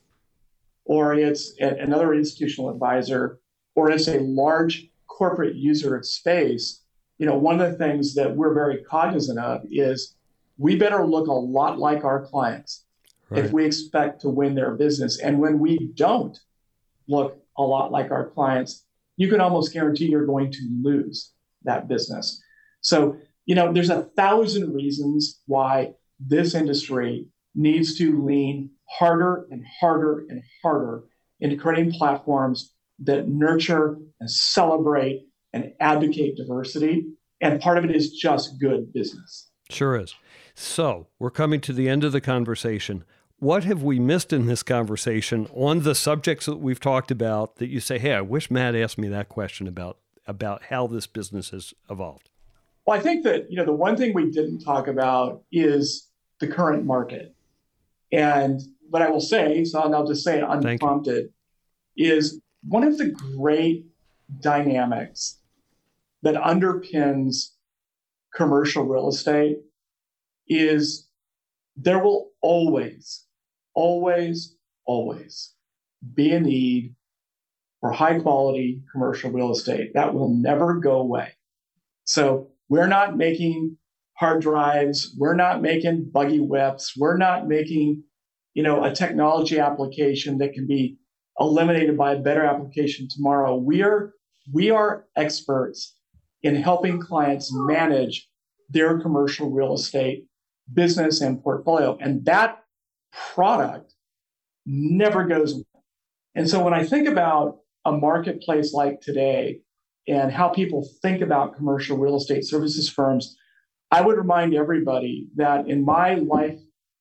or 0.85 1.15
it's 1.15 1.55
another 1.61 2.15
institutional 2.15 2.71
advisor 2.71 3.41
or 3.75 3.91
it's 3.91 4.09
a 4.09 4.21
large 4.21 4.91
corporate 5.07 5.57
user 5.57 5.97
of 5.97 6.07
space, 6.07 6.80
you 7.21 7.27
know, 7.27 7.37
one 7.37 7.61
of 7.61 7.71
the 7.71 7.77
things 7.77 8.15
that 8.15 8.35
we're 8.35 8.55
very 8.55 8.83
cognizant 8.83 9.39
of 9.39 9.61
is 9.71 10.17
we 10.57 10.75
better 10.75 11.07
look 11.07 11.27
a 11.29 11.33
lot 11.33 11.79
like 11.79 12.03
our 12.03 12.25
clients 12.25 12.87
right. 13.29 13.45
if 13.45 13.53
we 13.53 13.67
expect 13.67 14.23
to 14.23 14.31
win 14.31 14.55
their 14.55 14.71
business. 14.75 15.21
And 15.21 15.39
when 15.39 15.59
we 15.59 15.91
don't 15.95 16.39
look 17.09 17.39
a 17.59 17.63
lot 17.63 17.93
like 17.93 18.11
our 18.11 18.31
clients, 18.31 18.87
you 19.19 19.29
can 19.29 19.39
almost 19.39 19.75
guarantee 19.75 20.07
you're 20.07 20.25
going 20.25 20.51
to 20.51 20.69
lose 20.83 21.33
that 21.65 21.89
business. 21.89 22.43
So, 22.81 23.19
you 23.45 23.55
know, 23.55 23.71
there's 23.71 23.91
a 23.91 24.05
thousand 24.17 24.73
reasons 24.73 25.43
why 25.47 25.93
this 26.19 26.55
industry 26.55 27.27
needs 27.55 27.99
to 27.99 28.25
lean 28.25 28.71
harder 28.89 29.47
and 29.51 29.63
harder 29.79 30.25
and 30.31 30.43
harder 30.63 31.05
into 31.41 31.57
creating 31.57 31.93
platforms 31.93 32.73
that 33.01 33.29
nurture 33.29 33.99
and 34.21 34.31
celebrate 34.31 35.27
and 35.53 35.73
advocate 35.81 36.37
diversity. 36.37 37.07
And 37.41 37.61
part 37.61 37.79
of 37.79 37.85
it 37.85 37.95
is 37.95 38.13
just 38.13 38.61
good 38.61 38.93
business. 38.93 39.51
Sure 39.71 39.97
is. 39.97 40.15
So, 40.55 41.07
we're 41.19 41.31
coming 41.31 41.61
to 41.63 41.73
the 41.73 41.89
end 41.89 42.05
of 42.05 42.13
the 42.13 42.21
conversation 42.21 43.05
what 43.41 43.65
have 43.65 43.83
we 43.83 43.99
missed 43.99 44.33
in 44.33 44.47
this 44.47 44.63
conversation 44.63 45.49
on 45.55 45.83
the 45.83 45.95
subjects 45.95 46.47
that 46.47 46.59
we've 46.59 46.79
talked 46.79 47.11
about 47.11 47.57
that 47.57 47.69
you 47.69 47.81
say, 47.81 47.99
hey, 47.99 48.13
I 48.13 48.21
wish 48.21 48.51
Matt 48.51 48.77
asked 48.77 48.99
me 48.99 49.09
that 49.09 49.29
question 49.29 49.67
about 49.67 49.97
about 50.27 50.65
how 50.65 50.87
this 50.87 51.07
business 51.07 51.51
has 51.51 51.75
evolved? 51.89 52.29
Well, 52.87 52.99
I 52.99 53.03
think 53.03 53.25
that 53.25 53.51
you 53.51 53.57
know 53.57 53.65
the 53.65 53.73
one 53.73 53.97
thing 53.97 54.15
we 54.15 54.31
didn't 54.31 54.61
talk 54.61 54.87
about 54.87 55.43
is 55.51 56.09
the 56.39 56.47
current 56.47 56.85
market. 56.85 57.35
And 58.13 58.61
what 58.91 59.03
I 59.03 59.09
will 59.09 59.21
say, 59.21 59.65
so 59.65 59.81
I'll 59.81 60.07
just 60.07 60.23
say 60.23 60.39
it 60.39 60.45
unprompted, 60.47 61.33
is 61.97 62.41
one 62.69 62.85
of 62.85 62.99
the 62.99 63.11
great 63.11 63.87
dynamics 64.41 65.39
that 66.23 66.35
underpins 66.35 67.51
commercial 68.35 68.85
real 68.85 69.09
estate 69.09 69.59
is 70.49 71.09
there 71.77 72.03
will 72.03 72.31
always, 72.43 73.27
always, 73.75 74.57
always 74.87 75.55
be 76.15 76.33
a 76.33 76.41
need 76.41 76.95
for 77.81 77.93
high 77.93 78.19
quality 78.19 78.83
commercial 78.93 79.31
real 79.31 79.53
estate. 79.53 79.93
That 79.95 80.15
will 80.15 80.29
never 80.29 80.75
go 80.75 80.99
away. 80.99 81.33
So 82.05 82.51
we're 82.69 82.87
not 82.87 83.17
making 83.17 83.77
hard 84.15 84.43
drives. 84.43 85.15
We're 85.19 85.35
not 85.35 85.63
making 85.63 86.11
buggy 86.13 86.41
whips. 86.41 86.95
We're 86.97 87.17
not 87.17 87.49
making, 87.49 88.03
you 88.55 88.63
know, 88.63 88.85
a 88.85 88.95
technology 88.95 89.59
application 89.59 90.39
that 90.39 90.53
can 90.53 90.67
be 90.67 90.99
eliminated 91.39 91.97
by 91.97 92.13
a 92.13 92.19
better 92.19 92.45
application 92.45 93.09
tomorrow. 93.09 93.57
We 93.57 93.83
are 93.83 94.13
we 94.53 94.71
are 94.71 95.07
experts 95.17 95.95
in 96.43 96.57
helping 96.57 97.01
clients 97.01 97.51
manage 97.53 98.29
their 98.69 99.01
commercial 99.01 99.51
real 99.51 99.75
estate 99.75 100.27
business 100.73 101.21
and 101.21 101.43
portfolio. 101.43 101.99
And 102.01 102.25
that 102.25 102.63
product 103.35 103.95
never 104.65 105.25
goes 105.25 105.53
away. 105.55 105.65
And 106.35 106.49
so 106.49 106.63
when 106.63 106.75
I 106.75 106.85
think 106.85 107.09
about 107.09 107.59
a 107.85 107.93
marketplace 107.93 108.73
like 108.73 109.01
today 109.01 109.61
and 110.07 110.31
how 110.31 110.49
people 110.49 110.89
think 111.03 111.21
about 111.21 111.57
commercial 111.57 111.99
real 111.99 112.17
estate 112.17 112.45
services 112.45 112.89
firms, 112.89 113.37
I 113.91 114.01
would 114.01 114.17
remind 114.17 114.55
everybody 114.55 115.29
that 115.37 115.69
in 115.69 115.85
my 115.85 116.15
life 116.15 116.59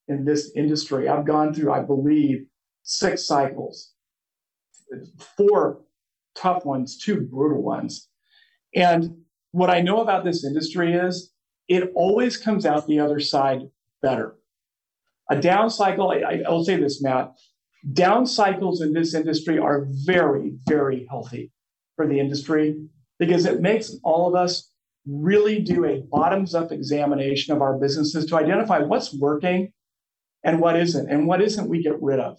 in 0.07 0.25
this 0.25 0.51
industry, 0.55 1.07
I've 1.07 1.25
gone 1.25 1.53
through, 1.53 1.71
I 1.71 1.81
believe, 1.81 2.45
six 2.81 3.27
cycles, 3.27 3.93
four 5.37 5.81
tough 6.35 6.65
ones, 6.65 6.97
two 6.97 7.21
brutal 7.21 7.61
ones. 7.61 8.07
And 8.73 9.17
what 9.51 9.69
I 9.69 9.81
know 9.81 10.01
about 10.01 10.23
this 10.23 10.43
industry 10.43 10.93
is 10.93 11.31
it 11.67 11.91
always 11.95 12.37
comes 12.37 12.65
out 12.65 12.87
the 12.87 12.99
other 12.99 13.19
side 13.19 13.61
better. 14.01 14.35
A 15.29 15.39
down 15.39 15.69
cycle, 15.69 16.11
I, 16.11 16.41
I 16.45 16.49
will 16.49 16.63
say 16.63 16.77
this, 16.77 17.01
Matt, 17.01 17.33
down 17.93 18.25
cycles 18.25 18.81
in 18.81 18.93
this 18.93 19.13
industry 19.13 19.59
are 19.59 19.87
very, 20.05 20.53
very 20.67 21.05
healthy 21.09 21.51
for 21.95 22.07
the 22.07 22.19
industry 22.19 22.75
because 23.19 23.45
it 23.45 23.61
makes 23.61 23.95
all 24.03 24.27
of 24.27 24.35
us 24.35 24.71
really 25.05 25.59
do 25.59 25.85
a 25.85 26.01
bottoms 26.11 26.55
up 26.55 26.71
examination 26.71 27.53
of 27.53 27.61
our 27.61 27.77
businesses 27.77 28.25
to 28.25 28.37
identify 28.37 28.79
what's 28.79 29.13
working 29.13 29.71
and 30.43 30.59
what 30.59 30.75
isn't. 30.75 31.09
And 31.09 31.27
what 31.27 31.41
isn't, 31.41 31.69
we 31.69 31.83
get 31.83 32.01
rid 32.01 32.19
of. 32.19 32.37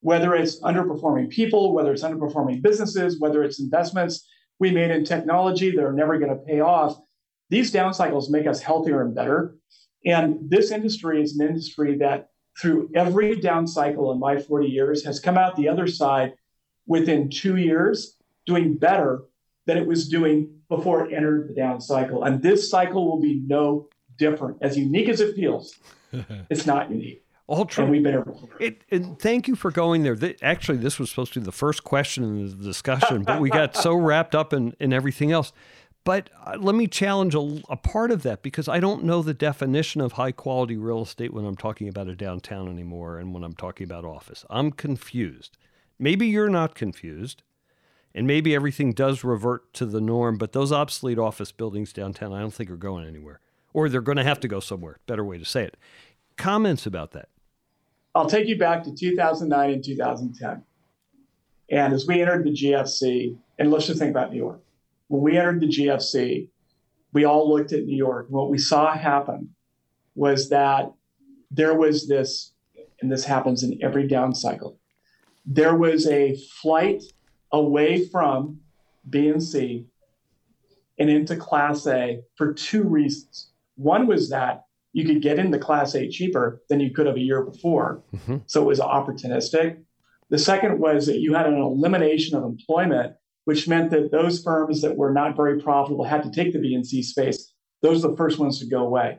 Whether 0.00 0.34
it's 0.34 0.60
underperforming 0.60 1.30
people, 1.30 1.74
whether 1.74 1.92
it's 1.92 2.04
underperforming 2.04 2.62
businesses, 2.62 3.18
whether 3.18 3.42
it's 3.42 3.60
investments 3.60 4.26
we 4.58 4.70
made 4.70 4.90
in 4.90 5.04
technology 5.04 5.70
that 5.70 5.84
are 5.84 5.92
never 5.92 6.18
going 6.18 6.30
to 6.30 6.44
pay 6.44 6.60
off, 6.60 6.98
these 7.50 7.70
down 7.70 7.94
cycles 7.94 8.30
make 8.30 8.46
us 8.46 8.60
healthier 8.60 9.02
and 9.02 9.14
better. 9.14 9.54
And 10.04 10.50
this 10.50 10.70
industry 10.70 11.22
is 11.22 11.38
an 11.38 11.46
industry 11.46 11.96
that, 11.98 12.30
through 12.60 12.90
every 12.94 13.36
down 13.36 13.66
cycle 13.66 14.12
in 14.12 14.18
my 14.18 14.38
40 14.38 14.66
years, 14.66 15.04
has 15.04 15.20
come 15.20 15.38
out 15.38 15.56
the 15.56 15.68
other 15.68 15.86
side 15.86 16.34
within 16.86 17.30
two 17.30 17.56
years 17.56 18.16
doing 18.46 18.76
better 18.76 19.22
than 19.66 19.76
it 19.76 19.86
was 19.86 20.08
doing 20.08 20.50
before 20.68 21.06
it 21.06 21.14
entered 21.14 21.48
the 21.48 21.54
down 21.54 21.80
cycle. 21.80 22.24
And 22.24 22.42
this 22.42 22.70
cycle 22.70 23.06
will 23.06 23.20
be 23.20 23.42
no 23.46 23.88
different. 24.16 24.58
As 24.60 24.76
unique 24.76 25.08
as 25.08 25.20
it 25.20 25.36
feels, 25.36 25.76
it's 26.50 26.66
not 26.66 26.90
unique. 26.90 27.22
All 27.48 27.64
true. 27.64 27.86
And 27.86 28.02
been 28.02 28.22
It, 28.60 28.84
it, 28.90 29.02
thank 29.18 29.48
you 29.48 29.56
for 29.56 29.70
going 29.70 30.02
there. 30.02 30.16
actually, 30.42 30.76
this 30.78 30.98
was 30.98 31.08
supposed 31.08 31.32
to 31.32 31.40
be 31.40 31.46
the 31.46 31.50
first 31.50 31.82
question 31.82 32.22
in 32.22 32.50
the 32.50 32.64
discussion, 32.64 33.24
but 33.24 33.40
we 33.40 33.48
got 33.48 33.74
so 33.74 33.94
wrapped 33.96 34.34
up 34.34 34.52
in, 34.52 34.76
in 34.78 34.92
everything 34.92 35.32
else. 35.32 35.52
But 36.04 36.28
uh, 36.44 36.58
let 36.60 36.74
me 36.74 36.86
challenge 36.86 37.34
a, 37.34 37.62
a, 37.70 37.76
part 37.76 38.10
of 38.10 38.22
that 38.22 38.42
because 38.42 38.68
I 38.68 38.80
don't 38.80 39.02
know 39.02 39.22
the 39.22 39.34
definition 39.34 40.02
of 40.02 40.12
high 40.12 40.32
quality 40.32 40.76
real 40.76 41.02
estate 41.02 41.32
when 41.32 41.46
I'm 41.46 41.56
talking 41.56 41.88
about 41.88 42.06
a 42.06 42.14
downtown 42.14 42.68
anymore 42.68 43.18
and 43.18 43.32
when 43.32 43.42
I'm 43.42 43.54
talking 43.54 43.84
about 43.84 44.04
office. 44.04 44.44
I'm 44.50 44.70
confused. 44.70 45.56
Maybe 45.98 46.26
you're 46.26 46.50
not 46.50 46.74
confused. 46.74 47.42
And 48.14 48.26
maybe 48.26 48.54
everything 48.54 48.92
does 48.92 49.22
revert 49.22 49.72
to 49.74 49.86
the 49.86 50.00
norm, 50.00 50.38
but 50.38 50.52
those 50.52 50.72
obsolete 50.72 51.18
office 51.18 51.52
buildings 51.52 51.92
downtown, 51.92 52.32
I 52.32 52.40
don't 52.40 52.54
think 52.54 52.70
are 52.70 52.76
going 52.76 53.06
anywhere. 53.06 53.40
Or 53.72 53.88
they're 53.88 54.00
going 54.00 54.16
to 54.16 54.24
have 54.24 54.40
to 54.40 54.48
go 54.48 54.60
somewhere. 54.60 54.98
Better 55.06 55.24
way 55.24 55.38
to 55.38 55.44
say 55.44 55.64
it. 55.64 55.76
Comments 56.36 56.84
about 56.86 57.12
that? 57.12 57.28
I'll 58.18 58.28
take 58.28 58.48
you 58.48 58.58
back 58.58 58.82
to 58.82 58.92
2009 58.92 59.70
and 59.70 59.84
2010. 59.84 60.64
And 61.70 61.94
as 61.94 62.04
we 62.08 62.20
entered 62.20 62.44
the 62.44 62.50
GFC, 62.50 63.38
and 63.60 63.70
let's 63.70 63.86
just 63.86 64.00
think 64.00 64.10
about 64.10 64.32
New 64.32 64.38
York. 64.38 64.60
When 65.06 65.22
we 65.22 65.38
entered 65.38 65.60
the 65.60 65.68
GFC, 65.68 66.48
we 67.12 67.24
all 67.24 67.48
looked 67.48 67.72
at 67.72 67.84
New 67.84 67.96
York. 67.96 68.26
What 68.28 68.50
we 68.50 68.58
saw 68.58 68.92
happen 68.92 69.54
was 70.16 70.48
that 70.48 70.92
there 71.52 71.78
was 71.78 72.08
this, 72.08 72.54
and 73.00 73.10
this 73.10 73.24
happens 73.24 73.62
in 73.62 73.78
every 73.84 74.08
down 74.08 74.34
cycle, 74.34 74.80
there 75.46 75.76
was 75.76 76.08
a 76.08 76.36
flight 76.60 77.04
away 77.52 78.04
from 78.08 78.58
B 79.08 79.28
and 79.28 79.40
C 79.40 79.86
and 80.98 81.08
into 81.08 81.36
Class 81.36 81.86
A 81.86 82.20
for 82.34 82.52
two 82.52 82.82
reasons. 82.82 83.50
One 83.76 84.08
was 84.08 84.28
that 84.30 84.64
you 84.92 85.04
could 85.04 85.22
get 85.22 85.38
into 85.38 85.58
Class 85.58 85.94
A 85.94 86.08
cheaper 86.08 86.62
than 86.68 86.80
you 86.80 86.90
could 86.90 87.06
have 87.06 87.16
a 87.16 87.20
year 87.20 87.42
before. 87.42 88.02
Mm-hmm. 88.14 88.38
So 88.46 88.62
it 88.62 88.66
was 88.66 88.80
opportunistic. 88.80 89.82
The 90.30 90.38
second 90.38 90.78
was 90.78 91.06
that 91.06 91.20
you 91.20 91.34
had 91.34 91.46
an 91.46 91.58
elimination 91.58 92.36
of 92.36 92.44
employment, 92.44 93.14
which 93.44 93.68
meant 93.68 93.90
that 93.90 94.10
those 94.10 94.42
firms 94.42 94.82
that 94.82 94.96
were 94.96 95.12
not 95.12 95.36
very 95.36 95.60
profitable 95.60 96.04
had 96.04 96.22
to 96.22 96.30
take 96.30 96.52
the 96.52 96.58
B 96.58 96.74
and 96.74 96.86
C 96.86 97.02
space. 97.02 97.52
Those 97.82 98.04
are 98.04 98.10
the 98.10 98.16
first 98.16 98.38
ones 98.38 98.58
to 98.58 98.66
go 98.66 98.84
away. 98.84 99.18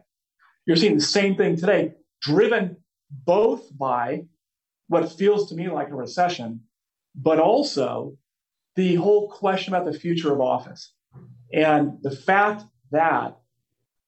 You're 0.66 0.78
seeing 0.78 0.96
the 0.96 1.04
same 1.04 1.36
thing 1.36 1.56
today, 1.56 1.94
driven 2.22 2.78
both 3.26 3.76
by 3.76 4.26
what 4.88 5.12
feels 5.12 5.50
to 5.50 5.56
me 5.56 5.68
like 5.70 5.90
a 5.90 5.96
recession, 5.96 6.62
but 7.16 7.40
also 7.40 8.18
the 8.76 8.96
whole 8.96 9.30
question 9.30 9.74
about 9.74 9.92
the 9.92 9.98
future 9.98 10.32
of 10.32 10.42
office 10.42 10.94
and 11.52 11.94
the 12.04 12.12
fact 12.12 12.64
that 12.92 13.39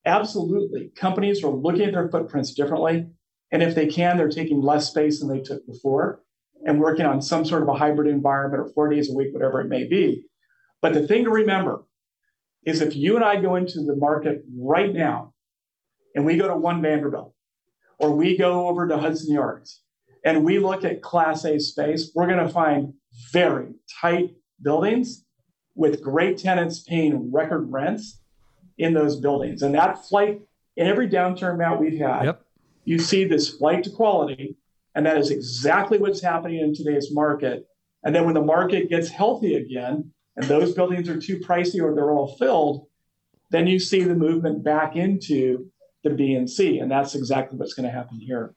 absolutely 0.05 0.91
companies 0.95 1.43
are 1.43 1.49
looking 1.49 1.83
at 1.83 1.93
their 1.93 2.09
footprints 2.09 2.53
differently. 2.53 3.07
And 3.51 3.61
if 3.61 3.75
they 3.75 3.87
can, 3.87 4.17
they're 4.17 4.29
taking 4.29 4.61
less 4.61 4.89
space 4.89 5.19
than 5.19 5.29
they 5.29 5.41
took 5.41 5.65
before 5.67 6.21
and 6.65 6.79
working 6.79 7.05
on 7.05 7.21
some 7.21 7.43
sort 7.43 7.63
of 7.63 7.69
a 7.69 7.73
hybrid 7.73 8.07
environment 8.07 8.61
or 8.61 8.71
four 8.73 8.89
days 8.89 9.09
a 9.09 9.13
week, 9.13 9.33
whatever 9.33 9.61
it 9.61 9.67
may 9.67 9.87
be. 9.87 10.23
But 10.81 10.93
the 10.93 11.07
thing 11.07 11.25
to 11.25 11.29
remember 11.29 11.83
is 12.65 12.81
if 12.81 12.95
you 12.95 13.15
and 13.15 13.25
I 13.25 13.41
go 13.41 13.55
into 13.55 13.83
the 13.83 13.95
market 13.95 14.43
right 14.55 14.93
now 14.93 15.33
and 16.15 16.25
we 16.25 16.37
go 16.37 16.47
to 16.47 16.55
One 16.55 16.81
Vanderbilt 16.81 17.33
or 17.97 18.15
we 18.15 18.37
go 18.37 18.67
over 18.67 18.87
to 18.87 18.97
Hudson 18.97 19.33
Yards 19.33 19.81
and 20.23 20.43
we 20.43 20.59
look 20.59 20.83
at 20.83 21.01
Class 21.01 21.45
A 21.45 21.59
space, 21.59 22.11
we're 22.15 22.27
going 22.27 22.45
to 22.45 22.53
find 22.53 22.93
very 23.31 23.73
tight 23.99 24.35
buildings 24.61 25.25
with 25.75 26.03
great 26.03 26.37
tenants 26.37 26.83
paying 26.83 27.31
record 27.31 27.71
rents 27.71 28.20
in 28.81 28.93
those 28.93 29.17
buildings. 29.17 29.61
And 29.61 29.75
that 29.75 30.05
flight, 30.05 30.41
in 30.75 30.87
every 30.87 31.07
downturn 31.07 31.57
Matt 31.57 31.79
we've 31.79 31.99
had, 31.99 32.23
yep. 32.23 32.45
you 32.85 32.97
see 32.99 33.23
this 33.23 33.49
flight 33.49 33.83
to 33.83 33.89
quality. 33.89 34.55
And 34.95 35.05
that 35.05 35.17
is 35.17 35.31
exactly 35.31 35.97
what's 35.97 36.21
happening 36.21 36.59
in 36.59 36.73
today's 36.73 37.13
market. 37.13 37.67
And 38.03 38.15
then 38.15 38.25
when 38.25 38.33
the 38.33 38.41
market 38.41 38.89
gets 38.89 39.09
healthy 39.09 39.55
again, 39.55 40.11
and 40.35 40.45
those 40.45 40.73
buildings 40.73 41.09
are 41.09 41.19
too 41.19 41.39
pricey 41.39 41.81
or 41.81 41.93
they're 41.93 42.11
all 42.11 42.35
filled, 42.37 42.87
then 43.51 43.67
you 43.67 43.79
see 43.79 44.03
the 44.03 44.15
movement 44.15 44.63
back 44.63 44.95
into 44.95 45.69
the 46.03 46.09
B 46.09 46.33
and 46.33 46.49
C. 46.49 46.79
And 46.79 46.89
that's 46.89 47.15
exactly 47.15 47.57
what's 47.57 47.73
going 47.73 47.85
to 47.85 47.91
happen 47.91 48.19
here. 48.19 48.55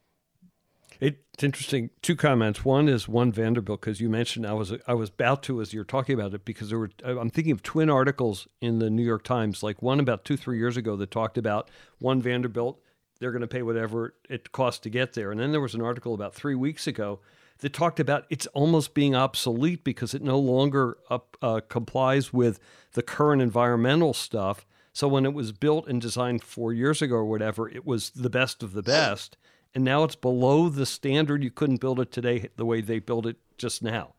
It's 1.04 1.42
interesting. 1.42 1.90
Two 2.00 2.16
comments. 2.16 2.64
One 2.64 2.88
is 2.88 3.06
one 3.08 3.30
Vanderbilt 3.30 3.80
because 3.80 4.00
you 4.00 4.08
mentioned 4.08 4.46
I 4.46 4.54
was 4.54 4.72
I 4.86 4.94
was 4.94 5.10
about 5.10 5.42
to 5.44 5.60
as 5.60 5.74
you're 5.74 5.84
talking 5.84 6.14
about 6.14 6.32
it 6.32 6.46
because 6.46 6.70
there 6.70 6.78
were 6.78 6.90
I'm 7.04 7.28
thinking 7.28 7.52
of 7.52 7.62
twin 7.62 7.90
articles 7.90 8.48
in 8.60 8.78
the 8.78 8.88
New 8.88 9.02
York 9.02 9.22
Times, 9.22 9.62
like 9.62 9.82
one 9.82 10.00
about 10.00 10.24
two 10.24 10.36
three 10.36 10.58
years 10.58 10.78
ago 10.78 10.96
that 10.96 11.10
talked 11.10 11.36
about 11.36 11.70
one 11.98 12.22
Vanderbilt. 12.22 12.80
They're 13.20 13.32
going 13.32 13.42
to 13.42 13.48
pay 13.48 13.62
whatever 13.62 14.14
it 14.30 14.52
costs 14.52 14.80
to 14.80 14.90
get 14.90 15.12
there, 15.12 15.30
and 15.30 15.38
then 15.38 15.52
there 15.52 15.60
was 15.60 15.74
an 15.74 15.82
article 15.82 16.14
about 16.14 16.34
three 16.34 16.54
weeks 16.54 16.86
ago 16.86 17.20
that 17.58 17.72
talked 17.72 18.00
about 18.00 18.24
it's 18.30 18.46
almost 18.48 18.94
being 18.94 19.14
obsolete 19.14 19.84
because 19.84 20.14
it 20.14 20.22
no 20.22 20.38
longer 20.38 20.96
up, 21.10 21.36
uh, 21.42 21.60
complies 21.68 22.32
with 22.32 22.58
the 22.92 23.02
current 23.02 23.42
environmental 23.42 24.14
stuff. 24.14 24.64
So 24.92 25.08
when 25.08 25.26
it 25.26 25.34
was 25.34 25.52
built 25.52 25.86
and 25.86 26.00
designed 26.00 26.42
four 26.42 26.72
years 26.72 27.02
ago 27.02 27.16
or 27.16 27.24
whatever, 27.24 27.68
it 27.68 27.84
was 27.84 28.10
the 28.10 28.30
best 28.30 28.62
of 28.62 28.72
the 28.72 28.82
best 28.82 29.36
and 29.74 29.84
now 29.84 30.04
it's 30.04 30.16
below 30.16 30.68
the 30.68 30.86
standard. 30.86 31.42
You 31.42 31.50
couldn't 31.50 31.80
build 31.80 32.00
it 32.00 32.12
today 32.12 32.48
the 32.56 32.64
way 32.64 32.80
they 32.80 32.98
built 32.98 33.26
it 33.26 33.36
just 33.58 33.82
now. 33.82 34.14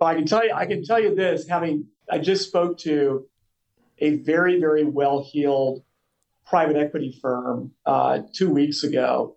Well, 0.00 0.10
I 0.10 0.14
can 0.14 0.26
tell 0.26 0.44
you, 0.44 0.52
I 0.54 0.66
can 0.66 0.84
tell 0.84 1.00
you 1.00 1.14
this. 1.14 1.48
Having 1.48 1.86
I 2.10 2.18
just 2.18 2.48
spoke 2.48 2.78
to 2.78 3.26
a 3.98 4.16
very, 4.16 4.60
very 4.60 4.84
well-heeled 4.84 5.82
private 6.46 6.76
equity 6.76 7.18
firm 7.20 7.72
uh, 7.84 8.20
two 8.32 8.48
weeks 8.48 8.84
ago, 8.84 9.36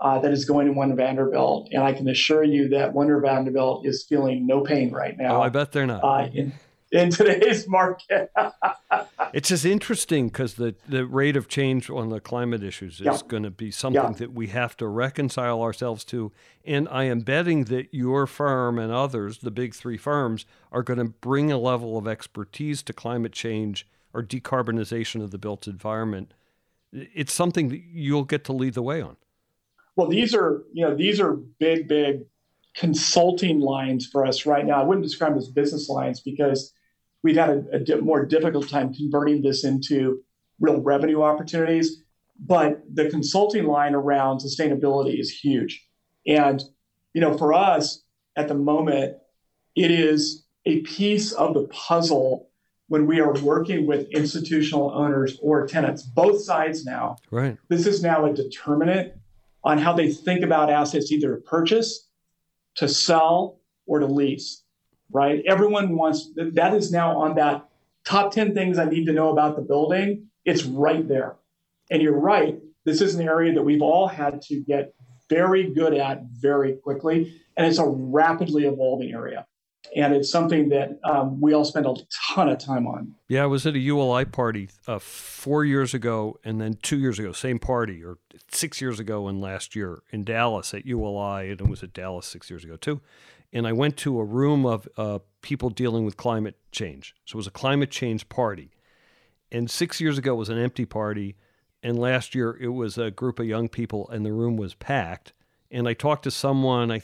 uh, 0.00 0.18
that 0.18 0.32
is 0.32 0.44
going 0.44 0.66
to 0.66 0.72
One 0.72 0.96
Vanderbilt, 0.96 1.68
and 1.72 1.82
I 1.82 1.92
can 1.92 2.08
assure 2.08 2.42
you 2.42 2.68
that 2.70 2.92
One 2.92 3.08
Vanderbilt 3.22 3.86
is 3.86 4.04
feeling 4.04 4.46
no 4.46 4.62
pain 4.62 4.90
right 4.90 5.16
now. 5.16 5.36
Oh, 5.36 5.42
I 5.42 5.48
bet 5.48 5.72
they're 5.72 5.86
not. 5.86 6.02
Uh, 6.02 6.28
in, 6.34 6.52
in 6.90 7.10
today's 7.10 7.68
market. 7.68 8.30
it's 9.34 9.48
just 9.48 9.64
interesting 9.64 10.28
because 10.28 10.54
the, 10.54 10.76
the 10.88 11.04
rate 11.04 11.36
of 11.36 11.48
change 11.48 11.90
on 11.90 12.08
the 12.08 12.20
climate 12.20 12.62
issues 12.62 13.00
is 13.00 13.06
yeah. 13.06 13.18
going 13.26 13.42
to 13.42 13.50
be 13.50 13.72
something 13.72 14.00
yeah. 14.00 14.12
that 14.12 14.32
we 14.32 14.46
have 14.46 14.76
to 14.76 14.86
reconcile 14.86 15.60
ourselves 15.60 16.04
to. 16.04 16.30
And 16.64 16.88
I 16.88 17.04
am 17.04 17.20
betting 17.20 17.64
that 17.64 17.92
your 17.92 18.28
firm 18.28 18.78
and 18.78 18.92
others, 18.92 19.38
the 19.38 19.50
big 19.50 19.74
three 19.74 19.96
firms, 19.96 20.46
are 20.70 20.84
going 20.84 21.00
to 21.00 21.06
bring 21.06 21.50
a 21.50 21.58
level 21.58 21.98
of 21.98 22.06
expertise 22.06 22.80
to 22.84 22.92
climate 22.92 23.32
change 23.32 23.88
or 24.12 24.22
decarbonization 24.22 25.20
of 25.20 25.32
the 25.32 25.38
built 25.38 25.66
environment. 25.66 26.32
It's 26.92 27.32
something 27.32 27.70
that 27.70 27.80
you'll 27.92 28.24
get 28.24 28.44
to 28.44 28.52
lead 28.52 28.74
the 28.74 28.82
way 28.82 29.02
on. 29.02 29.16
Well, 29.96 30.06
these 30.08 30.32
are 30.32 30.62
you 30.72 30.84
know 30.86 30.94
these 30.94 31.20
are 31.20 31.34
big, 31.34 31.88
big 31.88 32.22
consulting 32.74 33.58
lines 33.58 34.06
for 34.06 34.24
us 34.24 34.46
right 34.46 34.64
now. 34.64 34.80
I 34.80 34.84
wouldn't 34.84 35.04
describe 35.04 35.32
them 35.32 35.38
as 35.38 35.48
business 35.48 35.88
lines 35.88 36.20
because 36.20 36.72
we've 37.24 37.36
had 37.36 37.48
a, 37.50 37.64
a 37.72 37.78
di- 37.80 37.96
more 37.96 38.24
difficult 38.24 38.68
time 38.68 38.94
converting 38.94 39.42
this 39.42 39.64
into 39.64 40.22
real 40.60 40.80
revenue 40.80 41.22
opportunities. 41.22 42.02
But 42.38 42.82
the 42.92 43.08
consulting 43.08 43.64
line 43.66 43.94
around 43.94 44.38
sustainability 44.38 45.18
is 45.18 45.30
huge. 45.30 45.84
And, 46.26 46.62
you 47.14 47.20
know, 47.20 47.36
for 47.36 47.52
us 47.52 48.02
at 48.36 48.48
the 48.48 48.54
moment, 48.54 49.16
it 49.74 49.90
is 49.90 50.44
a 50.66 50.80
piece 50.82 51.32
of 51.32 51.54
the 51.54 51.64
puzzle 51.68 52.50
when 52.88 53.06
we 53.06 53.20
are 53.20 53.32
working 53.40 53.86
with 53.86 54.08
institutional 54.10 54.90
owners 54.90 55.38
or 55.40 55.66
tenants, 55.66 56.02
both 56.02 56.42
sides 56.42 56.84
now. 56.84 57.16
Right. 57.30 57.56
This 57.68 57.86
is 57.86 58.02
now 58.02 58.26
a 58.26 58.32
determinant 58.32 59.14
on 59.62 59.78
how 59.78 59.94
they 59.94 60.12
think 60.12 60.44
about 60.44 60.70
assets 60.70 61.10
either 61.10 61.36
to 61.36 61.40
purchase, 61.40 62.08
to 62.76 62.88
sell, 62.88 63.60
or 63.86 64.00
to 64.00 64.06
lease 64.06 64.63
right? 65.14 65.42
Everyone 65.46 65.96
wants 65.96 66.30
that 66.36 66.74
is 66.74 66.92
now 66.92 67.16
on 67.16 67.36
that 67.36 67.66
top 68.04 68.32
10 68.32 68.52
things 68.52 68.78
I 68.78 68.84
need 68.84 69.06
to 69.06 69.12
know 69.12 69.30
about 69.30 69.56
the 69.56 69.62
building. 69.62 70.26
It's 70.44 70.64
right 70.64 71.06
there. 71.08 71.36
And 71.90 72.02
you're 72.02 72.18
right. 72.18 72.58
This 72.84 73.00
is 73.00 73.14
an 73.14 73.26
area 73.26 73.54
that 73.54 73.62
we've 73.62 73.80
all 73.80 74.08
had 74.08 74.42
to 74.42 74.60
get 74.60 74.92
very 75.30 75.72
good 75.72 75.94
at 75.94 76.24
very 76.24 76.74
quickly. 76.74 77.40
And 77.56 77.66
it's 77.66 77.78
a 77.78 77.86
rapidly 77.86 78.66
evolving 78.66 79.12
area. 79.12 79.46
And 79.96 80.14
it's 80.14 80.30
something 80.30 80.70
that 80.70 80.98
um, 81.04 81.40
we 81.40 81.52
all 81.52 81.64
spend 81.64 81.86
a 81.86 81.94
ton 82.34 82.48
of 82.48 82.58
time 82.58 82.86
on. 82.86 83.14
Yeah, 83.28 83.44
I 83.44 83.46
was 83.46 83.66
at 83.66 83.74
a 83.74 83.78
ULI 83.78 84.24
party 84.24 84.68
uh, 84.88 84.98
four 84.98 85.64
years 85.64 85.94
ago 85.94 86.38
and 86.42 86.60
then 86.60 86.78
two 86.82 86.98
years 86.98 87.18
ago, 87.18 87.32
same 87.32 87.58
party, 87.58 88.02
or 88.02 88.18
six 88.50 88.80
years 88.80 88.98
ago 88.98 89.28
and 89.28 89.40
last 89.40 89.76
year 89.76 90.02
in 90.10 90.24
Dallas 90.24 90.74
at 90.74 90.86
ULI. 90.86 91.50
And 91.50 91.60
it 91.60 91.68
was 91.68 91.82
at 91.82 91.92
Dallas 91.92 92.26
six 92.26 92.50
years 92.50 92.64
ago 92.64 92.76
too 92.76 93.00
and 93.54 93.68
I 93.68 93.72
went 93.72 93.96
to 93.98 94.18
a 94.18 94.24
room 94.24 94.66
of 94.66 94.88
uh, 94.96 95.20
people 95.40 95.70
dealing 95.70 96.04
with 96.04 96.16
climate 96.16 96.58
change. 96.72 97.14
So 97.24 97.36
it 97.36 97.38
was 97.38 97.46
a 97.46 97.52
climate 97.52 97.90
change 97.90 98.28
party. 98.28 98.72
And 99.52 99.70
six 99.70 100.00
years 100.00 100.18
ago, 100.18 100.34
it 100.34 100.38
was 100.38 100.48
an 100.48 100.58
empty 100.58 100.84
party. 100.84 101.36
And 101.80 101.96
last 101.96 102.34
year, 102.34 102.58
it 102.60 102.68
was 102.68 102.98
a 102.98 103.12
group 103.12 103.38
of 103.38 103.46
young 103.46 103.68
people, 103.68 104.08
and 104.10 104.26
the 104.26 104.32
room 104.32 104.56
was 104.56 104.74
packed. 104.74 105.32
And 105.70 105.86
I 105.86 105.94
talked 105.94 106.24
to 106.24 106.32
someone, 106.32 106.90
I 106.90 107.00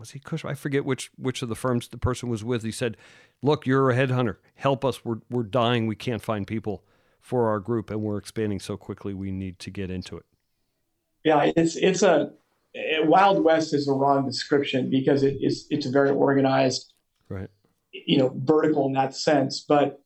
was 0.00 0.12
he 0.12 0.18
Cush? 0.18 0.44
I 0.44 0.54
forget 0.54 0.84
which 0.84 1.10
which 1.16 1.42
of 1.42 1.48
the 1.48 1.54
firms 1.54 1.86
the 1.88 1.98
person 1.98 2.28
was 2.28 2.42
with. 2.42 2.62
He 2.64 2.72
said, 2.72 2.96
"Look, 3.42 3.66
you're 3.66 3.90
a 3.90 3.94
headhunter. 3.94 4.36
Help 4.54 4.84
us. 4.84 5.04
We're 5.04 5.20
we're 5.30 5.44
dying. 5.44 5.86
We 5.86 5.94
can't 5.94 6.22
find 6.22 6.46
people 6.46 6.82
for 7.20 7.48
our 7.48 7.60
group, 7.60 7.90
and 7.90 8.00
we're 8.00 8.16
expanding 8.16 8.58
so 8.58 8.76
quickly. 8.76 9.12
We 9.14 9.30
need 9.30 9.58
to 9.60 9.70
get 9.70 9.90
into 9.90 10.16
it." 10.16 10.24
Yeah, 11.22 11.52
it's 11.54 11.76
it's 11.76 12.02
a 12.02 12.32
Wild 13.04 13.44
West 13.44 13.74
is 13.74 13.86
a 13.86 13.92
wrong 13.92 14.26
description 14.26 14.90
because 14.90 15.22
it 15.22 15.36
is 15.40 15.66
it's 15.70 15.86
a 15.86 15.90
very 15.90 16.10
organized, 16.10 16.92
right? 17.28 17.50
You 17.92 18.18
know, 18.18 18.32
vertical 18.42 18.86
in 18.86 18.94
that 18.94 19.14
sense, 19.14 19.60
but 19.60 20.02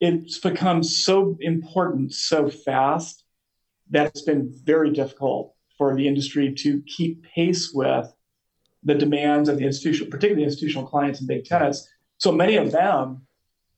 it's 0.00 0.38
become 0.38 0.82
so 0.82 1.36
important 1.40 2.12
so 2.12 2.50
fast 2.50 3.24
that 3.90 4.08
it's 4.08 4.22
been 4.22 4.52
very 4.64 4.90
difficult 4.90 5.54
for 5.78 5.96
the 5.96 6.06
industry 6.06 6.52
to 6.52 6.82
keep 6.82 7.22
pace 7.22 7.72
with 7.72 8.12
the 8.82 8.94
demands 8.94 9.48
of 9.48 9.58
the 9.58 9.64
institutional, 9.64 10.10
particularly 10.10 10.44
institutional 10.44 10.86
clients 10.86 11.18
and 11.20 11.28
big 11.28 11.44
tenants. 11.44 11.88
So 12.18 12.32
many 12.32 12.56
of 12.56 12.72
them, 12.72 13.26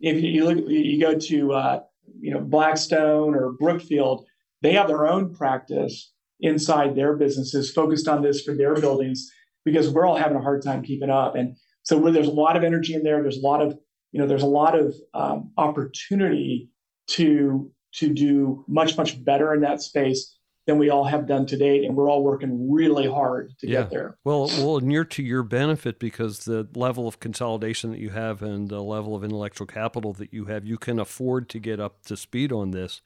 if 0.01 0.23
you 0.23 0.45
look, 0.45 0.59
you 0.69 1.01
go 1.01 1.19
to 1.19 1.53
uh, 1.53 1.81
you 2.21 2.33
know 2.33 2.41
Blackstone 2.41 3.35
or 3.35 3.53
Brookfield, 3.53 4.27
they 4.63 4.73
have 4.73 4.89
their 4.89 5.07
own 5.07 5.35
practice 5.35 6.13
inside 6.41 6.95
their 6.95 7.15
businesses 7.17 7.71
focused 7.71 8.09
on 8.09 8.23
this 8.23 8.43
for 8.43 8.55
their 8.55 8.75
buildings 8.75 9.31
because 9.65 9.91
we're 9.91 10.07
all 10.07 10.17
having 10.17 10.37
a 10.37 10.43
hard 10.43 10.63
time 10.63 10.83
keeping 10.83 11.11
up. 11.11 11.35
And 11.35 11.57
so 11.83 11.99
where 11.99 12.13
there's 12.13 12.29
a 12.29 12.33
lot 12.33 12.57
of 12.57 12.65
energy 12.65 12.95
in 12.95 13.03
there, 13.03 13.23
there's 13.23 13.39
a 13.39 13.47
lot 13.47 13.63
of 13.63 13.79
you 14.13 14.21
know 14.21 14.27
there's 14.27 14.43
a 14.43 14.47
lot 14.47 14.79
of 14.79 14.95
um, 15.15 15.53
opportunity 15.57 16.71
to 17.09 17.71
to 17.93 18.13
do 18.13 18.65
much 18.69 18.97
much 18.97 19.23
better 19.25 19.55
in 19.55 19.61
that 19.63 19.83
space 19.83 20.37
than 20.71 20.79
we 20.79 20.89
all 20.89 21.05
have 21.05 21.27
done 21.27 21.47
to 21.47 21.57
date, 21.57 21.85
and 21.85 21.97
we're 21.97 22.09
all 22.09 22.23
working 22.23 22.71
really 22.71 23.09
hard 23.09 23.53
to 23.59 23.69
yeah. 23.69 23.81
get 23.81 23.91
there. 23.91 24.17
Well, 24.23 24.47
well, 24.59 24.79
near 24.79 25.05
to 25.05 25.23
your 25.23 25.43
benefit 25.43 25.99
because 25.99 26.45
the 26.45 26.69
level 26.77 27.09
of 27.09 27.19
consolidation 27.19 27.91
that 27.91 27.99
you 27.99 28.11
have 28.11 28.41
and 28.41 28.69
the 28.69 28.81
level 28.81 29.17
of 29.17 29.25
intellectual 29.25 29.67
capital 29.67 30.13
that 30.15 30.33
you 30.33 30.45
have, 30.45 30.65
you 30.65 30.79
can 30.79 31.01
afford 31.01 31.49
to 31.51 31.59
get 31.59 31.81
up 31.81 32.05
to 32.05 32.17
speed 32.17 32.53
on 32.53 32.71
this 32.71 33.01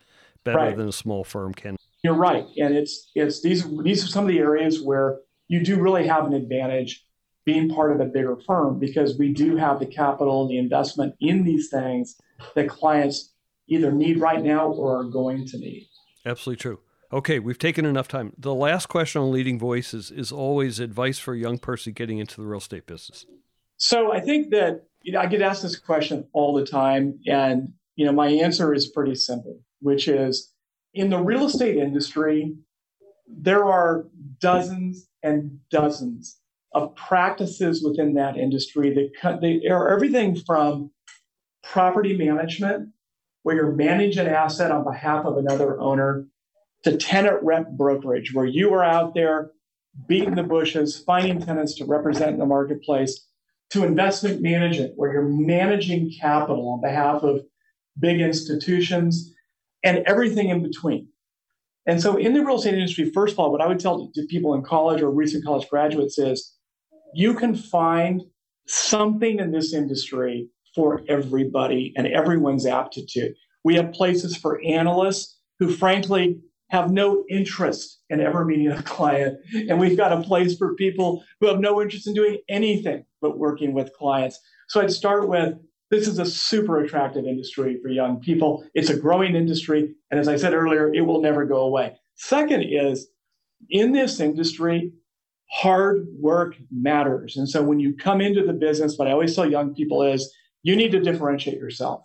better 0.44 0.58
right. 0.58 0.76
than 0.76 0.88
a 0.88 0.92
small 0.92 1.24
firm 1.24 1.54
can. 1.54 1.78
You're 2.02 2.14
right, 2.14 2.44
and 2.58 2.76
it's 2.76 3.10
it's 3.14 3.40
these 3.40 3.64
these 3.78 4.04
are 4.04 4.08
some 4.08 4.24
of 4.24 4.28
the 4.28 4.38
areas 4.38 4.82
where 4.82 5.20
you 5.48 5.64
do 5.64 5.80
really 5.80 6.06
have 6.06 6.26
an 6.26 6.34
advantage 6.34 7.06
being 7.46 7.70
part 7.70 7.92
of 7.92 8.00
a 8.00 8.04
bigger 8.04 8.36
firm 8.46 8.78
because 8.78 9.18
we 9.18 9.32
do 9.32 9.56
have 9.56 9.78
the 9.78 9.86
capital 9.86 10.42
and 10.42 10.50
the 10.50 10.58
investment 10.58 11.14
in 11.20 11.44
these 11.44 11.70
things 11.70 12.16
that 12.54 12.68
clients 12.68 13.32
either 13.68 13.90
need 13.90 14.20
right 14.20 14.42
now 14.42 14.68
or 14.68 15.00
are 15.00 15.04
going 15.04 15.46
to 15.46 15.58
need. 15.58 15.88
Absolutely 16.26 16.60
true. 16.60 16.78
Okay, 17.14 17.38
we've 17.38 17.60
taken 17.60 17.84
enough 17.84 18.08
time. 18.08 18.32
The 18.36 18.52
last 18.52 18.86
question 18.86 19.22
on 19.22 19.30
leading 19.30 19.56
voices 19.56 20.10
is 20.10 20.32
always 20.32 20.80
advice 20.80 21.16
for 21.16 21.32
a 21.32 21.38
young 21.38 21.58
person 21.58 21.92
getting 21.92 22.18
into 22.18 22.40
the 22.40 22.46
real 22.46 22.58
estate 22.58 22.88
business. 22.88 23.24
So 23.76 24.12
I 24.12 24.18
think 24.18 24.50
that 24.50 24.82
you 25.02 25.12
know 25.12 25.20
I 25.20 25.26
get 25.26 25.40
asked 25.40 25.62
this 25.62 25.78
question 25.78 26.26
all 26.32 26.54
the 26.54 26.66
time, 26.66 27.20
and 27.28 27.72
you 27.94 28.04
know 28.04 28.10
my 28.10 28.26
answer 28.26 28.74
is 28.74 28.88
pretty 28.88 29.14
simple, 29.14 29.60
which 29.80 30.08
is 30.08 30.52
in 30.92 31.08
the 31.08 31.18
real 31.18 31.46
estate 31.46 31.76
industry, 31.76 32.56
there 33.28 33.64
are 33.64 34.06
dozens 34.40 35.08
and 35.22 35.60
dozens 35.70 36.40
of 36.72 36.96
practices 36.96 37.84
within 37.84 38.14
that 38.14 38.36
industry 38.36 38.92
that 39.22 39.40
they 39.40 39.68
are 39.68 39.94
everything 39.94 40.34
from 40.34 40.90
property 41.62 42.16
management, 42.16 42.88
where 43.44 43.54
you're 43.54 43.70
managing 43.70 44.26
an 44.26 44.34
asset 44.34 44.72
on 44.72 44.82
behalf 44.82 45.24
of 45.24 45.36
another 45.36 45.78
owner, 45.80 46.26
to 46.84 46.96
tenant 46.96 47.42
rep 47.42 47.70
brokerage, 47.72 48.32
where 48.34 48.46
you 48.46 48.72
are 48.72 48.84
out 48.84 49.14
there 49.14 49.50
beating 50.06 50.34
the 50.34 50.42
bushes, 50.42 50.98
finding 50.98 51.40
tenants 51.40 51.74
to 51.76 51.84
represent 51.84 52.32
in 52.32 52.38
the 52.38 52.46
marketplace, 52.46 53.26
to 53.70 53.84
investment 53.84 54.42
management, 54.42 54.92
where 54.96 55.12
you're 55.12 55.28
managing 55.28 56.12
capital 56.20 56.68
on 56.68 56.80
behalf 56.80 57.22
of 57.22 57.40
big 57.98 58.20
institutions 58.20 59.32
and 59.82 59.98
everything 60.06 60.48
in 60.48 60.62
between. 60.62 61.08
And 61.86 62.00
so, 62.00 62.16
in 62.16 62.32
the 62.32 62.44
real 62.44 62.56
estate 62.56 62.74
industry, 62.74 63.10
first 63.10 63.34
of 63.34 63.38
all, 63.38 63.52
what 63.52 63.60
I 63.60 63.66
would 63.66 63.78
tell 63.80 64.10
to 64.14 64.26
people 64.26 64.54
in 64.54 64.62
college 64.62 65.02
or 65.02 65.10
recent 65.10 65.44
college 65.44 65.68
graduates 65.68 66.18
is 66.18 66.54
you 67.14 67.34
can 67.34 67.54
find 67.54 68.22
something 68.66 69.38
in 69.38 69.52
this 69.52 69.74
industry 69.74 70.48
for 70.74 71.02
everybody 71.08 71.92
and 71.96 72.06
everyone's 72.06 72.66
aptitude. 72.66 73.34
We 73.64 73.76
have 73.76 73.92
places 73.92 74.36
for 74.36 74.60
analysts 74.64 75.38
who, 75.58 75.70
frankly, 75.70 76.40
have 76.74 76.90
no 76.90 77.24
interest 77.30 78.00
in 78.10 78.20
ever 78.20 78.44
meeting 78.44 78.68
a 78.68 78.82
client. 78.82 79.38
And 79.68 79.78
we've 79.78 79.96
got 79.96 80.12
a 80.12 80.22
place 80.22 80.56
for 80.58 80.74
people 80.74 81.22
who 81.40 81.46
have 81.46 81.60
no 81.60 81.80
interest 81.80 82.08
in 82.08 82.14
doing 82.14 82.38
anything 82.48 83.04
but 83.22 83.38
working 83.38 83.74
with 83.74 83.92
clients. 83.92 84.40
So 84.68 84.80
I'd 84.80 84.90
start 84.90 85.28
with 85.28 85.54
this 85.92 86.08
is 86.08 86.18
a 86.18 86.26
super 86.26 86.80
attractive 86.80 87.26
industry 87.26 87.78
for 87.80 87.90
young 87.90 88.18
people. 88.18 88.64
It's 88.74 88.90
a 88.90 88.96
growing 88.96 89.36
industry. 89.36 89.94
And 90.10 90.18
as 90.18 90.26
I 90.26 90.34
said 90.34 90.52
earlier, 90.52 90.92
it 90.92 91.02
will 91.02 91.20
never 91.20 91.44
go 91.44 91.58
away. 91.58 91.94
Second 92.16 92.62
is 92.62 93.06
in 93.70 93.92
this 93.92 94.18
industry, 94.18 94.92
hard 95.52 96.08
work 96.18 96.56
matters. 96.72 97.36
And 97.36 97.48
so 97.48 97.62
when 97.62 97.78
you 97.78 97.94
come 97.94 98.20
into 98.20 98.44
the 98.44 98.52
business, 98.52 98.98
what 98.98 99.06
I 99.06 99.12
always 99.12 99.36
tell 99.36 99.48
young 99.48 99.76
people 99.76 100.02
is 100.02 100.34
you 100.64 100.74
need 100.74 100.90
to 100.90 100.98
differentiate 101.00 101.58
yourself, 101.58 102.02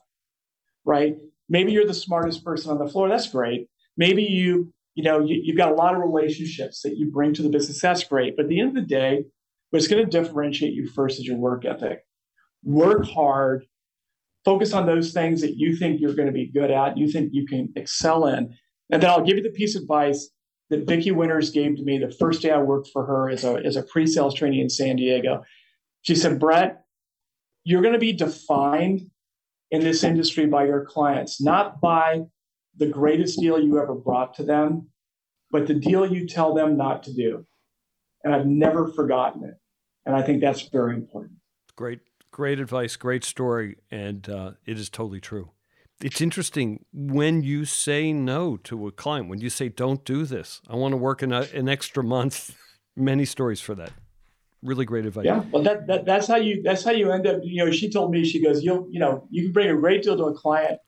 right? 0.86 1.18
Maybe 1.48 1.72
you're 1.72 1.88
the 1.88 1.94
smartest 1.96 2.46
person 2.46 2.70
on 2.70 2.78
the 2.78 2.88
floor. 2.88 3.10
That's 3.10 3.28
great. 3.28 3.68
Maybe 4.00 4.24
you, 4.24 4.72
you 4.96 5.04
know, 5.04 5.20
you, 5.20 5.42
you've 5.44 5.58
got 5.58 5.74
a 5.74 5.76
lot 5.76 5.94
of 5.94 6.00
relationships 6.00 6.82
that 6.84 6.96
you 6.96 7.12
bring 7.12 7.34
to 7.34 7.44
the 7.44 7.50
business. 7.50 7.82
That's 7.82 8.06
great. 8.06 8.38
But 8.38 8.46
at 8.46 8.50
the 8.50 8.62
end 8.62 8.70
of 8.70 8.76
the 8.76 8.90
day, 8.90 9.26
what's 9.72 9.90
going 9.90 10.04
to 10.04 10.10
differentiate 10.10 10.74
you 10.74 10.88
first 10.88 11.20
is 11.20 11.26
your 11.26 11.38
work 11.38 11.66
ethic. 11.66 12.00
Work 12.64 13.06
hard, 13.06 13.66
focus 14.46 14.74
on 14.74 14.86
those 14.86 15.12
things 15.12 15.42
that 15.42 15.58
you 15.58 15.76
think 15.76 16.00
you're 16.00 16.16
going 16.16 16.28
to 16.28 16.34
be 16.34 16.50
good 16.50 16.72
at, 16.72 16.98
you 16.98 17.12
think 17.12 17.32
you 17.34 17.46
can 17.46 17.74
excel 17.76 18.26
in. 18.26 18.56
And 18.90 19.04
then 19.04 19.10
I'll 19.10 19.26
give 19.26 19.36
you 19.36 19.44
the 19.44 19.50
piece 19.50 19.76
of 19.76 19.82
advice 19.82 20.30
that 20.70 20.88
Vicki 20.88 21.12
Winters 21.12 21.50
gave 21.50 21.76
to 21.76 21.84
me 21.84 21.98
the 21.98 22.16
first 22.20 22.42
day 22.42 22.52
I 22.52 22.60
worked 22.60 22.90
for 22.94 23.06
her 23.06 23.30
as 23.30 23.44
a, 23.44 23.56
as 23.66 23.76
a 23.76 23.84
pre 23.84 24.08
sales 24.08 24.34
trainee 24.34 24.62
in 24.62 24.70
San 24.70 24.96
Diego. 24.96 25.44
She 26.04 26.16
said, 26.16 26.40
Brett, 26.40 26.84
you're 27.66 27.82
going 27.82 27.94
to 27.94 28.00
be 28.00 28.14
defined 28.14 29.02
in 29.72 29.82
this 29.82 30.06
industry 30.06 30.46
by 30.46 30.66
your 30.66 30.86
clients, 30.86 31.42
not 31.42 31.82
by 31.82 32.22
the 32.80 32.88
greatest 32.88 33.40
deal 33.40 33.60
you 33.60 33.80
ever 33.80 33.94
brought 33.94 34.34
to 34.36 34.44
them, 34.44 34.88
but 35.52 35.68
the 35.68 35.74
deal 35.74 36.12
you 36.12 36.28
tell 36.28 36.54
them 36.54 36.78
not 36.78 37.04
to 37.04 37.14
do. 37.14 37.46
And 38.24 38.34
I've 38.34 38.46
never 38.46 38.88
forgotten 38.88 39.44
it. 39.44 39.56
And 40.06 40.16
I 40.16 40.22
think 40.22 40.42
that's 40.42 40.62
very 40.70 40.96
important. 40.96 41.38
Great, 41.76 42.00
great 42.32 42.60
advice, 42.60 42.96
great 42.96 43.24
story. 43.24 43.78
And 43.92 44.28
uh, 44.30 44.52
it 44.66 44.80
is 44.80 44.90
totally 44.90 45.22
true. 45.22 45.52
It's 46.02 46.22
interesting 46.22 46.86
when 46.94 47.44
you 47.44 47.66
say 47.66 48.14
no 48.14 48.56
to 48.58 48.88
a 48.88 48.92
client, 48.92 49.28
when 49.28 49.42
you 49.42 49.50
say, 49.50 49.68
don't 49.68 50.04
do 50.06 50.26
this, 50.26 50.62
I 50.70 50.76
want 50.76 50.94
to 50.94 50.98
work 50.98 51.22
an, 51.22 51.34
an 51.34 51.68
extra 51.70 52.04
month. 52.04 52.56
Many 52.96 53.24
stories 53.24 53.62
for 53.62 53.76
that 53.76 53.92
really 54.62 54.86
great 54.86 55.06
advice. 55.06 55.26
Yeah, 55.26 55.44
well, 55.52 55.64
that, 55.64 55.88
that 55.88 56.06
that's 56.06 56.28
how 56.28 56.36
you 56.36 56.62
that's 56.64 56.84
how 56.84 56.92
you 56.92 57.12
end 57.12 57.26
up. 57.28 57.40
You 57.44 57.66
know, 57.66 57.72
she 57.72 57.90
told 57.90 58.12
me 58.12 58.26
she 58.26 58.44
goes, 58.44 58.64
you'll 58.64 58.88
you 58.92 59.00
know 59.00 59.28
you 59.30 59.44
can 59.44 59.52
bring 59.52 59.70
a 59.70 59.76
great 59.76 60.04
deal 60.04 60.18
to 60.18 60.26
a 60.26 60.34
client, 60.34 60.80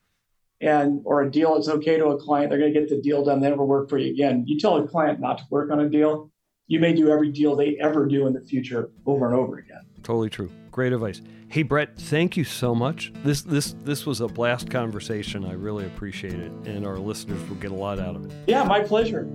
and 0.61 1.01
or 1.03 1.23
a 1.23 1.31
deal 1.31 1.57
is 1.57 1.67
okay 1.67 1.97
to 1.97 2.07
a 2.07 2.17
client. 2.17 2.49
They're 2.49 2.59
going 2.59 2.73
to 2.73 2.79
get 2.79 2.89
the 2.89 3.01
deal 3.01 3.25
done. 3.25 3.41
They 3.41 3.49
never 3.49 3.65
work 3.65 3.89
for 3.89 3.97
you 3.97 4.11
again. 4.11 4.43
You 4.47 4.59
tell 4.59 4.77
a 4.77 4.87
client 4.87 5.19
not 5.19 5.39
to 5.39 5.43
work 5.49 5.71
on 5.71 5.79
a 5.79 5.89
deal, 5.89 6.31
you 6.67 6.79
may 6.79 6.93
do 6.93 7.09
every 7.09 7.31
deal 7.31 7.55
they 7.55 7.77
ever 7.81 8.05
do 8.05 8.27
in 8.27 8.33
the 8.33 8.41
future 8.41 8.91
over 9.05 9.25
and 9.25 9.35
over 9.35 9.57
again. 9.57 9.81
Totally 10.03 10.29
true. 10.29 10.49
Great 10.71 10.93
advice. 10.93 11.21
Hey 11.49 11.63
Brett, 11.63 11.97
thank 11.97 12.37
you 12.37 12.45
so 12.45 12.73
much. 12.73 13.11
This 13.25 13.41
this 13.41 13.75
this 13.83 14.05
was 14.05 14.21
a 14.21 14.27
blast 14.27 14.69
conversation. 14.69 15.43
I 15.43 15.53
really 15.53 15.85
appreciate 15.85 16.39
it, 16.39 16.51
and 16.65 16.87
our 16.87 16.97
listeners 16.97 17.41
will 17.49 17.57
get 17.57 17.71
a 17.71 17.75
lot 17.75 17.99
out 17.99 18.15
of 18.15 18.25
it. 18.25 18.31
Yeah, 18.47 18.63
my 18.63 18.79
pleasure. 18.79 19.29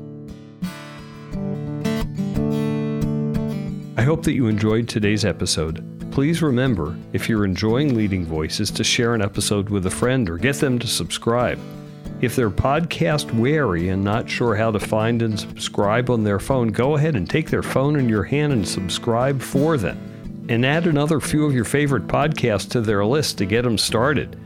I 3.99 4.03
hope 4.03 4.23
that 4.23 4.33
you 4.33 4.47
enjoyed 4.47 4.89
today's 4.89 5.25
episode. 5.25 5.96
Please 6.17 6.41
remember, 6.41 6.97
if 7.13 7.29
you're 7.29 7.45
enjoying 7.45 7.95
Leading 7.95 8.25
Voices, 8.25 8.71
to 8.71 8.83
share 8.83 9.15
an 9.15 9.21
episode 9.21 9.69
with 9.69 9.85
a 9.85 9.91
friend 9.91 10.31
or 10.31 10.39
get 10.39 10.57
them 10.57 10.79
to 10.79 10.87
subscribe. 10.87 11.59
If 12.23 12.35
they're 12.35 12.49
podcast 12.49 13.31
wary 13.39 13.91
and 13.91 14.03
not 14.03 14.27
sure 14.27 14.57
how 14.57 14.71
to 14.71 14.81
find 14.81 15.21
and 15.21 15.39
subscribe 15.39 16.09
on 16.09 16.25
their 16.25 16.39
phone, 16.39 16.69
go 16.69 16.97
ahead 16.97 17.17
and 17.17 17.29
take 17.29 17.51
their 17.51 17.63
phone 17.63 17.97
in 17.97 18.09
your 18.09 18.23
hand 18.23 18.55
and 18.55 18.67
subscribe 18.67 19.43
for 19.43 19.77
them. 19.77 19.99
And 20.49 20.65
add 20.65 20.87
another 20.87 21.21
few 21.21 21.45
of 21.45 21.55
your 21.55 21.67
favorite 21.67 22.07
podcasts 22.07 22.71
to 22.71 22.81
their 22.81 23.05
list 23.05 23.37
to 23.37 23.45
get 23.45 23.65
them 23.65 23.77
started. 23.77 24.41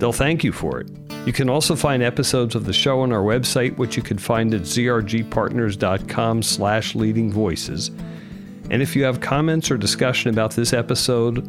They'll 0.00 0.14
thank 0.14 0.42
you 0.42 0.52
for 0.52 0.80
it. 0.80 0.88
You 1.26 1.34
can 1.34 1.50
also 1.50 1.76
find 1.76 2.02
episodes 2.02 2.54
of 2.54 2.64
the 2.64 2.72
show 2.72 3.00
on 3.00 3.12
our 3.12 3.22
website, 3.22 3.76
which 3.76 3.94
you 3.94 4.02
can 4.02 4.16
find 4.16 4.54
at 4.54 4.62
zrgpartners.com 4.62 6.42
slash 6.42 6.94
leading 6.94 7.30
voices. 7.30 7.90
And 8.70 8.82
if 8.82 8.94
you 8.94 9.04
have 9.04 9.20
comments 9.20 9.70
or 9.70 9.76
discussion 9.76 10.30
about 10.30 10.52
this 10.52 10.72
episode 10.72 11.48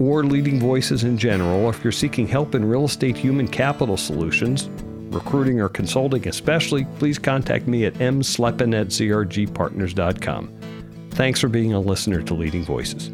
or 0.00 0.24
leading 0.24 0.58
voices 0.58 1.04
in 1.04 1.18
general, 1.18 1.64
or 1.64 1.70
if 1.70 1.84
you're 1.84 1.92
seeking 1.92 2.26
help 2.26 2.54
in 2.54 2.64
real 2.64 2.84
estate 2.84 3.16
human 3.16 3.48
capital 3.48 3.96
solutions, 3.96 4.68
recruiting 5.14 5.60
or 5.60 5.68
consulting 5.68 6.26
especially, 6.26 6.84
please 6.98 7.18
contact 7.18 7.66
me 7.66 7.84
at 7.84 7.94
mslepin 7.94 8.80
at 8.80 8.88
zrgpartners.com. 8.88 10.58
Thanks 11.10 11.40
for 11.40 11.48
being 11.48 11.74
a 11.74 11.80
listener 11.80 12.22
to 12.22 12.34
Leading 12.34 12.64
Voices. 12.64 13.10